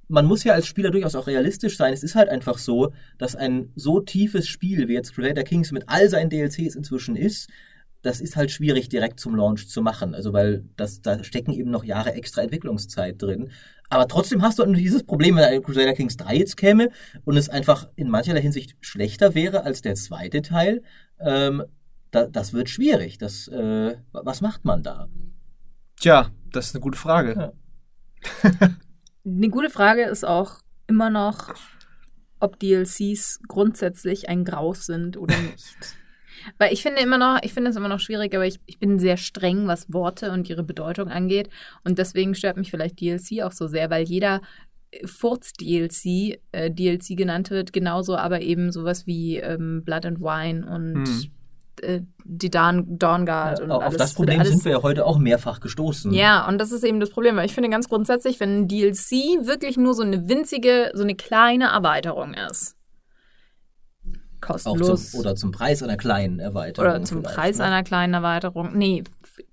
man 0.08 0.24
muss 0.26 0.42
ja 0.42 0.54
als 0.54 0.66
Spieler 0.66 0.90
durchaus 0.90 1.14
auch 1.14 1.26
realistisch 1.26 1.76
sein. 1.76 1.92
Es 1.92 2.02
ist 2.02 2.14
halt 2.14 2.28
einfach 2.28 2.58
so, 2.58 2.92
dass 3.18 3.36
ein 3.36 3.70
so 3.76 4.00
tiefes 4.00 4.48
Spiel 4.48 4.88
wie 4.88 4.94
jetzt 4.94 5.14
Crusader 5.14 5.44
Kings 5.44 5.70
mit 5.70 5.84
all 5.86 6.08
seinen 6.08 6.30
DLCs 6.30 6.74
inzwischen 6.74 7.14
ist, 7.14 7.48
das 8.02 8.20
ist 8.20 8.36
halt 8.36 8.50
schwierig 8.50 8.88
direkt 8.88 9.18
zum 9.20 9.34
Launch 9.34 9.68
zu 9.68 9.82
machen. 9.82 10.14
Also 10.14 10.32
weil 10.32 10.64
das, 10.76 11.02
da 11.02 11.22
stecken 11.24 11.52
eben 11.52 11.70
noch 11.70 11.84
Jahre 11.84 12.14
extra 12.14 12.42
Entwicklungszeit 12.42 13.20
drin. 13.20 13.50
Aber 13.90 14.06
trotzdem 14.06 14.42
hast 14.42 14.58
du 14.58 14.66
nur 14.66 14.76
dieses 14.76 15.02
Problem, 15.02 15.36
wenn 15.36 15.44
ein 15.44 15.62
Crusader 15.62 15.94
Kings 15.94 16.16
3 16.16 16.36
jetzt 16.36 16.56
käme 16.56 16.90
und 17.24 17.36
es 17.36 17.48
einfach 17.48 17.88
in 17.96 18.08
mancherlei 18.08 18.42
Hinsicht 18.42 18.76
schlechter 18.80 19.34
wäre 19.34 19.64
als 19.64 19.82
der 19.82 19.94
zweite 19.94 20.42
Teil. 20.42 20.82
Ähm, 21.18 21.64
da, 22.10 22.26
das 22.26 22.52
wird 22.52 22.68
schwierig. 22.68 23.18
Das, 23.18 23.48
äh, 23.48 23.96
was 24.12 24.40
macht 24.40 24.64
man 24.64 24.82
da? 24.82 25.08
Tja, 25.96 26.30
das 26.52 26.66
ist 26.66 26.74
eine 26.74 26.82
gute 26.82 26.98
Frage. 26.98 27.52
Ja. 28.42 28.70
Eine 29.24 29.50
gute 29.50 29.68
Frage 29.68 30.04
ist 30.04 30.24
auch 30.24 30.62
immer 30.86 31.10
noch, 31.10 31.52
ob 32.40 32.58
DLCs 32.58 33.40
grundsätzlich 33.46 34.28
ein 34.30 34.44
Graus 34.44 34.86
sind 34.86 35.18
oder 35.18 35.36
nicht. 35.36 35.76
Weil 36.58 36.72
ich 36.72 36.82
finde 36.82 37.00
immer 37.02 37.18
noch, 37.18 37.38
ich 37.42 37.52
finde 37.52 37.70
es 37.70 37.76
immer 37.76 37.88
noch 37.88 38.00
schwierig, 38.00 38.34
aber 38.34 38.46
ich, 38.46 38.58
ich 38.66 38.78
bin 38.78 38.98
sehr 38.98 39.16
streng, 39.16 39.66
was 39.66 39.92
Worte 39.92 40.32
und 40.32 40.48
ihre 40.48 40.62
Bedeutung 40.62 41.08
angeht. 41.08 41.48
Und 41.84 41.98
deswegen 41.98 42.34
stört 42.34 42.56
mich 42.56 42.70
vielleicht 42.70 43.00
DLC 43.00 43.42
auch 43.42 43.52
so 43.52 43.66
sehr, 43.66 43.90
weil 43.90 44.04
jeder 44.04 44.40
Furz-DLC 45.04 46.40
äh, 46.52 46.70
DLC 46.70 47.16
genannt 47.16 47.50
wird, 47.50 47.72
genauso 47.72 48.16
aber 48.16 48.40
eben 48.40 48.72
sowas 48.72 49.06
wie 49.06 49.36
ähm, 49.36 49.82
Blood 49.84 50.06
and 50.06 50.20
Wine 50.20 50.66
und 50.66 51.06
Hm. 51.06 51.30
äh, 51.82 52.00
die 52.24 52.50
Dawn, 52.50 52.98
Dawn 52.98 53.26
Guard 53.26 53.60
und 53.60 53.70
auf 53.70 53.82
alles. 53.82 53.96
das 53.98 54.14
Problem 54.14 54.40
alles, 54.40 54.50
sind 54.50 54.64
wir 54.64 54.72
ja 54.72 54.82
heute 54.82 55.04
auch 55.04 55.18
mehrfach 55.18 55.60
gestoßen. 55.60 56.12
ja, 56.12 56.48
und 56.48 56.58
das 56.58 56.72
ist 56.72 56.84
eben 56.84 57.00
das 57.00 57.10
Problem. 57.10 57.36
Weil 57.36 57.44
ich 57.46 57.54
finde 57.54 57.68
ganz 57.68 57.88
grundsätzlich, 57.88 58.40
wenn 58.40 58.60
ein 58.62 58.68
DLC 58.68 59.46
wirklich 59.46 59.76
nur 59.76 59.92
so 59.92 60.02
eine 60.02 60.26
winzige, 60.28 60.90
so 60.94 61.02
eine 61.02 61.14
kleine 61.14 61.66
Erweiterung 61.66 62.32
ist, 62.34 62.77
kostenlos. 64.40 65.12
zum, 65.12 65.20
oder 65.20 65.36
zum 65.36 65.52
Preis 65.52 65.82
einer 65.82 65.96
kleinen 65.96 66.38
Erweiterung. 66.38 66.90
oder 66.90 67.02
zum 67.04 67.22
Preis 67.22 67.58
ne? 67.58 67.64
einer 67.64 67.82
kleinen 67.82 68.14
Erweiterung. 68.14 68.76
Nee, 68.76 69.04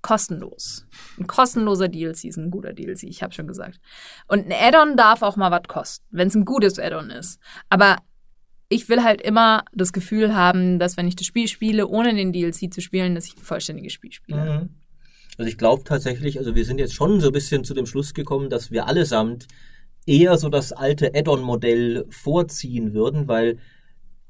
kostenlos. 0.02 0.86
Ein 1.18 1.26
kostenloser 1.26 1.88
DLC 1.88 2.24
ist 2.24 2.36
ein 2.36 2.50
guter 2.50 2.72
DLC, 2.72 3.04
ich 3.04 3.22
habe 3.22 3.32
schon 3.32 3.46
gesagt. 3.46 3.80
Und 4.28 4.46
ein 4.46 4.52
Add-on 4.52 4.96
darf 4.96 5.22
auch 5.22 5.36
mal 5.36 5.50
was 5.50 5.68
kosten, 5.68 6.04
wenn 6.10 6.28
es 6.28 6.34
ein 6.34 6.44
gutes 6.44 6.78
Add-on 6.78 7.10
ist. 7.10 7.40
Aber 7.68 7.96
ich 8.68 8.88
will 8.88 9.02
halt 9.02 9.22
immer 9.22 9.64
das 9.72 9.92
Gefühl 9.92 10.34
haben, 10.34 10.78
dass 10.78 10.96
wenn 10.96 11.06
ich 11.06 11.16
das 11.16 11.26
Spiel 11.26 11.48
spiele, 11.48 11.86
ohne 11.86 12.14
den 12.14 12.32
DLC 12.32 12.72
zu 12.72 12.80
spielen, 12.80 13.14
dass 13.14 13.26
ich 13.26 13.36
ein 13.36 13.42
vollständiges 13.42 13.92
Spiel 13.92 14.12
spiele. 14.12 14.60
Mhm. 14.60 14.68
Also 15.38 15.48
ich 15.48 15.58
glaube 15.58 15.84
tatsächlich, 15.84 16.38
also 16.38 16.54
wir 16.54 16.64
sind 16.64 16.78
jetzt 16.78 16.94
schon 16.94 17.20
so 17.20 17.28
ein 17.28 17.32
bisschen 17.32 17.62
zu 17.62 17.74
dem 17.74 17.86
Schluss 17.86 18.14
gekommen, 18.14 18.48
dass 18.50 18.70
wir 18.70 18.86
allesamt 18.86 19.46
eher 20.06 20.38
so 20.38 20.48
das 20.48 20.72
alte 20.72 21.12
Add-on-Modell 21.14 22.06
vorziehen 22.08 22.94
würden, 22.94 23.28
weil 23.28 23.58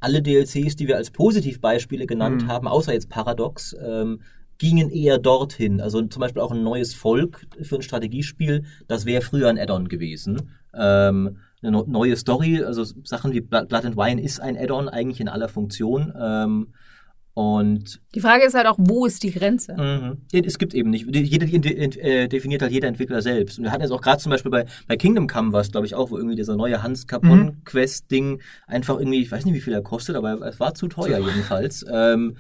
alle 0.01 0.23
DLCs, 0.23 0.77
die 0.77 0.87
wir 0.89 0.97
als 0.97 1.11
Positivbeispiele 1.11 2.07
genannt 2.07 2.43
Mhm. 2.45 2.49
haben, 2.49 2.69
außer 2.69 2.93
jetzt 2.93 3.09
Paradox, 3.09 3.75
ähm, 3.85 4.21
gingen 4.59 4.91
eher 4.91 5.19
dorthin. 5.19 5.81
Also 5.81 6.03
zum 6.03 6.21
Beispiel 6.21 6.41
auch 6.43 6.53
ein 6.53 6.63
neues 6.63 6.95
Volk 6.95 7.47
für 7.63 7.77
ein 7.77 7.83
Strategiespiel, 7.83 8.65
das 8.89 9.05
wäre 9.05 9.23
früher 9.23 9.49
ein 9.49 9.59
Add-on 9.59 9.89
gewesen. 9.89 10.51
Ähm, 10.75 11.39
eine 11.63 11.71
neue 11.87 12.17
Story, 12.17 12.63
also 12.63 12.85
Sachen 13.05 13.33
wie 13.33 13.41
Blood 13.41 13.69
Blood 13.69 13.85
and 13.85 13.97
Wine 13.97 14.23
ist 14.23 14.41
ein 14.41 14.57
Add-on 14.57 14.89
eigentlich 14.89 15.21
in 15.21 15.29
aller 15.29 15.49
Funktion. 15.49 16.13
Ähm, 16.19 16.69
und 17.37 18.01
Die 18.15 18.21
Frage 18.21 18.47
ist 18.47 18.55
halt 18.55 18.67
auch, 18.67 18.77
wo 18.79 19.05
ist 19.05 19.23
die 19.23 19.31
Grenze? 19.31 19.75
Mhm. 19.75 20.23
Es 20.33 20.57
gibt 20.57 20.73
eben 20.73 20.89
nicht. 20.89 21.07
Jeder 21.15 21.47
äh, 21.47 22.29
definiert 22.29 22.63
halt 22.63 22.73
jeder 22.73 22.89
Entwickler 22.89 23.21
selbst. 23.21 23.59
Und 23.59 23.65
wir 23.65 23.73
hatten 23.73 23.83
jetzt 23.83 23.91
auch 23.91 24.01
gerade 24.01 24.23
zum 24.23 24.31
Beispiel 24.31 24.51
bei, 24.51 24.65
bei 24.89 24.97
Kingdom 24.97 25.27
Come 25.27 25.53
was, 25.53 25.71
glaube 25.71 25.85
ich, 25.85 25.95
auch, 25.95 26.11
wo 26.11 26.17
irgendwie 26.17 26.35
dieser 26.37 26.57
neue 26.57 26.83
Hans 26.83 27.07
Capon 27.07 27.59
Quest 27.67 28.11
Ding 28.11 28.41
einfach 28.67 28.99
irgendwie, 28.99 29.21
ich 29.21 29.31
weiß 29.31 29.45
nicht, 29.45 29.53
wie 29.55 29.61
viel 29.61 29.75
er 29.75 29.83
kostet, 29.83 30.17
aber 30.17 30.41
es 30.47 30.59
war 30.61 30.73
zu 30.73 30.89
teuer 30.89 31.19
jedenfalls. 31.19 31.85
Ähm, 31.93 32.39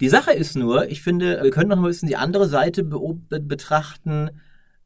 die 0.00 0.08
Sache 0.08 0.32
ist 0.32 0.56
nur, 0.56 0.88
ich 0.90 1.02
finde, 1.02 1.40
wir 1.42 1.50
können 1.50 1.68
noch 1.68 1.76
mal 1.76 1.82
ein 1.88 1.90
bisschen 1.90 2.08
die 2.08 2.16
andere 2.16 2.48
Seite 2.48 2.82
beob- 2.82 3.28
be 3.28 3.40
betrachten. 3.40 4.30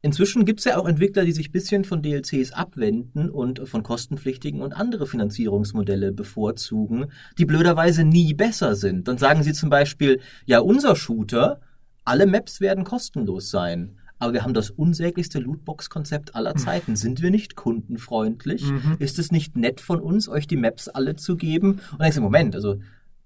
Inzwischen 0.05 0.45
gibt 0.45 0.59
es 0.59 0.65
ja 0.65 0.77
auch 0.77 0.87
Entwickler, 0.87 1.25
die 1.25 1.31
sich 1.31 1.49
ein 1.49 1.51
bisschen 1.51 1.83
von 1.83 2.03
DLCs 2.03 2.51
abwenden 2.51 3.31
und 3.31 3.67
von 3.67 3.81
kostenpflichtigen 3.81 4.61
und 4.61 4.71
andere 4.71 5.07
Finanzierungsmodelle 5.07 6.11
bevorzugen, 6.11 7.07
die 7.39 7.45
blöderweise 7.45 8.03
nie 8.03 8.35
besser 8.35 8.75
sind. 8.75 9.07
Dann 9.07 9.17
sagen 9.17 9.41
sie 9.41 9.53
zum 9.53 9.71
Beispiel, 9.71 10.19
ja, 10.45 10.59
unser 10.59 10.95
Shooter, 10.95 11.59
alle 12.03 12.27
Maps 12.27 12.61
werden 12.61 12.83
kostenlos 12.83 13.49
sein. 13.49 13.97
Aber 14.19 14.33
wir 14.33 14.43
haben 14.43 14.53
das 14.53 14.69
unsäglichste 14.69 15.39
Lootbox-Konzept 15.39 16.35
aller 16.35 16.53
Zeiten. 16.53 16.95
Sind 16.95 17.23
wir 17.23 17.31
nicht 17.31 17.55
kundenfreundlich? 17.55 18.69
Mhm. 18.69 18.97
Ist 18.99 19.17
es 19.17 19.31
nicht 19.31 19.57
nett 19.57 19.81
von 19.81 19.99
uns, 19.99 20.29
euch 20.29 20.45
die 20.45 20.55
Maps 20.55 20.87
alle 20.87 21.15
zu 21.15 21.35
geben? 21.35 21.71
Und 21.71 21.91
dann 21.93 22.01
denkst 22.01 22.17
du, 22.17 22.21
Moment, 22.21 22.53
also 22.53 22.75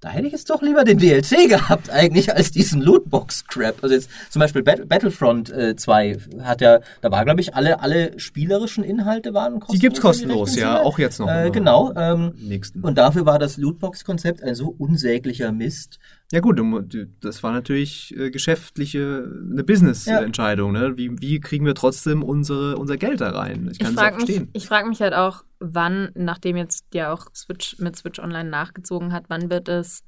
da 0.02 0.10
hätte 0.10 0.28
ich 0.28 0.34
jetzt 0.34 0.50
doch 0.50 0.62
lieber 0.62 0.84
den 0.84 0.98
DLC 0.98 1.50
gehabt 1.50 1.90
eigentlich 1.90 2.34
als 2.34 2.52
diesen 2.52 2.82
Lootbox-Crap. 2.82 3.84
Also 3.84 3.96
jetzt 3.96 4.10
zum 4.30 4.40
Beispiel 4.40 4.64
Bat 4.64 4.88
Battlefront 4.88 5.50
äh, 5.50 5.76
2 5.76 6.18
hat 6.42 6.62
ja, 6.62 6.80
da 7.02 7.12
war 7.12 7.26
glaube 7.26 7.42
ich 7.42 7.56
alle 7.56 7.82
alle 7.82 8.18
spielerischen 8.20 8.84
Inhalte 8.84 9.34
waren 9.34 9.60
kostenlos. 9.60 9.74
Die 9.74 9.80
gibt's 9.80 10.02
kostenlos, 10.02 10.56
ja, 10.56 10.82
auch 10.82 11.00
jetzt 11.00 11.20
noch. 11.20 11.28
Äh, 11.28 11.48
im 11.48 11.54
genau. 11.54 11.94
Ähm, 11.96 12.34
Nächsten. 12.38 12.82
und 12.82 12.98
dafür 12.98 13.26
war 13.26 13.40
das 13.40 13.58
Lootbox-Konzept 13.58 14.42
ein 14.44 14.56
so 14.56 14.74
unsäglicher 14.78 15.52
Mist. 15.52 16.00
Ja 16.32 16.42
gut, 16.42 16.62
das 17.22 17.42
war 17.42 17.52
natürlich 17.52 18.16
äh, 18.16 18.30
geschäftliche, 18.30 19.28
eine 19.52 19.64
Business-Entscheidung. 19.64 20.74
Ne? 20.74 20.96
Wie, 20.96 21.20
wie 21.20 21.40
kriegen 21.40 21.66
wir 21.66 21.74
trotzdem 21.74 22.22
unsere, 22.22 22.78
unser 22.78 22.98
Geld 22.98 23.22
da 23.22 23.32
rein? 23.32 23.68
Ich 23.72 23.74
Ich 23.74 23.80
kann 23.80 23.94
es 23.94 23.98
auch 23.98 24.02
frage 24.04 24.16
mich, 24.18 24.26
verstehen. 24.26 24.50
ich 24.54 24.68
frag 24.68 24.88
mich 24.88 25.02
halt 25.02 25.16
auch, 25.16 25.44
wann, 25.60 26.10
nachdem 26.14 26.56
jetzt 26.56 26.86
ja 26.94 27.12
auch 27.12 27.28
Switch 27.34 27.80
mit 27.80 27.96
Switch 27.96 28.20
Online 28.20 28.48
nachgezogen 28.48 29.12
hat, 29.12 29.26
wann 29.30 29.50
wird 29.50 29.70
es 29.70 30.04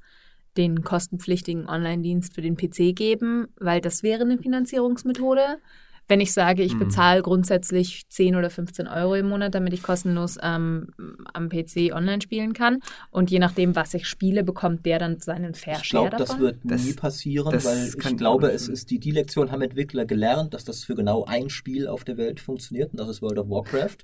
den 0.56 0.84
kostenpflichtigen 0.84 1.68
Online-Dienst 1.68 2.34
für 2.34 2.42
den 2.42 2.56
PC 2.56 2.94
geben? 2.94 3.48
Weil 3.58 3.80
das 3.80 4.04
wäre 4.04 4.22
eine 4.22 4.38
Finanzierungsmethode. 4.38 5.58
Wenn 6.08 6.20
ich 6.20 6.32
sage, 6.32 6.62
ich 6.62 6.74
Mhm. 6.74 6.80
bezahle 6.80 7.22
grundsätzlich 7.22 8.02
10 8.08 8.36
oder 8.36 8.50
15 8.50 8.86
Euro 8.88 9.14
im 9.14 9.28
Monat, 9.28 9.54
damit 9.54 9.72
ich 9.72 9.82
kostenlos 9.82 10.36
ähm, 10.42 10.88
am 11.32 11.48
PC 11.48 11.92
online 11.94 12.20
spielen 12.20 12.52
kann. 12.52 12.80
Und 13.10 13.30
je 13.30 13.38
nachdem, 13.38 13.74
was 13.76 13.94
ich 13.94 14.06
spiele, 14.06 14.42
bekommt 14.44 14.84
der 14.84 14.98
dann 14.98 15.20
seinen 15.20 15.54
Fair 15.54 15.78
Ich 15.80 15.84
Share 15.84 16.08
glaube, 16.10 16.16
das 16.24 16.38
wird 16.38 16.56
Das- 16.64 16.84
nie 16.84 16.92
passieren, 16.92 17.52
weil 17.64 17.88
ich 17.88 18.16
glaube, 18.16 18.50
es 18.52 18.68
ist 18.68 18.90
die, 18.90 18.98
die 18.98 19.12
Lektion 19.12 19.50
haben 19.52 19.62
Entwickler 19.62 20.04
gelernt, 20.04 20.54
dass 20.54 20.64
das 20.64 20.84
für 20.84 20.94
genau 20.94 21.24
ein 21.24 21.48
Spiel 21.50 21.86
auf 21.86 22.04
der 22.04 22.16
Welt 22.16 22.40
funktioniert 22.40 22.90
und 22.92 22.98
das 23.00 23.08
ist 23.08 23.22
World 23.22 23.38
of 23.38 23.48
Warcraft. 23.48 23.98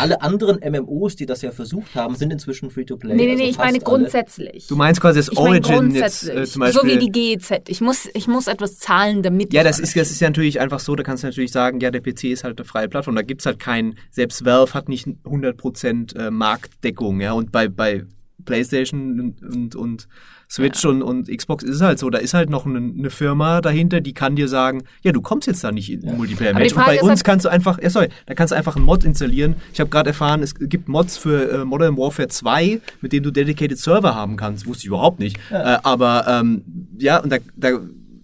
Alle 0.00 0.22
anderen 0.22 0.60
MMOs, 0.62 1.16
die 1.16 1.26
das 1.26 1.42
ja 1.42 1.50
versucht 1.50 1.94
haben, 1.94 2.14
sind 2.14 2.32
inzwischen 2.32 2.70
Free-to-Play. 2.70 3.14
Nee, 3.16 3.24
nee, 3.24 3.30
also 3.32 3.42
nee, 3.42 3.50
ich 3.50 3.56
fast 3.56 3.66
meine 3.66 3.78
alle. 3.78 3.84
grundsätzlich. 3.84 4.66
Du 4.68 4.76
meinst 4.76 5.00
quasi 5.00 5.18
das 5.18 5.28
ich 5.30 5.36
Origin 5.38 5.90
jetzt 5.94 6.28
äh, 6.28 6.44
zum 6.46 6.60
Beispiel. 6.60 6.80
so 6.80 6.86
wie 6.86 6.98
die 6.98 7.10
GEZ. 7.10 7.68
Ich 7.68 7.80
muss, 7.80 8.08
ich 8.14 8.28
muss 8.28 8.46
etwas 8.46 8.78
zahlen, 8.78 9.22
damit 9.22 9.52
Ja, 9.52 9.62
ich 9.62 9.66
das 9.66 9.80
ist, 9.80 9.96
das 9.96 10.10
ist 10.10 10.20
ja 10.20 10.28
natürlich 10.28 10.60
einfach 10.60 10.80
so, 10.80 10.94
da 10.94 11.02
kannst 11.02 11.22
du 11.24 11.26
natürlich 11.26 11.39
sagen, 11.48 11.80
ja, 11.80 11.90
der 11.90 12.00
PC 12.00 12.24
ist 12.24 12.44
halt 12.44 12.58
eine 12.58 12.64
freie 12.66 12.88
Plattform, 12.88 13.14
da 13.16 13.22
gibt's 13.22 13.46
halt 13.46 13.58
keinen, 13.58 13.94
selbst 14.10 14.44
Valve 14.44 14.74
hat 14.74 14.88
nicht 14.88 15.06
100% 15.06 16.16
äh, 16.16 16.30
Marktdeckung, 16.30 17.20
ja, 17.20 17.32
und 17.32 17.52
bei, 17.52 17.68
bei 17.68 18.04
PlayStation 18.44 19.20
und, 19.20 19.42
und, 19.42 19.74
und 19.76 20.08
Switch 20.52 20.84
und, 20.84 21.02
und 21.02 21.28
Xbox 21.28 21.62
ist 21.62 21.76
es 21.76 21.80
halt 21.80 22.00
so, 22.00 22.10
da 22.10 22.18
ist 22.18 22.34
halt 22.34 22.50
noch 22.50 22.66
eine, 22.66 22.78
eine 22.78 23.10
Firma 23.10 23.60
dahinter, 23.60 24.00
die 24.00 24.12
kann 24.14 24.34
dir 24.34 24.48
sagen, 24.48 24.82
ja, 25.02 25.12
du 25.12 25.20
kommst 25.20 25.46
jetzt 25.46 25.62
da 25.62 25.70
nicht 25.70 25.92
in 25.92 26.02
Ja. 26.02 26.12
Multiplayer-Match. 26.12 26.74
Und 26.74 26.84
bei 26.86 27.00
uns 27.00 27.08
halt- 27.10 27.24
kannst 27.24 27.44
du 27.44 27.50
einfach, 27.50 27.80
ja, 27.80 27.88
sorry, 27.88 28.08
da 28.26 28.34
kannst 28.34 28.50
du 28.50 28.56
einfach 28.56 28.74
einen 28.74 28.84
Mod 28.84 29.04
installieren. 29.04 29.54
Ich 29.72 29.78
habe 29.78 29.90
gerade 29.90 30.10
erfahren, 30.10 30.42
es 30.42 30.56
gibt 30.56 30.88
Mods 30.88 31.16
für 31.18 31.52
äh, 31.52 31.64
Modern 31.64 31.96
Warfare 31.96 32.26
2, 32.26 32.80
mit 33.00 33.12
denen 33.12 33.22
du 33.22 33.30
Dedicated 33.30 33.78
Server 33.78 34.16
haben 34.16 34.36
kannst. 34.36 34.66
Wusste 34.66 34.80
ich 34.82 34.86
überhaupt 34.88 35.20
nicht. 35.20 35.38
Äh, 35.50 35.78
aber 35.84 36.24
ähm, 36.26 36.64
ja, 36.98 37.18
und 37.22 37.30
da, 37.30 37.36
da 37.56 37.78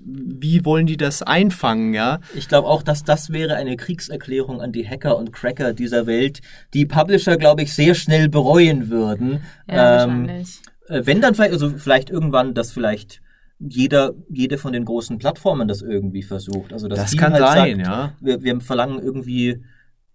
wie 0.06 0.64
wollen 0.64 0.86
die 0.86 0.96
das 0.96 1.22
einfangen, 1.22 1.92
ja? 1.92 2.20
Ich 2.34 2.48
glaube 2.48 2.68
auch, 2.68 2.82
dass 2.82 3.02
das 3.02 3.30
wäre 3.30 3.56
eine 3.56 3.76
Kriegserklärung 3.76 4.60
an 4.60 4.72
die 4.72 4.88
Hacker 4.88 5.16
und 5.16 5.32
Cracker 5.32 5.72
dieser 5.72 6.06
Welt, 6.06 6.40
die 6.74 6.86
Publisher, 6.86 7.36
glaube 7.36 7.62
ich, 7.62 7.74
sehr 7.74 7.94
schnell 7.94 8.28
bereuen 8.28 8.88
würden. 8.88 9.42
Ja, 9.68 10.04
Ähm, 10.04 10.26
wahrscheinlich. 10.28 10.60
Äh, 10.88 11.02
Wenn 11.04 11.20
dann 11.20 11.34
vielleicht, 11.34 11.52
also 11.52 11.70
vielleicht 11.70 12.10
irgendwann, 12.10 12.54
dass 12.54 12.70
vielleicht 12.70 13.20
jeder, 13.58 14.12
jede 14.30 14.58
von 14.58 14.72
den 14.72 14.84
großen 14.84 15.18
Plattformen 15.18 15.66
das 15.66 15.82
irgendwie 15.82 16.22
versucht. 16.22 16.72
Also 16.72 16.88
dass 16.88 16.98
Das 16.98 17.16
kann 17.16 17.32
halt 17.32 17.42
sein, 17.42 17.76
sagt, 17.78 17.88
ja. 17.88 18.12
Wir, 18.20 18.42
wir 18.42 18.60
verlangen 18.60 19.00
irgendwie 19.00 19.64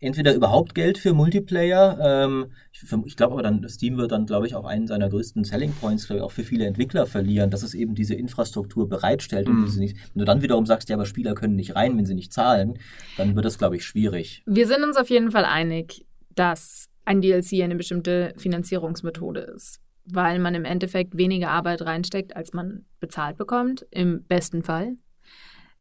entweder 0.01 0.33
überhaupt 0.33 0.75
Geld 0.75 0.97
für 0.97 1.13
Multiplayer. 1.13 1.97
Ähm, 2.01 2.47
ich 2.73 2.83
ich 3.05 3.15
glaube 3.15 3.33
aber 3.33 3.43
dann, 3.43 3.67
Steam 3.69 3.97
wird 3.97 4.11
dann, 4.11 4.25
glaube 4.25 4.47
ich, 4.47 4.55
auch 4.55 4.65
einen 4.65 4.87
seiner 4.87 5.09
größten 5.09 5.43
Selling 5.43 5.73
Points, 5.75 6.07
glaube 6.07 6.17
ich, 6.17 6.23
auch 6.23 6.31
für 6.31 6.43
viele 6.43 6.65
Entwickler 6.65 7.05
verlieren, 7.05 7.51
dass 7.51 7.63
es 7.63 7.73
eben 7.73 7.95
diese 7.95 8.15
Infrastruktur 8.15 8.89
bereitstellt 8.89 9.47
und 9.47 9.59
Mhm. 9.59 9.65
diese 9.65 9.79
nicht. 9.79 9.95
Wenn 10.13 10.19
du 10.19 10.25
dann 10.25 10.41
wiederum 10.41 10.65
sagst, 10.65 10.89
ja, 10.89 10.95
aber 10.95 11.05
Spieler 11.05 11.35
können 11.35 11.55
nicht 11.55 11.75
rein, 11.75 11.97
wenn 11.97 12.05
sie 12.05 12.15
nicht 12.15 12.33
zahlen, 12.33 12.79
dann 13.15 13.35
wird 13.35 13.45
das, 13.45 13.57
glaube 13.57 13.75
ich, 13.77 13.85
schwierig. 13.85 14.43
Wir 14.45 14.67
sind 14.67 14.83
uns 14.83 14.97
auf 14.97 15.09
jeden 15.09 15.31
Fall 15.31 15.45
einig, 15.45 16.05
dass 16.35 16.87
ein 17.05 17.21
DLC 17.21 17.61
eine 17.63 17.75
bestimmte 17.75 18.33
Finanzierungsmethode 18.37 19.41
ist, 19.41 19.79
weil 20.05 20.39
man 20.39 20.55
im 20.55 20.65
Endeffekt 20.65 21.15
weniger 21.17 21.49
Arbeit 21.49 21.83
reinsteckt, 21.83 22.35
als 22.35 22.53
man 22.53 22.85
bezahlt 22.99 23.37
bekommt, 23.37 23.85
im 23.91 24.23
besten 24.23 24.63
Fall. 24.63 24.95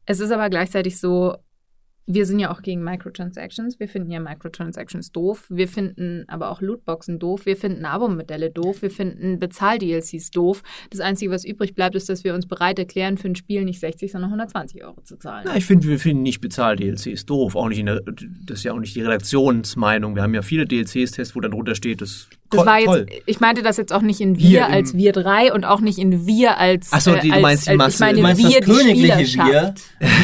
Es 0.05 0.19
ist 0.19 0.31
aber 0.31 0.49
gleichzeitig 0.49 0.99
so, 0.99 1.35
wir 2.07 2.25
sind 2.25 2.39
ja 2.39 2.51
auch 2.51 2.61
gegen 2.61 2.83
Microtransactions. 2.83 3.79
Wir 3.79 3.87
finden 3.87 4.11
ja 4.11 4.19
Microtransactions 4.19 5.11
doof. 5.11 5.45
Wir 5.49 5.67
finden 5.67 6.25
aber 6.27 6.49
auch 6.49 6.61
Lootboxen 6.61 7.19
doof. 7.19 7.45
Wir 7.45 7.55
finden 7.55 7.85
Abo-Modelle 7.85 8.49
doof. 8.49 8.81
Wir 8.81 8.89
finden 8.89 9.39
Bezahl-DLCs 9.39 10.31
doof. 10.31 10.63
Das 10.89 10.99
Einzige, 10.99 11.31
was 11.31 11.45
übrig 11.45 11.75
bleibt, 11.75 11.95
ist, 11.95 12.09
dass 12.09 12.23
wir 12.23 12.33
uns 12.33 12.47
bereit 12.47 12.79
erklären, 12.79 13.17
für 13.17 13.27
ein 13.27 13.35
Spiel 13.35 13.63
nicht 13.63 13.79
60, 13.79 14.11
sondern 14.11 14.31
120 14.31 14.83
Euro 14.83 15.01
zu 15.01 15.17
zahlen. 15.17 15.43
Na, 15.45 15.55
ich 15.55 15.65
finde, 15.65 15.87
wir 15.87 15.99
finden 15.99 16.23
nicht 16.23 16.41
bezahlt 16.41 16.79
DLCs 16.79 17.25
doof. 17.25 17.55
Auch 17.55 17.69
nicht 17.69 17.79
in 17.79 17.85
der, 17.85 18.01
das 18.01 18.59
ist 18.59 18.63
ja 18.63 18.73
auch 18.73 18.79
nicht 18.79 18.95
die 18.95 19.01
Redaktionsmeinung. 19.01 20.15
Wir 20.15 20.23
haben 20.23 20.33
ja 20.33 20.41
viele 20.41 20.65
DLCs-Tests, 20.65 21.35
wo 21.35 21.39
dann 21.39 21.51
drunter 21.51 21.75
steht, 21.75 22.01
das 22.01 22.29
Das 22.51 22.65
war 22.65 22.79
jetzt, 22.79 23.11
ich 23.25 23.39
meinte 23.39 23.61
das 23.63 23.77
jetzt 23.77 23.91
auch 23.93 24.01
nicht 24.01 24.19
in 24.21 24.37
Wir 24.37 24.67
im- 24.67 24.73
als 24.73 24.93
wir 24.95 25.11
drei 25.13 25.53
und 25.53 25.65
auch 25.65 25.79
nicht 25.81 25.97
in 25.97 26.25
wir 26.27 26.57
als. 26.57 26.89
Ach 26.91 27.01
so, 27.01 27.15
die- 27.15 27.29
du 27.31 27.39
meinst 27.39 27.65
die 27.65 27.71
als, 27.71 27.77
Masse. 27.77 27.93
Ich 27.95 27.99
meine 27.99 28.15
Du 28.17 28.21
meinst 28.23 28.41
wir 28.43 28.59
das 28.59 28.65
die 28.67 28.71
königliche 28.83 29.37
Wir? 29.45 29.73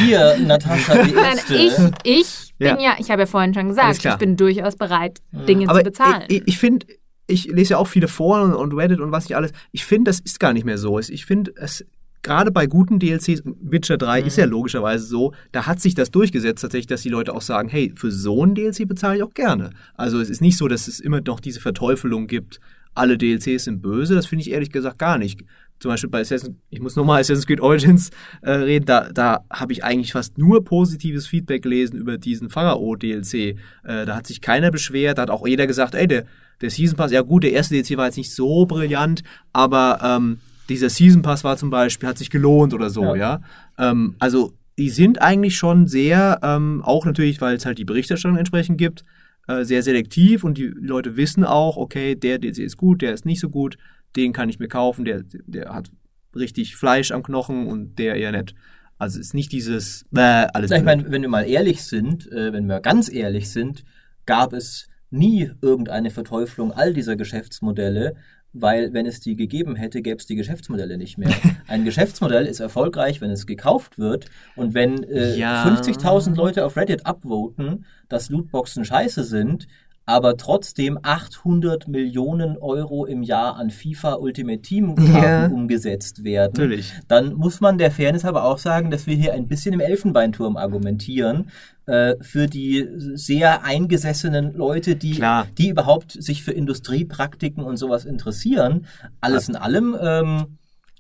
Wir, 0.06 0.38
Natascha, 0.40 1.04
die 1.04 1.12
Nein, 1.16 1.24
Erste. 1.38 1.56
ich, 1.56 1.74
ich 2.04 2.54
Ja. 2.60 2.74
bin 2.76 2.84
ja, 2.84 2.96
ich 3.00 3.10
habe 3.12 3.22
ja 3.22 3.26
vorhin 3.26 3.54
schon 3.54 3.68
gesagt, 3.70 4.04
ich 4.06 4.16
bin 4.16 4.36
durchaus 4.38 4.76
bereit, 4.76 5.20
Dinge 5.32 5.70
Aber 5.70 5.80
zu 5.80 5.86
bezahlen. 5.86 6.24
ich, 6.28 6.44
ich 6.46 6.58
finde, 6.58 6.86
ich 7.28 7.46
lese 7.46 7.72
ja 7.72 7.78
auch 7.78 7.88
viele 7.88 8.08
Foren 8.08 8.54
und 8.54 8.74
Reddit 8.74 9.00
und 9.00 9.12
was 9.12 9.26
nicht 9.28 9.36
alles. 9.36 9.52
Ich 9.72 9.86
finde, 9.86 10.10
das 10.10 10.20
ist 10.20 10.40
gar 10.40 10.54
nicht 10.54 10.66
mehr 10.66 10.78
so. 10.78 10.98
Ich 11.00 11.26
finde, 11.26 11.52
es 11.58 11.86
gerade 12.28 12.52
bei 12.52 12.68
guten 12.68 13.00
DLCs, 13.00 13.42
Witcher 13.62 13.98
3 13.98 14.22
ist 14.22 14.38
ja 14.38 14.46
logischerweise 14.46 15.06
so, 15.06 15.34
da 15.52 15.66
hat 15.66 15.80
sich 15.80 15.96
das 15.96 16.12
durchgesetzt 16.12 16.62
tatsächlich, 16.62 16.88
dass 16.88 17.02
die 17.02 17.10
Leute 17.10 17.34
auch 17.34 17.42
sagen, 17.42 17.70
hey, 17.70 17.92
für 17.96 18.12
so 18.12 18.46
ein 18.46 18.54
DLC 18.54 18.88
bezahle 18.88 19.18
ich 19.18 19.24
auch 19.24 19.34
gerne. 19.34 19.72
Also 19.96 20.20
es 20.20 20.30
ist 20.30 20.42
nicht 20.42 20.58
so, 20.58 20.68
dass 20.68 20.88
es 20.88 21.00
immer 21.00 21.22
noch 21.22 21.40
diese 21.40 21.60
Verteufelung 21.60 22.28
gibt, 22.28 22.60
alle 22.94 23.18
DLCs 23.18 23.64
sind 23.64 23.82
böse. 23.82 24.16
Das 24.16 24.26
finde 24.26 24.42
ich 24.42 24.52
ehrlich 24.52 24.72
gesagt 24.72 25.00
gar 25.00 25.18
nicht. 25.18 25.44
Zum 25.80 25.90
Beispiel 25.90 26.10
bei 26.10 26.22
Assassin's, 26.22 26.56
ich 26.70 26.82
muss 26.82 26.96
nochmal 26.96 27.22
Assassin's 27.22 27.46
Creed 27.46 27.62
Origins 27.62 28.10
äh, 28.42 28.52
reden, 28.52 28.86
da, 28.86 29.10
da 29.12 29.46
habe 29.52 29.74
ich 29.74 29.84
eigentlich 29.84 30.12
fast 30.12 30.38
nur 30.38 30.64
positives 30.64 31.28
Feedback 31.28 31.62
gelesen 31.62 31.98
über 31.98 32.18
diesen 32.18 32.50
Pharao-DLC. 32.50 33.34
Äh, 33.34 33.56
da 33.84 34.16
hat 34.16 34.26
sich 34.26 34.42
keiner 34.42 34.72
beschwert, 34.72 35.20
da 35.20 35.24
hat 35.24 35.30
auch 35.30 35.48
jeder 35.48 35.68
gesagt, 35.68 35.94
ey, 35.94 36.08
der, 36.08 36.26
der 36.62 36.72
Season 36.72 36.98
Pass, 36.98 37.12
ja 37.12 37.22
gut, 37.22 37.44
der 37.44 37.52
erste 37.52 37.76
DLC 37.76 37.96
war 37.98 38.08
jetzt 38.08 38.18
nicht 38.18 38.34
so 38.34 38.66
brillant, 38.66 39.22
aber 39.54 40.00
ähm, 40.04 40.40
dieser 40.70 40.90
Season 40.90 41.22
Pass 41.22 41.44
war 41.44 41.58
zum 41.58 41.70
Beispiel, 41.70 42.08
hat 42.10 42.18
sich 42.18 42.30
gelohnt 42.30 42.74
oder 42.74 42.90
so, 42.90 43.04
Ja. 43.04 43.16
ja. 43.16 43.42
Ähm, 43.78 44.16
also 44.20 44.54
die 44.78 44.90
sind 44.90 45.22
eigentlich 45.22 45.58
schon 45.58 45.88
sehr, 45.88 46.40
ähm, 46.44 46.82
auch 46.84 47.06
natürlich, 47.06 47.42
weil 47.42 47.56
es 47.56 47.66
halt 47.66 47.78
die 47.80 47.86
Berichterstattung 47.86 48.38
entsprechend 48.38 48.78
gibt, 48.78 49.04
äh, 49.48 49.64
sehr 49.64 49.82
selektiv 49.82 50.44
und 50.44 50.58
die 50.58 50.68
Leute 50.68 51.16
wissen 51.18 51.44
auch, 51.44 51.78
okay, 51.78 52.16
der 52.16 52.38
DLC 52.38 52.60
ist 52.60 52.78
gut, 52.78 53.02
der 53.02 53.14
ist 53.14 53.26
nicht 53.26 53.40
so 53.40 53.50
gut. 53.50 53.78
den 54.16 54.34
kann 54.34 54.50
ich 54.50 54.58
mir 54.58 54.68
kaufen, 54.68 55.06
der, 55.06 55.24
der 55.46 55.74
hat 55.74 55.92
richtig 56.36 56.76
Fleisch 56.76 57.12
am 57.12 57.22
Knochen 57.24 57.68
und 57.68 58.00
der 58.00 58.16
eher 58.16 58.32
nicht. 58.32 58.56
Also 58.98 59.20
es 59.20 59.28
ist 59.28 59.34
nicht 59.36 59.52
dieses 59.52 60.06
äh, 60.16 60.48
alles. 60.54 60.72
Ich 60.72 60.84
meine, 60.84 61.12
wenn 61.12 61.22
wir 61.22 61.30
mal 61.30 61.44
ehrlich 61.48 61.84
sind, 61.84 62.32
äh, 62.32 62.52
wenn 62.52 62.66
wir 62.66 62.80
ganz 62.80 63.12
ehrlich 63.12 63.52
sind, 63.52 63.84
gab 64.26 64.54
es 64.54 64.88
nie 65.12 65.52
irgendeine 65.62 66.10
Verteuflung 66.10 66.72
all 66.72 66.94
dieser 66.94 67.16
Geschäftsmodelle, 67.16 68.16
weil 68.54 68.94
wenn 68.94 69.06
es 69.06 69.20
die 69.20 69.36
gegeben 69.36 69.76
hätte, 69.76 70.02
gäbe 70.02 70.18
es 70.18 70.26
die 70.26 70.36
Geschäftsmodelle 70.36 70.98
nicht 70.98 71.18
mehr. 71.18 71.30
Ein 71.68 71.86
Geschäftsmodell 71.86 72.46
ist 72.46 72.60
erfolgreich, 72.60 73.22
wenn 73.22 73.30
es 73.32 73.46
gekauft 73.46 74.00
wird 74.00 74.26
und 74.56 74.74
wenn 74.74 75.04
äh, 75.04 75.36
Ja. 75.36 75.66
50.000 75.66 76.36
Leute 76.36 76.66
auf 76.66 76.76
Reddit 76.76 77.06
upvoten, 77.06 77.86
dass 78.10 78.30
Lootboxen 78.30 78.86
scheiße 78.86 79.24
sind, 79.24 79.68
aber 80.08 80.38
trotzdem 80.38 80.98
800 81.04 81.88
Millionen 81.88 82.58
Euro 82.58 83.06
im 83.06 83.22
Jahr 83.22 83.58
an 83.58 83.70
FIFA 83.70 84.16
Ultimate 84.16 84.62
Team 84.62 84.96
Karten 84.96 85.14
Ja. 85.22 85.46
umgesetzt 85.48 86.24
werden, 86.24 86.54
Natürlich. 86.56 86.94
dann 87.08 87.34
muss 87.36 87.62
man 87.62 87.78
der 87.78 87.92
Fairness 87.92 88.26
aber 88.26 88.46
auch 88.46 88.58
sagen, 88.58 88.90
dass 88.90 89.06
wir 89.06 89.16
hier 89.16 89.34
ein 89.34 89.48
bisschen 89.48 89.74
im 89.74 89.82
Elfenbeinturm 89.82 90.58
argumentieren 90.58 91.50
äh, 91.88 92.16
für 92.22 92.48
die 92.48 92.88
sehr 93.16 93.64
eingesessenen 93.66 94.54
Leute, 94.54 94.96
die, 94.96 95.12
Klar. 95.12 95.46
die 95.58 95.70
überhaupt 95.70 96.12
sich 96.14 96.42
für 96.44 96.52
Industriepraktiken 96.54 97.64
und 97.64 97.78
sowas 97.78 98.06
interessieren. 98.06 98.86
Alles 99.22 99.50
in 99.50 99.56
allem. 99.58 99.96
Ähm, 100.02 100.58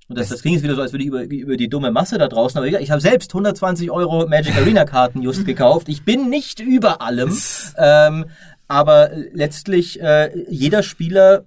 und 0.09 0.17
das, 0.17 0.29
das 0.29 0.41
klingt 0.41 0.55
jetzt 0.55 0.63
wieder 0.63 0.75
so, 0.75 0.81
als 0.81 0.93
würde 0.93 1.03
ich 1.03 1.09
über, 1.09 1.23
über 1.23 1.57
die 1.57 1.67
dumme 1.67 1.91
Masse 1.91 2.17
da 2.17 2.27
draußen, 2.29 2.57
aber 2.57 2.67
ich 2.67 2.91
habe 2.91 3.01
selbst 3.01 3.31
120 3.31 3.91
Euro 3.91 4.25
Magic 4.27 4.55
Arena 4.55 4.85
Karten 4.85 5.21
just 5.21 5.45
gekauft. 5.45 5.89
Ich 5.89 6.03
bin 6.05 6.29
nicht 6.29 6.61
über 6.61 7.01
allem. 7.01 7.38
Ähm, 7.77 8.25
aber 8.68 9.11
letztlich, 9.34 10.02
äh, 10.02 10.31
jeder 10.49 10.84
Spieler 10.84 11.45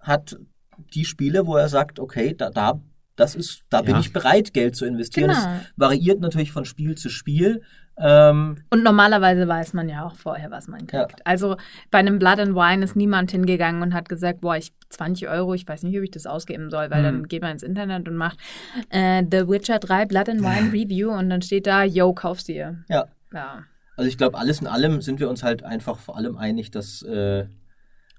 hat 0.00 0.36
die 0.94 1.04
Spiele, 1.04 1.46
wo 1.46 1.56
er 1.56 1.68
sagt, 1.68 1.98
okay, 1.98 2.34
da, 2.36 2.50
da, 2.50 2.80
das 3.16 3.34
ist, 3.34 3.62
da 3.70 3.82
bin 3.82 3.94
Ja. 3.94 4.00
ich 4.00 4.12
bereit, 4.12 4.52
Geld 4.52 4.76
zu 4.76 4.84
investieren. 4.84 5.28
Genau. 5.30 5.40
Das 5.40 5.64
variiert 5.76 6.20
natürlich 6.20 6.52
von 6.52 6.64
Spiel 6.64 6.96
zu 6.96 7.08
Spiel. 7.08 7.62
Ähm, 7.98 8.58
Und 8.68 8.84
normalerweise 8.84 9.48
weiß 9.48 9.72
man 9.72 9.88
ja 9.88 10.04
auch 10.04 10.16
vorher, 10.16 10.50
was 10.50 10.68
man 10.68 10.80
kriegt. 10.86 10.92
Ja. 11.12 11.16
Also 11.24 11.56
bei 11.90 11.96
einem 11.98 12.18
Blood 12.18 12.38
and 12.40 12.54
Wine 12.54 12.84
ist 12.84 12.94
niemand 12.94 13.30
hingegangen 13.30 13.80
und 13.80 13.94
hat 13.94 14.10
gesagt, 14.10 14.42
boah, 14.42 14.56
ich 14.58 14.74
20 14.90 15.28
Euro, 15.28 15.54
ich 15.54 15.66
weiß 15.66 15.82
nicht, 15.82 15.96
ob 15.96 16.04
ich 16.04 16.10
das 16.10 16.26
ausgeben 16.26 16.68
soll, 16.68 16.90
weil 16.90 17.00
Mhm. 17.00 17.04
dann 17.04 17.28
geht 17.28 17.40
man 17.40 17.52
ins 17.52 17.62
Internet 17.62 18.06
und 18.06 18.16
macht 18.16 18.38
äh, 18.90 19.22
The 19.30 19.48
Witcher 19.48 19.78
3 19.78 20.04
Blood 20.04 20.28
and 20.28 20.42
Wine 20.42 20.72
Review 20.74 21.10
und 21.10 21.30
dann 21.30 21.40
steht 21.40 21.66
da, 21.66 21.84
yo, 21.84 22.12
kauf's 22.12 22.44
dir. 22.44 22.84
ja. 22.90 23.06
Ja. 23.32 23.64
Also 23.96 24.08
ich 24.08 24.18
glaube, 24.18 24.38
alles 24.38 24.60
in 24.60 24.66
allem 24.66 25.00
sind 25.00 25.20
wir 25.20 25.28
uns 25.28 25.42
halt 25.42 25.62
einfach 25.62 25.98
vor 25.98 26.16
allem 26.16 26.36
einig, 26.36 26.70
dass 26.70 27.02
äh, 27.02 27.44
Das 27.46 27.48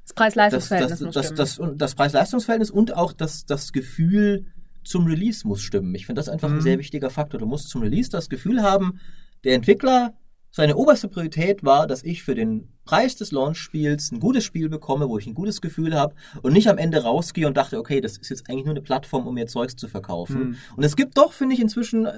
das, 0.05 0.15
Preis-Leistungs-Verhältnis 0.15 0.99
das, 0.99 1.13
das, 1.13 1.33
das, 1.35 1.59
und 1.59 1.79
das 1.81 1.95
Preis-Leistungs-Verhältnis 1.95 2.71
und 2.71 2.95
auch 2.95 3.13
das, 3.13 3.45
das 3.45 3.71
Gefühl 3.71 4.45
zum 4.83 5.05
Release 5.05 5.47
muss 5.47 5.61
stimmen. 5.61 5.93
Ich 5.95 6.05
finde 6.05 6.19
das 6.19 6.29
einfach 6.29 6.49
ein 6.49 6.55
Mhm. 6.57 6.61
sehr 6.61 6.79
wichtiger 6.79 7.09
Faktor. 7.09 7.39
Du 7.39 7.45
musst 7.45 7.69
zum 7.69 7.81
Release 7.81 8.09
das 8.09 8.29
Gefühl 8.29 8.61
haben, 8.63 8.99
der 9.43 9.53
Entwickler, 9.53 10.13
seine 10.51 10.75
oberste 10.75 11.07
Priorität 11.07 11.63
war, 11.63 11.87
dass 11.87 12.03
ich 12.03 12.23
für 12.23 12.35
den 12.35 12.69
Preis 12.85 13.15
des 13.15 13.31
Launch-Spiels 13.31 14.11
ein 14.11 14.19
gutes 14.19 14.43
Spiel 14.43 14.69
bekomme, 14.69 15.09
wo 15.09 15.17
ich 15.17 15.27
ein 15.27 15.33
gutes 15.33 15.61
Gefühl 15.61 15.93
habe 15.93 16.15
und 16.41 16.53
nicht 16.53 16.69
am 16.69 16.77
Ende 16.77 17.03
rausgehe 17.03 17.45
und 17.45 17.57
dachte, 17.57 17.77
okay, 17.77 18.01
das 18.01 18.17
ist 18.17 18.29
jetzt 18.29 18.49
eigentlich 18.49 18.65
nur 18.65 18.73
eine 18.73 18.81
Plattform, 18.81 19.27
um 19.27 19.35
mir 19.35 19.47
Zeugs 19.47 19.75
zu 19.75 19.87
verkaufen. 19.87 20.39
Mhm. 20.39 20.55
Und 20.77 20.83
es 20.83 20.95
gibt 20.95 21.17
doch, 21.17 21.33
finde 21.33 21.53
ich, 21.53 21.61
inzwischen 21.61 22.05
äh, 22.05 22.11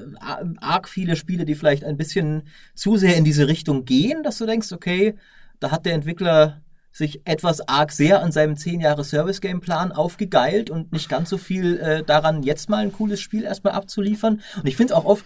arg 0.61 0.87
viele 0.87 1.15
Spiele, 1.15 1.45
die 1.45 1.55
vielleicht 1.55 1.83
ein 1.83 1.97
bisschen 1.97 2.43
zu 2.75 2.97
sehr 2.97 3.17
in 3.17 3.23
diese 3.23 3.47
Richtung 3.47 3.83
gehen, 3.83 4.23
dass 4.23 4.37
du 4.37 4.45
denkst, 4.45 4.71
okay, 4.71 5.15
da 5.59 5.71
hat 5.71 5.85
der 5.85 5.93
Entwickler 5.93 6.61
sich 6.91 7.21
etwas 7.25 7.67
arg 7.67 7.91
sehr 7.91 8.21
an 8.21 8.31
seinem 8.31 8.55
10 8.55 8.81
Jahre 8.81 9.03
Service-Game-Plan 9.03 9.91
aufgegeilt 9.91 10.69
und 10.69 10.91
nicht 10.91 11.09
ganz 11.09 11.29
so 11.29 11.37
viel 11.37 11.77
äh, 11.77 12.03
daran, 12.03 12.43
jetzt 12.43 12.69
mal 12.69 12.83
ein 12.83 12.91
cooles 12.91 13.21
Spiel 13.21 13.43
erstmal 13.43 13.73
abzuliefern. 13.73 14.41
Und 14.55 14.67
ich 14.67 14.75
finde 14.75 14.93
es 14.93 14.99
auch 14.99 15.05
oft 15.05 15.25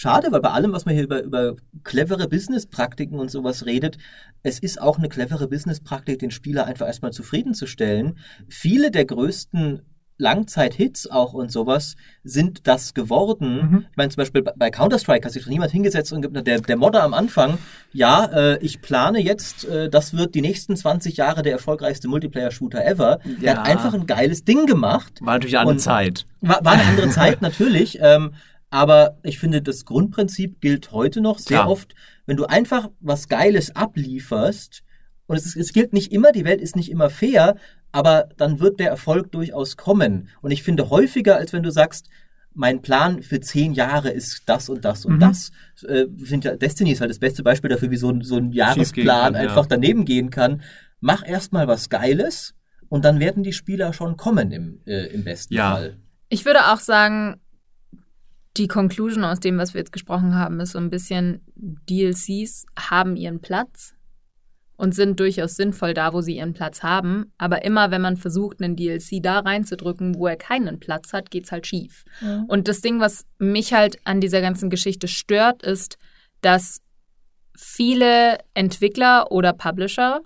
schade, 0.00 0.28
weil 0.32 0.40
bei 0.40 0.50
allem, 0.50 0.72
was 0.72 0.86
man 0.86 0.94
hier 0.94 1.04
über, 1.04 1.22
über 1.22 1.54
clevere 1.84 2.26
Business-Praktiken 2.26 3.18
und 3.18 3.30
sowas 3.30 3.66
redet, 3.66 3.98
es 4.42 4.58
ist 4.58 4.80
auch 4.80 4.96
eine 4.98 5.08
clevere 5.10 5.46
Business-Praktik, 5.48 6.18
den 6.20 6.30
Spieler 6.30 6.64
einfach 6.66 6.86
erstmal 6.86 7.12
zufriedenzustellen. 7.12 8.16
Viele 8.48 8.90
der 8.90 9.04
größten 9.04 9.82
Langzeit-Hits 10.16 11.10
auch 11.10 11.32
und 11.32 11.50
sowas 11.50 11.96
sind 12.24 12.66
das 12.66 12.92
geworden. 12.94 13.70
Mhm. 13.70 13.86
Ich 13.90 13.96
meine, 13.96 14.10
zum 14.10 14.20
Beispiel 14.20 14.42
bei- 14.42 14.70
Counter-Strike 14.70 15.24
hat 15.24 15.32
sich 15.32 15.42
doch 15.44 15.50
niemand 15.50 15.72
hingesetzt 15.72 16.12
und 16.12 16.20
gibt- 16.22 16.46
der, 16.46 16.60
der 16.60 16.76
Modder 16.76 17.02
am 17.02 17.14
Anfang, 17.14 17.56
ja, 17.92 18.26
äh, 18.26 18.58
ich 18.58 18.80
plane 18.82 19.18
jetzt, 19.20 19.64
äh, 19.64 19.88
das 19.88 20.14
wird 20.16 20.34
die 20.34 20.42
nächsten 20.42 20.76
20 20.76 21.16
Jahre 21.16 21.42
der 21.42 21.52
erfolgreichste 21.52 22.08
Multiplayer-Shooter 22.08 22.84
ever. 22.84 23.18
Der 23.42 23.52
Ja. 23.54 23.58
hat 23.58 23.66
einfach 23.66 23.94
ein 23.94 24.06
geiles 24.06 24.44
Ding 24.44 24.66
gemacht. 24.66 25.18
War 25.22 25.34
natürlich 25.34 25.56
eine 25.56 25.68
andere 25.68 25.78
Zeit. 25.78 26.26
War, 26.42 26.64
war 26.64 26.72
eine 26.72 26.84
andere 26.84 27.08
Zeit 27.10 27.40
natürlich, 27.42 27.98
ähm, 28.00 28.32
aber 28.70 29.18
ich 29.22 29.38
finde, 29.38 29.62
das 29.62 29.84
Grundprinzip 29.84 30.60
gilt 30.60 30.92
heute 30.92 31.20
noch 31.20 31.38
sehr 31.38 31.58
Klar. 31.58 31.70
oft, 31.70 31.94
wenn 32.26 32.36
du 32.36 32.46
einfach 32.46 32.88
was 33.00 33.28
Geiles 33.28 33.74
ablieferst, 33.76 34.82
und 35.26 35.36
es, 35.36 35.46
ist, 35.46 35.56
es 35.56 35.72
gilt 35.72 35.92
nicht 35.92 36.10
immer, 36.12 36.32
die 36.32 36.44
Welt 36.44 36.60
ist 36.60 36.74
nicht 36.74 36.90
immer 36.90 37.08
fair, 37.08 37.54
aber 37.92 38.28
dann 38.36 38.58
wird 38.58 38.80
der 38.80 38.88
Erfolg 38.88 39.30
durchaus 39.30 39.76
kommen. 39.76 40.28
Und 40.42 40.50
ich 40.50 40.64
finde 40.64 40.90
häufiger, 40.90 41.36
als 41.36 41.52
wenn 41.52 41.62
du 41.62 41.70
sagst, 41.70 42.08
mein 42.52 42.82
Plan 42.82 43.22
für 43.22 43.40
zehn 43.40 43.72
Jahre 43.72 44.10
ist 44.10 44.42
das 44.46 44.68
und 44.68 44.84
das 44.84 45.04
und 45.04 45.14
Mhm. 45.14 45.20
das. 45.20 45.52
Äh, 45.86 46.06
ja, 46.42 46.56
Destiny 46.56 46.90
ist 46.90 47.00
halt 47.00 47.10
das 47.10 47.20
beste 47.20 47.44
Beispiel 47.44 47.70
dafür, 47.70 47.92
wie 47.92 47.96
so 47.96 48.10
ein, 48.10 48.22
so 48.22 48.38
ein 48.38 48.50
Jahresplan 48.52 49.34
kann, 49.34 49.34
ja. 49.34 49.40
einfach 49.48 49.66
daneben 49.66 50.04
gehen 50.04 50.30
kann. 50.30 50.62
Mach 50.98 51.24
erstmal 51.24 51.68
was 51.68 51.88
Geiles 51.90 52.54
und 52.88 53.04
dann 53.04 53.20
werden 53.20 53.44
die 53.44 53.52
Spieler 53.52 53.92
schon 53.92 54.16
kommen 54.16 54.50
im, 54.50 54.80
äh, 54.84 55.06
im 55.14 55.22
besten 55.22 55.54
Ja. 55.54 55.74
Fall. 55.76 55.96
Ich 56.28 56.44
würde 56.44 56.72
auch 56.72 56.80
sagen, 56.80 57.40
die 58.60 58.68
Conclusion 58.68 59.24
aus 59.24 59.40
dem, 59.40 59.56
was 59.56 59.72
wir 59.72 59.80
jetzt 59.80 59.90
gesprochen 59.90 60.34
haben, 60.34 60.60
ist 60.60 60.72
so 60.72 60.78
ein 60.78 60.90
bisschen, 60.90 61.40
DLCs 61.56 62.66
haben 62.78 63.16
ihren 63.16 63.40
Platz 63.40 63.94
und 64.76 64.94
sind 64.94 65.18
durchaus 65.18 65.56
sinnvoll 65.56 65.94
da, 65.94 66.12
wo 66.12 66.20
sie 66.20 66.36
ihren 66.36 66.52
Platz 66.52 66.82
haben. 66.82 67.32
Aber 67.38 67.64
immer, 67.64 67.90
wenn 67.90 68.02
man 68.02 68.18
versucht, 68.18 68.62
einen 68.62 68.76
DLC 68.76 69.22
da 69.22 69.38
reinzudrücken, 69.38 70.14
wo 70.16 70.26
er 70.26 70.36
keinen 70.36 70.78
Platz 70.78 71.14
hat, 71.14 71.30
geht's 71.30 71.52
halt 71.52 71.66
schief. 71.66 72.04
Und 72.48 72.68
das 72.68 72.82
Ding, 72.82 73.00
was 73.00 73.24
mich 73.38 73.72
halt 73.72 73.98
an 74.04 74.20
dieser 74.20 74.42
ganzen 74.42 74.68
Geschichte 74.68 75.08
stört, 75.08 75.62
ist, 75.62 75.96
dass 76.42 76.82
viele 77.56 78.38
Entwickler 78.52 79.32
oder 79.32 79.54
Publisher 79.54 80.20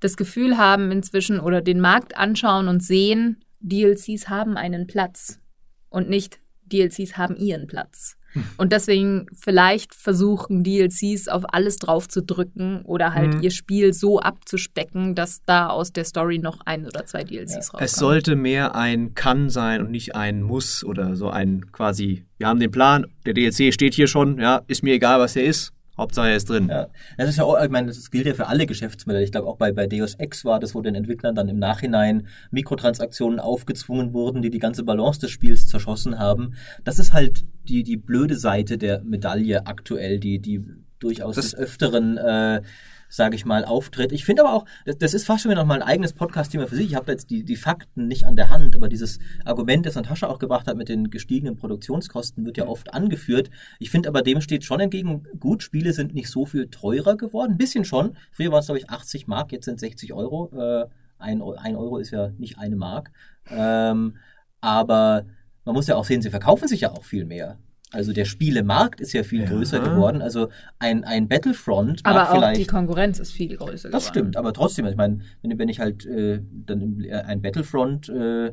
das 0.00 0.18
Gefühl 0.18 0.58
haben 0.58 0.90
inzwischen 0.90 1.40
oder 1.40 1.62
den 1.62 1.80
Markt 1.80 2.14
anschauen 2.14 2.68
und 2.68 2.82
sehen, 2.82 3.42
DLCs 3.60 4.28
haben 4.28 4.58
einen 4.58 4.86
Platz 4.86 5.40
und 5.88 6.10
nicht 6.10 6.40
DLCs 6.68 7.16
haben 7.16 7.36
ihren 7.36 7.66
Platz. 7.66 8.16
Und 8.58 8.72
deswegen 8.72 9.26
vielleicht 9.32 9.94
versuchen 9.94 10.62
DLCs 10.62 11.28
auf 11.28 11.44
alles 11.52 11.76
drauf 11.76 12.08
zu 12.08 12.22
drücken 12.22 12.82
oder 12.84 13.14
halt 13.14 13.34
Mhm. 13.34 13.42
ihr 13.42 13.50
Spiel 13.50 13.94
so 13.94 14.20
abzuspecken, 14.20 15.14
dass 15.14 15.42
da 15.46 15.68
aus 15.68 15.92
der 15.92 16.04
Story 16.04 16.38
noch 16.38 16.60
ein 16.66 16.86
oder 16.86 17.06
zwei 17.06 17.24
DLCs 17.24 17.56
rauskommen. 17.56 17.84
Es 17.84 17.92
sollte 17.92 18.36
mehr 18.36 18.74
ein 18.74 19.14
Kann 19.14 19.48
sein 19.48 19.80
und 19.80 19.90
nicht 19.90 20.14
ein 20.14 20.42
Muss 20.42 20.84
oder 20.84 21.16
so 21.16 21.30
ein 21.30 21.72
quasi, 21.72 22.26
wir 22.36 22.48
haben 22.48 22.60
den 22.60 22.70
Plan, 22.70 23.06
der 23.24 23.32
DLC 23.32 23.72
steht 23.72 23.94
hier 23.94 24.06
schon, 24.06 24.38
ja, 24.38 24.60
ist 24.68 24.82
mir 24.82 24.94
egal, 24.94 25.20
was 25.20 25.32
der 25.32 25.44
ist, 25.44 25.72
Hauptsache 25.98 26.28
er 26.28 26.36
ist 26.36 26.48
drin. 26.48 26.68
Ja, 26.70 26.86
das 27.16 27.28
ist 27.30 27.36
ja 27.38 27.44
auch, 27.44 27.60
ich 27.62 27.70
meine, 27.70 27.88
das 27.88 28.10
gilt 28.10 28.26
ja 28.26 28.34
für 28.34 28.46
alle 28.46 28.66
Geschäftsmodelle. 28.66 29.24
Ich 29.24 29.32
glaube, 29.32 29.48
auch 29.48 29.56
bei, 29.56 29.72
bei 29.72 29.86
Deus 29.86 30.14
Ex 30.14 30.44
war 30.44 30.60
das, 30.60 30.74
wo 30.74 30.80
den 30.80 30.94
Entwicklern 30.94 31.34
dann 31.34 31.48
im 31.48 31.58
Nachhinein 31.58 32.28
Mikrotransaktionen 32.50 33.40
aufgezwungen 33.40 34.12
wurden, 34.12 34.42
die 34.42 34.50
die 34.50 34.58
ganze 34.60 34.84
Balance 34.84 35.20
des 35.20 35.30
Spiels 35.30 35.66
zerschossen 35.68 36.18
haben. 36.18 36.54
Das 36.84 36.98
ist 36.98 37.12
halt 37.12 37.44
die, 37.68 37.82
die 37.82 37.96
blöde 37.96 38.36
Seite 38.36 38.78
der 38.78 39.02
Medaille 39.02 39.66
aktuell, 39.66 40.18
die, 40.20 40.38
die 40.38 40.64
durchaus 41.00 41.36
Das- 41.36 41.50
des 41.50 41.54
Öfteren, 41.54 42.16
äh, 42.16 42.62
sage 43.08 43.36
ich 43.36 43.44
mal, 43.44 43.64
auftritt. 43.64 44.12
Ich 44.12 44.24
finde 44.24 44.44
aber 44.44 44.54
auch, 44.54 44.64
das, 44.84 45.14
ist 45.14 45.26
fast 45.26 45.42
schon 45.42 45.50
wieder 45.50 45.62
noch 45.62 45.68
mal 45.68 45.82
ein 45.82 45.88
eigenes 45.88 46.12
Podcast-Thema 46.12 46.66
für 46.66 46.76
sich. 46.76 46.86
Ich 46.86 46.94
habe 46.94 47.10
jetzt 47.10 47.30
die, 47.30 47.44
die 47.44 47.56
Fakten 47.56 48.06
nicht 48.06 48.24
an 48.24 48.36
der 48.36 48.50
Hand, 48.50 48.76
aber 48.76 48.88
dieses 48.88 49.18
Argument, 49.44 49.86
das 49.86 49.94
Natascha 49.94 50.28
auch 50.28 50.38
gebracht 50.38 50.66
hat 50.66 50.76
mit 50.76 50.88
den 50.88 51.10
gestiegenen 51.10 51.56
Produktionskosten, 51.56 52.44
wird 52.44 52.56
ja 52.56 52.66
oft 52.66 52.92
angeführt. 52.92 53.50
Ich 53.78 53.90
finde 53.90 54.08
aber 54.08 54.22
dem 54.22 54.40
steht 54.40 54.64
schon 54.64 54.80
entgegen, 54.80 55.26
gut, 55.40 55.62
Spiele 55.62 55.92
sind 55.92 56.14
nicht 56.14 56.30
so 56.30 56.44
viel 56.44 56.68
teurer 56.68 57.16
geworden. 57.16 57.52
Ein 57.52 57.58
bisschen 57.58 57.84
schon. 57.84 58.16
Früher 58.30 58.52
waren 58.52 58.60
es, 58.60 58.66
glaube 58.66 58.80
ich, 58.80 58.90
80 58.90 59.26
Mark, 59.26 59.52
jetzt 59.52 59.64
sind 59.64 59.80
60 59.80 60.12
Euro. 60.12 60.50
Äh, 60.56 60.86
ein, 61.18 61.42
ein 61.42 61.76
Euro 61.76 61.98
ist 61.98 62.10
ja 62.10 62.30
nicht 62.38 62.58
eine 62.58 62.76
Mark. 62.76 63.10
Ähm, 63.50 64.16
aber 64.60 65.24
man 65.64 65.74
muss 65.74 65.86
ja 65.86 65.96
auch 65.96 66.04
sehen, 66.04 66.22
sie 66.22 66.30
verkaufen 66.30 66.68
sich 66.68 66.82
ja 66.82 66.92
auch 66.92 67.04
viel 67.04 67.24
mehr. 67.24 67.58
Also 67.90 68.12
der 68.12 68.26
Spielemarkt 68.26 69.00
ist 69.00 69.12
ja 69.14 69.22
viel 69.22 69.42
Ja. 69.42 69.48
größer 69.48 69.80
geworden. 69.80 70.20
Also 70.20 70.48
ein, 70.78 71.04
ein 71.04 71.26
Battlefront 71.28 72.04
mag 72.04 72.14
Aber 72.14 72.30
auch 72.30 72.34
vielleicht 72.34 72.60
die 72.60 72.66
Konkurrenz 72.66 73.18
ist 73.18 73.32
viel 73.32 73.56
größer 73.56 73.88
das 73.88 74.04
geworden. 74.04 74.04
stimmt, 74.04 74.36
aber 74.36 74.52
trotzdem, 74.52 74.86
ich 74.86 74.96
meine, 74.96 75.20
wenn, 75.42 75.58
wenn 75.58 75.68
ich 75.68 75.80
halt 75.80 76.04
äh, 76.04 76.42
dann 76.66 77.00
äh, 77.00 77.12
ein 77.14 77.40
Battlefront 77.40 78.08
äh, 78.10 78.52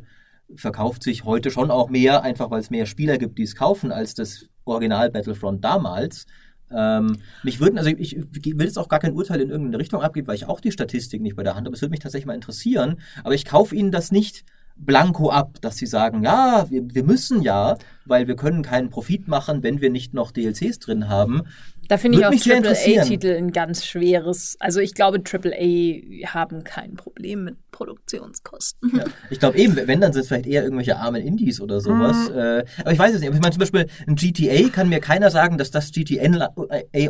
verkauft 0.55 1.03
sich 1.03 1.25
heute 1.25 1.51
schon 1.51 1.69
auch 1.71 1.89
mehr, 1.89 2.23
einfach 2.23 2.49
weil 2.49 2.61
es 2.61 2.69
mehr 2.69 2.85
Spieler 2.85 3.17
gibt, 3.17 3.37
die 3.37 3.43
es 3.43 3.55
kaufen, 3.55 3.91
als 3.91 4.13
das 4.13 4.47
Original 4.63 5.09
Battlefront 5.11 5.63
damals. 5.63 6.25
Ähm, 6.71 7.17
mich 7.43 7.59
würden, 7.59 7.77
also 7.77 7.89
ich, 7.91 8.15
ich 8.17 8.57
will 8.57 8.65
jetzt 8.65 8.79
auch 8.79 8.87
gar 8.89 8.99
kein 8.99 9.13
Urteil 9.13 9.41
in 9.41 9.49
irgendeine 9.49 9.79
Richtung 9.79 10.01
abgeben, 10.01 10.27
weil 10.27 10.35
ich 10.35 10.47
auch 10.47 10.59
die 10.61 10.71
Statistik 10.71 11.21
nicht 11.21 11.35
bei 11.35 11.43
der 11.43 11.55
Hand 11.55 11.65
habe. 11.67 11.75
Es 11.75 11.81
würde 11.81 11.91
mich 11.91 11.99
tatsächlich 11.99 12.25
mal 12.25 12.33
interessieren, 12.35 12.99
aber 13.23 13.33
ich 13.35 13.45
kaufe 13.45 13.75
Ihnen 13.75 13.91
das 13.91 14.11
nicht 14.11 14.45
blanko 14.77 15.29
ab, 15.29 15.57
dass 15.61 15.77
sie 15.77 15.85
sagen, 15.85 16.23
ja, 16.23 16.65
wir, 16.69 16.83
wir 16.93 17.03
müssen 17.03 17.41
ja, 17.41 17.77
weil 18.05 18.27
wir 18.27 18.35
können 18.35 18.61
keinen 18.61 18.89
Profit 18.89 19.27
machen, 19.27 19.63
wenn 19.63 19.81
wir 19.81 19.89
nicht 19.89 20.13
noch 20.13 20.31
DLCs 20.31 20.79
drin 20.79 21.07
haben. 21.07 21.43
Da 21.87 21.97
finde 21.97 22.17
ich 22.17 22.25
auch. 22.25 22.31
AAA-Titel 22.31 23.35
ein 23.37 23.51
ganz 23.51 23.85
schweres. 23.85 24.57
Also 24.59 24.79
ich 24.79 24.95
glaube, 24.95 25.19
AAA 25.19 26.27
haben 26.33 26.63
kein 26.63 26.95
Problem 26.95 27.43
mit 27.43 27.55
Produktionskosten. 27.71 28.91
Ja. 28.97 29.03
Ich 29.29 29.39
glaube 29.39 29.57
eben, 29.57 29.75
wenn, 29.75 30.01
dann 30.01 30.13
sind 30.13 30.23
es 30.23 30.27
vielleicht 30.29 30.47
eher 30.47 30.63
irgendwelche 30.63 30.97
armen 30.97 31.21
Indies 31.21 31.61
oder 31.61 31.81
sowas. 31.81 32.29
Mhm. 32.29 32.37
Äh, 32.37 32.65
aber 32.81 32.91
ich 32.91 32.99
weiß 32.99 33.13
es 33.13 33.19
nicht. 33.19 33.29
Aber 33.29 33.35
ich 33.35 33.41
meine 33.41 33.53
zum 33.53 33.59
Beispiel, 33.59 33.87
ein 34.07 34.15
GTA 34.15 34.69
kann 34.69 34.89
mir 34.89 34.99
keiner 34.99 35.29
sagen, 35.29 35.57
dass 35.57 35.71
das 35.71 35.91
GTA 35.91 36.49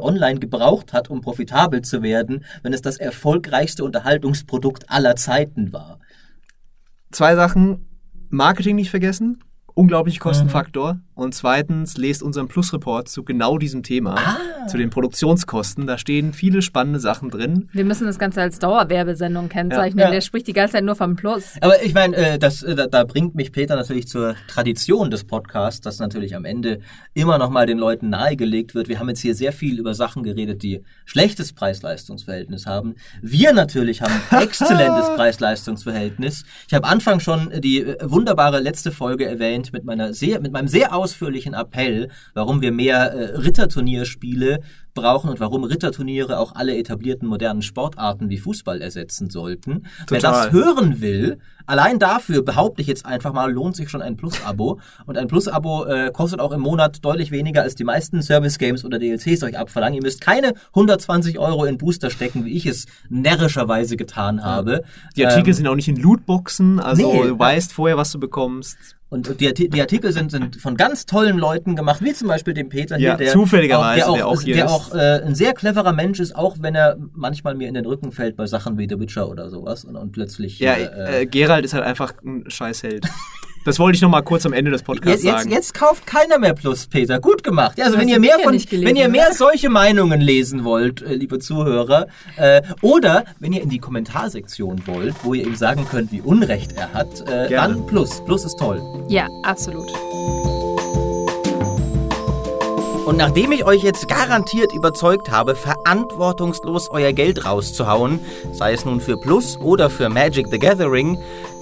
Online 0.02 0.40
gebraucht 0.40 0.94
hat, 0.94 1.10
um 1.10 1.22
profitabel 1.22 1.82
zu 1.82 2.02
werden, 2.02 2.44
wenn 2.64 2.74
es 2.74 2.82
das 2.82 2.98
erfolgreichste 2.98 3.84
Unterhaltungsprodukt 3.84 4.90
aller 4.90 5.16
Zeiten 5.16 5.72
war. 5.72 6.00
Zwei 7.16 7.34
Sachen. 7.38 7.88
Marketing 8.30 8.76
nicht 8.76 8.90
vergessen. 8.90 9.42
Unglaublich 9.76 10.22
Kostenfaktor. 10.22 11.00
Und 11.16 11.34
zweitens, 11.34 11.98
lest 11.98 12.24
unseren 12.24 12.50
Plus-Report 12.50 13.08
zu 13.08 13.24
genau 13.24 13.58
diesem 13.58 13.84
Thema, 13.84 14.38
zu 14.68 14.78
den 14.78 14.90
Produktionskosten. 14.90 15.88
Da 15.88 15.98
stehen 15.98 16.34
viele 16.34 16.62
spannende 16.62 17.00
Sachen 17.00 17.30
drin. 17.30 17.70
Wir 17.72 17.86
müssen 17.86 18.06
das 18.06 18.20
Ganze 18.20 18.42
als 18.42 18.60
Dauerwerbesendung 18.60 19.48
kennzeichnen. 19.48 20.00
Ja. 20.00 20.12
Der 20.12 20.20
spricht 20.20 20.48
die 20.48 20.54
ganze 20.54 20.74
Zeit 20.74 20.84
nur 20.84 20.96
vom 20.96 21.16
Plus. 21.16 21.54
Aber 21.62 21.82
ich 21.84 21.94
meine, 21.94 22.16
äh, 22.16 22.40
das, 22.40 22.64
äh, 22.64 22.76
da, 22.76 22.88
da 22.88 23.06
bringt 23.06 23.36
mich 23.36 23.54
Peter 23.54 23.78
natürlich 23.78 24.08
zur 24.10 24.36
Tradition 24.48 25.10
des 25.10 25.24
Podcasts, 25.24 25.80
dass 25.80 26.00
natürlich 26.00 26.36
am 26.36 26.44
Ende 26.44 26.80
immer 27.14 27.38
noch 27.38 27.50
mal 27.50 27.66
den 27.66 27.78
Leuten 27.78 28.10
nahegelegt 28.10 28.76
wird. 28.76 28.90
Wir 28.90 29.00
haben 29.00 29.08
jetzt 29.10 29.22
hier 29.22 29.36
sehr 29.36 29.54
viel 29.54 29.80
über 29.80 29.94
Sachen 29.94 30.24
geredet, 30.24 30.64
die 30.64 30.84
schlechtes 31.06 31.54
Preis-Leistungs-Verhältnis 31.54 32.66
haben. 32.66 32.96
Wir 33.22 33.54
natürlich 33.54 34.02
haben 34.02 34.14
ein 34.32 34.42
exzellentes 34.44 35.08
Preis-Leistungs-Verhältnis. 35.16 36.44
Ich 36.68 36.74
habe 36.74 36.88
Anfang 36.88 37.22
schon 37.22 37.52
die 37.62 37.82
äh, 37.84 37.98
wunderbare 38.04 38.60
letzte 38.60 38.92
Folge 38.92 39.26
erwähnt 39.26 39.65
mit 39.74 39.84
meiner 39.86 40.14
sehr, 40.14 40.40
mit 40.42 40.52
meinem 40.52 40.68
sehr 40.68 40.94
ausführlichen 40.96 41.54
Appell, 41.54 42.10
warum 42.34 42.62
wir 42.62 42.72
mehr 42.72 43.12
äh, 43.14 43.36
Ritterturnierspiele 43.38 44.60
brauchen 44.94 45.30
und 45.30 45.40
warum 45.42 45.66
Ritterturniere 45.66 46.40
auch 46.40 46.56
alle 46.56 46.78
etablierten 46.78 47.28
modernen 47.28 47.62
Sportarten 47.62 48.30
wie 48.30 48.38
Fußball 48.38 48.82
ersetzen 48.82 49.30
sollten. 49.30 49.84
Wer 50.08 50.20
Total. 50.20 50.46
das 50.46 50.52
hören 50.54 51.02
will, 51.02 51.38
allein 51.66 52.00
dafür 52.00 52.44
behaupte 52.44 52.82
ich 52.82 52.88
jetzt 52.88 53.06
einfach 53.06 53.34
mal, 53.34 53.52
lohnt 53.52 53.76
sich 53.76 53.90
schon 53.90 54.02
ein 54.02 54.16
Plus-Abo. 54.16 54.80
Und 55.06 55.18
ein 55.18 55.28
Plus-Abo 55.28 55.84
äh, 55.86 56.12
kostet 56.14 56.40
auch 56.40 56.54
im 56.54 56.62
Monat 56.62 57.04
deutlich 57.04 57.32
weniger, 57.32 57.62
als 57.64 57.76
die 57.76 57.84
meisten 57.84 58.22
Service-Games 58.22 58.86
oder 58.86 58.98
DLCs 58.98 59.44
euch 59.44 59.58
abverlangen. 59.60 59.96
Ihr 59.96 60.02
müsst 60.04 60.22
keine 60.22 60.54
120 60.70 61.40
Euro 61.40 61.66
in 61.66 61.78
Booster 61.78 62.10
stecken, 62.10 62.46
wie 62.46 62.56
ich 62.56 62.66
es 62.66 62.86
närrischerweise 63.10 63.98
getan 63.98 64.44
habe. 64.46 64.84
Die 65.18 65.26
Artikel 65.26 65.50
Ähm, 65.50 65.54
sind 65.56 65.68
auch 65.68 65.76
nicht 65.76 65.90
in 65.90 65.98
Lootboxen, 65.98 66.80
also 66.80 67.12
Nee. 67.12 67.28
du 67.28 67.38
weißt 67.38 67.74
vorher, 67.74 67.98
was 67.98 68.12
du 68.14 68.20
bekommst. 68.20 68.78
Und 69.10 69.40
die, 69.40 69.54
die 69.54 69.82
Artikel 69.82 70.12
sind, 70.12 70.32
sind 70.32 70.56
von 70.56 70.76
ganz 70.78 71.06
tollen 71.06 71.38
Leuten 71.38 71.76
gemacht, 71.76 72.04
wie 72.04 72.14
zum 72.14 72.28
Beispiel 72.28 72.54
dem 72.54 72.70
Peter 72.70 72.98
Ja, 72.98 73.12
hier, 73.12 73.18
der 73.18 73.32
zufälligerweise, 73.34 74.08
auch, 74.08 74.14
der 74.14 74.16
der 74.16 74.28
auch, 74.28 74.32
auch 74.34 74.42
hier 74.42 74.56
der 74.56 74.70
auch 74.70 74.94
äh, 74.96 75.22
ein 75.24 75.36
sehr 75.36 75.54
cleverer 75.54 75.94
Mensch 75.94 76.20
ist, 76.20 76.36
auch 76.36 76.58
wenn 76.60 76.76
er 76.76 76.98
manchmal 77.14 77.54
mir 77.56 77.68
in 77.68 77.76
den 77.76 77.86
Rücken 77.86 78.12
fällt 78.12 78.36
bei 78.36 78.48
Sachen 78.48 78.78
wie 78.78 78.88
The 78.90 79.00
Witcher 79.00 79.30
oder 79.30 79.50
sowas 79.50 79.86
und, 79.86 79.96
und 79.96 80.12
plötzlich 80.12 80.60
Ja, 80.60 80.74
äh, 80.74 81.22
äh, 81.22 81.26
Gerald 81.28 81.66
ist 81.66 81.74
halt 81.74 81.84
einfach 81.84 82.14
ein 82.24 82.50
Scheißheld. 82.50 83.06
Das 83.66 83.80
wollte 83.80 83.96
ich 83.96 84.02
noch 84.04 84.10
mal 84.10 84.22
kurz 84.22 84.46
am 84.46 84.54
Ende 84.54 84.70
des 84.70 84.84
Podcasts 84.84 85.24
Jetzt, 85.24 85.24
jetzt, 85.24 85.40
sagen. 85.40 85.52
jetzt 85.52 85.74
kauft 85.74 86.06
keiner 86.06 86.38
mehr 86.38 86.54
Plus, 86.54 86.86
Peter. 86.86 87.20
Gut 87.20 87.44
gemacht. 87.44 87.80
Ja, 87.80 87.86
also 87.86 87.98
wenn 87.98 88.08
ihr 88.08 88.20
mehr 88.20 88.38
von, 88.38 88.52
gelesen, 88.52 88.86
wenn 88.86 88.96
ihr 88.96 89.10
mehr 89.10 89.34
solche 89.34 89.70
Meinungen 89.70 90.22
lesen 90.22 90.64
wollt, 90.64 91.02
äh, 91.02 91.16
liebe 91.16 91.40
Zuhörer, 91.40 92.06
äh, 92.38 92.62
oder 92.82 93.26
wenn 93.40 93.54
ihr 93.54 93.64
in 93.64 93.70
die 93.70 93.80
Kommentarsektion 93.80 94.84
wollt, 94.86 95.16
wo 95.24 95.34
ihr 95.34 95.48
ihm 95.48 95.56
sagen 95.56 95.88
könnt, 95.90 96.12
wie 96.12 96.22
Unrecht 96.22 96.74
er 96.78 96.94
hat, 96.94 97.28
äh, 97.28 97.50
dann 97.50 97.88
Plus. 97.88 98.24
Plus 98.26 98.46
ist 98.46 98.60
toll. 98.60 98.80
Ja, 99.10 99.28
absolut. 99.42 99.90
Und 103.06 103.18
nachdem 103.18 103.52
ich 103.52 103.64
euch 103.66 103.84
jetzt 103.84 104.08
garantiert 104.08 104.74
überzeugt 104.74 105.30
habe, 105.30 105.56
verantwortungslos 105.56 106.90
euer 106.90 107.14
Geld 107.14 107.46
rauszuhauen, 107.46 108.20
sei 108.52 108.74
es 108.74 108.84
nun 108.84 109.00
für 109.00 109.16
Plus 109.16 109.58
oder 109.58 109.92
für 109.92 110.10
Magic 110.10 110.48
the 110.50 110.58
Gathering, 110.58 111.20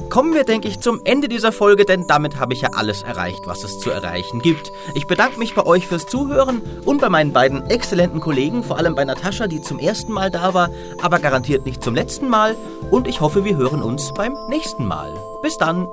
kommen 0.09 0.33
wir, 0.33 0.43
denke 0.43 0.67
ich, 0.67 0.79
zum 0.79 1.01
Ende 1.03 1.27
dieser 1.27 1.51
Folge, 1.51 1.85
denn 1.85 2.05
damit 2.07 2.39
habe 2.39 2.53
ich 2.53 2.61
ja 2.61 2.69
alles 2.73 3.01
erreicht, 3.01 3.47
was 3.47 3.63
es 3.63 3.79
zu 3.79 3.89
erreichen 3.89 4.41
gibt. 4.41 4.71
Ich 4.93 5.07
bedanke 5.07 5.39
mich 5.39 5.55
bei 5.55 5.65
euch 5.65 5.87
fürs 5.87 6.05
Zuhören 6.05 6.61
und 6.85 7.01
bei 7.01 7.09
meinen 7.09 7.33
beiden 7.33 7.69
exzellenten 7.69 8.19
Kollegen, 8.19 8.63
vor 8.63 8.77
allem 8.77 8.95
bei 8.95 9.05
Natascha, 9.05 9.47
die 9.47 9.61
zum 9.61 9.79
ersten 9.79 10.11
Mal 10.11 10.29
da 10.29 10.53
war, 10.53 10.69
aber 11.01 11.19
garantiert 11.19 11.65
nicht 11.65 11.83
zum 11.83 11.95
letzten 11.95 12.29
Mal. 12.29 12.55
Und 12.91 13.07
ich 13.07 13.21
hoffe, 13.21 13.43
wir 13.43 13.57
hören 13.57 13.81
uns 13.81 14.13
beim 14.13 14.33
nächsten 14.49 14.85
Mal. 14.85 15.13
Bis 15.41 15.57
dann! 15.57 15.87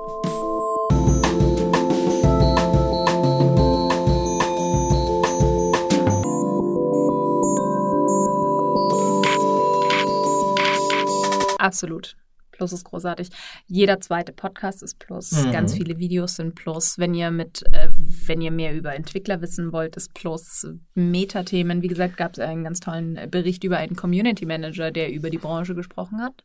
Absolut. 11.61 12.15
Plus 12.61 12.73
ist 12.73 12.83
großartig. 12.83 13.29
Jeder 13.65 13.99
zweite 14.01 14.33
Podcast 14.33 14.83
ist 14.83 14.99
Plus. 14.99 15.31
Mhm. 15.31 15.51
Ganz 15.51 15.73
viele 15.73 15.97
Videos 15.97 16.35
sind 16.35 16.53
Plus. 16.53 16.99
Wenn 16.99 17.15
ihr 17.15 17.31
mit, 17.31 17.63
äh, 17.73 17.89
wenn 18.27 18.39
ihr 18.39 18.51
mehr 18.51 18.75
über 18.75 18.93
Entwickler 18.93 19.41
wissen 19.41 19.71
wollt, 19.71 19.95
ist 19.95 20.13
Plus. 20.13 20.67
Metathemen. 20.93 21.81
Wie 21.81 21.87
gesagt, 21.87 22.17
gab 22.17 22.33
es 22.33 22.39
einen 22.39 22.63
ganz 22.63 22.79
tollen 22.79 23.17
Bericht 23.31 23.63
über 23.63 23.77
einen 23.77 23.95
Community 23.95 24.45
Manager, 24.45 24.91
der 24.91 25.11
über 25.11 25.31
die 25.31 25.39
Branche 25.39 25.73
gesprochen 25.73 26.21
hat. 26.21 26.43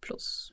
Plus. 0.00 0.51